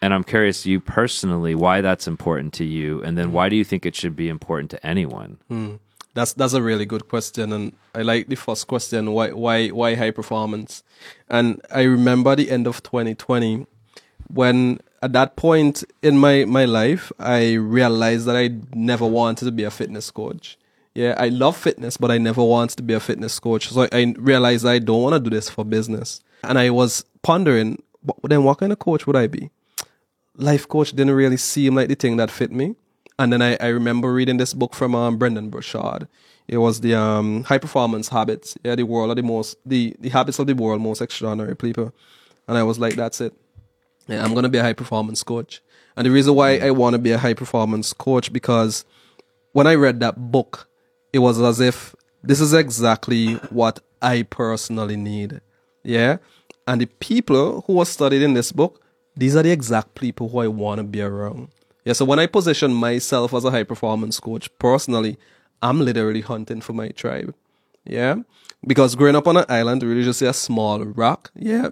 And 0.03 0.15
I'm 0.15 0.23
curious, 0.23 0.65
you 0.65 0.79
personally, 0.79 1.53
why 1.53 1.81
that's 1.81 2.07
important 2.07 2.53
to 2.53 2.63
you, 2.63 3.03
and 3.03 3.15
then 3.15 3.31
why 3.31 3.49
do 3.49 3.55
you 3.55 3.63
think 3.63 3.85
it 3.85 3.95
should 3.95 4.15
be 4.15 4.29
important 4.29 4.71
to 4.71 4.83
anyone? 4.83 5.37
That's 6.13 6.33
that's 6.33 6.53
a 6.53 6.61
really 6.61 6.85
good 6.85 7.07
question, 7.07 7.53
and 7.53 7.73
I 7.95 8.01
like 8.01 8.27
the 8.27 8.35
first 8.35 8.67
question. 8.67 9.11
Why 9.11 9.31
why 9.31 9.69
why 9.69 9.95
high 9.95 10.11
performance? 10.11 10.83
And 11.29 11.61
I 11.71 11.83
remember 11.83 12.35
the 12.35 12.51
end 12.51 12.67
of 12.67 12.83
2020 12.83 13.65
when 14.33 14.79
at 15.01 15.13
that 15.13 15.35
point 15.35 15.83
in 16.01 16.17
my 16.17 16.45
my 16.45 16.65
life 16.65 17.11
I 17.19 17.53
realized 17.53 18.25
that 18.25 18.35
I 18.35 18.49
never 18.73 19.05
wanted 19.05 19.45
to 19.45 19.51
be 19.51 19.63
a 19.63 19.71
fitness 19.71 20.11
coach. 20.11 20.57
Yeah, 20.93 21.15
I 21.17 21.29
love 21.29 21.55
fitness, 21.55 21.95
but 21.95 22.11
I 22.11 22.17
never 22.17 22.43
wanted 22.43 22.75
to 22.77 22.83
be 22.83 22.93
a 22.93 22.99
fitness 22.99 23.39
coach. 23.39 23.69
So 23.69 23.87
I 23.91 24.13
realized 24.17 24.65
I 24.65 24.79
don't 24.79 25.01
want 25.01 25.13
to 25.13 25.19
do 25.19 25.33
this 25.33 25.49
for 25.49 25.63
business. 25.63 26.21
And 26.43 26.59
I 26.59 26.69
was 26.69 27.05
pondering, 27.21 27.81
then 28.23 28.43
what 28.43 28.57
kind 28.57 28.73
of 28.73 28.79
coach 28.79 29.07
would 29.07 29.15
I 29.15 29.27
be? 29.27 29.51
Life 30.35 30.67
coach 30.67 30.91
didn't 30.91 31.13
really 31.13 31.37
seem 31.37 31.75
like 31.75 31.87
the 31.87 31.95
thing 31.95 32.17
that 32.17 32.29
fit 32.29 32.51
me. 32.51 32.75
And 33.21 33.31
then 33.31 33.39
I, 33.43 33.55
I 33.61 33.67
remember 33.67 34.11
reading 34.11 34.37
this 34.37 34.51
book 34.55 34.73
from 34.73 34.95
um, 34.95 35.17
Brendon 35.17 35.51
Burchard. 35.51 36.07
It 36.47 36.57
was 36.57 36.81
the 36.81 36.95
um, 36.95 37.43
high 37.43 37.59
performance 37.59 38.09
habits. 38.09 38.57
Yeah, 38.63 38.73
the 38.73 38.81
world 38.81 39.11
of 39.11 39.15
the 39.15 39.21
most 39.21 39.57
the, 39.63 39.95
the 39.99 40.09
habits 40.09 40.39
of 40.39 40.47
the 40.47 40.55
world 40.55 40.81
most 40.81 41.03
extraordinary 41.03 41.55
people. 41.55 41.93
And 42.47 42.57
I 42.57 42.63
was 42.63 42.79
like, 42.79 42.95
that's 42.95 43.21
it. 43.21 43.31
Yeah, 44.07 44.25
I'm 44.25 44.33
gonna 44.33 44.49
be 44.49 44.57
a 44.57 44.63
high 44.63 44.73
performance 44.73 45.21
coach. 45.21 45.61
And 45.95 46.07
the 46.07 46.09
reason 46.09 46.33
why 46.33 46.57
I 46.57 46.71
want 46.71 46.95
to 46.95 46.97
be 46.97 47.11
a 47.11 47.19
high 47.19 47.35
performance 47.35 47.93
coach 47.93 48.33
because 48.33 48.85
when 49.51 49.67
I 49.67 49.75
read 49.75 49.99
that 49.99 50.31
book, 50.31 50.67
it 51.13 51.19
was 51.19 51.39
as 51.39 51.59
if 51.59 51.93
this 52.23 52.41
is 52.41 52.55
exactly 52.55 53.35
what 53.51 53.81
I 54.01 54.23
personally 54.23 54.97
need. 54.97 55.41
Yeah. 55.83 56.17
And 56.65 56.81
the 56.81 56.87
people 56.87 57.65
who 57.67 57.79
are 57.81 57.85
studied 57.85 58.23
in 58.23 58.33
this 58.33 58.51
book, 58.51 58.81
these 59.15 59.35
are 59.35 59.43
the 59.43 59.51
exact 59.51 59.93
people 59.93 60.29
who 60.29 60.39
I 60.39 60.47
want 60.47 60.79
to 60.79 60.83
be 60.83 61.03
around. 61.03 61.49
Yeah. 61.85 61.93
So 61.93 62.05
when 62.05 62.19
I 62.19 62.27
position 62.27 62.73
myself 62.73 63.33
as 63.33 63.45
a 63.45 63.51
high 63.51 63.63
performance 63.63 64.19
coach 64.19 64.49
personally, 64.59 65.17
I'm 65.61 65.79
literally 65.79 66.21
hunting 66.21 66.61
for 66.61 66.73
my 66.73 66.89
tribe. 66.89 67.33
Yeah. 67.85 68.17
Because 68.65 68.95
growing 68.95 69.15
up 69.15 69.27
on 69.27 69.37
an 69.37 69.45
island, 69.49 69.83
really 69.83 70.03
just 70.03 70.21
a 70.21 70.33
small 70.33 70.83
rock. 70.83 71.31
Yeah. 71.35 71.69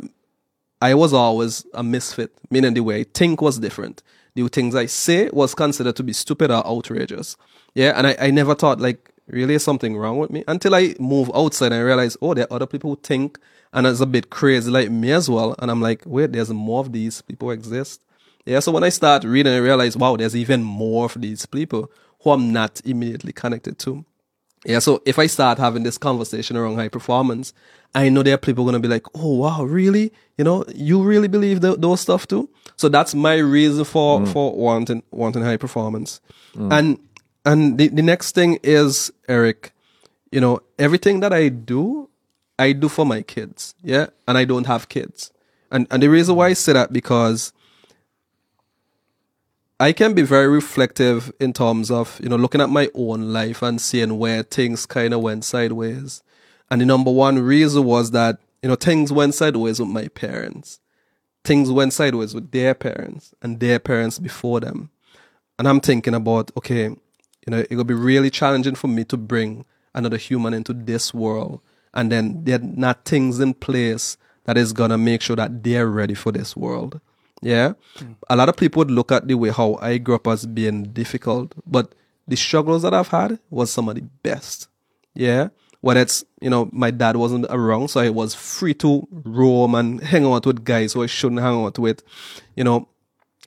I 0.81 0.93
was 0.93 1.13
always 1.13 1.65
a 1.73 1.83
misfit, 1.83 2.31
meaning 2.49 2.73
the 2.73 2.81
way 2.81 3.01
I 3.01 3.05
think 3.13 3.41
was 3.41 3.59
different. 3.59 4.01
The 4.35 4.47
things 4.47 4.75
I 4.75 4.85
say 4.85 5.29
was 5.33 5.53
considered 5.53 5.95
to 5.97 6.03
be 6.03 6.13
stupid 6.13 6.51
or 6.51 6.65
outrageous. 6.65 7.35
Yeah, 7.75 7.93
and 7.95 8.07
I, 8.07 8.15
I 8.19 8.31
never 8.31 8.55
thought 8.55 8.79
like 8.79 9.11
really 9.27 9.59
something 9.59 9.97
wrong 9.97 10.17
with 10.17 10.29
me 10.31 10.43
until 10.47 10.73
I 10.73 10.95
move 10.99 11.29
outside 11.35 11.67
and 11.67 11.75
I 11.75 11.79
realize, 11.81 12.15
oh, 12.21 12.33
there 12.33 12.45
are 12.45 12.55
other 12.55 12.65
people 12.65 12.91
who 12.91 12.99
think 13.01 13.37
and 13.73 13.85
it's 13.85 13.99
a 13.99 14.05
bit 14.05 14.29
crazy 14.29 14.71
like 14.71 14.89
me 14.89 15.11
as 15.11 15.29
well. 15.29 15.55
And 15.59 15.69
I'm 15.69 15.81
like, 15.81 16.03
wait, 16.05 16.31
there's 16.31 16.49
more 16.49 16.79
of 16.79 16.91
these 16.91 17.21
people 17.21 17.51
exist. 17.51 18.01
Yeah, 18.49 18.61
so 18.61 18.71
when 18.71 18.83
I 18.83 18.89
start 18.89 19.23
reading, 19.23 19.53
I 19.53 19.57
realize, 19.57 19.95
wow, 19.95 20.15
there's 20.15 20.35
even 20.35 20.63
more 20.63 21.05
of 21.05 21.21
these 21.21 21.45
people 21.45 21.91
who 22.23 22.31
I'm 22.31 22.51
not 22.51 22.81
immediately 22.83 23.31
connected 23.31 23.77
to. 23.79 24.03
Yeah, 24.65 24.79
so 24.79 25.03
if 25.05 25.19
I 25.19 25.27
start 25.27 25.59
having 25.59 25.83
this 25.83 25.99
conversation 25.99 26.57
around 26.57 26.77
high 26.77 26.87
performance, 26.87 27.53
I 27.93 28.09
know 28.09 28.23
there 28.23 28.33
are 28.33 28.39
people 28.39 28.63
going 28.63 28.73
to 28.73 28.79
be 28.79 28.87
like, 28.87 29.05
oh, 29.13 29.35
wow, 29.35 29.63
really? 29.63 30.11
You 30.39 30.45
know, 30.45 30.65
you 30.73 31.03
really 31.03 31.27
believe 31.27 31.61
th- 31.61 31.77
those 31.77 32.01
stuff 32.01 32.27
too? 32.27 32.49
So 32.75 32.89
that's 32.89 33.13
my 33.13 33.35
reason 33.35 33.85
for, 33.85 34.19
mm. 34.19 34.33
for 34.33 34.55
wanting, 34.55 35.03
wanting 35.11 35.43
high 35.43 35.57
performance. 35.57 36.19
Mm. 36.55 36.73
And, 36.73 36.99
and 37.45 37.77
the, 37.77 37.89
the 37.89 38.01
next 38.01 38.33
thing 38.33 38.57
is, 38.63 39.13
Eric, 39.27 39.73
you 40.31 40.41
know, 40.41 40.61
everything 40.79 41.19
that 41.19 41.33
I 41.33 41.49
do, 41.49 42.09
I 42.57 42.71
do 42.71 42.89
for 42.89 43.05
my 43.05 43.21
kids. 43.21 43.75
Yeah. 43.83 44.07
And 44.27 44.39
I 44.39 44.45
don't 44.45 44.65
have 44.65 44.89
kids. 44.89 45.31
And, 45.71 45.85
and 45.91 46.01
the 46.01 46.09
reason 46.09 46.35
why 46.35 46.47
I 46.47 46.53
say 46.53 46.73
that 46.73 46.91
because 46.91 47.53
I 49.81 49.93
can 49.93 50.13
be 50.13 50.23
very 50.23 50.49
reflective 50.49 51.31
in 51.39 51.53
terms 51.53 51.89
of, 51.89 52.19
you 52.21 52.27
know, 52.27 52.35
looking 52.35 52.59
at 52.59 52.69
my 52.69 52.89
own 52.93 53.31
life 53.31 53.61
and 53.61 53.79
seeing 53.79 54.17
where 54.17 54.43
things 54.43 54.85
kind 54.85 55.13
of 55.13 55.21
went 55.21 55.45
sideways. 55.45 56.21
And 56.69 56.81
the 56.81 56.85
number 56.85 57.11
one 57.11 57.39
reason 57.39 57.85
was 57.85 58.11
that, 58.11 58.39
you 58.61 58.67
know, 58.67 58.75
things 58.75 59.13
went 59.13 59.35
sideways 59.35 59.79
with 59.79 59.87
my 59.87 60.09
parents. 60.09 60.81
Things 61.45 61.71
went 61.71 61.93
sideways 61.93 62.35
with 62.35 62.51
their 62.51 62.75
parents 62.75 63.33
and 63.41 63.61
their 63.61 63.79
parents 63.79 64.19
before 64.19 64.59
them. 64.59 64.89
And 65.57 65.65
I'm 65.65 65.79
thinking 65.79 66.13
about, 66.13 66.51
okay, 66.57 66.83
you 66.83 66.97
know, 67.47 67.63
it 67.69 67.75
will 67.77 67.85
be 67.85 67.93
really 67.93 68.29
challenging 68.29 68.75
for 68.75 68.89
me 68.89 69.05
to 69.05 69.15
bring 69.15 69.63
another 69.95 70.17
human 70.17 70.53
into 70.53 70.73
this 70.73 71.13
world. 71.13 71.61
And 71.93 72.11
then 72.11 72.43
there 72.43 72.57
are 72.57 72.63
not 72.63 73.05
things 73.05 73.39
in 73.39 73.53
place 73.53 74.17
that 74.43 74.57
is 74.57 74.73
going 74.73 74.89
to 74.89 74.97
make 74.97 75.21
sure 75.21 75.37
that 75.37 75.63
they're 75.63 75.87
ready 75.87 76.15
for 76.15 76.33
this 76.33 76.53
world. 76.57 76.99
Yeah. 77.41 77.73
Hmm. 77.97 78.11
A 78.29 78.35
lot 78.35 78.49
of 78.49 78.57
people 78.57 78.81
would 78.81 78.91
look 78.91 79.11
at 79.11 79.27
the 79.27 79.35
way 79.35 79.49
how 79.49 79.77
I 79.81 79.97
grew 79.97 80.15
up 80.15 80.27
as 80.27 80.45
being 80.45 80.83
difficult, 80.83 81.53
but 81.65 81.93
the 82.27 82.35
struggles 82.35 82.83
that 82.83 82.93
I've 82.93 83.07
had 83.07 83.39
was 83.49 83.71
some 83.71 83.89
of 83.89 83.95
the 83.95 84.03
best. 84.23 84.67
Yeah. 85.13 85.49
Whether 85.81 86.01
it's, 86.01 86.25
you 86.41 86.49
know, 86.49 86.69
my 86.73 86.91
dad 86.91 87.15
wasn't 87.15 87.45
around, 87.49 87.87
so 87.87 88.01
I 88.01 88.09
was 88.09 88.35
free 88.35 88.73
to 88.75 89.07
roam 89.11 89.75
and 89.75 90.03
hang 90.03 90.25
out 90.25 90.45
with 90.45 90.65
guys 90.65 90.93
who 90.93 91.03
I 91.03 91.05
shouldn't 91.05 91.41
hang 91.41 91.63
out 91.63 91.79
with. 91.79 92.03
You 92.55 92.65
know, 92.65 92.89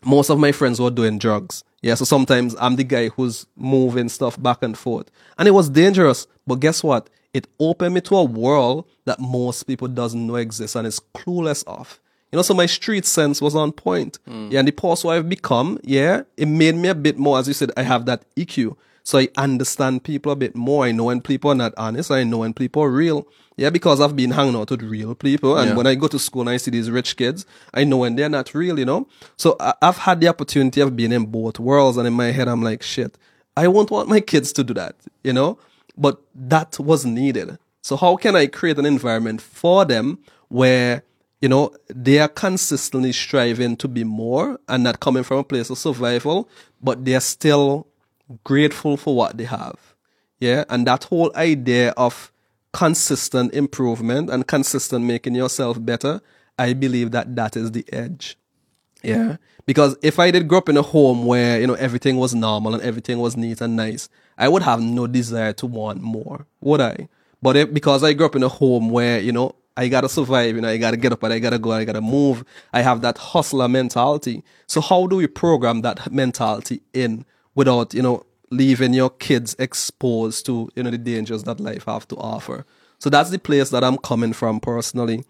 most 0.05 0.31
of 0.31 0.39
my 0.39 0.51
friends 0.51 0.81
were 0.81 0.91
doing 0.91 1.19
drugs. 1.19 1.63
Yeah, 1.83 1.95
so 1.95 2.05
sometimes 2.05 2.57
I'm 2.59 2.77
the 2.77 2.85
guy 2.85 3.09
who's 3.09 3.47
moving 3.57 4.09
stuff 4.09 4.41
back 4.41 4.63
and 4.63 4.79
forth. 4.79 5.11
And 5.37 5.47
it 5.47 5.51
was 5.51 5.69
dangerous. 5.69 6.27
But 6.47 6.61
guess 6.61 6.83
what? 6.83 7.11
It 7.35 7.49
opened 7.59 7.95
me 7.95 8.01
to 8.03 8.17
a 8.17 8.25
world 8.25 8.87
that 9.05 9.19
most 9.21 9.65
people 9.65 9.89
doesn't 9.89 10.27
know 10.27 10.37
exists 10.37 10.77
and 10.77 10.87
is 10.87 11.01
clueless 11.15 11.65
of. 11.65 12.01
You 12.33 12.39
know, 12.39 12.43
so 12.43 12.55
my 12.55 12.65
street 12.67 13.05
sense 13.05 13.43
was 13.43 13.55
on 13.55 13.73
point. 13.73 14.19
Yeah, 14.27 14.61
and 14.61 14.67
the 14.69 14.73
person 14.73 15.11
I've 15.11 15.29
become, 15.29 15.79
yeah, 15.85 16.23
it 16.39 16.47
made 16.49 16.75
me 16.77 16.89
a 16.89 16.95
bit 16.95 17.19
more, 17.19 17.39
as 17.39 17.47
you 17.47 17.53
said, 17.55 17.71
I 17.77 17.83
have 17.83 18.07
that 18.07 18.25
EQ. 18.37 18.75
So 19.05 19.19
I 19.19 19.29
understand 19.37 20.05
people 20.05 20.33
a 20.33 20.37
bit 20.37 20.55
more. 20.57 20.85
I 20.87 20.93
know 20.93 21.05
when 21.05 21.21
people 21.21 21.51
are 21.51 21.55
not 21.57 21.75
honest. 21.77 22.11
I 22.11 22.23
know 22.25 22.39
when 22.39 22.55
people 22.55 22.83
are 22.85 22.91
real. 22.91 23.27
Yeah, 23.57 23.69
because 23.69 24.01
I've 24.01 24.17
been 24.17 24.31
hanging 24.31 24.57
out 24.57 24.71
with 24.71 24.81
real 24.83 25.15
people. 25.15 25.59
And 25.59 25.71
Yeah. 25.71 25.77
when 25.77 25.87
I 25.87 25.95
go 25.95 26.07
to 26.09 26.19
school 26.19 26.41
and 26.43 26.51
I 26.51 26.57
see 26.57 26.71
these 26.71 26.91
rich 26.91 27.17
kids, 27.19 27.45
I 27.75 27.85
know 27.85 27.99
when 27.99 28.15
they're 28.17 28.31
not 28.31 28.55
real, 28.55 28.79
you 28.79 28.87
know? 28.87 29.09
So 29.37 29.57
I- 29.61 29.75
I've 29.83 29.99
had 29.99 30.21
the 30.23 30.29
opportunity 30.29 30.81
of 30.81 30.97
being 30.97 31.13
in 31.13 31.27
both 31.27 31.59
worlds. 31.61 31.99
And 31.99 32.07
in 32.07 32.15
my 32.15 32.31
head, 32.31 32.49
I'm 32.49 32.63
like, 32.63 32.83
shit, 32.83 33.19
I 33.57 33.69
won't 33.69 33.91
want 33.91 34.09
my 34.09 34.21
kids 34.21 34.53
to 34.55 34.65
do 34.65 34.73
that, 34.75 34.95
you 35.23 35.35
know? 35.35 35.59
But 35.99 36.19
that 36.35 36.79
was 36.81 37.05
needed. 37.05 37.59
So 37.83 37.97
how 37.97 38.17
can 38.17 38.35
I 38.37 38.47
create 38.47 38.79
an 38.79 38.87
environment 38.87 39.43
for 39.43 39.85
them 39.85 40.19
where, 40.49 41.03
you 41.43 41.49
know, 41.49 41.75
they 41.89 42.21
are 42.21 42.29
consistently 42.29 43.13
striving 43.13 43.77
to 43.77 43.89
be 43.89 44.05
more 44.05 44.61
and 44.69 44.85
not 44.85 45.01
coming 45.01 45.25
from 45.25 45.39
a 45.39 45.45
place 45.45 45.69
of 45.71 45.77
survival, 45.77 46.49
but 46.81 47.05
they're 47.05 47.21
still 47.21 47.89
grateful 48.45 48.97
for 48.97 49.17
what 49.17 49.37
they 49.37 49.45
have. 49.45 49.95
Yeah. 50.39 50.65
And 50.69 50.87
that 50.87 51.05
whole 51.05 51.33
idea 51.35 51.91
of 51.97 52.33
consistent 52.73 53.55
improvement 53.55 54.31
and 54.31 54.47
consistent 54.47 55.05
making 55.05 55.35
yourself 55.35 55.85
better, 55.85 56.21
I 56.59 56.75
believe 56.75 57.11
that 57.11 57.35
that 57.35 57.57
is 57.57 57.73
the 57.73 57.85
edge. 57.93 58.39
Yeah. 59.03 59.39
Because 59.67 59.97
if 60.01 60.21
I 60.21 60.31
did 60.31 60.47
grow 60.47 60.59
up 60.59 60.69
in 60.69 60.77
a 60.77 60.83
home 60.83 61.27
where, 61.27 61.61
you 61.61 61.67
know, 61.67 61.75
everything 61.75 62.19
was 62.19 62.37
normal 62.37 62.75
and 62.75 62.83
everything 62.85 63.19
was 63.19 63.37
neat 63.37 63.61
and 63.61 63.75
nice, 63.75 64.09
I 64.39 64.49
would 64.49 64.63
have 64.63 64.81
no 64.81 65.09
desire 65.09 65.53
to 65.55 65.67
want 65.67 66.03
more, 66.03 66.47
would 66.61 66.81
I? 66.81 67.09
But 67.43 67.57
if, 67.57 67.75
because 67.75 68.05
I 68.05 68.13
grew 68.13 68.27
up 68.27 68.37
in 68.37 68.45
a 68.45 68.49
home 68.49 68.91
where, 68.91 69.19
you 69.19 69.33
know, 69.33 69.57
I 69.77 69.89
gotta 69.89 70.09
survive, 70.09 70.55
you 70.55 70.61
know, 70.61 70.69
I 70.69 70.77
gotta 70.77 70.97
get 70.97 71.13
up 71.13 71.23
and 71.23 71.33
I 71.33 71.39
gotta 71.39 71.59
go, 71.59 71.73
I 71.73 71.85
gotta 71.85 72.01
move. 72.01 72.45
I 72.73 72.83
have 72.83 73.01
that 73.03 73.19
hustler 73.19 73.69
mentality. 73.69 74.43
So 74.67 74.81
how 74.81 75.07
do 75.07 75.17
we 75.17 75.27
program 75.27 75.81
that 75.83 76.13
mentality 76.13 76.83
in 76.93 77.25
without, 77.55 77.95
you 77.95 78.03
know, 78.03 78.27
leaving 78.51 78.93
your 78.93 79.11
kids 79.11 79.57
exposed 79.59 80.45
to, 80.47 80.69
you 80.77 80.83
know, 80.83 80.91
the 80.91 80.99
dangers 80.99 81.45
that 81.45 81.59
life 81.61 81.85
have 81.85 82.07
to 82.09 82.17
offer? 82.17 82.67
So 82.99 83.09
that's 83.09 83.31
the 83.31 83.39
place 83.39 83.71
that 83.71 83.83
I'm 83.83 83.97
coming 83.99 84.33
from 84.33 84.61
personally. 84.61 85.25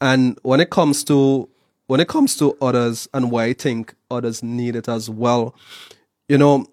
And 0.00 0.38
when 0.42 0.60
it 0.60 0.70
comes 0.70 1.02
to 1.04 1.48
when 1.86 2.00
it 2.00 2.08
comes 2.08 2.36
to 2.36 2.56
others 2.60 3.08
and 3.14 3.30
why 3.30 3.44
I 3.44 3.52
think 3.52 3.94
others 4.10 4.42
need 4.42 4.76
it 4.76 4.88
as 4.88 5.08
well, 5.08 5.54
you 6.28 6.36
know, 6.36 6.66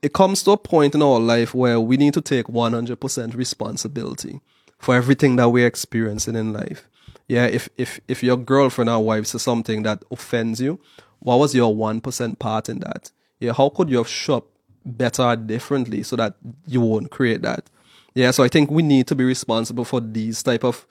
it 0.00 0.14
comes 0.14 0.42
to 0.44 0.52
a 0.52 0.56
point 0.56 0.94
in 0.94 1.02
our 1.02 1.20
life 1.20 1.54
where 1.54 1.78
we 1.78 1.96
need 1.96 2.14
to 2.14 2.22
take 2.22 2.46
100% 2.46 3.34
responsibility 3.34 4.40
for 4.82 4.94
everything 4.96 5.36
that 5.36 5.48
we're 5.48 5.66
experiencing 5.66 6.34
in 6.34 6.52
life. 6.52 6.88
Yeah, 7.28 7.46
if, 7.46 7.68
if, 7.78 8.00
if 8.08 8.22
your 8.22 8.36
girlfriend 8.36 8.90
or 8.90 9.02
wife 9.02 9.26
says 9.28 9.42
something 9.42 9.84
that 9.84 10.02
offends 10.10 10.60
you, 10.60 10.80
what 11.20 11.38
was 11.38 11.54
your 11.54 11.72
1% 11.74 12.38
part 12.40 12.68
in 12.68 12.80
that? 12.80 13.12
Yeah, 13.38 13.52
how 13.52 13.68
could 13.68 13.88
you 13.88 13.98
have 13.98 14.08
shopped 14.08 14.50
better 14.84 15.36
differently 15.36 16.02
so 16.02 16.16
that 16.16 16.34
you 16.66 16.80
won't 16.80 17.10
create 17.12 17.42
that? 17.42 17.70
Yeah, 18.14 18.32
so 18.32 18.42
I 18.42 18.48
think 18.48 18.70
we 18.70 18.82
need 18.82 19.06
to 19.06 19.14
be 19.14 19.24
responsible 19.24 19.84
for 19.84 20.00
these 20.00 20.42
type 20.42 20.64
of 20.64 20.84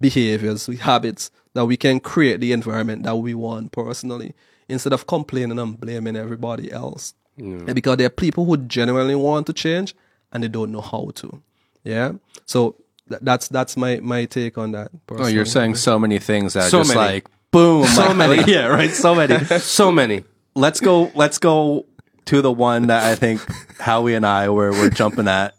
behaviors, 0.00 0.66
habits 0.66 1.30
that 1.54 1.66
we 1.66 1.76
can 1.76 1.98
create 2.00 2.40
the 2.40 2.52
environment 2.52 3.02
that 3.02 3.16
we 3.16 3.34
want 3.34 3.72
personally 3.72 4.34
instead 4.68 4.92
of 4.92 5.06
complaining 5.06 5.58
and 5.58 5.78
blaming 5.78 6.16
everybody 6.16 6.70
else. 6.70 7.14
Yeah, 7.36 7.72
Because 7.72 7.96
there 7.96 8.06
are 8.06 8.10
people 8.10 8.44
who 8.44 8.56
genuinely 8.56 9.16
want 9.16 9.46
to 9.48 9.52
change 9.52 9.94
and 10.32 10.44
they 10.44 10.48
don't 10.48 10.70
know 10.70 10.80
how 10.80 11.10
to. 11.16 11.42
Yeah. 11.84 12.12
So 12.46 12.76
that's 13.06 13.48
that's 13.48 13.76
my 13.76 14.00
my 14.00 14.24
take 14.24 14.58
on 14.58 14.72
that. 14.72 14.90
Oh, 15.10 15.26
you're 15.26 15.44
saying 15.44 15.74
so 15.76 15.98
many 15.98 16.18
things 16.18 16.54
that 16.54 16.70
So 16.70 16.80
just 16.80 16.94
many. 16.94 17.00
like 17.00 17.26
boom. 17.50 17.86
So 17.88 18.08
like- 18.08 18.16
many. 18.16 18.52
yeah, 18.52 18.66
right. 18.66 18.90
So 18.90 19.14
many. 19.14 19.44
so 19.58 19.92
many. 19.92 20.24
let's 20.54 20.80
go. 20.80 21.10
Let's 21.14 21.38
go 21.38 21.86
to 22.26 22.40
the 22.42 22.52
one 22.52 22.86
that 22.86 23.04
I 23.04 23.14
think 23.14 23.40
Howie 23.80 24.14
and 24.14 24.26
I 24.26 24.48
were 24.48 24.70
were 24.70 24.90
jumping 24.90 25.28
at 25.28 25.54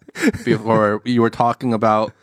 before. 0.45 1.01
You 1.05 1.21
were 1.21 1.29
talking 1.29 1.73
about, 1.73 2.13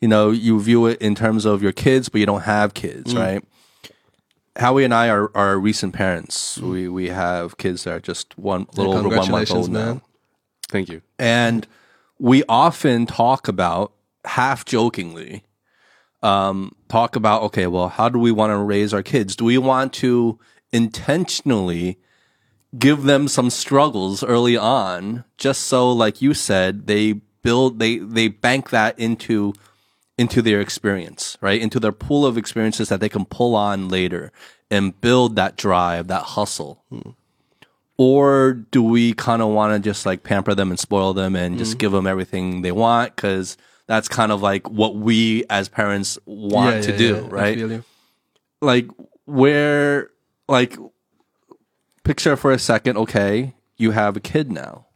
you 0.00 0.08
know, 0.08 0.30
you 0.30 0.60
view 0.60 0.86
it 0.86 1.00
in 1.00 1.14
terms 1.14 1.44
of 1.44 1.62
your 1.62 1.72
kids, 1.72 2.08
but 2.08 2.20
you 2.20 2.26
don't 2.26 2.42
have 2.42 2.74
kids, 2.74 3.14
mm. 3.14 3.18
right? 3.18 3.44
Howie 4.56 4.84
and 4.84 4.92
I 4.92 5.08
are, 5.08 5.30
are 5.34 5.58
recent 5.58 5.94
parents. 5.94 6.58
We 6.58 6.88
we 6.88 7.08
have 7.08 7.56
kids 7.56 7.84
that 7.84 7.92
are 7.94 8.00
just 8.00 8.36
one 8.36 8.66
little 8.76 8.94
over 8.94 9.08
one 9.08 9.16
month 9.16 9.26
congratulations, 9.26 9.66
old 9.66 9.70
now. 9.70 9.84
man. 9.84 10.00
Thank 10.68 10.88
you. 10.88 11.02
And 11.18 11.66
we 12.18 12.42
often 12.48 13.06
talk 13.06 13.48
about, 13.48 13.92
half 14.24 14.64
jokingly, 14.64 15.44
um, 16.22 16.74
talk 16.88 17.16
about, 17.16 17.42
okay, 17.42 17.66
well, 17.66 17.88
how 17.88 18.08
do 18.08 18.18
we 18.18 18.30
want 18.32 18.50
to 18.50 18.58
raise 18.58 18.92
our 18.92 19.02
kids? 19.02 19.36
Do 19.36 19.44
we 19.44 19.58
want 19.58 19.92
to 19.94 20.38
intentionally 20.72 21.98
give 22.78 23.02
them 23.02 23.26
some 23.26 23.50
struggles 23.50 24.22
early 24.22 24.56
on, 24.56 25.24
just 25.36 25.62
so, 25.62 25.90
like 25.90 26.22
you 26.22 26.34
said, 26.34 26.86
they 26.86 27.14
build, 27.42 27.78
they, 27.78 27.98
they 27.98 28.28
bank 28.28 28.70
that 28.70 28.98
into, 28.98 29.52
into 30.16 30.42
their 30.42 30.60
experience, 30.60 31.36
right? 31.40 31.60
Into 31.60 31.80
their 31.80 31.92
pool 31.92 32.26
of 32.26 32.38
experiences 32.38 32.88
that 32.88 33.00
they 33.00 33.08
can 33.08 33.24
pull 33.24 33.54
on 33.54 33.88
later 33.88 34.30
and 34.70 35.00
build 35.00 35.36
that 35.36 35.56
drive, 35.56 36.06
that 36.08 36.22
hustle. 36.22 36.84
Or 37.96 38.52
do 38.52 38.82
we 38.82 39.14
kind 39.14 39.42
of 39.42 39.48
want 39.48 39.74
to 39.74 39.88
just 39.90 40.06
like 40.06 40.22
pamper 40.22 40.54
them 40.54 40.70
and 40.70 40.78
spoil 40.78 41.12
them 41.12 41.34
and 41.34 41.58
just 41.58 41.78
give 41.78 41.92
them 41.92 42.06
everything 42.06 42.62
they 42.62 42.72
want? 42.72 43.16
Cause 43.16 43.56
that's 43.90 44.08
kind 44.08 44.30
of 44.30 44.40
like 44.40 44.64
what 44.70 44.92
we 44.94 45.44
as 45.50 45.68
parents 45.68 46.16
want 46.26 46.76
Yeah, 46.76 46.82
to 46.82 46.92
yeah, 46.92 46.98
do, 46.98 47.14
yeah, 47.16 47.28
right? 47.38 47.82
like 48.60 48.86
where 49.24 50.10
like 50.48 50.76
picture 52.04 52.36
for 52.36 52.50
a 52.52 52.58
second 52.58 52.96
okay 52.96 53.54
you 53.76 53.90
have 53.90 54.16
a 54.16 54.20
kid 54.20 54.50
now 54.50 54.86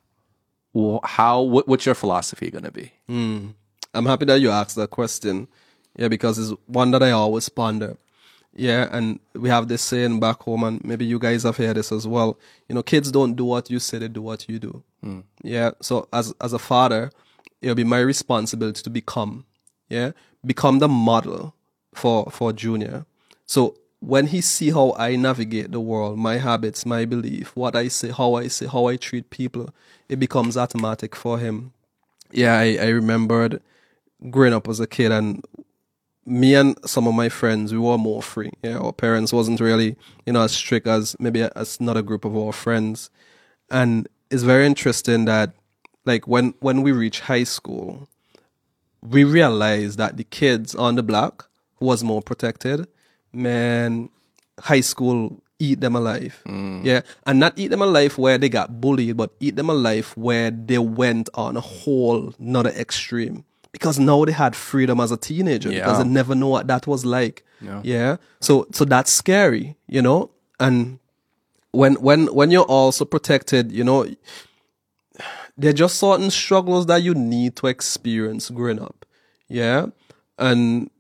well, 0.73 1.01
how 1.05 1.41
what, 1.43 1.67
what's 1.69 1.87
your 1.87 1.95
philosophy 1.95 2.51
going 2.51 2.65
to 2.65 2.73
be 2.73 2.93
hmm. 3.09 3.49
I'm 3.97 4.07
happy 4.07 4.25
that 4.25 4.41
you 4.41 4.51
asked 4.51 4.75
that 4.75 4.91
question. 4.91 5.47
Yeah, 5.97 6.09
because 6.09 6.37
it's 6.37 6.53
one 6.67 6.91
that 6.91 7.01
I 7.09 7.13
always 7.13 7.49
ponder. 7.49 7.97
Yeah, 8.53 8.89
and 8.91 9.21
we 9.35 9.49
have 9.49 9.69
this 9.69 9.83
saying 9.83 10.19
back 10.19 10.43
home, 10.43 10.65
and 10.65 10.85
maybe 10.85 11.05
you 11.07 11.21
guys 11.21 11.45
have 11.45 11.57
heard 11.57 11.77
this 11.77 11.93
as 11.93 12.05
well. 12.05 12.37
You 12.69 12.75
know, 12.75 12.83
kids 12.83 13.13
don't 13.13 13.35
do 13.37 13.45
what 13.45 13.71
you 13.71 13.79
say; 13.79 13.99
they 13.99 14.09
do 14.09 14.23
what 14.23 14.49
you 14.49 14.59
do. 14.59 14.83
Hmm. 15.01 15.21
Yeah. 15.45 15.71
So 15.81 16.09
as 16.13 16.35
as 16.41 16.53
a 16.53 16.59
father, 16.59 17.13
it'll 17.65 17.75
be 17.75 17.85
my 17.85 18.01
responsibility 18.01 18.83
to 18.83 18.91
become, 18.91 19.47
yeah, 19.89 20.13
become 20.45 20.79
the 20.79 20.89
model 20.89 21.55
for 21.95 22.31
for 22.31 22.53
Junior. 22.53 23.07
So 23.47 23.77
when 24.01 24.27
he 24.29 24.41
see 24.41 24.71
how 24.71 24.95
I 24.99 25.17
navigate 25.17 25.73
the 25.73 25.81
world, 25.81 26.19
my 26.19 26.37
habits, 26.37 26.85
my 26.85 27.05
belief, 27.07 27.57
what 27.57 27.75
I 27.75 27.89
say, 27.89 28.11
how 28.11 28.35
I 28.35 28.49
say, 28.49 28.67
how 28.67 28.87
I 28.87 28.97
treat 28.97 29.31
people, 29.31 29.71
it 30.09 30.21
becomes 30.21 30.57
automatic 30.57 31.17
for 31.17 31.39
him 31.39 31.73
yeah, 32.35 32.59
I, 32.59 32.77
I 32.81 32.89
remembered 32.89 33.63
growing 34.31 34.53
up 34.53 34.69
as 34.69 34.81
a 34.81 34.87
kid 34.87 35.13
and 35.13 35.45
me 36.27 36.55
and 36.55 36.77
some 36.89 37.07
of 37.07 37.15
my 37.15 37.29
friends, 37.29 37.73
we 37.73 37.79
were 37.79 37.99
more 37.99 38.23
free. 38.23 38.51
Yeah, 38.63 38.79
our 38.79 38.93
parents 38.93 39.33
wasn't 39.33 39.61
really, 39.61 39.97
you 40.27 40.33
know, 40.33 40.43
as 40.43 40.53
strict 40.53 40.87
as 40.87 41.15
maybe 41.19 41.43
as 41.43 41.79
another 41.81 42.03
group 42.03 42.25
of 42.25 42.37
our 42.37 42.53
friends. 42.53 43.11
And 43.71 44.09
it's 44.31 44.43
very 44.43 44.67
interesting 44.67 45.27
that 45.27 45.53
like 46.05 46.27
when 46.29 46.55
when 46.61 46.83
we 46.83 46.93
reach 46.93 47.21
high 47.21 47.45
school, 47.45 48.09
we 49.03 49.25
realized 49.25 49.99
that 49.99 50.17
the 50.17 50.25
kids 50.25 50.75
on 50.75 50.95
the 50.97 51.03
block 51.03 51.49
was 51.81 52.03
more 52.05 52.23
protected, 52.23 52.87
man, 53.33 54.09
high 54.61 54.81
school 54.81 55.41
eat 55.59 55.81
them 55.81 55.95
alive. 55.97 56.41
Mm. 56.47 56.85
Yeah. 56.85 57.01
And 57.27 57.39
not 57.41 57.53
eat 57.57 57.69
them 57.69 57.83
alive 57.83 58.19
where 58.19 58.39
they 58.39 58.49
got 58.49 58.81
bullied, 58.81 59.17
but 59.17 59.31
eat 59.41 59.57
them 59.57 59.71
alive 59.71 60.13
where 60.17 60.51
they 60.51 60.79
went 60.79 61.29
on 61.35 61.57
a 61.57 61.61
whole 61.61 62.35
another 62.39 62.71
extreme. 62.71 63.45
Because 63.73 63.99
now 63.99 64.25
they 64.25 64.33
had 64.33 64.55
freedom 64.55 65.01
as 65.01 65.11
a 65.11 65.17
teenager 65.17 65.69
because 65.71 65.99
Yeah. 65.99 66.05
they 66.05 66.09
never 66.09 66.35
know 66.35 66.49
what 66.49 66.67
that 66.69 66.87
was 66.87 67.05
like. 67.05 67.45
Yeah. 67.83 68.17
So 68.41 68.67
so 68.73 68.85
that's 68.85 69.11
scary, 69.11 69.77
you 69.89 70.03
know? 70.03 70.31
And 70.61 70.99
when 71.73 71.95
when 71.95 72.27
when 72.35 72.51
you're 72.51 72.65
also 72.71 73.05
protected, 73.05 73.73
you 73.73 73.83
know, 73.85 74.07
there 75.57 75.71
are 75.71 75.75
just 75.75 75.99
certain 75.99 76.31
struggles 76.31 76.87
that 76.87 77.03
you 77.03 77.15
need 77.15 77.57
to 77.57 77.67
experience 77.67 78.51
growing 78.51 78.81
up. 78.81 79.07
Yeah. 79.49 79.87
And 80.39 80.91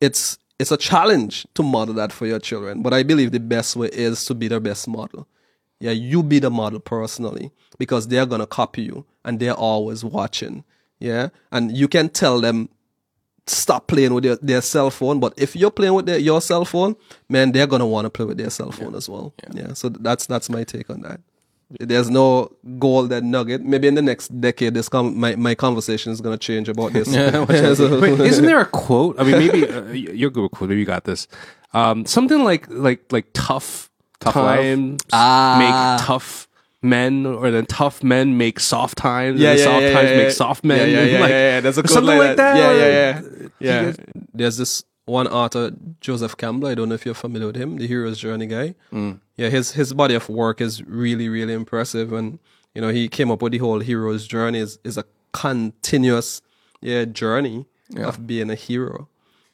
it's 0.00 0.38
it's 0.58 0.70
a 0.70 0.76
challenge 0.76 1.46
to 1.54 1.62
model 1.62 1.94
that 1.94 2.12
for 2.12 2.26
your 2.26 2.38
children. 2.38 2.82
But 2.82 2.94
I 2.94 3.02
believe 3.02 3.32
the 3.32 3.40
best 3.40 3.76
way 3.76 3.88
is 3.88 4.24
to 4.26 4.34
be 4.34 4.48
the 4.48 4.60
best 4.60 4.88
model. 4.88 5.28
Yeah, 5.80 5.90
you 5.90 6.22
be 6.22 6.38
the 6.38 6.50
model 6.50 6.80
personally 6.80 7.50
because 7.78 8.08
they're 8.08 8.24
gonna 8.24 8.46
copy 8.46 8.82
you 8.82 9.04
and 9.24 9.38
they're 9.38 9.54
always 9.54 10.02
watching. 10.02 10.64
Yeah. 10.98 11.28
And 11.52 11.76
you 11.76 11.88
can 11.88 12.08
tell 12.08 12.40
them 12.40 12.70
stop 13.46 13.86
playing 13.86 14.14
with 14.14 14.24
their, 14.24 14.36
their 14.36 14.62
cell 14.62 14.90
phone. 14.90 15.20
But 15.20 15.34
if 15.36 15.54
you're 15.54 15.70
playing 15.70 15.94
with 15.94 16.06
their, 16.06 16.18
your 16.18 16.40
cell 16.40 16.64
phone, 16.64 16.96
man, 17.28 17.52
they're 17.52 17.66
gonna 17.66 17.86
want 17.86 18.06
to 18.06 18.10
play 18.10 18.24
with 18.24 18.38
their 18.38 18.50
cell 18.50 18.70
phone 18.70 18.94
as 18.94 19.10
well. 19.10 19.34
Yeah. 19.52 19.74
So 19.74 19.90
that's 19.90 20.26
that's 20.26 20.48
my 20.48 20.64
take 20.64 20.88
on 20.88 21.02
that. 21.02 21.20
There's 21.80 22.08
no 22.08 22.52
golden 22.78 23.30
nugget. 23.32 23.62
Maybe 23.64 23.88
in 23.88 23.94
the 23.96 24.02
next 24.02 24.28
decade, 24.40 24.74
this 24.74 24.88
com- 24.88 25.18
my 25.18 25.34
my 25.36 25.54
conversation 25.56 26.12
is 26.12 26.20
gonna 26.20 26.38
change 26.38 26.68
about 26.68 26.92
this. 26.92 27.12
So- 27.12 27.98
Wait, 28.00 28.20
isn't 28.20 28.44
there 28.44 28.60
a 28.60 28.66
quote? 28.84 29.18
I 29.18 29.24
mean, 29.24 29.38
maybe 29.38 29.68
uh, 29.68 29.82
you're 29.90 30.30
good 30.30 30.42
with 30.42 30.52
quote. 30.52 30.68
Maybe 30.70 30.80
you 30.80 30.86
got 30.86 31.04
this. 31.04 31.26
Um, 31.74 32.06
something 32.06 32.44
like 32.44 32.66
like 32.70 33.10
like 33.12 33.26
tough, 33.34 33.90
Tough 34.20 34.34
times 34.34 35.02
Ah. 35.12 35.56
make 35.98 36.06
tough 36.06 36.46
men, 36.82 37.26
or 37.26 37.50
then 37.50 37.66
tough 37.66 38.02
men 38.04 38.36
make 38.38 38.60
soft 38.60 38.96
times. 38.96 39.40
yeah, 39.40 39.50
and 39.50 39.58
yeah, 39.58 39.64
soft 39.64 39.82
yeah, 39.82 39.92
times 39.92 40.10
yeah, 40.10 40.16
make 40.18 40.30
soft 40.30 40.64
men. 40.64 40.78
Yeah, 40.78 40.84
yeah, 40.86 41.04
yeah, 41.14 41.20
like, 41.20 41.30
yeah, 41.30 41.54
yeah. 41.54 41.60
There's 41.60 41.78
a 41.78 41.82
quote 41.82 41.90
something 41.94 42.16
like 42.18 42.36
that. 42.36 42.56
Yeah, 42.56 42.72
yeah, 42.72 43.20
yeah. 43.58 43.86
Yeah. 43.86 43.92
There's 44.32 44.56
this 44.56 44.84
one 45.04 45.26
author, 45.26 45.72
Joseph 46.00 46.36
Campbell. 46.36 46.68
I 46.68 46.74
don't 46.76 46.88
know 46.88 46.94
if 46.94 47.04
you're 47.04 47.14
familiar 47.14 47.48
with 47.48 47.56
him, 47.56 47.76
the 47.76 47.86
hero's 47.88 48.18
journey 48.18 48.46
guy. 48.46 48.74
Yeah, 49.36 49.50
his 49.50 49.72
his 49.72 49.92
body 49.92 50.14
of 50.14 50.28
work 50.28 50.60
is 50.60 50.82
really, 50.84 51.28
really 51.28 51.52
impressive, 51.52 52.12
and 52.12 52.38
you 52.74 52.80
know 52.80 52.88
he 52.88 53.08
came 53.08 53.30
up 53.30 53.42
with 53.42 53.52
the 53.52 53.58
whole 53.58 53.80
hero's 53.80 54.26
journey 54.26 54.58
is 54.58 54.78
is 54.82 54.96
a 54.96 55.04
continuous 55.32 56.40
yeah 56.80 57.04
journey 57.04 57.66
of 57.96 58.26
being 58.26 58.50
a 58.50 58.54
hero. 58.54 59.08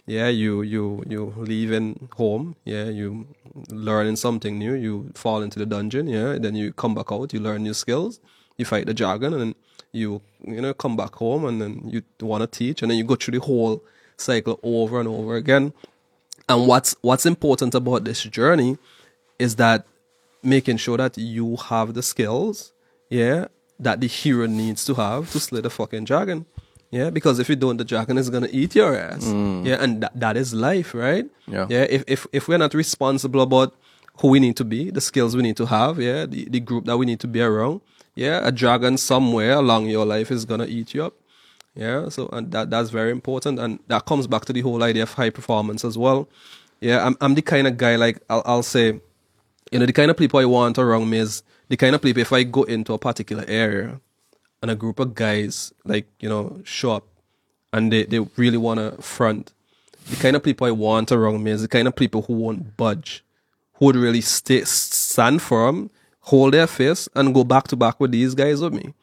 Yeah, 0.06 0.28
you 0.28 0.62
you 0.62 1.02
you 1.08 1.32
leaving 1.36 2.08
home. 2.16 2.56
Yeah, 2.64 2.84
you 2.84 3.26
learning 3.70 4.16
something 4.16 4.58
new. 4.58 4.74
You 4.74 5.10
fall 5.14 5.42
into 5.42 5.58
the 5.58 5.66
dungeon. 5.66 6.06
Yeah, 6.06 6.38
then 6.38 6.54
you 6.54 6.72
come 6.72 6.94
back 6.94 7.10
out. 7.12 7.32
You 7.32 7.40
learn 7.40 7.62
new 7.62 7.74
skills. 7.74 8.20
You 8.56 8.64
fight 8.64 8.86
the 8.86 8.94
dragon, 8.94 9.32
and 9.32 9.42
then 9.42 9.54
you 9.92 10.22
you 10.46 10.60
know 10.60 10.74
come 10.74 10.96
back 10.96 11.16
home, 11.16 11.44
and 11.44 11.60
then 11.60 11.88
you 11.88 12.02
want 12.20 12.42
to 12.42 12.46
teach, 12.46 12.82
and 12.82 12.90
then 12.90 12.98
you 12.98 13.04
go 13.04 13.16
through 13.16 13.38
the 13.38 13.44
whole 13.44 13.82
cycle 14.16 14.58
over 14.62 15.00
and 15.00 15.08
over 15.08 15.34
again. 15.36 15.72
And 16.48 16.66
what's 16.66 16.96
what's 17.02 17.26
important 17.26 17.74
about 17.74 18.04
this 18.04 18.22
journey 18.22 18.78
is 19.42 19.56
that 19.56 19.86
making 20.42 20.78
sure 20.84 20.96
that 20.96 21.18
you 21.18 21.56
have 21.70 21.94
the 21.94 22.02
skills, 22.02 22.72
yeah, 23.10 23.46
that 23.78 24.00
the 24.00 24.06
hero 24.06 24.46
needs 24.46 24.84
to 24.84 24.94
have 24.94 25.30
to 25.32 25.38
slay 25.40 25.60
the 25.60 25.70
fucking 25.70 26.04
dragon. 26.04 26.46
Yeah, 26.90 27.08
because 27.10 27.38
if 27.38 27.48
you 27.48 27.56
don't, 27.56 27.78
the 27.78 27.84
dragon 27.84 28.18
is 28.18 28.28
gonna 28.28 28.52
eat 28.60 28.74
your 28.74 28.94
ass. 28.94 29.24
Mm. 29.24 29.66
Yeah, 29.66 29.78
and 29.82 30.02
that, 30.02 30.12
that 30.20 30.36
is 30.36 30.52
life, 30.52 30.94
right? 30.94 31.26
Yeah. 31.46 31.66
Yeah. 31.68 31.86
If 31.88 32.04
if 32.06 32.26
if 32.32 32.48
we're 32.48 32.58
not 32.58 32.74
responsible 32.74 33.40
about 33.40 33.74
who 34.20 34.28
we 34.28 34.38
need 34.40 34.56
to 34.56 34.64
be, 34.64 34.90
the 34.90 35.00
skills 35.00 35.34
we 35.34 35.42
need 35.42 35.56
to 35.56 35.66
have, 35.66 35.98
yeah, 35.98 36.26
the, 36.26 36.44
the 36.50 36.60
group 36.60 36.84
that 36.84 36.98
we 36.98 37.06
need 37.06 37.20
to 37.20 37.26
be 37.26 37.40
around, 37.40 37.80
yeah, 38.14 38.46
a 38.46 38.52
dragon 38.52 38.98
somewhere 38.98 39.52
along 39.52 39.86
your 39.86 40.04
life 40.04 40.30
is 40.30 40.44
gonna 40.44 40.66
eat 40.66 40.92
you 40.94 41.02
up. 41.04 41.14
Yeah, 41.74 42.10
so 42.10 42.28
and 42.32 42.52
that 42.52 42.68
that's 42.68 42.90
very 42.90 43.10
important, 43.10 43.58
and 43.58 43.78
that 43.88 44.04
comes 44.04 44.26
back 44.26 44.44
to 44.44 44.52
the 44.52 44.60
whole 44.60 44.82
idea 44.82 45.04
of 45.04 45.14
high 45.14 45.30
performance 45.30 45.82
as 45.90 45.96
well. 45.96 46.28
Yeah, 46.80 47.06
I'm 47.06 47.16
I'm 47.22 47.34
the 47.34 47.42
kind 47.42 47.66
of 47.66 47.78
guy 47.78 47.96
like 47.96 48.20
I'll 48.28 48.42
I'll 48.44 48.62
say, 48.62 49.00
you 49.72 49.78
know, 49.78 49.86
the 49.86 49.92
kind 49.92 50.10
of 50.10 50.16
people 50.16 50.38
I 50.38 50.44
want 50.44 50.78
around 50.78 51.10
me 51.10 51.18
is 51.18 51.42
the 51.68 51.76
kind 51.76 51.94
of 51.94 52.02
people 52.02 52.20
if 52.20 52.32
I 52.32 52.42
go 52.44 52.62
into 52.64 52.92
a 52.92 52.98
particular 52.98 53.44
area, 53.48 54.00
and 54.60 54.70
a 54.70 54.76
group 54.76 55.00
of 55.00 55.14
guys 55.14 55.72
like 55.84 56.06
you 56.20 56.28
know 56.28 56.60
show 56.64 56.92
up, 56.92 57.06
and 57.72 57.92
they 57.92 58.04
they 58.04 58.20
really 58.36 58.58
want 58.58 58.78
to 58.78 59.02
front. 59.02 59.52
The 60.10 60.16
kind 60.16 60.36
of 60.36 60.42
people 60.42 60.66
I 60.66 60.72
want 60.72 61.10
around 61.12 61.42
me 61.42 61.50
is 61.50 61.62
the 61.62 61.68
kind 61.68 61.88
of 61.88 61.96
people 61.96 62.22
who 62.22 62.34
won't 62.34 62.76
budge, 62.76 63.24
who 63.74 63.86
would 63.86 63.96
really 63.96 64.20
stay 64.20 64.64
stand 64.64 65.42
firm, 65.42 65.90
hold 66.20 66.54
their 66.54 66.66
fist, 66.66 67.08
and 67.14 67.34
go 67.34 67.44
back 67.44 67.68
to 67.68 67.76
back 67.76 67.98
with 67.98 68.12
these 68.12 68.34
guys 68.34 68.60
with 68.60 68.72
me. 68.72 68.94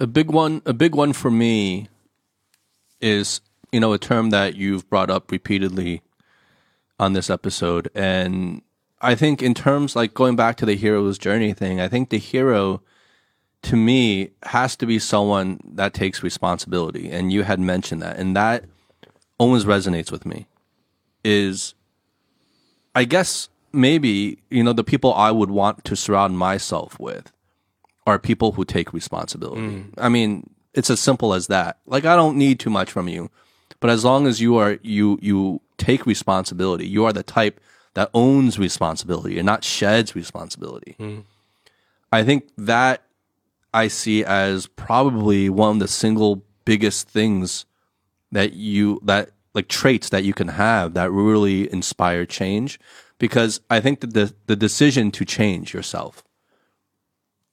a 0.00 0.06
big 0.06 0.30
one 0.30 0.62
a 0.64 0.72
big 0.72 0.94
one 0.94 1.12
for 1.12 1.30
me 1.30 1.88
is 3.00 3.40
you 3.72 3.80
know 3.80 3.92
a 3.92 3.98
term 3.98 4.30
that 4.30 4.54
you've 4.56 4.88
brought 4.88 5.10
up 5.10 5.30
repeatedly 5.30 6.02
on 6.98 7.12
this 7.12 7.30
episode 7.30 7.90
and 7.94 8.62
i 9.00 9.14
think 9.14 9.42
in 9.42 9.54
terms 9.54 9.96
like 9.96 10.14
going 10.14 10.36
back 10.36 10.56
to 10.56 10.66
the 10.66 10.74
hero's 10.74 11.18
journey 11.18 11.52
thing 11.52 11.80
i 11.80 11.88
think 11.88 12.10
the 12.10 12.18
hero 12.18 12.82
to 13.62 13.76
me 13.76 14.30
has 14.44 14.76
to 14.76 14.86
be 14.86 14.98
someone 14.98 15.60
that 15.64 15.92
takes 15.92 16.22
responsibility 16.22 17.10
and 17.10 17.32
you 17.32 17.42
had 17.42 17.58
mentioned 17.58 18.00
that 18.02 18.16
and 18.16 18.36
that 18.36 18.64
always 19.38 19.64
resonates 19.64 20.12
with 20.12 20.24
me 20.24 20.46
is 21.24 21.74
i 22.94 23.04
guess 23.04 23.48
maybe 23.72 24.38
you 24.50 24.62
know 24.62 24.72
the 24.72 24.84
people 24.84 25.12
i 25.14 25.30
would 25.30 25.50
want 25.50 25.84
to 25.84 25.96
surround 25.96 26.38
myself 26.38 26.98
with 26.98 27.32
are 28.08 28.18
people 28.18 28.52
who 28.52 28.64
take 28.64 28.94
responsibility. 28.94 29.60
Mm. 29.60 29.92
I 29.98 30.08
mean, 30.08 30.48
it's 30.72 30.88
as 30.88 30.98
simple 30.98 31.34
as 31.34 31.48
that. 31.48 31.78
Like 31.84 32.06
I 32.06 32.16
don't 32.16 32.38
need 32.38 32.58
too 32.58 32.70
much 32.70 32.90
from 32.90 33.06
you, 33.06 33.30
but 33.80 33.90
as 33.90 34.02
long 34.02 34.26
as 34.26 34.40
you 34.40 34.56
are 34.56 34.78
you 34.82 35.18
you 35.20 35.60
take 35.76 36.06
responsibility, 36.06 36.86
you 36.86 37.04
are 37.04 37.12
the 37.12 37.22
type 37.22 37.60
that 37.98 38.10
owns 38.14 38.60
responsibility 38.60 39.40
and 39.40 39.46
not 39.46 39.64
sheds 39.64 40.14
responsibility. 40.14 40.94
I 42.12 42.22
think 42.22 42.48
that 42.56 43.02
I 43.74 43.88
see 43.88 44.24
as 44.24 44.68
probably 44.68 45.50
one 45.50 45.72
of 45.72 45.78
the 45.80 45.88
single 45.88 46.44
biggest 46.64 47.08
things 47.08 47.66
that 48.30 48.52
you 48.52 49.00
that 49.02 49.30
like 49.52 49.66
traits 49.66 50.10
that 50.10 50.22
you 50.22 50.32
can 50.32 50.46
have 50.46 50.94
that 50.94 51.10
really 51.10 51.72
inspire 51.72 52.24
change 52.24 52.78
because 53.18 53.60
I 53.68 53.80
think 53.80 53.98
that 53.98 54.14
the 54.14 54.32
the 54.46 54.54
decision 54.54 55.10
to 55.10 55.24
change 55.24 55.74
yourself 55.74 56.22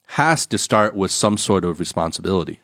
has 0.09 0.45
to 0.45 0.59
start 0.59 0.95
with 0.95 1.09
some 1.09 1.39
sort 1.39 1.65
of 1.65 1.79
responsibility, 1.79 2.59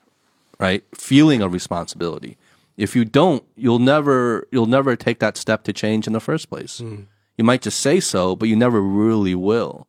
right? 0.59 0.83
Feeling 0.93 1.41
of 1.41 1.51
responsibility. 1.51 2.37
If 2.77 2.95
you 2.95 3.05
don't, 3.05 3.43
you'll 3.55 3.79
never 3.79 4.47
you'll 4.51 4.67
never 4.67 4.95
take 4.95 5.17
that 5.17 5.35
step 5.35 5.63
to 5.63 5.73
change 5.73 6.05
in 6.05 6.13
the 6.13 6.19
first 6.19 6.47
place. 6.47 6.79
Mm. 6.79 7.07
You 7.41 7.45
might 7.45 7.63
just 7.63 7.79
say 7.79 7.99
so, 7.99 8.35
but 8.35 8.49
you 8.49 8.55
never 8.55 8.79
really 8.79 9.33
will. 9.33 9.87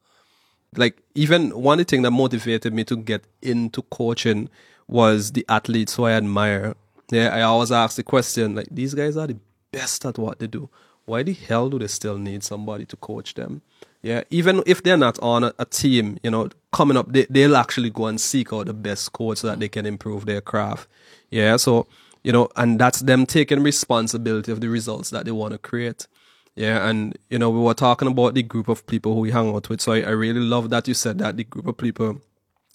like 0.75 1.03
even 1.15 1.51
one 1.51 1.85
thing 1.85 2.01
that 2.01 2.11
motivated 2.11 2.73
me 2.73 2.83
to 2.85 2.97
get 2.97 3.25
into 3.43 3.83
coaching 3.83 4.49
was 4.89 5.33
the 5.33 5.45
athletes 5.51 5.97
who 5.97 6.05
I 6.05 6.13
admire. 6.13 6.75
Yeah, 7.11 7.29
I 7.29 7.43
always 7.43 7.71
ask 7.71 7.97
the 7.97 8.03
question 8.03 8.55
like 8.55 8.69
these 8.71 8.95
guys 8.95 9.19
are 9.19 9.27
the 9.27 9.37
best 9.71 10.07
at 10.07 10.17
what 10.17 10.39
they 10.39 10.47
do. 10.47 10.71
Why 11.05 11.23
the 11.23 11.35
hell 11.35 11.69
do 11.69 11.79
they 11.79 11.89
still 11.89 12.17
need 12.17 12.43
somebody 12.43 12.87
to 12.87 12.97
coach 12.97 13.35
them? 13.35 13.61
Yeah, 14.01 14.23
even 14.31 14.63
if 14.65 14.83
they're 14.83 14.97
not 14.97 15.19
on 15.19 15.45
a, 15.45 15.53
a 15.59 15.67
team, 15.67 16.19
you 16.23 16.31
know, 16.31 16.49
coming 16.73 16.97
up, 16.97 17.13
they, 17.13 17.27
they'll 17.29 17.57
actually 17.57 17.91
go 17.91 18.07
and 18.07 18.19
seek 18.19 18.51
out 18.55 18.65
the 18.65 18.73
best 18.73 19.13
coach 19.13 19.39
so 19.41 19.49
that 19.49 19.61
they 19.61 19.69
can 19.69 19.85
improve 19.85 20.25
their 20.25 20.41
craft. 20.41 20.89
Yeah, 21.31 21.59
so 21.59 21.87
you 22.25 22.33
know, 22.33 22.49
and 22.57 22.79
that's 22.79 23.01
them 23.01 23.27
taking 23.27 23.63
responsibility 23.63 24.51
of 24.51 24.63
the 24.63 24.71
results 24.71 25.11
that 25.11 25.27
they 25.27 25.33
want 25.33 25.53
to 25.53 25.59
create. 25.59 26.07
Yeah, 26.55 26.89
and 26.89 27.17
you 27.31 27.39
know, 27.39 27.51
we 27.51 27.61
were 27.61 27.75
talking 27.75 28.09
about 28.09 28.35
the 28.35 28.43
group 28.43 28.69
of 28.69 28.87
people 28.87 29.15
who 29.15 29.21
we 29.21 29.31
hang 29.31 29.55
out 29.55 29.69
with. 29.69 29.81
So 29.81 29.93
I, 29.93 30.03
I 30.03 30.11
really 30.11 30.41
love 30.41 30.71
that 30.71 30.87
you 30.89 30.95
said 30.95 31.19
that 31.19 31.37
the 31.37 31.45
group 31.45 31.67
of 31.67 31.79
people 31.79 32.21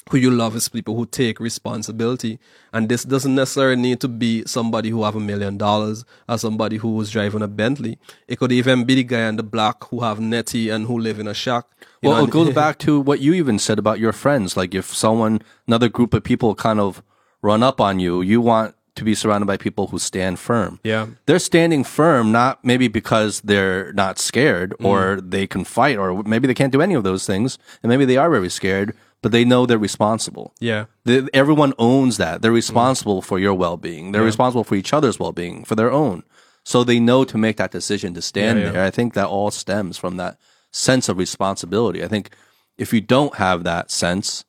who 0.10 0.18
you 0.18 0.32
love 0.32 0.56
is 0.56 0.70
people 0.70 0.95
who 0.95 1.06
take 1.06 1.40
responsibility. 1.40 2.40
And 2.74 2.90
this 2.90 3.04
doesn't 3.04 3.36
necessarily 3.36 3.82
need 3.82 3.99
to 4.02 4.08
be 4.08 4.44
somebody 4.45 4.90
who 4.90 5.04
have 5.04 5.16
a 5.16 5.20
million 5.20 5.58
dollars 5.58 6.06
or 6.30 6.38
somebody 6.38 6.78
who 6.78 6.95
was 6.95 7.12
driving 7.12 7.41
a 7.41 7.48
Bentley. 7.48 7.99
It 8.28 8.38
could 8.40 8.52
even 8.54 8.86
be 8.86 8.95
the 8.95 9.04
guy 9.04 9.28
in 9.28 9.36
the 9.38 9.44
black 9.44 9.84
who 9.86 10.02
have 10.02 10.20
netty 10.20 10.70
and 10.70 10.88
who 10.88 10.98
live 10.99 11.20
in 11.20 11.28
a 11.28 11.34
shack. 11.34 11.66
You 12.02 12.10
Well, 12.10 12.20
know, 12.20 12.26
it 12.26 12.32
goes 12.32 12.52
back 12.56 12.80
to 12.80 12.99
what 13.02 13.20
you 13.20 13.34
even 13.34 13.60
said 13.60 13.80
about 13.80 13.99
your 13.99 14.14
friends. 14.14 14.58
Like 14.58 14.74
if 14.74 14.94
someone, 14.95 15.41
another 15.68 15.90
group 15.90 16.14
of 16.14 16.24
people 16.24 16.56
kind 16.56 16.80
of 16.80 17.04
run 17.41 17.64
up 17.64 17.82
on 17.82 17.99
you, 17.99 18.22
you 18.22 18.41
want 18.41 18.76
to 18.98 19.03
be 19.03 19.15
surrounded 19.15 19.45
by 19.45 19.57
people 19.57 19.88
who 19.88 19.99
stand 19.99 20.40
firm. 20.40 20.80
Yeah. 20.84 21.07
They're 21.26 21.40
standing 21.40 21.84
firm, 21.84 22.32
not 22.32 22.64
maybe 22.64 22.88
because 22.88 23.41
they're 23.41 23.94
not 23.94 24.19
scared 24.19 24.76
mm. 24.80 24.86
or 24.86 25.22
they 25.22 25.48
can 25.48 25.64
fight 25.64 25.98
or 25.98 26.24
maybe 26.24 26.48
they 26.48 26.53
can't 26.53 26.72
do 26.72 26.82
any 26.82 26.94
of 26.94 27.03
those 27.03 27.26
things. 27.26 27.57
And 27.82 27.90
maybe 27.90 28.06
they 28.06 28.18
are 28.18 28.30
very 28.30 28.49
scared, 28.49 28.95
but 29.22 29.32
they 29.32 29.45
know 29.45 29.65
they're 29.65 29.78
responsible. 29.78 30.53
Yeah. 30.60 30.86
The, 31.06 31.30
everyone 31.34 31.74
owns 31.80 32.18
that. 32.18 32.41
They're 32.41 32.52
mm. 32.52 32.56
responsible 32.56 33.22
for 33.22 33.40
your 33.40 33.53
well 33.53 33.78
being. 33.78 34.11
They're 34.11 34.24
responsible 34.24 34.64
for 34.64 34.76
each 34.76 34.94
other's 34.94 35.19
well 35.19 35.32
being, 35.32 35.64
for 35.64 35.76
their 35.76 35.91
own. 35.91 36.24
So 36.64 36.84
they 36.84 36.99
know 36.99 37.24
to 37.24 37.38
make 37.38 37.57
that 37.57 37.72
decision 37.72 38.14
to 38.15 38.22
stand 38.22 38.60
Yeah, 38.60 38.65
yeah. 38.65 38.72
there. 38.72 38.84
I 38.84 38.91
think 38.91 39.14
that 39.14 39.28
all 39.28 39.52
stems 39.52 39.98
from 39.98 40.18
that 40.18 40.38
sense 40.72 41.07
of 41.07 41.18
responsibility. 41.18 42.03
I 42.03 42.07
think 42.07 42.32
if 42.78 42.91
you 42.94 43.02
don't 43.02 43.36
have 43.36 43.64
that 43.64 43.90
sense, 43.90 44.44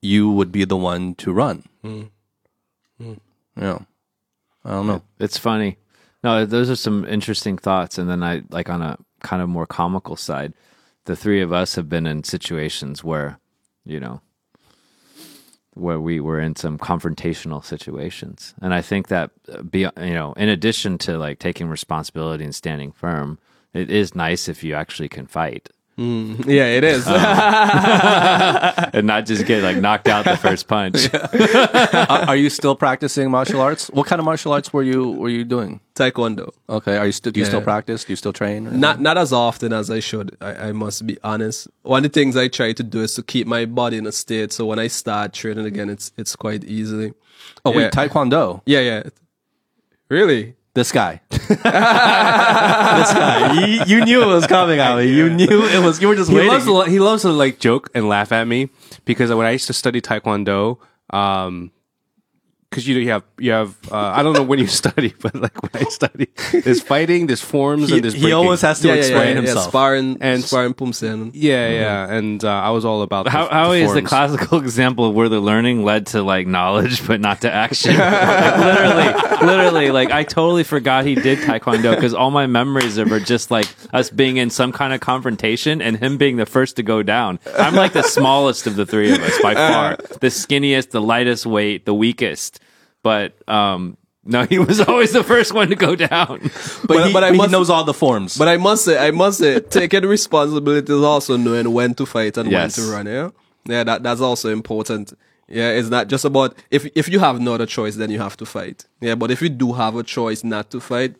you 0.00 0.30
would 0.30 0.50
be 0.50 0.64
the 0.64 0.76
one 0.76 1.14
to 1.16 1.32
run. 1.32 1.64
Mm. 1.84 2.10
Yeah. 3.58 3.78
I 4.64 4.70
don't 4.70 4.86
know. 4.86 5.02
It's 5.18 5.38
funny. 5.38 5.78
No, 6.22 6.44
those 6.44 6.68
are 6.70 6.76
some 6.76 7.04
interesting 7.06 7.58
thoughts. 7.58 7.98
And 7.98 8.08
then 8.08 8.22
I 8.22 8.42
like 8.50 8.68
on 8.68 8.82
a 8.82 8.98
kind 9.20 9.42
of 9.42 9.48
more 9.48 9.66
comical 9.66 10.16
side, 10.16 10.54
the 11.04 11.16
three 11.16 11.40
of 11.40 11.52
us 11.52 11.74
have 11.74 11.88
been 11.88 12.06
in 12.06 12.24
situations 12.24 13.02
where, 13.02 13.38
you 13.84 14.00
know, 14.00 14.20
where 15.74 16.00
we 16.00 16.18
were 16.20 16.40
in 16.40 16.56
some 16.56 16.76
confrontational 16.76 17.64
situations. 17.64 18.54
And 18.60 18.74
I 18.74 18.82
think 18.82 19.08
that 19.08 19.30
uh, 19.50 19.62
be 19.62 19.80
you 19.80 20.14
know, 20.14 20.32
in 20.32 20.48
addition 20.48 20.98
to 20.98 21.16
like 21.16 21.38
taking 21.38 21.68
responsibility 21.68 22.44
and 22.44 22.54
standing 22.54 22.92
firm, 22.92 23.38
it 23.72 23.90
is 23.90 24.14
nice 24.14 24.48
if 24.48 24.64
you 24.64 24.74
actually 24.74 25.08
can 25.08 25.26
fight 25.26 25.70
Mm, 25.98 26.46
yeah, 26.46 26.66
it 26.66 26.84
is. 26.84 27.06
Um, 27.08 27.14
and 28.92 29.06
not 29.06 29.26
just 29.26 29.44
get 29.46 29.64
like 29.64 29.78
knocked 29.78 30.06
out 30.06 30.24
the 30.24 30.36
first 30.36 30.68
punch. 30.68 31.12
are, 32.08 32.28
are 32.28 32.36
you 32.36 32.48
still 32.50 32.76
practicing 32.76 33.30
martial 33.32 33.60
arts? 33.60 33.88
What 33.88 34.06
kind 34.06 34.20
of 34.20 34.24
martial 34.24 34.52
arts 34.52 34.72
were 34.72 34.84
you 34.84 35.10
were 35.10 35.28
you 35.28 35.44
doing? 35.44 35.80
Taekwondo. 35.96 36.50
Okay. 36.68 36.96
Are 36.96 37.06
you 37.06 37.10
still 37.12 37.32
do 37.32 37.40
you 37.40 37.46
still 37.46 37.60
practice? 37.62 38.04
Do 38.04 38.12
you 38.12 38.16
still 38.16 38.32
train? 38.32 38.68
or- 38.68 38.70
Not 38.70 39.00
not 39.00 39.18
as 39.18 39.32
often 39.32 39.72
as 39.72 39.90
I 39.90 39.98
should. 39.98 40.36
I, 40.40 40.68
I 40.68 40.72
must 40.72 41.04
be 41.04 41.18
honest. 41.24 41.66
One 41.82 42.04
of 42.04 42.12
the 42.12 42.20
things 42.20 42.36
I 42.36 42.46
try 42.46 42.72
to 42.72 42.82
do 42.84 43.00
is 43.02 43.14
to 43.14 43.22
keep 43.24 43.48
my 43.48 43.64
body 43.66 43.96
in 43.96 44.06
a 44.06 44.12
state 44.12 44.52
so 44.52 44.66
when 44.66 44.78
I 44.78 44.86
start 44.86 45.32
training 45.32 45.66
again, 45.66 45.90
it's 45.90 46.12
it's 46.16 46.36
quite 46.36 46.62
easily. 46.62 47.12
Oh 47.64 47.72
wait, 47.72 47.90
Taekwondo. 47.92 48.62
Yeah, 48.66 48.80
yeah. 48.80 49.02
Really? 50.08 50.54
This 50.74 50.92
guy. 50.92 51.20
This 51.48 53.12
guy. 53.12 53.52
You, 53.66 53.84
you 53.86 54.04
knew 54.04 54.22
it 54.22 54.26
was 54.26 54.46
coming, 54.46 54.80
Ali. 54.80 55.08
You 55.12 55.30
knew 55.30 55.64
it 55.66 55.82
was. 55.82 56.00
You 56.00 56.08
were 56.08 56.16
just 56.16 56.30
He 56.30 56.36
waiting. 56.36 56.52
loves 56.66 56.90
he 56.90 56.98
loves 57.00 57.22
to 57.22 57.30
like 57.30 57.58
joke 57.58 57.90
and 57.94 58.08
laugh 58.08 58.32
at 58.32 58.46
me 58.46 58.70
because 59.04 59.32
when 59.32 59.46
I 59.46 59.50
used 59.52 59.66
to 59.68 59.72
study 59.72 60.00
Taekwondo, 60.00 60.78
um, 61.10 61.70
because 62.70 62.86
you 62.86 63.08
have 63.10 63.22
you 63.38 63.50
have 63.52 63.76
uh, 63.90 63.96
I 63.96 64.22
don't 64.22 64.34
know 64.34 64.42
when 64.42 64.58
you 64.58 64.66
study, 64.82 65.14
but 65.20 65.34
like 65.34 65.62
when 65.62 65.70
I 65.74 65.88
study, 65.88 66.28
there's 66.52 66.82
fighting, 66.82 67.26
there's 67.26 67.40
forms, 67.40 67.88
he, 67.88 67.94
and 67.96 68.04
there's 68.04 68.14
he 68.14 68.20
breaking. 68.20 68.34
always 68.34 68.60
has 68.60 68.80
to 68.80 68.88
yeah, 68.88 68.94
yeah, 68.94 68.98
explain 69.00 69.20
yeah, 69.22 69.28
yeah, 69.28 69.36
himself. 69.36 69.68
sparring 69.68 70.12
And- 70.20 70.22
and 70.22 70.44
sparring 70.44 70.74
poomsae. 70.74 71.30
yeah, 71.34 71.68
yeah, 71.70 72.12
and 72.12 72.44
uh, 72.44 72.48
I 72.48 72.70
was 72.70 72.84
all 72.84 73.02
about 73.02 73.24
the, 73.24 73.30
How, 73.30 73.48
how 73.48 73.70
the 73.70 73.76
is 73.78 73.94
the 73.94 74.02
classical 74.02 74.58
example 74.62 75.06
of 75.06 75.14
where 75.14 75.28
the 75.30 75.40
learning 75.40 75.84
led 75.84 76.06
to 76.08 76.22
like 76.22 76.46
knowledge 76.46 77.06
but 77.06 77.20
not 77.20 77.40
to 77.42 77.52
action? 77.52 77.96
Like, 77.96 78.58
literally, 78.58 79.46
literally, 79.46 79.90
like 79.90 80.10
I 80.10 80.24
totally 80.24 80.64
forgot 80.64 81.04
he 81.06 81.14
did 81.14 81.38
taekwondo 81.38 81.94
because 81.94 82.12
all 82.14 82.30
my 82.30 82.46
memories 82.46 82.98
of 82.98 83.10
are 83.12 83.20
just 83.20 83.50
like 83.50 83.66
us 83.92 84.10
being 84.10 84.36
in 84.36 84.50
some 84.50 84.72
kind 84.72 84.92
of 84.92 85.00
confrontation 85.00 85.80
and 85.80 85.96
him 85.96 86.18
being 86.18 86.36
the 86.36 86.46
first 86.46 86.76
to 86.76 86.82
go 86.82 87.02
down. 87.02 87.38
I'm 87.56 87.74
like 87.74 87.92
the 87.94 88.02
smallest 88.02 88.66
of 88.66 88.76
the 88.76 88.84
three 88.84 89.12
of 89.12 89.20
us 89.22 89.40
by 89.42 89.54
far, 89.54 89.96
the 90.20 90.26
skinniest, 90.28 90.90
the 90.90 91.00
lightest 91.00 91.46
weight, 91.46 91.84
the 91.86 91.94
weakest. 91.94 92.57
But 93.02 93.34
um, 93.48 93.96
no, 94.24 94.44
he 94.50 94.58
was 94.58 94.80
always 94.80 95.12
the 95.12 95.24
first 95.24 95.52
one 95.54 95.68
to 95.68 95.76
go 95.76 95.94
down. 95.96 96.38
but, 96.42 96.86
But- 96.88 97.06
he, 97.06 97.12
but 97.12 97.24
I 97.24 97.28
but 97.28 97.32
he 97.32 97.38
must- 97.38 97.50
knows 97.52 97.70
all 97.70 97.84
the 97.84 97.94
forms. 97.94 98.36
But 98.36 98.48
I 98.48 98.56
must 98.56 98.84
say, 98.84 98.98
I 98.98 99.10
must 99.10 99.38
say, 99.38 99.60
taking 99.78 100.04
responsibility 100.04 100.92
is 100.92 101.02
also 101.02 101.36
knowing 101.36 101.72
when 101.72 101.94
to 101.94 102.06
fight 102.06 102.36
and 102.36 102.50
Yes. 102.50 102.76
when 102.78 102.86
to 102.86 102.92
run. 102.92 103.06
Yeah, 103.06 103.30
yeah, 103.66 103.84
that 103.84 104.02
that's 104.02 104.20
also 104.20 104.50
important. 104.50 105.12
Yeah, 105.50 105.70
it's 105.70 105.88
not 105.88 106.08
just 106.08 106.26
about 106.26 106.54
if 106.70 106.86
if 106.94 107.08
you 107.08 107.20
have 107.20 107.40
no 107.40 107.54
other 107.54 107.64
choice, 107.64 107.96
then 107.96 108.10
you 108.10 108.18
have 108.18 108.36
to 108.36 108.44
fight. 108.44 108.84
Yeah, 109.00 109.14
but 109.14 109.30
if 109.30 109.40
you 109.40 109.48
do 109.48 109.72
have 109.72 109.96
a 109.96 110.02
choice 110.02 110.44
not 110.44 110.70
to 110.72 110.80
fight, 110.80 111.14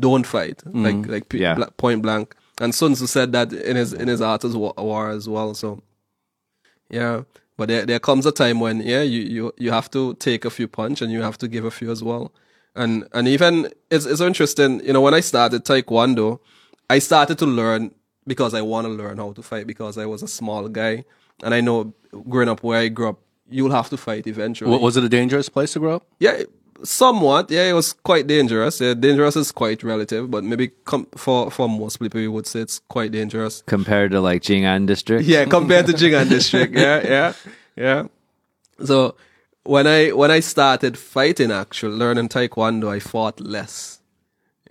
don't 0.00 0.26
fight. 0.26 0.60
Like 0.66 1.06
like 1.06 1.28
p- 1.28 1.38
Yeah. 1.38 1.54
bla- 1.54 1.70
point 1.76 2.02
blank. 2.02 2.34
And 2.60 2.74
Sun 2.74 2.94
Tzu 2.94 3.06
said 3.06 3.30
that 3.32 3.52
in 3.52 3.76
his 3.76 3.92
in 3.92 4.08
his 4.08 4.20
art 4.20 4.44
as 4.44 4.56
wa- 4.56 4.72
war 4.76 5.10
as 5.10 5.28
well. 5.28 5.54
So 5.54 5.82
yeah, 6.90 7.22
but 7.60 7.68
there 7.68 7.84
there 7.84 8.00
comes 8.00 8.24
a 8.24 8.32
time 8.32 8.58
when 8.58 8.80
yeah 8.80 9.02
you 9.02 9.20
you 9.20 9.52
you 9.58 9.70
have 9.70 9.90
to 9.90 10.14
take 10.14 10.46
a 10.46 10.50
few 10.50 10.66
punch 10.66 11.02
and 11.02 11.12
you 11.12 11.20
have 11.20 11.36
to 11.36 11.46
give 11.46 11.66
a 11.66 11.70
few 11.70 11.90
as 11.90 12.02
well. 12.02 12.32
And 12.74 12.92
and 13.12 13.28
even 13.28 13.54
it's 13.90 14.06
it's 14.06 14.22
interesting. 14.22 14.80
You 14.86 14.94
know, 14.94 15.02
when 15.02 15.12
I 15.12 15.20
started 15.20 15.66
Taekwondo, 15.66 16.38
I 16.88 17.00
started 17.00 17.36
to 17.36 17.44
learn 17.44 17.94
because 18.26 18.54
I 18.54 18.62
want 18.62 18.86
to 18.86 18.92
learn 19.02 19.18
how 19.18 19.32
to 19.32 19.42
fight 19.42 19.66
because 19.66 19.98
I 19.98 20.06
was 20.06 20.22
a 20.22 20.28
small 20.28 20.68
guy, 20.70 21.04
and 21.44 21.52
I 21.52 21.60
know 21.60 21.92
growing 22.30 22.48
up 22.48 22.62
where 22.62 22.80
I 22.80 22.88
grew 22.88 23.10
up, 23.10 23.18
you'll 23.50 23.76
have 23.80 23.90
to 23.90 23.98
fight 23.98 24.26
eventually. 24.26 24.70
Wa- 24.70 24.78
was 24.78 24.96
it 24.96 25.04
a 25.04 25.10
dangerous 25.10 25.50
place 25.50 25.74
to 25.74 25.80
grow 25.80 25.96
up? 25.96 26.04
Yeah, 26.18 26.44
somewhat. 26.84 27.50
Yeah, 27.50 27.68
it 27.70 27.72
was 27.72 27.92
quite 27.92 28.26
dangerous. 28.26 28.80
Yeah, 28.80 28.94
dangerous 28.94 29.36
is 29.36 29.52
quite 29.52 29.82
relative, 29.82 30.30
but 30.30 30.44
maybe 30.44 30.68
com- 30.84 31.06
for 31.16 31.50
for 31.50 31.68
most 31.68 31.98
people, 32.00 32.20
you 32.20 32.32
would 32.32 32.46
say 32.46 32.60
it's 32.60 32.80
quite 32.88 33.12
dangerous. 33.12 33.62
Compared 33.66 34.10
to 34.12 34.20
like 34.20 34.42
Jing'an 34.42 34.86
district, 34.86 35.24
Yeah, 35.24 35.44
compared 35.44 35.86
to 35.86 35.92
Jingan 35.92 36.28
District. 36.28 36.74
Yeah, 36.74 37.02
yeah, 37.04 37.32
yeah. 37.76 38.06
So 38.84 39.14
when 39.64 39.86
I 39.86 40.10
when 40.10 40.30
I 40.30 40.40
started 40.40 40.96
fighting, 40.96 41.50
actually 41.50 41.96
learning 41.96 42.28
Taekwondo, 42.28 42.88
I 42.88 42.98
fought 42.98 43.40
less. 43.40 44.00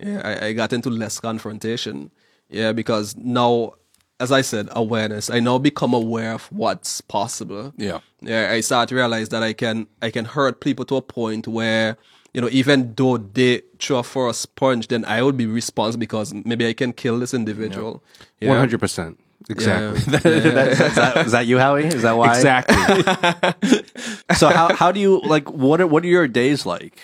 Yeah, 0.00 0.20
I, 0.24 0.46
I 0.46 0.52
got 0.52 0.72
into 0.72 0.90
less 0.90 1.20
confrontation. 1.20 2.10
Yeah, 2.48 2.72
because 2.72 3.14
now, 3.16 3.74
as 4.20 4.30
I 4.30 4.42
said, 4.42 4.68
awareness. 4.72 5.30
I 5.30 5.40
now 5.40 5.58
become 5.58 5.94
aware 5.94 6.32
of 6.34 6.44
what's 6.52 7.00
possible. 7.00 7.72
Yeah. 7.76 8.00
Yeah, 8.20 8.50
I 8.52 8.60
start 8.60 8.90
to 8.90 8.94
realize 8.94 9.30
that 9.30 9.42
I 9.42 9.54
can 9.54 9.86
I 10.02 10.10
can 10.10 10.26
hurt 10.26 10.60
people 10.60 10.84
to 10.86 10.96
a 10.96 11.02
point 11.02 11.48
where 11.48 11.96
you 12.34 12.40
know 12.42 12.48
even 12.52 12.94
though 12.94 13.16
they 13.16 13.62
throw 13.78 13.98
a 13.98 14.02
first 14.02 14.54
punch, 14.56 14.88
then 14.88 15.06
I 15.06 15.22
would 15.22 15.38
be 15.38 15.46
responsible 15.46 16.00
because 16.00 16.34
maybe 16.34 16.66
I 16.68 16.74
can 16.74 16.92
kill 16.92 17.18
this 17.18 17.32
individual. 17.32 18.02
One 18.42 18.58
hundred 18.58 18.78
percent, 18.78 19.18
exactly, 19.48 19.98
is, 20.00 20.04
that, 20.06 21.24
is 21.26 21.32
that 21.32 21.46
you, 21.46 21.58
Howie? 21.58 21.86
Is 21.86 22.02
that 22.02 22.12
why? 22.16 22.36
exactly. 22.36 23.82
So 24.36 24.48
how 24.48 24.74
how 24.74 24.92
do 24.92 25.00
you 25.00 25.20
like 25.22 25.50
what 25.50 25.80
are 25.80 25.86
what 25.86 26.04
are 26.04 26.08
your 26.08 26.28
days 26.28 26.64
like? 26.66 27.00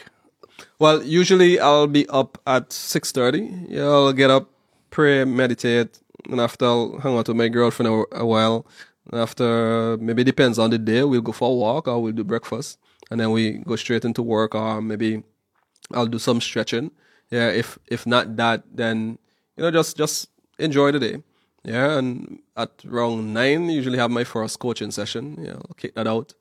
Well, 0.78 1.02
usually 1.02 1.58
I'll 1.58 1.86
be 1.86 2.06
up 2.08 2.38
at 2.46 2.72
six 2.72 3.10
thirty. 3.10 3.48
Yeah, 3.68 3.84
I'll 3.84 4.12
get 4.12 4.30
up, 4.30 4.50
pray, 4.90 5.24
meditate, 5.24 5.98
and 6.30 6.40
after 6.40 6.64
I'll 6.66 6.98
hang 6.98 7.16
out 7.16 7.28
with 7.28 7.36
my 7.36 7.48
girlfriend 7.48 7.92
a, 7.92 8.18
a 8.22 8.26
while. 8.26 8.66
After 9.12 9.96
maybe 9.98 10.24
depends 10.24 10.58
on 10.58 10.70
the 10.70 10.78
day, 10.78 11.04
we'll 11.04 11.20
go 11.20 11.32
for 11.32 11.50
a 11.50 11.54
walk 11.54 11.86
or 11.86 12.02
we'll 12.02 12.12
do 12.12 12.24
breakfast, 12.24 12.78
and 13.10 13.20
then 13.20 13.30
we 13.30 13.52
go 13.58 13.76
straight 13.76 14.04
into 14.04 14.22
work 14.22 14.54
or 14.54 14.82
maybe 14.82 15.22
I'll 15.92 16.06
do 16.06 16.18
some 16.18 16.40
stretching. 16.40 16.90
Yeah, 17.30 17.48
if 17.50 17.78
if 17.86 18.06
not 18.06 18.36
that, 18.36 18.64
then 18.74 19.18
you 19.56 19.62
know 19.62 19.70
just 19.70 19.96
just 19.96 20.28
enjoy 20.58 20.92
the 20.92 20.98
day. 20.98 21.22
Yeah, 21.64 21.98
and 21.98 22.40
at 22.56 22.70
around 22.88 23.32
nine, 23.34 23.68
usually 23.68 23.98
have 23.98 24.10
my 24.10 24.24
first 24.24 24.58
coaching 24.58 24.90
session. 24.90 25.38
Yeah, 25.42 25.54
I'll 25.54 25.76
kick 25.76 25.94
that 25.94 26.06
out. 26.06 26.34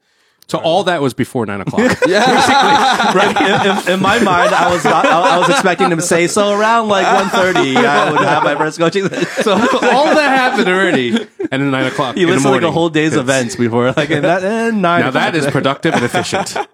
So 0.47 0.59
all 0.59 0.83
that 0.83 1.01
was 1.01 1.13
before 1.15 1.45
nine 1.47 1.61
o'clock. 1.61 1.97
yeah, 2.07 3.13
right. 3.13 3.35
In, 3.41 3.71
in- 3.87 3.93
in 3.95 3.99
my 4.01 4.19
mind, 4.19 4.53
I 4.53 4.71
was 4.71 4.83
not, 4.83 5.05
I, 5.05 5.35
I 5.35 5.37
was 5.39 5.49
expecting 5.49 5.91
him 5.91 5.97
to 5.97 6.03
say 6.03 6.27
so 6.27 6.51
around 6.57 6.87
like 6.87 7.05
1.30, 7.05 7.75
I 7.77 8.11
would 8.11 8.19
have 8.21 8.43
my 8.43 8.55
first 8.55 8.77
coaching. 8.77 9.07
so 9.09 9.53
all 9.53 10.05
that 10.05 10.37
happened 10.37 10.67
already, 10.67 11.09
and 11.51 11.61
then 11.61 11.71
nine 11.71 11.85
o'clock. 11.87 12.15
You 12.15 12.23
in 12.23 12.29
the 12.29 12.35
listen 12.35 12.51
to 12.51 12.57
like 12.57 12.63
a 12.63 12.71
whole 12.71 12.89
day's 12.89 13.15
events 13.15 13.55
before 13.55 13.91
like 13.93 14.09
and 14.11 14.23
that 14.23 14.43
and 14.43 14.81
nine. 14.81 15.01
Now 15.01 15.11
that 15.11 15.35
is 15.35 15.47
productive 15.47 15.93
and 15.93 16.03
efficient. 16.03 16.55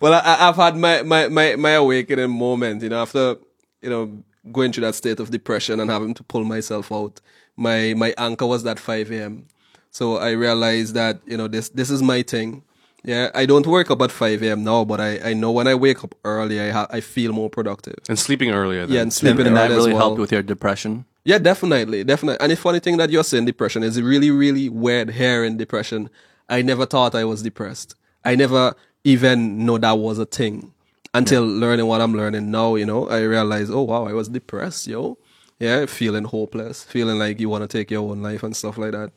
Well, 0.00 0.14
I, 0.14 0.48
I've 0.48 0.56
had 0.56 0.76
my, 0.76 1.02
my, 1.02 1.28
my, 1.28 1.56
my 1.56 1.70
awakening 1.72 2.30
moment, 2.30 2.82
you 2.82 2.88
know, 2.88 3.02
after, 3.02 3.36
you 3.82 3.90
know, 3.90 4.22
going 4.52 4.72
through 4.72 4.82
that 4.86 4.94
state 4.94 5.20
of 5.20 5.30
depression 5.30 5.78
and 5.80 5.90
having 5.90 6.14
to 6.14 6.22
pull 6.24 6.44
myself 6.44 6.90
out. 6.90 7.20
My, 7.56 7.92
my 7.94 8.14
anchor 8.16 8.46
was 8.46 8.62
that 8.62 8.78
5 8.80 9.10
a.m. 9.12 9.46
So 9.90 10.16
I 10.16 10.30
realized 10.30 10.94
that, 10.94 11.20
you 11.26 11.36
know, 11.36 11.46
this, 11.48 11.68
this 11.68 11.90
is 11.90 12.02
my 12.02 12.22
thing. 12.22 12.62
Yeah. 13.04 13.30
I 13.34 13.46
don't 13.46 13.66
wake 13.66 13.90
up 13.90 14.02
at 14.02 14.10
5 14.10 14.42
a.m. 14.42 14.64
now, 14.64 14.84
but 14.84 15.00
I, 15.00 15.30
I 15.30 15.32
know 15.34 15.50
when 15.50 15.66
I 15.66 15.74
wake 15.74 16.04
up 16.04 16.14
early, 16.24 16.60
I 16.60 16.70
ha- 16.70 16.86
I 16.90 17.00
feel 17.00 17.32
more 17.32 17.50
productive. 17.50 17.96
And 18.08 18.18
sleeping 18.18 18.50
earlier. 18.50 18.86
Then. 18.86 18.94
Yeah. 18.94 19.02
And 19.02 19.12
sleeping 19.12 19.46
and, 19.46 19.48
and 19.48 19.56
that 19.56 19.70
early 19.70 19.76
really 19.76 19.90
as 19.90 19.94
well. 19.94 20.06
helped 20.08 20.20
with 20.20 20.32
your 20.32 20.42
depression. 20.42 21.04
Yeah, 21.24 21.38
definitely, 21.38 22.02
definitely. 22.04 22.40
And 22.40 22.50
the 22.50 22.56
funny 22.56 22.80
thing 22.80 22.96
that 22.96 23.10
you're 23.10 23.24
saying 23.24 23.44
depression 23.44 23.82
is 23.82 24.00
really, 24.00 24.30
really 24.30 24.68
weird 24.68 25.10
here 25.10 25.44
in 25.44 25.56
depression. 25.56 26.08
I 26.48 26.62
never 26.62 26.86
thought 26.86 27.14
I 27.14 27.24
was 27.24 27.42
depressed. 27.42 27.94
I 28.24 28.34
never 28.34 28.74
even 29.04 29.64
know 29.64 29.78
that 29.78 29.98
was 29.98 30.18
a 30.18 30.26
thing 30.26 30.72
until 31.14 31.44
learning 31.44 31.86
what 31.86 32.00
I'm 32.00 32.14
learning 32.14 32.50
now. 32.50 32.74
You 32.74 32.86
know, 32.86 33.08
I 33.08 33.20
realized, 33.20 33.70
oh 33.70 33.82
wow, 33.82 34.06
I 34.06 34.12
was 34.12 34.28
depressed, 34.28 34.86
yo. 34.86 35.18
Yeah, 35.58 35.84
feeling 35.86 36.24
hopeless, 36.24 36.84
feeling 36.84 37.18
like 37.18 37.38
you 37.38 37.50
want 37.50 37.62
to 37.62 37.68
take 37.68 37.90
your 37.90 38.10
own 38.10 38.22
life 38.22 38.42
and 38.42 38.56
stuff 38.56 38.78
like 38.78 38.92
that. 38.92 39.12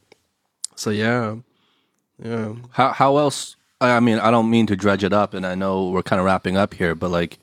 So 0.75 0.89
yeah, 0.89 1.37
yeah. 2.21 2.55
How 2.71 2.91
how 2.91 3.17
else? 3.17 3.55
I 3.89 3.99
mean, 3.99 4.19
I 4.19 4.31
don't 4.31 4.49
mean 4.49 4.67
to 4.67 4.75
dredge 4.75 5.03
it 5.03 5.13
up, 5.13 5.33
and 5.33 5.45
I 5.45 5.55
know 5.55 5.89
we're 5.89 6.03
kind 6.03 6.19
of 6.19 6.25
wrapping 6.25 6.57
up 6.57 6.73
here, 6.73 6.95
but 6.95 7.09
like, 7.09 7.39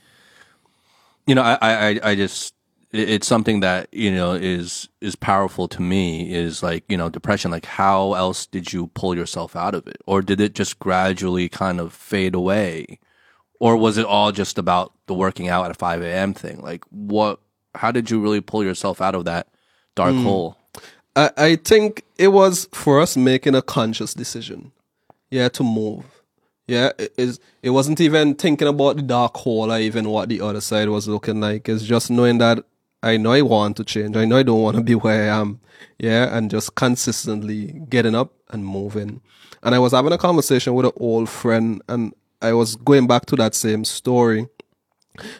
you 1.27 1.35
know, 1.35 1.43
I 1.43 1.59
I 1.61 2.01
I 2.03 2.15
just 2.15 2.55
it's 2.93 3.27
something 3.27 3.61
that 3.61 3.89
you 3.93 4.11
know 4.11 4.33
is 4.33 4.89
is 5.01 5.15
powerful 5.15 5.69
to 5.69 5.81
me 5.81 6.33
is 6.33 6.63
like 6.63 6.85
you 6.89 6.97
know 6.97 7.09
depression. 7.09 7.51
Like 7.51 7.67
how 7.67 8.15
else 8.15 8.47
did 8.47 8.73
you 8.73 8.89
pull 8.89 9.15
yourself 9.15 9.55
out 9.55 9.75
of 9.75 9.87
it? 9.87 10.01
Or 10.07 10.23
did 10.23 10.41
it 10.41 10.55
just 10.55 10.79
gradually 10.79 11.49
kind 11.49 11.81
of 11.81 11.93
fade 11.93 12.35
away? 12.35 12.99
Or 13.61 13.77
was 13.77 13.99
it 13.99 14.07
all 14.07 14.33
just 14.33 14.59
about 14.59 14.93
the 15.07 15.15
working 15.15 15.49
out 15.49 15.71
at 15.71 15.77
5 15.77 16.03
a.m 16.03 16.35
thing? 16.35 16.61
Like 16.61 16.85
what 16.91 17.41
how 17.75 17.93
did 17.93 18.11
you 18.11 18.21
really 18.21 18.41
pull 18.41 18.65
yourself 18.65 19.01
out 19.01 19.15
of 19.15 19.25
that 19.27 19.47
dark 19.95 20.15
hmm. 20.15 20.25
hole? 20.25 20.57
I, 21.15 21.31
I 21.37 21.57
think 21.57 22.05
it 22.19 22.29
was 22.29 22.69
for 22.73 23.01
us 23.01 23.17
making 23.17 23.55
a 23.55 23.63
conscious 23.63 24.15
decision. 24.15 24.73
Yeah, 25.31 25.49
to 25.51 25.63
move. 25.63 26.20
Yeah, 26.71 26.93
it 26.99 27.13
is 27.17 27.41
it 27.65 27.71
wasn't 27.71 28.01
even 28.01 28.37
thinking 28.37 28.69
about 28.69 28.95
the 28.95 29.03
dark 29.03 29.37
hole 29.39 29.73
or 29.73 29.81
even 29.81 30.09
what 30.09 30.29
the 30.29 30.41
other 30.41 30.61
side 30.61 30.89
was 30.89 31.09
looking 31.09 31.41
like. 31.41 31.69
It's 31.69 31.83
just 31.83 32.13
knowing 32.13 32.39
that 32.39 32.65
I 33.03 33.17
know 33.17 33.33
I 33.33 33.43
want 33.43 33.77
to 33.79 33.85
change. 33.85 34.17
I 34.17 34.25
know 34.25 34.37
I 34.37 34.45
don't 34.45 34.63
want 34.63 34.77
to 34.77 34.83
be 34.85 34.95
where 34.95 35.33
I 35.33 35.37
am. 35.37 35.59
Yeah, 35.99 36.37
and 36.37 36.49
just 36.49 36.77
consistently 36.77 37.73
getting 37.89 38.15
up 38.15 38.33
and 38.51 38.65
moving. 38.65 39.21
And 39.65 39.75
I 39.75 39.81
was 39.81 39.91
having 39.91 40.13
a 40.13 40.19
conversation 40.19 40.75
with 40.75 40.87
an 40.87 40.93
old 40.99 41.29
friend 41.29 41.83
and 41.89 42.15
I 42.41 42.53
was 42.53 42.77
going 42.77 43.09
back 43.09 43.27
to 43.27 43.37
that 43.37 43.57
same 43.57 43.85
story. 43.85 44.47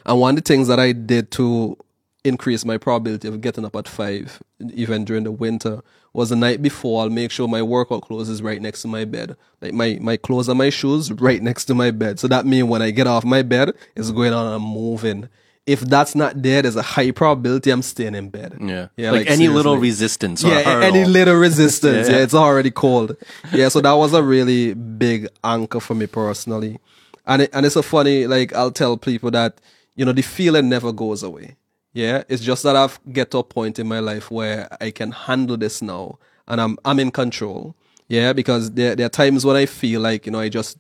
And 0.05 0.21
one 0.21 0.37
of 0.37 0.43
the 0.43 0.49
things 0.49 0.67
that 0.67 0.81
I 0.81 0.91
did 0.91 1.31
to 1.33 1.79
increase 2.25 2.65
my 2.65 2.77
probability 2.77 3.29
of 3.29 3.41
getting 3.41 3.65
up 3.65 3.77
at 3.77 3.89
five, 3.89 4.43
even 4.75 5.05
during 5.05 5.25
the 5.25 5.31
winter, 5.33 5.81
was 6.13 6.29
the 6.31 6.37
night 6.37 6.61
before. 6.63 7.03
I'll 7.03 7.11
make 7.11 7.31
sure 7.31 7.49
my 7.49 7.63
workout 7.63 8.03
clothes 8.03 8.29
is 8.29 8.43
right 8.43 8.61
next 8.61 8.83
to 8.83 8.89
my 8.89 9.05
bed. 9.05 9.37
Like 9.61 9.73
my, 9.73 9.99
my 10.01 10.17
clothes 10.17 10.49
and 10.49 10.59
my 10.59 10.71
shoes 10.71 11.11
right 11.13 11.43
next 11.43 11.67
to 11.67 11.75
my 11.75 11.91
bed. 11.91 12.19
So 12.19 12.29
that 12.29 12.47
means 12.47 12.69
when 12.69 12.83
I 12.83 12.91
get 12.91 13.07
off 13.07 13.25
my 13.25 13.43
bed, 13.43 13.73
it's 13.97 14.11
going 14.11 14.33
on 14.33 14.47
and 14.47 14.55
I'm 14.57 14.63
moving. 14.63 15.29
If 15.67 15.81
that's 15.81 16.15
not 16.15 16.43
there, 16.43 16.63
there's 16.63 16.75
a 16.75 16.83
high 16.83 17.11
probability 17.13 17.71
I'm 17.71 17.83
staying 17.83 18.15
in 18.15 18.29
bed. 18.31 18.57
yeah 18.61 18.89
Yeah, 18.97 19.13
like, 19.13 19.27
like, 19.27 19.31
any 19.31 19.49
little 19.49 19.77
resistance 19.77 20.43
or 20.45 20.49
Yeah, 20.49 20.81
any 20.83 21.05
little 21.05 21.37
resistance. 21.37 22.09
Yeah. 22.11 22.17
yeah. 22.17 22.23
it's 22.23 22.35
already 22.35 22.71
cold. 22.71 23.17
Yeah, 23.53 23.69
so 23.69 23.81
that 23.81 23.93
was 23.93 24.13
a 24.13 24.23
really 24.23 24.75
big 24.75 25.29
anchor 25.45 25.79
for 25.81 25.95
me 25.95 26.07
personally. 26.07 26.79
And 27.27 27.43
it, 27.43 27.51
and 27.53 27.65
it's 27.65 27.77
a 27.77 27.83
funny, 27.83 28.27
like 28.27 28.53
I'll 28.55 28.73
tell 28.73 28.97
people 28.97 29.31
that, 29.31 29.61
you 29.95 30.05
know, 30.05 30.13
the 30.13 30.23
feeling 30.23 30.69
never 30.69 30.93
goes 30.93 31.23
away. 31.23 31.57
Yeah. 31.93 32.25
It's 32.29 32.43
just 32.43 32.63
that 32.63 32.77
I've 32.77 32.99
get 33.13 33.31
to 33.33 33.39
a 33.39 33.45
point 33.45 33.79
in 33.79 33.89
my 33.89 33.99
life 34.01 34.31
where 34.31 34.69
I 34.81 34.91
can 34.91 35.13
handle 35.13 35.57
this 35.57 35.83
now 35.83 36.19
and 36.49 36.61
I'm 36.61 36.79
I'm 36.85 36.99
in 36.99 37.11
control. 37.11 37.75
Yeah, 38.09 38.33
because 38.33 38.73
there 38.73 38.97
there 38.97 39.07
are 39.07 39.11
times 39.11 39.45
when 39.47 39.57
I 39.57 39.67
feel 39.67 40.01
like, 40.01 40.27
you 40.27 40.33
know, 40.33 40.41
I 40.41 40.49
just 40.49 40.79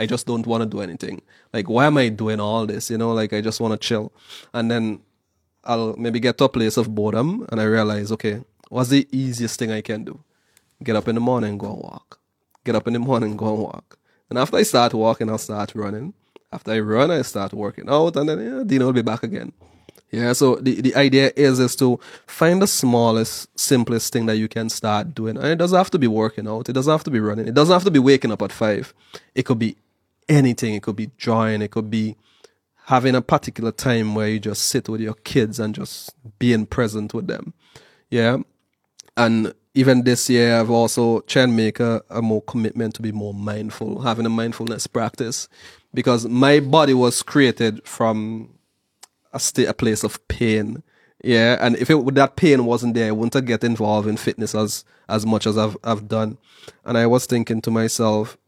I 0.00 0.06
just 0.06 0.26
don't 0.26 0.46
want 0.46 0.62
to 0.62 0.68
do 0.68 0.80
anything. 0.80 1.22
Like, 1.52 1.68
why 1.68 1.86
am 1.86 1.96
I 1.96 2.08
doing 2.08 2.40
all 2.40 2.66
this? 2.66 2.90
You 2.90 2.98
know, 2.98 3.12
like 3.12 3.32
I 3.32 3.40
just 3.40 3.60
want 3.60 3.72
to 3.72 3.78
chill. 3.88 4.12
And 4.52 4.70
then 4.70 5.00
I'll 5.64 5.94
maybe 5.96 6.20
get 6.20 6.38
to 6.38 6.44
a 6.44 6.48
place 6.48 6.76
of 6.76 6.94
boredom 6.94 7.46
and 7.50 7.60
I 7.60 7.64
realize, 7.64 8.10
okay, 8.12 8.42
what's 8.68 8.90
the 8.90 9.06
easiest 9.12 9.58
thing 9.58 9.70
I 9.70 9.80
can 9.80 10.04
do? 10.04 10.18
Get 10.82 10.96
up 10.96 11.08
in 11.08 11.14
the 11.14 11.20
morning, 11.20 11.58
go 11.58 11.72
and 11.72 11.82
walk. 11.82 12.18
Get 12.64 12.74
up 12.74 12.86
in 12.86 12.92
the 12.92 12.98
morning, 12.98 13.36
go 13.36 13.54
and 13.54 13.62
walk. 13.62 13.98
And 14.28 14.38
after 14.38 14.56
I 14.56 14.62
start 14.64 14.94
walking, 14.94 15.30
I'll 15.30 15.38
start 15.38 15.74
running. 15.74 16.12
After 16.52 16.72
I 16.72 16.80
run, 16.80 17.10
I 17.10 17.22
start 17.22 17.52
working 17.52 17.88
out 17.88 18.16
and 18.16 18.28
then 18.28 18.38
yeah, 18.38 18.62
Deano 18.64 18.86
will 18.86 18.92
be 18.92 19.02
back 19.02 19.22
again. 19.22 19.52
Yeah, 20.14 20.32
so 20.32 20.56
the, 20.56 20.80
the 20.80 20.94
idea 20.94 21.32
is 21.34 21.58
is 21.58 21.74
to 21.76 21.98
find 22.26 22.62
the 22.62 22.66
smallest, 22.66 23.58
simplest 23.58 24.12
thing 24.12 24.26
that 24.26 24.36
you 24.36 24.48
can 24.48 24.68
start 24.68 25.14
doing. 25.14 25.36
And 25.36 25.46
it 25.46 25.56
doesn't 25.56 25.76
have 25.76 25.90
to 25.90 25.98
be 25.98 26.06
working 26.06 26.46
out. 26.46 26.68
It 26.68 26.72
doesn't 26.72 26.90
have 26.90 27.04
to 27.04 27.10
be 27.10 27.20
running. 27.20 27.48
It 27.48 27.54
doesn't 27.54 27.72
have 27.72 27.84
to 27.84 27.90
be 27.90 27.98
waking 27.98 28.30
up 28.30 28.42
at 28.42 28.52
five. 28.52 28.94
It 29.34 29.44
could 29.44 29.58
be 29.58 29.76
anything. 30.28 30.74
It 30.74 30.82
could 30.82 30.96
be 30.96 31.10
drawing. 31.16 31.62
It 31.62 31.72
could 31.72 31.90
be 31.90 32.16
having 32.86 33.14
a 33.14 33.22
particular 33.22 33.72
time 33.72 34.14
where 34.14 34.28
you 34.28 34.38
just 34.38 34.66
sit 34.66 34.88
with 34.88 35.00
your 35.00 35.14
kids 35.14 35.58
and 35.58 35.74
just 35.74 36.14
being 36.38 36.66
present 36.66 37.12
with 37.12 37.26
them. 37.26 37.52
Yeah. 38.08 38.38
And 39.16 39.52
even 39.74 40.04
this 40.04 40.30
year, 40.30 40.60
I've 40.60 40.70
also 40.70 41.20
tried 41.22 41.46
to 41.46 41.52
make 41.52 41.80
a, 41.80 42.02
a 42.08 42.22
more 42.22 42.42
commitment 42.42 42.94
to 42.94 43.02
be 43.02 43.10
more 43.10 43.34
mindful, 43.34 44.02
having 44.02 44.26
a 44.26 44.30
mindfulness 44.30 44.86
practice 44.86 45.48
because 45.92 46.26
my 46.28 46.60
body 46.60 46.94
was 46.94 47.22
created 47.22 47.84
from 47.86 48.50
a 49.34 49.40
state, 49.40 49.68
a 49.68 49.74
place 49.74 50.04
of 50.04 50.26
pain. 50.28 50.82
Yeah, 51.22 51.56
and 51.60 51.76
if 51.76 51.90
it, 51.90 52.14
that 52.14 52.36
pain 52.36 52.64
wasn't 52.64 52.94
there, 52.94 53.08
I 53.08 53.12
wouldn't 53.12 53.34
have 53.34 53.46
get 53.46 53.64
involved 53.64 54.08
in 54.08 54.16
fitness 54.16 54.54
as 54.54 54.84
as 55.08 55.26
much 55.26 55.46
as 55.46 55.58
I've 55.58 55.76
I've 55.84 56.08
done. 56.08 56.38
And 56.84 56.96
I 56.96 57.06
was 57.06 57.26
thinking 57.26 57.60
to 57.62 57.70
myself, 57.70 58.38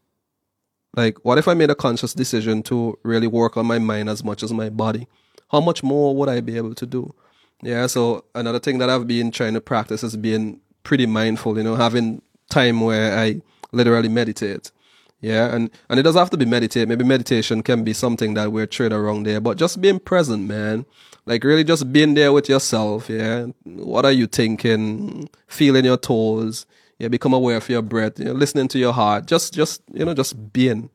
like, 0.95 1.17
what 1.23 1.37
if 1.37 1.47
I 1.47 1.53
made 1.53 1.69
a 1.69 1.75
conscious 1.75 2.13
decision 2.13 2.63
to 2.63 2.97
really 3.03 3.27
work 3.27 3.57
on 3.57 3.65
my 3.65 3.79
mind 3.79 4.09
as 4.09 4.23
much 4.23 4.43
as 4.43 4.53
my 4.53 4.69
body? 4.69 5.07
How 5.49 5.59
much 5.61 5.83
more 5.83 6.15
would 6.15 6.29
I 6.29 6.41
be 6.41 6.57
able 6.57 6.75
to 6.75 6.85
do? 6.85 7.13
Yeah, 7.61 7.87
so 7.87 8.25
another 8.35 8.59
thing 8.59 8.77
that 8.79 8.89
I've 8.89 9.07
been 9.07 9.31
trying 9.31 9.53
to 9.55 9.61
practice 9.61 10.03
is 10.03 10.15
being 10.15 10.61
pretty 10.83 11.05
mindful, 11.05 11.57
you 11.57 11.63
know, 11.63 11.75
having 11.75 12.21
time 12.49 12.81
where 12.81 13.17
I 13.17 13.41
literally 13.71 14.09
meditate. 14.09 14.71
Yeah, 15.19 15.53
and, 15.53 15.71
and 15.89 15.99
it 15.99 16.03
doesn't 16.03 16.19
have 16.19 16.29
to 16.29 16.37
be 16.37 16.45
meditate. 16.45 16.87
Maybe 16.87 17.03
meditation 17.03 17.63
can 17.63 17.83
be 17.83 17.93
something 17.93 18.35
that 18.35 18.51
we're 18.51 18.67
trained 18.67 18.93
around 18.93 19.23
there, 19.23 19.41
but 19.41 19.57
just 19.57 19.81
being 19.81 19.99
present, 19.99 20.47
man. 20.47 20.85
Like 21.25 21.43
really 21.43 21.63
just 21.63 21.91
being 21.91 22.13
there 22.13 22.31
with 22.31 22.47
yourself, 22.47 23.09
yeah. 23.09 23.47
What 23.63 24.05
are 24.05 24.11
you 24.11 24.27
thinking? 24.27 25.29
Feeling 25.47 25.85
your 25.85 25.97
toes. 25.97 26.65
Yeah, 26.99 27.09
become 27.09 27.33
aware 27.33 27.57
of 27.57 27.67
your 27.69 27.81
breath, 27.81 28.19
you 28.19 28.25
know, 28.25 28.31
listening 28.31 28.67
to 28.69 28.79
your 28.79 28.93
heart. 28.93 29.25
Just 29.25 29.53
just 29.53 29.81
you 29.91 30.05
know, 30.05 30.13
just 30.13 30.53
being. 30.53 30.89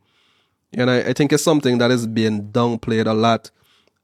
And 0.75 0.91
I, 0.91 1.01
I 1.01 1.13
think 1.13 1.33
it's 1.33 1.43
something 1.45 1.79
that 1.79 1.91
is 1.91 2.07
being 2.07 2.49
downplayed 2.51 3.07
a 3.07 3.13
lot. 3.13 3.51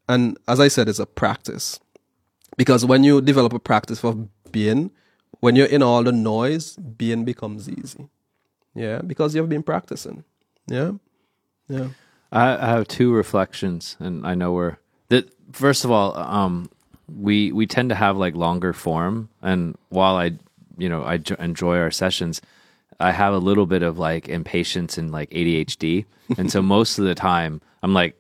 And 0.09 0.37
as 0.47 0.61
I 0.61 0.69
said, 0.69 0.89
it's 0.89 0.99
a 0.99 1.07
practice. 1.07 1.81
Because 2.57 2.85
when 2.85 3.05
you 3.05 3.21
develop 3.21 3.53
a 3.53 3.59
practice 3.59 4.01
for 4.01 4.29
being, 4.51 4.91
when 5.41 5.57
you're 5.57 5.67
in 5.67 5.83
all 5.83 6.03
the 6.03 6.13
noise, 6.13 6.77
being 6.77 7.25
becomes 7.25 7.69
easy. 7.69 8.09
Yeah, 8.79 9.01
because 9.03 9.35
you've 9.35 9.49
been 9.49 9.63
practicing. 9.63 10.25
Yeah. 10.67 10.93
Yeah. 11.69 11.89
I, 12.31 12.57
I 12.57 12.67
have 12.67 12.89
two 12.89 13.13
reflections, 13.13 13.97
and 13.99 14.27
I 14.27 14.35
know 14.35 14.53
we're 14.53 14.77
that. 15.09 15.29
First 15.53 15.85
of 15.85 15.91
all, 15.91 16.17
um, 16.17 16.71
we 17.09 17.53
we 17.53 17.67
tend 17.67 17.89
to 17.89 17.95
have 17.95 18.17
like 18.17 18.35
longer 18.35 18.73
form, 18.73 19.31
and 19.43 19.77
while 19.89 20.17
I, 20.17 20.33
you 20.77 20.89
know, 20.89 21.03
I 21.03 21.21
enjoy 21.39 21.79
our 21.79 21.91
sessions, 21.91 22.43
I 23.01 23.13
have 23.13 23.33
a 23.33 23.39
little 23.39 23.65
bit 23.67 23.83
of 23.83 23.99
like 23.99 24.29
impatience 24.29 24.99
and 24.99 25.11
like 25.11 25.31
ADHD, 25.31 26.05
and 26.37 26.53
so 26.53 26.61
most 26.61 26.99
of 26.99 27.07
the 27.07 27.15
time 27.15 27.63
I'm 27.83 27.95
like 27.95 28.15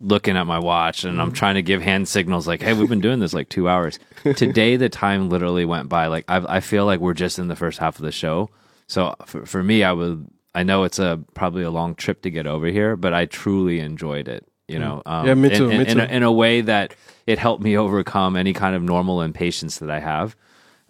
looking 0.00 0.36
at 0.36 0.46
my 0.46 0.58
watch 0.58 1.04
and 1.04 1.22
I'm 1.22 1.32
trying 1.32 1.54
to 1.54 1.62
give 1.62 1.80
hand 1.80 2.08
signals 2.08 2.48
like, 2.48 2.60
"Hey, 2.60 2.72
we've 2.72 2.88
been 2.88 3.00
doing 3.00 3.20
this 3.20 3.34
like 3.34 3.48
two 3.48 3.68
hours." 3.68 4.00
Today, 4.36 4.74
the 4.76 4.88
time 4.88 5.30
literally 5.30 5.64
went 5.64 5.88
by. 5.88 6.08
Like 6.08 6.24
I 6.28 6.56
I 6.56 6.60
feel 6.60 6.86
like 6.86 6.98
we're 6.98 7.14
just 7.14 7.38
in 7.38 7.46
the 7.46 7.56
first 7.56 7.78
half 7.78 7.96
of 7.96 8.04
the 8.04 8.12
show. 8.12 8.50
So 8.86 9.14
for 9.26 9.46
for 9.46 9.62
me, 9.62 9.82
I 9.84 9.92
would 9.92 10.26
I 10.54 10.62
know 10.62 10.84
it's 10.84 10.98
a 10.98 11.20
probably 11.34 11.62
a 11.64 11.70
long 11.70 11.94
trip 11.94 12.22
to 12.22 12.30
get 12.30 12.46
over 12.46 12.66
here, 12.66 12.96
but 12.96 13.12
I 13.14 13.26
truly 13.26 13.80
enjoyed 13.80 14.28
it. 14.28 14.46
You 14.68 14.78
know, 14.78 15.02
um, 15.04 15.26
Yeah, 15.26 15.34
me 15.34 15.50
in- 15.50 15.56
too, 15.56 15.68
In, 15.70 15.78
me 15.82 15.86
in, 15.88 16.00
a, 16.00 16.06
too. 16.06 16.14
in 16.14 16.22
a 16.22 16.32
way 16.32 16.60
that 16.62 16.94
it 17.26 17.38
helped 17.38 17.62
me 17.62 17.76
overcome 17.76 18.34
any 18.36 18.52
kind 18.54 18.74
of 18.74 18.82
normal 18.82 19.20
impatience 19.20 19.78
that 19.78 19.90
I 19.90 20.00
have. 20.00 20.34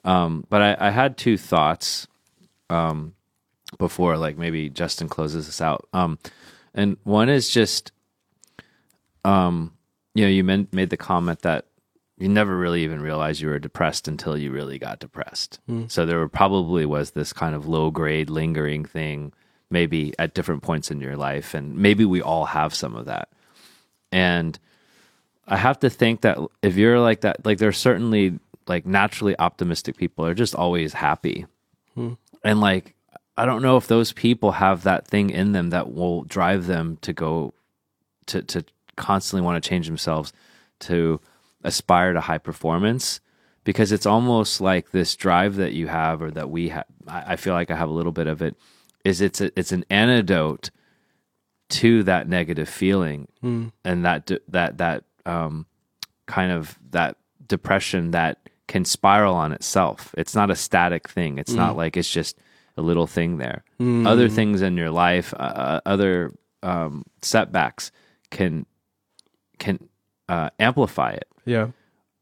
Um, 0.05 0.45
but 0.49 0.61
I, 0.63 0.89
I 0.89 0.91
had 0.91 1.17
two 1.17 1.37
thoughts 1.37 2.07
um, 2.71 3.15
before, 3.79 4.17
like 4.17 4.37
maybe 4.39 4.71
Justin 4.71 5.09
closes 5.09 5.47
this 5.47 5.61
out. 5.61 5.89
Um, 5.93 6.19
and 6.75 6.99
one 7.03 7.29
is 7.29 7.49
just, 7.51 7.91
um, 9.25 9.73
you 10.15 10.25
know, 10.25 10.31
you 10.31 10.45
men- 10.45 10.69
made 10.73 10.91
the 10.91 10.97
comment 10.97 11.41
that 11.43 11.67
you 12.17 12.29
never 12.29 12.57
really 12.57 12.85
even 12.85 13.01
realized 13.01 13.41
you 13.41 13.49
were 13.49 13.59
depressed 13.59 14.07
until 14.07 14.37
you 14.37 14.53
really 14.53 14.79
got 14.79 15.01
depressed. 15.01 15.59
Hmm. 15.67 15.85
So 15.89 16.07
there 16.07 16.27
probably 16.29 16.87
was 16.87 17.11
this 17.11 17.33
kind 17.33 17.55
of 17.55 17.67
low 17.67 17.91
grade 17.91 18.31
lingering 18.31 18.85
thing, 18.85 19.33
maybe 19.71 20.15
at 20.19 20.35
different 20.35 20.63
points 20.63 20.91
in 20.91 21.01
your 21.01 21.17
life, 21.17 21.55
and 21.55 21.77
maybe 21.77 22.05
we 22.05 22.23
all 22.23 22.45
have 22.45 22.75
some 22.75 22.95
of 22.95 23.07
that. 23.07 23.29
And 24.13 24.59
I 25.47 25.57
have 25.57 25.81
to 25.81 25.91
think 25.91 26.21
that 26.21 26.39
if 26.63 26.77
you're 26.77 27.01
like 27.01 27.23
that, 27.23 27.45
like 27.45 27.59
there's 27.59 27.79
certainly 27.79 28.39
like 28.67 28.87
naturally 28.87 29.39
optimistic 29.39 29.97
people 29.97 30.25
are 30.25 30.35
just 30.35 30.55
always 30.55 30.93
happy. 30.93 31.47
Hmm. 31.95 32.15
And 32.45 32.61
like, 32.61 32.95
I 33.37 33.45
don't 33.45 33.63
know 33.63 33.77
if 33.77 33.89
those 33.89 34.13
people 34.13 34.53
have 34.53 34.85
that 34.85 35.09
thing 35.09 35.31
in 35.31 35.53
them 35.53 35.71
that 35.71 35.93
will 35.93 36.23
drive 36.23 36.67
them 36.67 36.99
to 37.03 37.13
go 37.13 37.53
to, 38.27 38.43
to 38.43 38.65
constantly 38.97 39.45
want 39.45 39.63
to 39.63 39.69
change 39.69 39.87
themselves 39.87 40.33
to 40.81 41.21
aspire 41.65 42.13
to 42.13 42.21
high 42.21 42.39
performance 42.39 43.21
because 43.65 43.93
it's 43.93 44.07
almost 44.07 44.61
like 44.61 44.91
this 44.91 45.17
drive 45.17 45.57
that 45.57 45.73
you 45.73 45.87
have 45.89 46.21
or 46.23 46.31
that 46.31 46.51
we 46.51 46.69
have. 46.69 46.85
I 47.09 47.37
feel 47.37 47.55
like 47.55 47.71
I 47.71 47.77
have 47.77 47.89
a 47.89 47.93
little 47.93 48.13
bit 48.13 48.27
of 48.27 48.43
it 48.43 48.57
is 49.05 49.21
it's 49.21 49.41
a, 49.41 49.51
it's 49.59 49.73
an 49.73 49.85
antidote 49.91 50.71
to 51.71 52.03
that 52.05 52.29
negative 52.29 52.69
feeling 52.69 53.29
and 53.85 54.05
that 54.05 54.31
that 54.49 54.79
that 54.79 55.05
um, 55.27 55.67
kind 56.27 56.53
of 56.53 56.79
that 56.91 57.17
depression 57.47 58.11
that 58.13 58.39
can 58.69 58.85
spiral 58.85 59.35
on 59.35 59.53
itself. 59.53 60.15
It's 60.17 60.35
not 60.35 60.51
a 60.51 60.57
static 60.57 61.09
thing. 61.09 61.39
It's 61.39 61.53
not 61.53 61.77
like 61.77 61.97
it's 61.97 62.11
just 62.11 62.39
a 62.77 62.83
little 62.83 63.07
thing 63.07 63.39
there. 63.39 63.65
Other 64.07 64.29
things 64.29 64.63
in 64.63 64.77
your 64.77 64.91
life, 64.91 65.33
uh, 65.37 65.81
other 65.87 66.33
um, 66.63 67.05
setbacks 67.23 67.91
can 68.31 68.67
can 69.59 69.89
uh, 70.29 70.51
amplify 70.59 71.13
it. 71.13 71.29
Yeah. 71.45 71.69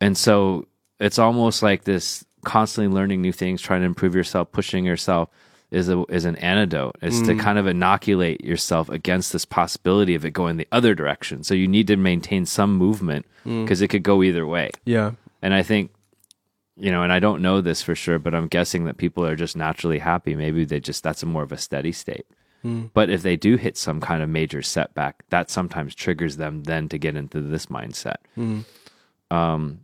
And 0.00 0.16
so 0.16 0.66
it's 0.98 1.18
almost 1.18 1.62
like 1.62 1.84
this 1.84 2.24
constantly 2.44 2.92
learning 2.92 3.22
new 3.22 3.32
things, 3.32 3.62
trying 3.62 3.80
to 3.80 3.86
improve 3.86 4.14
yourself, 4.14 4.52
pushing 4.52 4.84
yourself 4.84 5.28
is 5.70 5.88
a 5.88 6.04
is 6.10 6.26
an 6.26 6.36
antidote. 6.36 6.96
It's 7.00 7.22
to 7.22 7.34
kind 7.34 7.58
of 7.58 7.66
inoculate 7.66 8.44
yourself 8.44 8.90
against 8.90 9.32
this 9.32 9.46
possibility 9.46 10.14
of 10.14 10.24
it 10.24 10.32
going 10.32 10.58
the 10.58 10.68
other 10.70 10.94
direction. 10.94 11.42
So 11.44 11.54
you 11.54 11.66
need 11.66 11.86
to 11.86 11.96
maintain 11.96 12.44
some 12.44 12.76
movement 12.76 13.26
because 13.44 13.80
it 13.80 13.88
could 13.88 14.02
go 14.02 14.22
either 14.22 14.46
way. 14.46 14.70
Yeah. 14.84 15.12
And 15.40 15.54
I 15.54 15.62
think 15.62 15.90
you 16.76 16.90
know, 16.90 17.02
and 17.02 17.12
I 17.12 17.20
don't 17.20 17.42
know 17.42 17.60
this 17.60 17.82
for 17.82 17.94
sure, 17.94 18.18
but 18.18 18.34
I'm 18.34 18.48
guessing 18.48 18.84
that 18.84 18.96
people 18.96 19.24
are 19.24 19.36
just 19.36 19.56
naturally 19.56 19.98
happy. 19.98 20.34
Maybe 20.34 20.64
they 20.64 20.80
just 20.80 21.02
that's 21.02 21.22
a 21.22 21.26
more 21.26 21.42
of 21.42 21.52
a 21.52 21.58
steady 21.58 21.92
state. 21.92 22.26
But 22.94 23.10
if 23.10 23.22
they 23.22 23.36
do 23.36 23.56
hit 23.56 23.76
some 23.76 24.00
kind 24.00 24.22
of 24.22 24.28
major 24.28 24.62
setback, 24.62 25.24
that 25.30 25.50
sometimes 25.50 25.94
triggers 25.94 26.36
them 26.36 26.62
then 26.64 26.88
to 26.90 26.98
get 26.98 27.16
into 27.16 27.40
this 27.40 27.66
mindset. 27.66 28.16
Um, 29.30 29.80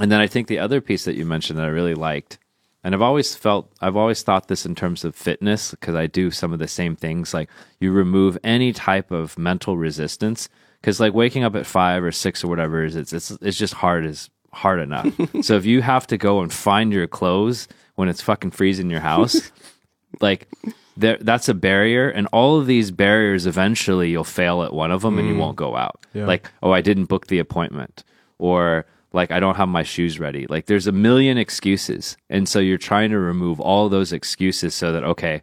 and 0.00 0.10
then 0.10 0.20
I 0.20 0.26
think 0.26 0.48
the 0.48 0.58
other 0.58 0.80
piece 0.80 1.04
that 1.04 1.14
you 1.14 1.24
mentioned 1.24 1.58
that 1.58 1.66
I 1.66 1.70
really 1.70 1.94
liked, 1.94 2.38
and 2.82 2.94
I've 2.94 3.02
always 3.02 3.34
felt, 3.34 3.70
I've 3.80 3.96
always 3.96 4.22
thought 4.22 4.48
this 4.48 4.64
in 4.64 4.74
terms 4.74 5.04
of 5.04 5.14
fitness 5.14 5.72
because 5.72 5.94
I 5.94 6.06
do 6.06 6.30
some 6.30 6.52
of 6.52 6.58
the 6.58 6.68
same 6.68 6.96
things. 6.96 7.34
Like 7.34 7.50
you 7.78 7.92
remove 7.92 8.38
any 8.42 8.72
type 8.72 9.10
of 9.10 9.38
mental 9.38 9.76
resistance 9.76 10.48
because 10.80 10.98
like 10.98 11.12
waking 11.12 11.44
up 11.44 11.54
at 11.56 11.66
five 11.66 12.02
or 12.02 12.12
six 12.12 12.42
or 12.42 12.48
whatever 12.48 12.82
is 12.84 12.96
it's 12.96 13.12
it's 13.12 13.30
it's 13.42 13.58
just 13.58 13.74
hard 13.74 14.06
is 14.06 14.30
hard 14.52 14.80
enough. 14.80 15.12
so 15.42 15.56
if 15.56 15.66
you 15.66 15.82
have 15.82 16.06
to 16.06 16.16
go 16.16 16.40
and 16.40 16.52
find 16.52 16.92
your 16.92 17.06
clothes 17.06 17.68
when 17.96 18.08
it's 18.08 18.22
fucking 18.22 18.52
freezing 18.52 18.86
in 18.86 18.90
your 18.90 19.00
house, 19.00 19.52
like 20.20 20.48
there 20.96 21.18
that's 21.20 21.48
a 21.48 21.54
barrier 21.54 22.08
and 22.08 22.26
all 22.32 22.58
of 22.58 22.66
these 22.66 22.90
barriers 22.90 23.46
eventually 23.46 24.10
you'll 24.10 24.24
fail 24.24 24.62
at 24.62 24.72
one 24.72 24.90
of 24.90 25.02
them 25.02 25.18
and 25.18 25.28
you 25.28 25.34
mm. 25.34 25.38
won't 25.38 25.56
go 25.56 25.76
out. 25.76 26.04
Yeah. 26.12 26.26
like 26.26 26.50
oh 26.62 26.72
i 26.72 26.80
didn't 26.80 27.06
book 27.06 27.28
the 27.28 27.38
appointment 27.38 28.04
or 28.38 28.86
like 29.12 29.30
i 29.30 29.40
don't 29.40 29.56
have 29.56 29.68
my 29.68 29.82
shoes 29.82 30.18
ready. 30.18 30.46
Like 30.46 30.66
there's 30.66 30.86
a 30.86 30.92
million 30.92 31.38
excuses 31.38 32.16
and 32.28 32.48
so 32.48 32.58
you're 32.58 32.78
trying 32.78 33.10
to 33.10 33.18
remove 33.18 33.60
all 33.60 33.88
those 33.88 34.12
excuses 34.12 34.74
so 34.74 34.92
that 34.92 35.04
okay 35.04 35.42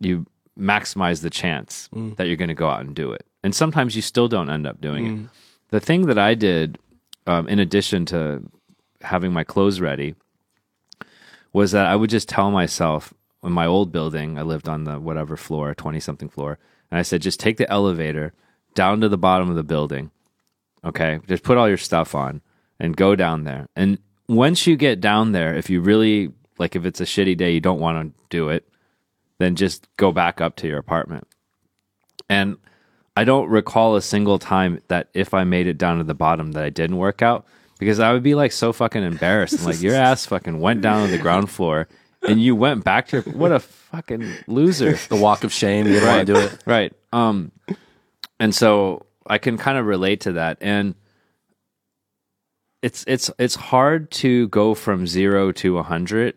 you 0.00 0.26
maximize 0.58 1.22
the 1.22 1.30
chance 1.30 1.88
mm. 1.94 2.16
that 2.16 2.26
you're 2.26 2.36
going 2.36 2.48
to 2.48 2.54
go 2.54 2.68
out 2.68 2.80
and 2.80 2.94
do 2.94 3.12
it. 3.12 3.24
And 3.42 3.54
sometimes 3.54 3.96
you 3.96 4.02
still 4.02 4.28
don't 4.28 4.50
end 4.50 4.66
up 4.66 4.80
doing 4.80 5.06
it. 5.06 5.10
Mm. 5.10 5.28
The 5.68 5.80
thing 5.80 6.06
that 6.06 6.18
i 6.18 6.34
did 6.34 6.78
um, 7.26 7.48
in 7.48 7.58
addition 7.58 8.06
to 8.06 8.42
having 9.02 9.32
my 9.32 9.44
clothes 9.44 9.80
ready 9.80 10.14
was 11.52 11.72
that 11.72 11.86
I 11.86 11.96
would 11.96 12.10
just 12.10 12.28
tell 12.28 12.50
myself 12.50 13.12
in 13.42 13.52
my 13.52 13.66
old 13.66 13.92
building, 13.92 14.38
I 14.38 14.42
lived 14.42 14.68
on 14.68 14.84
the 14.84 15.00
whatever 15.00 15.36
floor, 15.36 15.74
20 15.74 16.00
something 16.00 16.28
floor, 16.28 16.58
and 16.90 16.98
I 16.98 17.02
said, 17.02 17.22
just 17.22 17.40
take 17.40 17.56
the 17.56 17.70
elevator 17.70 18.32
down 18.74 19.00
to 19.00 19.08
the 19.08 19.18
bottom 19.18 19.48
of 19.50 19.56
the 19.56 19.62
building. 19.62 20.10
Okay. 20.84 21.20
Just 21.26 21.42
put 21.42 21.58
all 21.58 21.68
your 21.68 21.76
stuff 21.76 22.14
on 22.14 22.40
and 22.78 22.96
go 22.96 23.14
down 23.14 23.44
there. 23.44 23.66
And 23.76 23.98
once 24.28 24.66
you 24.66 24.76
get 24.76 25.00
down 25.00 25.32
there, 25.32 25.54
if 25.54 25.70
you 25.70 25.80
really, 25.80 26.32
like, 26.58 26.76
if 26.76 26.84
it's 26.84 27.00
a 27.00 27.04
shitty 27.04 27.36
day, 27.36 27.52
you 27.52 27.60
don't 27.60 27.80
want 27.80 28.14
to 28.14 28.20
do 28.28 28.48
it, 28.48 28.68
then 29.38 29.56
just 29.56 29.88
go 29.96 30.12
back 30.12 30.40
up 30.40 30.56
to 30.56 30.68
your 30.68 30.78
apartment. 30.78 31.26
And 32.28 32.56
I 33.16 33.24
don't 33.24 33.48
recall 33.48 33.96
a 33.96 34.02
single 34.02 34.38
time 34.38 34.80
that 34.88 35.08
if 35.14 35.34
I 35.34 35.44
made 35.44 35.66
it 35.66 35.78
down 35.78 35.98
to 35.98 36.04
the 36.04 36.14
bottom 36.14 36.52
that 36.52 36.64
I 36.64 36.70
didn't 36.70 36.96
work 36.96 37.22
out 37.22 37.46
because 37.78 37.98
I 37.98 38.12
would 38.12 38.22
be 38.22 38.34
like 38.34 38.52
so 38.52 38.72
fucking 38.72 39.02
embarrassed. 39.02 39.58
I'm 39.58 39.64
like, 39.64 39.82
your 39.82 39.94
ass 39.94 40.26
fucking 40.26 40.60
went 40.60 40.82
down 40.82 41.06
to 41.06 41.10
the 41.10 41.22
ground 41.22 41.50
floor 41.50 41.88
and 42.26 42.40
you 42.40 42.54
went 42.54 42.84
back 42.84 43.08
to 43.08 43.16
your, 43.16 43.34
what 43.34 43.52
a 43.52 43.60
fucking 43.60 44.30
loser. 44.46 44.94
The 44.94 45.16
walk 45.16 45.44
of 45.44 45.52
shame. 45.52 45.86
You 45.86 45.94
didn't 45.94 46.08
want 46.08 46.26
to 46.26 46.32
do 46.34 46.38
it. 46.40 46.58
Right. 46.66 46.92
Um, 47.12 47.52
and 48.38 48.54
so 48.54 49.06
I 49.26 49.38
can 49.38 49.56
kind 49.58 49.78
of 49.78 49.86
relate 49.86 50.22
to 50.22 50.32
that. 50.32 50.58
And 50.60 50.94
it's, 52.82 53.04
it's, 53.06 53.30
it's 53.38 53.54
hard 53.54 54.10
to 54.12 54.48
go 54.48 54.74
from 54.74 55.06
zero 55.06 55.52
to 55.52 55.78
a 55.78 55.82
hundred 55.82 56.34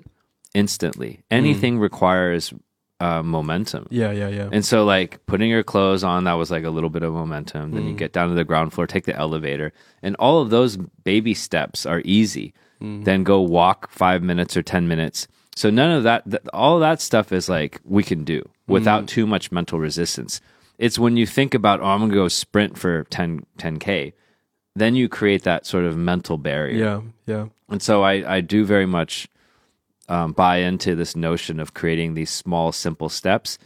instantly. 0.54 1.22
Anything 1.32 1.80
requires 1.80 2.54
uh, 3.00 3.22
momentum. 3.24 3.88
Yeah. 3.90 4.12
Yeah. 4.12 4.30
Yeah. 4.30 4.50
And 4.52 4.64
so, 4.64 4.86
like, 4.86 5.26
putting 5.26 5.50
your 5.50 5.64
clothes 5.64 6.04
on, 6.04 6.24
that 6.24 6.34
was 6.34 6.52
like 6.52 6.64
a 6.64 6.70
little 6.70 6.90
bit 6.90 7.04
of 7.04 7.14
momentum. 7.14 7.72
Then 7.72 7.86
you 7.88 7.94
get 7.94 8.14
down 8.14 8.30
to 8.30 8.36
the 8.36 8.44
ground 8.44 8.74
floor, 8.74 8.88
take 8.88 9.06
the 9.06 9.16
elevator. 9.16 9.74
And 10.02 10.16
all 10.18 10.42
of 10.42 10.50
those 10.50 10.78
baby 10.78 11.34
steps 11.34 11.86
are 11.86 12.02
easy. 12.06 12.54
Then 12.80 13.24
go 13.24 13.40
walk 13.40 13.90
five 13.90 14.22
minutes 14.24 14.58
or 14.58 14.62
10 14.62 14.90
minutes. 14.90 15.28
So, 15.56 15.70
none 15.70 15.92
of 15.92 16.04
that, 16.04 16.30
th- 16.30 16.44
all 16.54 16.76
of 16.76 16.82
that 16.82 17.00
stuff 17.02 17.32
is 17.32 17.48
like 17.50 17.80
we 17.86 18.04
can 18.04 18.24
do 18.24 18.48
without 18.68 19.08
too 19.08 19.28
much 19.28 19.52
mental 19.52 19.80
resistance. 19.80 20.42
It's 20.80 20.98
when 20.98 21.16
you 21.18 21.26
think 21.28 21.54
about, 21.54 21.80
oh, 21.82 21.86
I'm 21.86 22.00
going 22.00 22.10
to 22.12 22.16
go 22.16 22.28
sprint 22.28 22.78
for 22.78 23.04
10, 23.06 23.46
10K, 23.60 24.14
then 24.76 24.96
you 24.96 25.08
create 25.08 25.44
that 25.44 25.66
sort 25.68 25.86
of 25.86 25.96
mental 25.96 26.38
barrier. 26.38 26.78
yeah. 26.84 27.02
Yeah. 27.28 27.46
And 27.70 27.82
so 27.82 28.02
I, 28.04 28.38
I 28.38 28.42
do 28.42 28.66
very 28.66 28.86
much 28.88 29.28
um, 30.10 30.32
buy 30.34 30.58
into 30.58 30.96
this 30.96 31.16
notion 31.16 31.60
of 31.60 31.74
creating 31.74 32.16
these 32.16 32.30
small, 32.32 32.72
simple 32.72 33.08
steps 33.10 33.58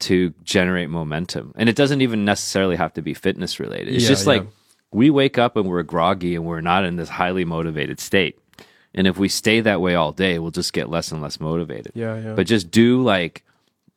to 0.00 0.34
generate 0.44 0.88
momentum. 0.90 1.52
And 1.56 1.68
it 1.68 1.74
doesn't 1.76 2.00
even 2.02 2.24
necessarily 2.24 2.76
have 2.76 2.92
to 2.94 3.02
be 3.02 3.14
fitness 3.14 3.58
related. 3.58 3.94
It's 3.94 4.04
Yeah, 4.04 4.08
just 4.08 4.26
like 4.26 4.42
yeah. 4.44 4.48
we 4.92 5.10
wake 5.10 5.38
up 5.38 5.56
and 5.56 5.66
we're 5.68 5.82
groggy 5.82 6.36
and 6.36 6.44
we're 6.44 6.60
not 6.60 6.84
in 6.84 6.96
this 6.96 7.08
highly 7.08 7.44
motivated 7.44 7.98
state. 8.00 8.38
And 8.94 9.06
if 9.06 9.18
we 9.18 9.28
stay 9.28 9.60
that 9.60 9.80
way 9.80 9.94
all 9.94 10.12
day, 10.12 10.38
we'll 10.38 10.50
just 10.50 10.72
get 10.72 10.88
less 10.88 11.12
and 11.12 11.22
less 11.22 11.40
motivated. 11.40 11.92
Yeah. 11.94 12.18
Yeah. 12.18 12.34
But 12.34 12.46
just 12.46 12.70
do 12.70 13.02
like, 13.02 13.44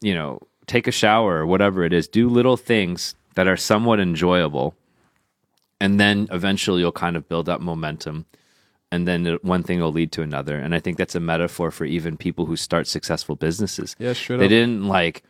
you 0.02 0.14
know, 0.14 0.40
take 0.68 0.88
a 0.88 0.92
shower 0.92 1.38
or 1.38 1.46
whatever 1.46 1.84
it 1.84 1.94
is. 1.94 2.08
Do 2.08 2.30
little 2.30 2.58
things 2.58 3.16
that 3.36 3.48
are 3.48 3.58
somewhat 3.58 4.00
enjoyable. 4.00 4.76
And 5.80 6.00
then 6.00 6.28
eventually 6.32 6.82
you'll 6.82 6.92
kind 6.92 7.16
of 7.16 7.28
build 7.28 7.50
up 7.50 7.62
momentum. 7.62 8.26
And 8.92 9.08
then 9.08 9.38
one 9.42 9.64
thing 9.64 9.80
will 9.80 9.92
lead 9.92 10.12
to 10.14 10.22
another. 10.22 10.58
And 10.58 10.76
I 10.76 10.80
think 10.80 10.98
that's 10.98 11.16
a 11.16 11.20
metaphor 11.20 11.72
for 11.72 11.86
even 11.86 12.18
people 12.18 12.46
who 12.46 12.58
start 12.58 12.88
successful 12.88 13.36
businesses. 13.36 13.96
Yeah, 13.98 14.14
straight 14.14 14.38
They 14.38 14.50
didn't 14.50 14.86
like, 14.86 15.24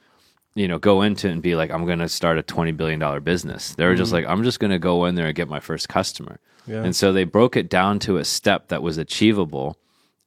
you 0.56 0.68
know, 0.68 0.80
go 0.80 1.04
into 1.04 1.28
it 1.28 1.32
and 1.32 1.42
be 1.42 1.56
like, 1.56 1.70
I'm 1.70 1.86
going 1.86 2.00
to 2.00 2.10
start 2.10 2.40
a 2.40 2.44
$20 2.44 2.76
billion 2.76 3.24
business. 3.24 3.76
They 3.76 3.86
were 3.86 3.96
just 3.96 4.10
mm. 4.10 4.16
like, 4.16 4.26
I'm 4.26 4.44
just 4.44 4.60
going 4.60 4.72
to 4.72 4.80
go 4.80 5.06
in 5.06 5.16
there 5.16 5.28
and 5.28 5.36
get 5.36 5.48
my 5.48 5.60
first 5.60 5.88
customer. 5.90 6.40
Yeah. 6.68 6.84
And 6.84 6.96
so 6.96 7.12
they 7.14 7.24
broke 7.24 7.56
it 7.58 7.70
down 7.70 8.00
to 8.00 8.18
a 8.18 8.26
step 8.26 8.68
that 8.70 8.82
was 8.84 8.98
achievable 8.98 9.78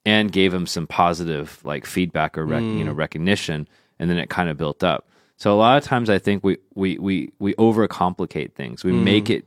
and 0.05 0.31
gave 0.33 0.53
him 0.53 0.67
some 0.67 0.87
positive 0.87 1.61
like 1.65 1.87
feedback 1.87 2.37
or 2.37 2.45
rec- 2.45 2.63
you 2.63 2.85
know 2.85 2.93
Mm. 2.95 2.97
recognition 2.99 3.69
and 3.99 4.11
then 4.11 4.19
it 4.19 4.29
kind 4.29 4.49
of 4.51 4.57
built 4.59 4.83
up 4.85 5.09
so 5.37 5.53
a 5.53 5.57
lot 5.57 5.79
of 5.79 5.85
times 5.85 6.11
i 6.11 6.19
think 6.19 6.45
we 6.45 6.59
we 6.75 6.99
we 6.99 7.31
we 7.39 7.55
overcomplicate 7.55 8.53
things 8.53 8.85
we 8.85 8.93
Mm. 8.93 9.03
make 9.05 9.31
it 9.31 9.47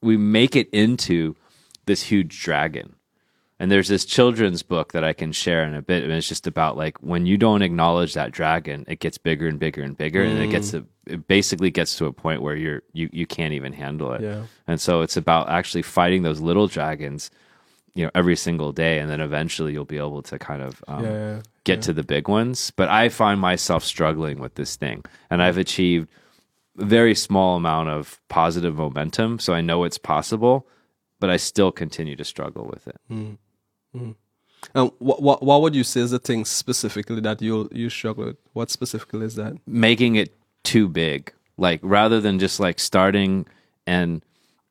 we 0.00 0.16
make 0.16 0.56
it 0.56 0.68
into 0.70 1.36
this 1.86 2.02
huge 2.02 2.42
dragon 2.42 2.94
and 3.62 3.70
there's 3.70 3.86
this 3.86 4.04
children's 4.04 4.62
book 4.62 4.92
that 4.92 5.04
i 5.04 5.12
can 5.12 5.30
share 5.32 5.62
in 5.64 5.74
a 5.74 5.80
bit 5.80 6.02
and 6.02 6.12
it's 6.12 6.28
just 6.28 6.46
about 6.48 6.76
like 6.76 6.98
when 6.98 7.26
you 7.26 7.36
don't 7.38 7.62
acknowledge 7.62 8.12
that 8.14 8.32
dragon 8.32 8.84
it 8.88 8.98
gets 8.98 9.16
bigger 9.18 9.46
and 9.46 9.58
bigger 9.60 9.82
and 9.82 9.96
bigger 9.96 10.22
and 10.22 10.38
it 10.38 10.50
gets 10.50 10.68
Mm. 10.68 10.72
to 10.72 10.86
it 11.14 11.26
basically 11.28 11.70
gets 11.70 11.96
to 11.98 12.06
a 12.06 12.12
point 12.12 12.42
where 12.42 12.56
you're 12.56 12.82
you 12.92 13.08
you 13.12 13.26
can't 13.26 13.54
even 13.54 13.72
handle 13.72 14.12
it 14.12 14.20
Yeah. 14.22 14.42
and 14.66 14.80
so 14.80 15.00
it's 15.02 15.16
about 15.16 15.48
actually 15.48 15.82
fighting 15.82 16.22
those 16.22 16.40
little 16.40 16.66
dragons 16.66 17.30
you 17.94 18.04
know 18.04 18.10
every 18.14 18.36
single 18.36 18.72
day, 18.72 19.00
and 19.00 19.10
then 19.10 19.20
eventually 19.20 19.74
you'll 19.74 19.84
be 19.84 19.98
able 19.98 20.22
to 20.22 20.38
kind 20.38 20.62
of 20.62 20.82
um, 20.88 21.04
Yeah. 21.04 21.42
get 21.64 21.82
to 21.82 21.92
the 21.92 22.02
big 22.02 22.26
ones. 22.26 22.70
But 22.74 22.88
I 22.88 23.10
find 23.10 23.38
myself 23.38 23.84
struggling 23.84 24.38
with 24.40 24.54
this 24.54 24.76
thing, 24.76 25.04
and 25.28 25.42
I've 25.42 25.58
achieved 25.58 26.08
a 26.78 26.86
very 26.86 27.14
small 27.14 27.56
amount 27.58 27.90
of 27.90 28.18
positive 28.30 28.76
momentum, 28.76 29.38
so 29.40 29.52
I 29.52 29.60
know 29.60 29.84
it's 29.84 29.98
possible, 29.98 30.66
but 31.20 31.28
I 31.28 31.36
still 31.36 31.70
continue 31.70 32.16
to 32.16 32.24
struggle 32.24 32.64
with 32.64 32.88
it. 32.88 32.96
Mm. 33.94 34.14
And 34.74 34.92
what, 34.98 35.22
what 35.22 35.42
what 35.42 35.60
would 35.60 35.74
you 35.74 35.84
say 35.84 36.00
is 36.00 36.10
the 36.10 36.18
thing 36.18 36.44
specifically 36.44 37.20
that 37.20 37.42
you 37.42 37.68
you 37.72 37.90
struggle 37.90 38.26
with? 38.26 38.36
What 38.52 38.70
specifically 38.70 39.26
is 39.26 39.34
that? 39.34 39.56
making 39.66 40.16
it 40.16 40.34
too 40.62 40.88
big. 40.88 41.32
Like 41.58 41.80
rather 41.82 42.20
than 42.20 42.38
just 42.38 42.60
like 42.60 42.78
starting 42.78 43.46
and 43.86 44.22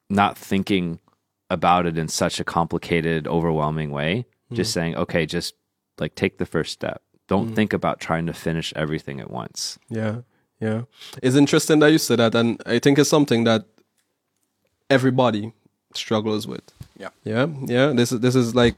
not 0.10 0.38
thinking 0.38 1.00
about 1.50 1.86
it 1.86 1.98
in 1.98 2.08
such 2.08 2.40
a 2.40 2.44
complicated, 2.44 3.28
overwhelming 3.28 3.92
way, 3.92 4.26
mm. 4.52 4.56
just 4.56 4.74
saying, 4.74 4.96
okay, 4.96 5.26
just 5.26 5.54
like 6.00 6.16
take 6.16 6.38
the 6.38 6.46
first 6.46 6.72
step. 6.72 7.02
Don't 7.28 7.52
mm. 7.52 7.56
think 7.56 7.74
about 7.74 8.00
trying 8.00 8.26
to 8.26 8.34
finish 8.34 8.74
everything 8.76 9.20
at 9.20 9.30
once. 9.30 9.78
Yeah, 9.90 10.22
yeah. 10.60 10.84
It's 11.22 11.36
interesting 11.36 11.80
that 11.80 11.92
you 11.92 11.98
said 11.98 12.20
that, 12.20 12.36
and 12.36 12.62
I 12.66 12.80
think 12.80 12.98
it's 12.98 13.10
something 13.10 13.44
that 13.44 13.66
everybody 14.90 15.54
struggles 15.94 16.48
with. 16.48 16.64
Yeah. 16.98 17.10
yeah, 17.24 17.48
yeah. 17.66 17.88
This 17.94 18.12
is 18.12 18.20
this 18.20 18.36
is 18.36 18.56
like 18.56 18.76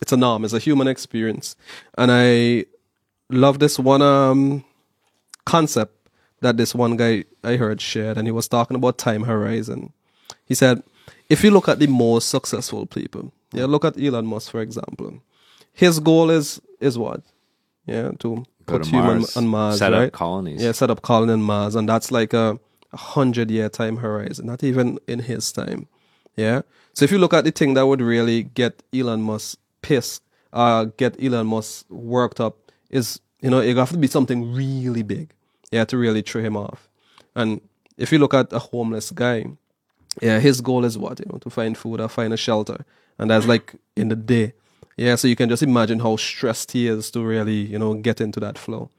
it's 0.00 0.12
a 0.12 0.16
norm. 0.16 0.44
It's 0.44 0.52
a 0.54 0.58
human 0.58 0.88
experience, 0.88 1.56
and 1.96 2.10
I 2.12 2.66
love 3.30 3.58
this 3.58 3.78
one 3.78 4.02
um 4.02 4.64
concept 5.44 5.94
that 6.40 6.56
this 6.56 6.74
one 6.74 6.96
guy 6.96 7.24
I 7.42 7.56
heard 7.56 7.80
shared, 7.80 8.18
and 8.18 8.26
he 8.26 8.32
was 8.32 8.48
talking 8.48 8.76
about 8.76 8.98
time 8.98 9.24
horizon. 9.24 9.92
He 10.46 10.54
said, 10.54 10.82
if 11.28 11.42
you 11.42 11.50
look 11.50 11.68
at 11.68 11.78
the 11.78 11.86
most 11.86 12.28
successful 12.28 12.86
people, 12.86 13.32
yeah, 13.52 13.64
look 13.66 13.84
at 13.84 13.98
Elon 13.98 14.26
Musk 14.26 14.50
for 14.50 14.60
example. 14.60 15.20
His 15.72 16.00
goal 16.00 16.30
is 16.30 16.60
is 16.80 16.98
what? 16.98 17.22
Yeah, 17.86 18.12
to 18.20 18.44
Go 18.66 18.78
put 18.78 18.84
to 18.84 18.90
human 18.90 19.18
Mars, 19.18 19.36
on 19.36 19.46
Mars, 19.46 19.78
set 19.78 19.92
right? 19.92 20.06
up 20.06 20.12
colonies. 20.12 20.62
Yeah, 20.62 20.72
set 20.72 20.90
up 20.90 21.02
colony 21.02 21.32
on 21.32 21.42
Mars, 21.42 21.74
and 21.74 21.88
that's 21.88 22.10
like 22.10 22.32
a, 22.32 22.58
a 22.92 22.96
hundred 22.96 23.50
year 23.50 23.68
time 23.68 23.98
horizon, 23.98 24.46
not 24.46 24.62
even 24.64 24.98
in 25.06 25.18
his 25.20 25.52
time. 25.52 25.86
Yeah. 26.36 26.62
So 26.94 27.04
if 27.04 27.10
you 27.12 27.18
look 27.18 27.34
at 27.34 27.44
the 27.44 27.50
thing 27.50 27.74
that 27.74 27.86
would 27.86 28.00
really 28.00 28.42
get 28.44 28.82
Elon 28.94 29.22
Musk 29.22 29.58
pissed, 29.84 30.22
uh, 30.54 30.86
get 30.96 31.22
Elon 31.22 31.46
Musk 31.46 31.84
worked 31.90 32.40
up, 32.40 32.72
is 32.90 33.20
you 33.42 33.50
know 33.50 33.60
it 33.60 33.76
have 33.76 33.90
to 33.90 33.98
be 33.98 34.06
something 34.06 34.54
really 34.54 35.02
big, 35.02 35.30
yeah, 35.70 35.84
to 35.84 35.98
really 35.98 36.22
throw 36.22 36.42
him 36.42 36.56
off. 36.56 36.88
And 37.34 37.60
if 37.98 38.10
you 38.10 38.18
look 38.18 38.32
at 38.32 38.52
a 38.52 38.58
homeless 38.58 39.10
guy, 39.10 39.44
yeah, 40.22 40.40
his 40.40 40.62
goal 40.62 40.84
is 40.84 40.96
what 40.96 41.20
you 41.20 41.26
know 41.30 41.38
to 41.38 41.50
find 41.50 41.76
food 41.76 42.00
or 42.00 42.08
find 42.08 42.32
a 42.32 42.38
shelter, 42.38 42.86
and 43.18 43.30
that's 43.30 43.46
like 43.46 43.74
in 43.94 44.08
the 44.08 44.16
day. 44.16 44.54
Yeah, 44.96 45.16
so 45.16 45.28
you 45.28 45.36
can 45.36 45.48
just 45.48 45.62
imagine 45.62 45.98
how 45.98 46.16
stressed 46.16 46.72
he 46.72 46.86
is 46.86 47.10
to 47.10 47.20
really 47.20 47.60
you 47.72 47.78
know 47.78 47.94
get 47.94 48.20
into 48.20 48.40
that 48.40 48.56
flow. 48.56 48.90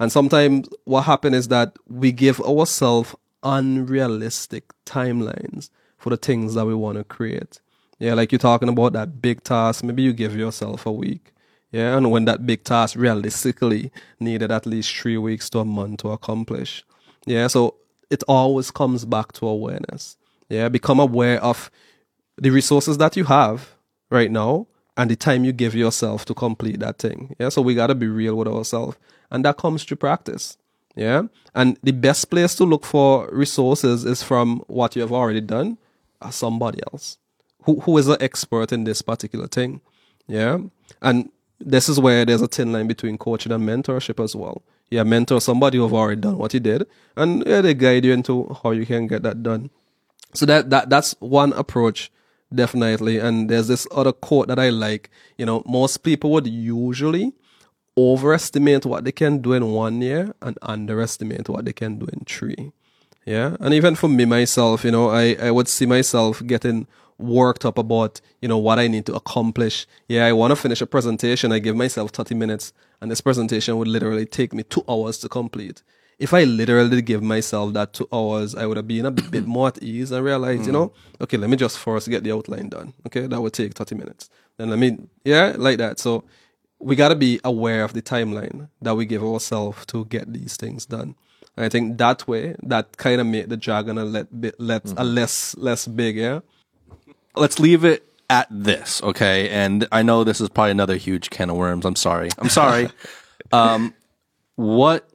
And 0.00 0.10
sometimes 0.10 0.68
what 0.84 1.02
happens 1.02 1.36
is 1.36 1.48
that 1.48 1.76
we 1.88 2.10
give 2.10 2.40
ourselves 2.40 3.14
unrealistic 3.44 4.72
timelines 4.84 5.70
for 5.96 6.10
the 6.10 6.16
things 6.16 6.54
that 6.54 6.66
we 6.66 6.74
want 6.74 6.98
to 6.98 7.04
create. 7.04 7.60
Yeah, 8.02 8.14
like 8.14 8.32
you're 8.32 8.40
talking 8.40 8.68
about 8.68 8.94
that 8.94 9.22
big 9.22 9.44
task, 9.44 9.84
maybe 9.84 10.02
you 10.02 10.12
give 10.12 10.34
yourself 10.34 10.86
a 10.86 10.90
week. 10.90 11.32
Yeah, 11.70 11.96
and 11.96 12.10
when 12.10 12.24
that 12.24 12.44
big 12.44 12.64
task 12.64 12.96
realistically 12.98 13.92
needed 14.18 14.50
at 14.50 14.66
least 14.66 14.92
three 14.92 15.16
weeks 15.16 15.48
to 15.50 15.60
a 15.60 15.64
month 15.64 16.00
to 16.00 16.08
accomplish. 16.08 16.84
Yeah, 17.26 17.46
so 17.46 17.76
it 18.10 18.24
always 18.26 18.72
comes 18.72 19.04
back 19.04 19.30
to 19.34 19.46
awareness. 19.46 20.16
Yeah, 20.48 20.68
become 20.68 20.98
aware 20.98 21.40
of 21.44 21.70
the 22.36 22.50
resources 22.50 22.98
that 22.98 23.16
you 23.16 23.22
have 23.22 23.76
right 24.10 24.32
now 24.32 24.66
and 24.96 25.08
the 25.08 25.14
time 25.14 25.44
you 25.44 25.52
give 25.52 25.76
yourself 25.76 26.24
to 26.24 26.34
complete 26.34 26.80
that 26.80 26.98
thing. 26.98 27.36
Yeah, 27.38 27.50
so 27.50 27.62
we 27.62 27.76
got 27.76 27.86
to 27.86 27.94
be 27.94 28.08
real 28.08 28.34
with 28.34 28.48
ourselves. 28.48 28.96
And 29.30 29.44
that 29.44 29.58
comes 29.58 29.84
through 29.84 29.98
practice. 29.98 30.58
Yeah, 30.96 31.22
and 31.54 31.78
the 31.84 31.92
best 31.92 32.30
place 32.30 32.56
to 32.56 32.64
look 32.64 32.84
for 32.84 33.28
resources 33.30 34.04
is 34.04 34.24
from 34.24 34.64
what 34.66 34.96
you 34.96 35.02
have 35.02 35.12
already 35.12 35.40
done 35.40 35.78
or 36.20 36.32
somebody 36.32 36.80
else 36.92 37.18
who, 37.64 37.80
who 37.80 37.98
is 37.98 38.08
an 38.08 38.16
expert 38.20 38.72
in 38.72 38.84
this 38.84 39.02
particular 39.02 39.46
thing. 39.46 39.80
Yeah, 40.26 40.58
and 41.00 41.30
this 41.60 41.88
is 41.88 42.00
where 42.00 42.24
there's 42.24 42.42
a 42.42 42.48
thin 42.48 42.72
line 42.72 42.86
between 42.86 43.18
coaching 43.18 43.52
and 43.52 43.68
mentorship 43.68 44.22
as 44.22 44.34
well. 44.34 44.62
Yeah, 44.90 45.04
mentor 45.04 45.40
somebody 45.40 45.78
who've 45.78 45.94
already 45.94 46.20
done 46.20 46.38
what 46.38 46.52
he 46.52 46.60
did, 46.60 46.86
and 47.16 47.44
yeah, 47.46 47.60
they 47.60 47.74
guide 47.74 48.04
you 48.04 48.12
into 48.12 48.56
how 48.62 48.70
you 48.72 48.86
can 48.86 49.06
get 49.06 49.22
that 49.22 49.42
done. 49.42 49.70
So 50.34 50.46
that 50.46 50.70
that 50.70 50.90
that's 50.90 51.14
one 51.20 51.52
approach, 51.54 52.10
definitely. 52.54 53.18
And 53.18 53.48
there's 53.48 53.68
this 53.68 53.86
other 53.90 54.12
quote 54.12 54.48
that 54.48 54.58
I 54.58 54.70
like. 54.70 55.10
You 55.38 55.46
know, 55.46 55.62
most 55.66 56.02
people 56.02 56.30
would 56.32 56.46
usually 56.46 57.32
overestimate 57.96 58.86
what 58.86 59.04
they 59.04 59.12
can 59.12 59.38
do 59.42 59.52
in 59.52 59.72
one 59.72 60.00
year 60.00 60.34
and 60.40 60.58
underestimate 60.62 61.48
what 61.48 61.64
they 61.64 61.72
can 61.72 61.98
do 61.98 62.06
in 62.06 62.24
three. 62.24 62.72
Yeah. 63.24 63.56
And 63.60 63.74
even 63.74 63.94
for 63.94 64.08
me 64.08 64.24
myself, 64.24 64.84
you 64.84 64.90
know, 64.90 65.10
I, 65.10 65.36
I 65.40 65.50
would 65.50 65.68
see 65.68 65.86
myself 65.86 66.42
getting 66.46 66.86
worked 67.18 67.64
up 67.64 67.78
about, 67.78 68.20
you 68.40 68.48
know, 68.48 68.58
what 68.58 68.78
I 68.78 68.88
need 68.88 69.06
to 69.06 69.14
accomplish. 69.14 69.86
Yeah, 70.08 70.26
I 70.26 70.32
want 70.32 70.50
to 70.50 70.56
finish 70.56 70.80
a 70.80 70.86
presentation. 70.86 71.52
I 71.52 71.58
give 71.58 71.76
myself 71.76 72.10
30 72.10 72.34
minutes 72.34 72.72
and 73.00 73.10
this 73.10 73.20
presentation 73.20 73.76
would 73.78 73.88
literally 73.88 74.26
take 74.26 74.52
me 74.52 74.62
two 74.62 74.84
hours 74.88 75.18
to 75.18 75.28
complete. 75.28 75.82
If 76.18 76.32
I 76.32 76.44
literally 76.44 77.02
give 77.02 77.22
myself 77.22 77.72
that 77.72 77.92
two 77.92 78.08
hours, 78.12 78.54
I 78.54 78.66
would 78.66 78.76
have 78.76 78.86
been 78.86 79.06
a 79.06 79.10
bit 79.10 79.46
more 79.46 79.68
at 79.68 79.82
ease 79.82 80.12
and 80.12 80.24
realized, 80.24 80.66
you 80.66 80.68
mm. 80.68 80.74
know, 80.74 80.92
okay, 81.20 81.36
let 81.36 81.50
me 81.50 81.56
just 81.56 81.78
first 81.78 82.08
get 82.08 82.22
the 82.22 82.32
outline 82.32 82.68
done. 82.68 82.94
Okay, 83.06 83.26
that 83.26 83.40
would 83.40 83.52
take 83.52 83.74
30 83.74 83.96
minutes. 83.96 84.30
Then 84.56 84.70
let 84.70 84.78
me, 84.78 84.98
yeah, 85.24 85.54
like 85.56 85.78
that. 85.78 85.98
So 85.98 86.24
we 86.78 86.96
got 86.96 87.08
to 87.08 87.16
be 87.16 87.40
aware 87.42 87.82
of 87.82 87.92
the 87.92 88.02
timeline 88.02 88.68
that 88.80 88.94
we 88.94 89.06
give 89.06 89.24
ourselves 89.24 89.86
to 89.86 90.04
get 90.04 90.32
these 90.32 90.56
things 90.56 90.86
done. 90.86 91.16
And 91.56 91.66
I 91.66 91.68
think 91.68 91.98
that 91.98 92.26
way, 92.26 92.54
that 92.62 92.96
kind 92.96 93.20
of 93.20 93.26
made 93.26 93.50
the 93.50 93.56
dragon 93.56 93.98
a 93.98 94.04
let, 94.04 94.40
bit, 94.40 94.54
let 94.58 94.84
a 94.84 94.88
mm-hmm. 94.88 95.14
less 95.14 95.56
less 95.56 95.86
big, 95.86 96.16
yeah. 96.16 96.40
Let's 97.36 97.58
leave 97.58 97.84
it 97.84 98.06
at 98.30 98.46
this, 98.50 99.02
okay? 99.02 99.48
And 99.50 99.86
I 99.92 100.02
know 100.02 100.24
this 100.24 100.40
is 100.40 100.48
probably 100.48 100.70
another 100.72 100.96
huge 100.96 101.30
can 101.30 101.50
of 101.50 101.56
worms. 101.56 101.84
I'm 101.84 101.96
sorry. 101.96 102.30
I'm 102.38 102.48
sorry. 102.48 102.88
um, 103.52 103.94
what 104.56 105.08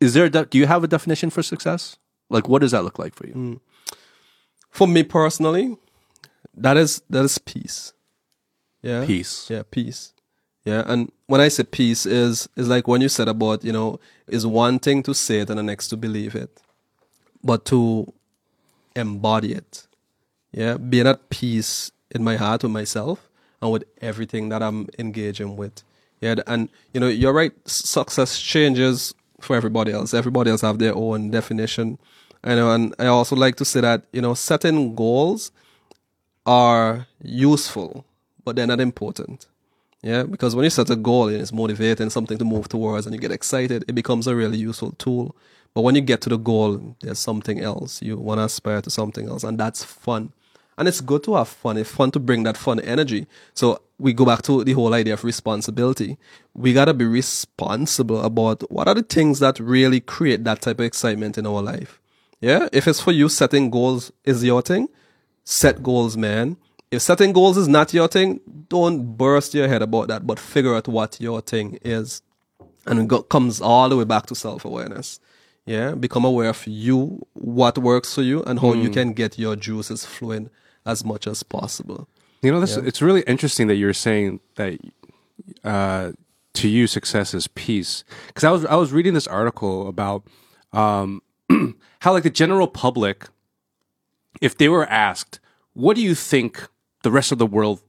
is 0.00 0.14
there? 0.14 0.28
De- 0.28 0.46
do 0.46 0.58
you 0.58 0.66
have 0.66 0.84
a 0.84 0.88
definition 0.88 1.30
for 1.30 1.42
success? 1.42 1.96
Like, 2.30 2.48
what 2.48 2.60
does 2.60 2.72
that 2.72 2.84
look 2.84 2.98
like 2.98 3.14
for 3.14 3.26
you? 3.26 3.60
For 4.70 4.86
me 4.86 5.02
personally, 5.02 5.76
that 6.54 6.76
is 6.76 7.02
that 7.10 7.24
is 7.24 7.38
peace. 7.38 7.92
Yeah, 8.82 9.04
Peace. 9.06 9.48
Yeah, 9.50 9.62
peace. 9.68 10.12
Yeah, 10.64 10.84
and 10.86 11.10
when 11.26 11.40
I 11.40 11.48
say 11.48 11.64
peace, 11.64 12.06
is 12.06 12.48
is 12.54 12.68
like 12.68 12.86
when 12.86 13.00
you 13.00 13.08
said 13.08 13.28
about 13.28 13.64
you 13.64 13.72
know 13.72 13.98
is 14.28 14.46
one 14.46 14.78
thing 14.78 15.02
to 15.04 15.14
say 15.14 15.40
it 15.40 15.50
and 15.50 15.58
the 15.58 15.62
next 15.62 15.88
to 15.88 15.96
believe 15.96 16.34
it, 16.34 16.62
but 17.42 17.64
to 17.66 18.12
embody 18.94 19.54
it. 19.54 19.87
Yeah, 20.52 20.76
being 20.76 21.06
at 21.06 21.28
peace 21.30 21.90
in 22.10 22.24
my 22.24 22.36
heart 22.36 22.62
with 22.62 22.72
myself 22.72 23.28
and 23.60 23.70
with 23.70 23.84
everything 24.00 24.48
that 24.48 24.62
I'm 24.62 24.88
engaging 24.98 25.56
with. 25.56 25.82
Yeah, 26.20 26.36
and 26.46 26.68
you 26.92 27.00
know 27.00 27.08
you're 27.08 27.32
right. 27.32 27.52
Success 27.68 28.38
changes 28.40 29.14
for 29.40 29.56
everybody 29.56 29.92
else. 29.92 30.14
Everybody 30.14 30.50
else 30.50 30.62
have 30.62 30.78
their 30.78 30.94
own 30.94 31.30
definition. 31.30 31.98
I 32.42 32.54
know, 32.54 32.72
and 32.72 32.94
I 32.98 33.06
also 33.06 33.36
like 33.36 33.56
to 33.56 33.64
say 33.64 33.80
that 33.80 34.02
you 34.12 34.20
know 34.20 34.34
setting 34.34 34.94
goals 34.94 35.52
are 36.46 37.06
useful, 37.22 38.04
but 38.44 38.56
they're 38.56 38.66
not 38.66 38.80
important. 38.80 39.46
Yeah, 40.02 40.22
because 40.22 40.54
when 40.54 40.64
you 40.64 40.70
set 40.70 40.90
a 40.90 40.96
goal 40.96 41.28
and 41.28 41.40
it's 41.40 41.52
motivating, 41.52 42.08
something 42.10 42.38
to 42.38 42.44
move 42.44 42.68
towards, 42.68 43.06
and 43.06 43.14
you 43.14 43.20
get 43.20 43.32
excited, 43.32 43.84
it 43.88 43.94
becomes 43.94 44.26
a 44.26 44.34
really 44.34 44.56
useful 44.58 44.92
tool. 44.92 45.34
But 45.74 45.82
when 45.82 45.94
you 45.94 46.00
get 46.00 46.20
to 46.22 46.28
the 46.28 46.38
goal, 46.38 46.96
there's 47.02 47.18
something 47.18 47.60
else. 47.60 48.00
You 48.00 48.16
want 48.16 48.38
to 48.38 48.44
aspire 48.44 48.80
to 48.80 48.90
something 48.90 49.28
else, 49.28 49.44
and 49.44 49.58
that's 49.58 49.84
fun. 49.84 50.32
And 50.78 50.86
it's 50.86 51.00
good 51.00 51.24
to 51.24 51.34
have 51.34 51.48
fun. 51.48 51.76
It's 51.76 51.90
fun 51.90 52.12
to 52.12 52.20
bring 52.20 52.44
that 52.44 52.56
fun 52.56 52.78
energy. 52.78 53.26
So 53.52 53.82
we 53.98 54.12
go 54.12 54.24
back 54.24 54.42
to 54.42 54.62
the 54.62 54.74
whole 54.74 54.94
idea 54.94 55.14
of 55.14 55.24
responsibility. 55.24 56.16
We 56.54 56.72
got 56.72 56.84
to 56.84 56.94
be 56.94 57.04
responsible 57.04 58.22
about 58.22 58.70
what 58.70 58.86
are 58.86 58.94
the 58.94 59.02
things 59.02 59.40
that 59.40 59.58
really 59.58 59.98
create 59.98 60.44
that 60.44 60.62
type 60.62 60.78
of 60.78 60.86
excitement 60.86 61.36
in 61.36 61.48
our 61.48 61.60
life. 61.60 62.00
Yeah. 62.40 62.68
If 62.72 62.86
it's 62.86 63.00
for 63.00 63.10
you, 63.10 63.28
setting 63.28 63.70
goals 63.70 64.12
is 64.24 64.44
your 64.44 64.62
thing, 64.62 64.88
set 65.42 65.82
goals, 65.82 66.16
man. 66.16 66.56
If 66.92 67.02
setting 67.02 67.32
goals 67.32 67.56
is 67.56 67.66
not 67.66 67.92
your 67.92 68.06
thing, 68.06 68.40
don't 68.68 69.16
burst 69.16 69.54
your 69.54 69.66
head 69.66 69.82
about 69.82 70.06
that, 70.08 70.28
but 70.28 70.38
figure 70.38 70.76
out 70.76 70.86
what 70.86 71.20
your 71.20 71.40
thing 71.40 71.80
is. 71.82 72.22
And 72.86 73.12
it 73.12 73.28
comes 73.28 73.60
all 73.60 73.88
the 73.88 73.96
way 73.96 74.04
back 74.04 74.26
to 74.26 74.36
self 74.36 74.64
awareness. 74.64 75.18
Yeah. 75.66 75.96
Become 75.96 76.24
aware 76.24 76.50
of 76.50 76.64
you, 76.68 77.26
what 77.32 77.76
works 77.78 78.14
for 78.14 78.22
you, 78.22 78.44
and 78.44 78.60
how 78.60 78.74
you 78.74 78.86
hmm. 78.86 78.94
can 78.94 79.12
get 79.12 79.40
your 79.40 79.56
juices 79.56 80.06
flowing 80.06 80.50
as 80.88 81.04
much 81.04 81.26
as 81.26 81.42
possible. 81.42 82.08
You 82.42 82.52
know, 82.52 82.60
this 82.60 82.76
it's 82.76 83.02
really 83.02 83.22
interesting 83.22 83.66
that 83.66 83.76
you're 83.76 83.92
saying 83.92 84.40
that 84.56 84.78
uh, 85.64 86.12
to 86.54 86.68
you 86.68 86.86
success 86.86 87.34
is 87.34 87.48
peace. 87.48 88.04
Because 88.28 88.44
I 88.44 88.50
was 88.50 88.64
I 88.64 88.76
was 88.76 88.92
reading 88.92 89.14
this 89.14 89.26
article 89.26 89.88
about 89.88 90.24
um, 90.72 91.22
how 92.00 92.12
like 92.12 92.22
the 92.22 92.30
general 92.30 92.68
public, 92.68 93.28
if 94.40 94.56
they 94.56 94.68
were 94.68 94.86
asked, 94.86 95.40
"What 95.72 95.96
do 95.96 96.02
you 96.02 96.14
think 96.14 96.68
the 97.02 97.10
rest 97.10 97.32
of 97.32 97.38
the 97.38 97.46
world 97.46 97.80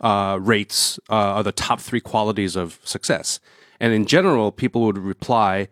uh, 0.00 0.38
rates 0.40 0.98
uh, 1.08 1.14
are 1.14 1.42
the 1.42 1.52
top 1.52 1.80
three 1.80 2.00
qualities 2.00 2.56
of 2.56 2.80
success. 2.84 3.40
And 3.80 3.92
in 3.92 4.06
general, 4.06 4.52
people 4.52 4.82
would 4.82 4.98
reply 4.98 5.68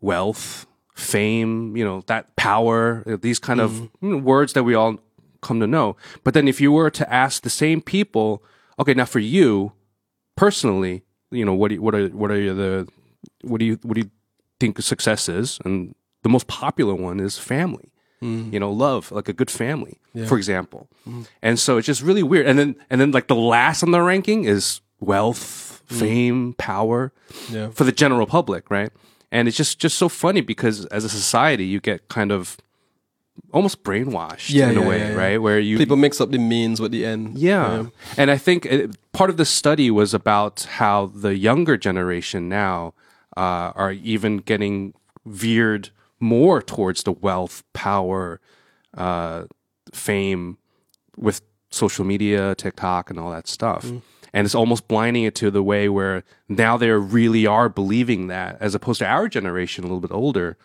wealth, 0.00 0.66
fame, 0.94 1.76
you 1.76 1.84
know, 1.84 2.02
that 2.06 2.34
power, 2.36 3.02
these 3.20 3.38
kind 3.38 3.60
of 3.60 3.80
you 4.00 4.10
know, 4.10 4.16
words 4.16 4.52
that 4.52 4.64
we 4.64 4.74
all 4.74 4.98
come 5.42 5.60
to 5.60 5.66
know. 5.66 5.96
But 6.24 6.34
then 6.34 6.48
if 6.48 6.60
you 6.60 6.72
were 6.72 6.90
to 6.90 7.12
ask 7.12 7.42
the 7.42 7.50
same 7.50 7.80
people, 7.82 8.42
okay, 8.78 8.94
now 8.94 9.04
for 9.04 9.18
you 9.18 9.72
personally, 10.36 11.02
you 11.30 11.44
know, 11.44 11.54
what 11.54 11.68
do 11.68 11.74
you, 11.76 11.82
what 11.82 11.94
are 11.94 12.08
what 12.08 12.30
are 12.30 12.54
the 12.54 12.88
what 13.42 13.58
do 13.58 13.64
you 13.66 13.78
what 13.82 13.94
do 13.94 14.00
you 14.02 14.10
think 14.60 14.80
success 14.80 15.28
is? 15.28 15.58
And 15.64 15.94
the 16.22 16.28
most 16.28 16.46
popular 16.46 16.94
one 16.94 17.20
is 17.20 17.38
family. 17.38 17.92
Mm. 18.22 18.52
You 18.52 18.60
know, 18.60 18.70
love, 18.70 19.10
like 19.10 19.28
a 19.28 19.32
good 19.32 19.50
family, 19.50 19.98
for 20.28 20.36
example. 20.38 20.88
Mm. 21.08 21.26
And 21.42 21.58
so 21.58 21.78
it's 21.78 21.86
just 21.86 22.02
really 22.02 22.22
weird. 22.22 22.46
And 22.46 22.56
then 22.58 22.76
and 22.88 23.00
then 23.00 23.10
like 23.10 23.26
the 23.26 23.34
last 23.34 23.82
on 23.82 23.90
the 23.90 24.00
ranking 24.00 24.44
is 24.44 24.80
wealth, 25.00 25.82
mm. 25.88 25.98
fame, 25.98 26.54
power 26.56 27.12
Yeah. 27.50 27.70
for 27.70 27.82
the 27.82 27.90
general 27.92 28.26
public, 28.26 28.70
right? 28.70 28.92
And 29.32 29.48
it's 29.48 29.56
just 29.56 29.80
just 29.80 29.98
so 29.98 30.08
funny 30.08 30.40
because 30.40 30.86
as 30.86 31.04
a 31.04 31.08
society, 31.08 31.64
you 31.64 31.80
get 31.80 32.06
kind 32.08 32.30
of 32.30 32.56
almost 33.52 33.82
brainwashed 33.82 34.50
Yeah, 34.52 34.70
in 34.70 34.78
a 34.78 34.82
way, 34.82 34.98
yeah, 34.98 35.08
yeah. 35.10 35.14
right? 35.16 35.38
Where 35.42 35.58
you 35.58 35.78
People 35.78 35.96
mix 35.96 36.20
up 36.20 36.30
the 36.30 36.38
means 36.38 36.80
with 36.80 36.90
the 36.92 37.04
end. 37.04 37.38
yeah. 37.38 37.86
And 38.16 38.30
I 38.30 38.38
think 38.38 38.66
it, 38.66 38.96
part 39.12 39.30
of 39.30 39.36
the 39.36 39.44
study 39.44 39.90
was 39.90 40.14
about 40.14 40.62
how 40.78 41.06
the 41.06 41.36
younger 41.36 41.76
generation 41.76 42.48
now 42.48 42.94
uh, 43.36 43.72
are 43.74 43.92
even 43.92 44.38
getting 44.38 44.94
veered 45.26 45.90
more 46.20 46.62
towards 46.62 47.02
the 47.02 47.12
wealth, 47.12 47.62
power, 47.72 48.40
uh, 48.96 49.44
fame 49.92 50.58
with 51.16 51.42
social 51.70 52.04
media, 52.04 52.54
TikTok, 52.54 53.10
and 53.10 53.18
all 53.18 53.30
that 53.30 53.46
stuff. 53.48 53.84
And 54.34 54.44
it's 54.46 54.54
almost 54.54 54.88
blinding 54.88 55.24
it 55.24 55.34
to 55.36 55.50
the 55.50 55.62
way 55.62 55.88
where 55.90 56.24
now 56.48 56.76
they 56.78 56.90
really 56.90 57.46
are 57.46 57.68
believing 57.68 58.28
that, 58.28 58.56
as 58.60 58.74
opposed 58.74 59.00
to 59.00 59.06
our 59.06 59.28
generation, 59.28 59.84
a 59.84 59.86
little 59.88 60.00
bit 60.00 60.12
older, 60.12 60.56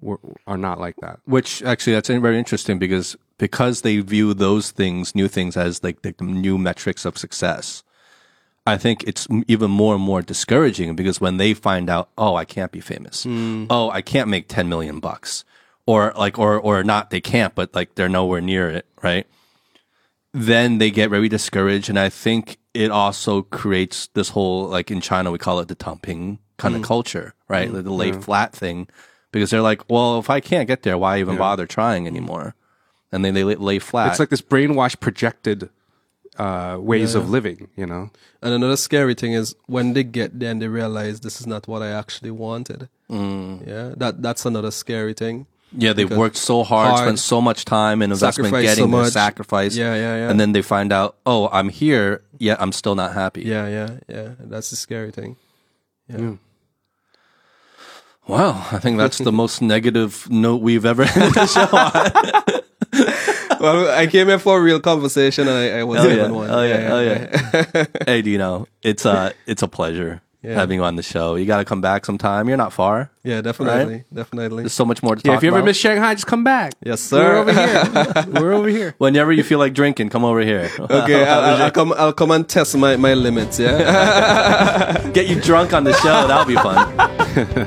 were, 0.00 0.20
are 0.46 0.58
not 0.58 0.80
like 0.80 0.96
that. 0.96 1.20
Which 1.24 1.62
actually, 1.62 1.94
that's 1.94 2.08
very 2.08 2.38
interesting 2.38 2.78
because 2.78 3.16
because 3.38 3.82
they 3.82 3.98
view 4.00 4.34
those 4.34 4.70
things, 4.70 5.14
new 5.14 5.28
things, 5.28 5.56
as 5.56 5.82
like 5.82 6.02
the 6.02 6.14
new 6.20 6.58
metrics 6.58 7.04
of 7.04 7.18
success. 7.18 7.82
I 8.66 8.76
think 8.76 9.02
it's 9.04 9.26
even 9.48 9.70
more 9.70 9.94
and 9.94 10.04
more 10.04 10.20
discouraging 10.20 10.94
because 10.94 11.20
when 11.20 11.38
they 11.38 11.54
find 11.54 11.88
out, 11.88 12.10
oh, 12.18 12.36
I 12.36 12.44
can't 12.44 12.70
be 12.70 12.80
famous, 12.80 13.24
hmm. 13.24 13.64
oh, 13.70 13.90
I 13.90 14.02
can't 14.02 14.28
make 14.28 14.48
ten 14.48 14.68
million 14.68 15.00
bucks, 15.00 15.44
or 15.86 16.12
like, 16.16 16.38
or 16.38 16.60
or 16.60 16.84
not, 16.84 17.10
they 17.10 17.20
can't, 17.20 17.54
but 17.54 17.74
like 17.74 17.94
they're 17.94 18.08
nowhere 18.08 18.40
near 18.40 18.68
it, 18.68 18.86
right? 19.02 19.26
Then 20.32 20.78
they 20.78 20.90
get 20.90 21.10
very 21.10 21.28
discouraged, 21.28 21.88
and 21.88 21.98
I 21.98 22.10
think 22.10 22.58
it 22.74 22.90
also 22.90 23.42
creates 23.42 24.08
this 24.08 24.28
whole 24.28 24.68
like 24.68 24.90
in 24.90 25.00
China 25.00 25.30
we 25.30 25.38
call 25.38 25.58
it 25.60 25.68
the 25.68 25.74
tang 25.74 25.98
ping 25.98 26.38
kind 26.58 26.74
of 26.74 26.82
hmm. 26.82 26.86
culture, 26.86 27.34
right? 27.48 27.68
Hmm. 27.68 27.76
The, 27.76 27.82
the 27.82 27.92
lay 27.92 28.12
flat 28.12 28.52
thing, 28.52 28.88
because 29.32 29.50
they're 29.50 29.62
like, 29.62 29.88
well, 29.88 30.18
if 30.18 30.30
I 30.30 30.40
can't 30.40 30.66
get 30.66 30.82
there, 30.82 30.98
why 30.98 31.20
even 31.20 31.36
bother 31.36 31.66
trying 31.66 32.06
anymore? 32.06 32.54
And 33.12 33.24
then 33.24 33.34
they 33.34 33.44
lay, 33.44 33.56
lay 33.56 33.78
flat. 33.78 34.10
It's 34.10 34.20
like 34.20 34.28
this 34.28 34.42
brainwashed, 34.42 35.00
projected 35.00 35.68
uh, 36.38 36.78
ways 36.80 37.14
of 37.14 37.28
living, 37.28 37.68
you 37.76 37.86
know? 37.86 38.10
And 38.42 38.54
another 38.54 38.76
scary 38.76 39.14
thing 39.14 39.32
is 39.32 39.54
when 39.66 39.92
they 39.92 40.04
get 40.04 40.38
there 40.38 40.50
and 40.50 40.62
they 40.62 40.68
realize 40.68 41.20
this 41.20 41.40
is 41.40 41.46
not 41.46 41.68
what 41.68 41.82
I 41.82 41.90
actually 41.90 42.30
wanted. 42.30 42.88
Mm. 43.10 43.66
Yeah, 43.66 43.94
that 43.96 44.22
that's 44.22 44.46
another 44.46 44.70
scary 44.70 45.12
thing. 45.12 45.46
Yeah, 45.76 45.92
they've 45.92 46.10
worked 46.10 46.36
so 46.36 46.64
hard, 46.64 46.88
hard, 46.88 47.00
spent 47.00 47.18
so 47.20 47.40
much 47.40 47.64
time 47.64 48.02
and 48.02 48.12
investment 48.12 48.48
sacrifice 48.48 48.62
getting 48.64 48.84
so 48.84 48.90
their 48.90 49.02
much. 49.02 49.12
sacrifice. 49.12 49.76
Yeah, 49.76 49.94
yeah, 49.94 50.16
yeah. 50.16 50.30
And 50.30 50.40
then 50.40 50.52
they 50.52 50.62
find 50.62 50.92
out, 50.92 51.16
oh, 51.26 51.48
I'm 51.52 51.68
here, 51.68 52.22
yet 52.38 52.60
I'm 52.60 52.72
still 52.72 52.96
not 52.96 53.12
happy. 53.12 53.42
Yeah, 53.42 53.68
yeah, 53.68 53.98
yeah. 54.08 54.34
That's 54.40 54.70
the 54.70 54.76
scary 54.76 55.12
thing. 55.12 55.36
Yeah. 56.08 56.34
Wow, 58.30 58.66
I 58.72 58.78
think 58.78 58.96
that's 58.98 59.18
the 59.18 59.32
most 59.32 59.60
negative 59.60 60.26
note 60.30 60.62
we've 60.62 60.84
ever 60.86 61.02
ended 61.14 61.34
the 61.34 61.46
show 61.46 61.68
on. 61.76 63.60
well, 63.60 63.90
I 63.90 64.06
came 64.06 64.28
here 64.28 64.38
for 64.38 64.58
a 64.58 64.62
real 64.62 64.80
conversation, 64.80 65.48
and 65.48 65.56
I, 65.56 65.80
I 65.80 65.84
was 65.84 66.00
Oh, 66.04 66.08
yeah. 66.08 66.28
one. 66.30 66.50
Oh, 66.50 66.62
yeah. 66.62 66.88
Oh, 66.92 67.00
yeah. 67.00 67.84
hey, 68.06 68.22
Deano, 68.22 68.66
it's 68.82 69.04
a 69.04 69.32
it's 69.46 69.62
a 69.62 69.68
pleasure 69.68 70.22
Yeah. 70.42 70.54
having 70.54 70.78
you 70.78 70.84
on 70.84 70.96
the 70.96 71.02
show. 71.02 71.34
You 71.34 71.44
got 71.44 71.58
to 71.58 71.66
come 71.66 71.82
back 71.82 72.06
sometime. 72.06 72.48
You're 72.48 72.56
not 72.56 72.72
far. 72.72 73.10
yeah, 73.22 73.42
definitely, 73.42 74.04
definitely. 74.12 74.62
There's 74.62 74.72
so 74.72 74.86
much 74.86 75.02
more 75.02 75.14
to 75.14 75.20
Yeah, 75.22 75.32
talk 75.32 75.36
if 75.38 75.42
you 75.42 75.48
ever 75.50 75.58
about. 75.58 75.66
miss 75.66 75.76
Shanghai, 75.76 76.14
just 76.14 76.26
come 76.26 76.44
back. 76.44 76.72
Yes, 76.82 77.00
sir. 77.02 77.18
We're 77.22 77.36
over 77.36 77.52
here. 77.52 78.24
We're 78.40 78.52
over 78.54 78.68
here. 78.68 78.94
Whenever 78.96 79.32
you 79.32 79.42
feel 79.42 79.58
like 79.58 79.74
drinking, 79.74 80.08
come 80.08 80.24
over 80.24 80.40
here. 80.40 80.70
Okay, 80.80 81.24
I'll, 81.28 81.40
I'll, 81.56 81.62
I'll 81.64 81.70
come. 81.70 81.92
I'll 81.92 82.12
come 82.14 82.30
and 82.30 82.48
test 82.48 82.74
my, 82.76 82.96
my 82.96 83.12
limits. 83.14 83.58
Yeah. 83.60 85.10
Get 85.12 85.26
you 85.28 85.40
drunk 85.40 85.72
on 85.74 85.84
the 85.84 85.92
show. 85.94 86.26
That'll 86.26 86.46
be 86.46 86.54
fun. 86.56 86.96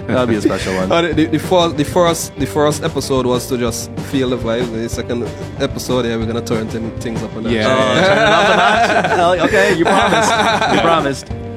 That'll 0.07 0.25
be 0.25 0.35
a 0.35 0.41
special 0.41 0.73
one. 0.75 0.91
Oh, 0.91 1.01
the, 1.01 1.13
the, 1.13 1.25
the, 1.27 1.39
first, 1.39 1.77
the 1.77 1.85
first 1.85 2.35
the 2.37 2.47
first 2.47 2.83
episode 2.83 3.25
was 3.27 3.45
to 3.47 3.57
just 3.57 3.91
feel 4.11 4.29
the 4.31 4.37
vibe. 4.37 4.71
The 4.73 4.89
second 4.89 5.23
episode, 5.61 6.05
yeah, 6.05 6.17
we're 6.17 6.25
gonna 6.25 6.41
turn 6.43 6.67
things 6.99 7.21
up 7.21 7.33
and 7.35 7.45
Yeah. 7.51 7.67
Oh, 7.69 8.01
turn 8.01 8.17
it 8.17 8.33
up 8.33 9.05
a 9.13 9.17
notch. 9.17 9.39
Okay, 9.47 9.77
you 9.77 9.85
promised. 9.85 10.73
You 10.73 10.81
promised. 10.81 11.52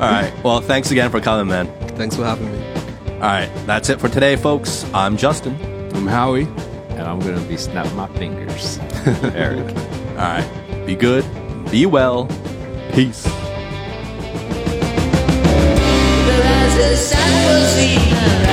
All 0.00 0.10
right. 0.10 0.32
Well, 0.42 0.62
thanks 0.62 0.90
again 0.90 1.10
for 1.10 1.20
coming, 1.20 1.46
man. 1.46 1.66
Thanks 1.90 2.16
for 2.16 2.24
having 2.24 2.50
me. 2.50 2.58
All 3.16 3.20
right. 3.20 3.50
That's 3.66 3.90
it 3.90 4.00
for 4.00 4.08
today, 4.08 4.34
folks. 4.34 4.86
I'm 4.94 5.18
Justin. 5.18 5.54
I'm 5.94 6.06
Howie. 6.06 6.44
And 6.92 7.02
I'm 7.02 7.20
going 7.20 7.38
to 7.38 7.46
be 7.46 7.58
snapping 7.58 7.96
my 7.96 8.06
fingers. 8.14 8.78
Eric. 9.34 9.68
All 9.68 10.14
right. 10.16 10.86
Be 10.86 10.94
good. 10.94 11.22
Be 11.70 11.84
well. 11.84 12.26
Peace. 12.94 13.24
There 16.24 16.92
is 16.92 17.12
a 17.12 18.49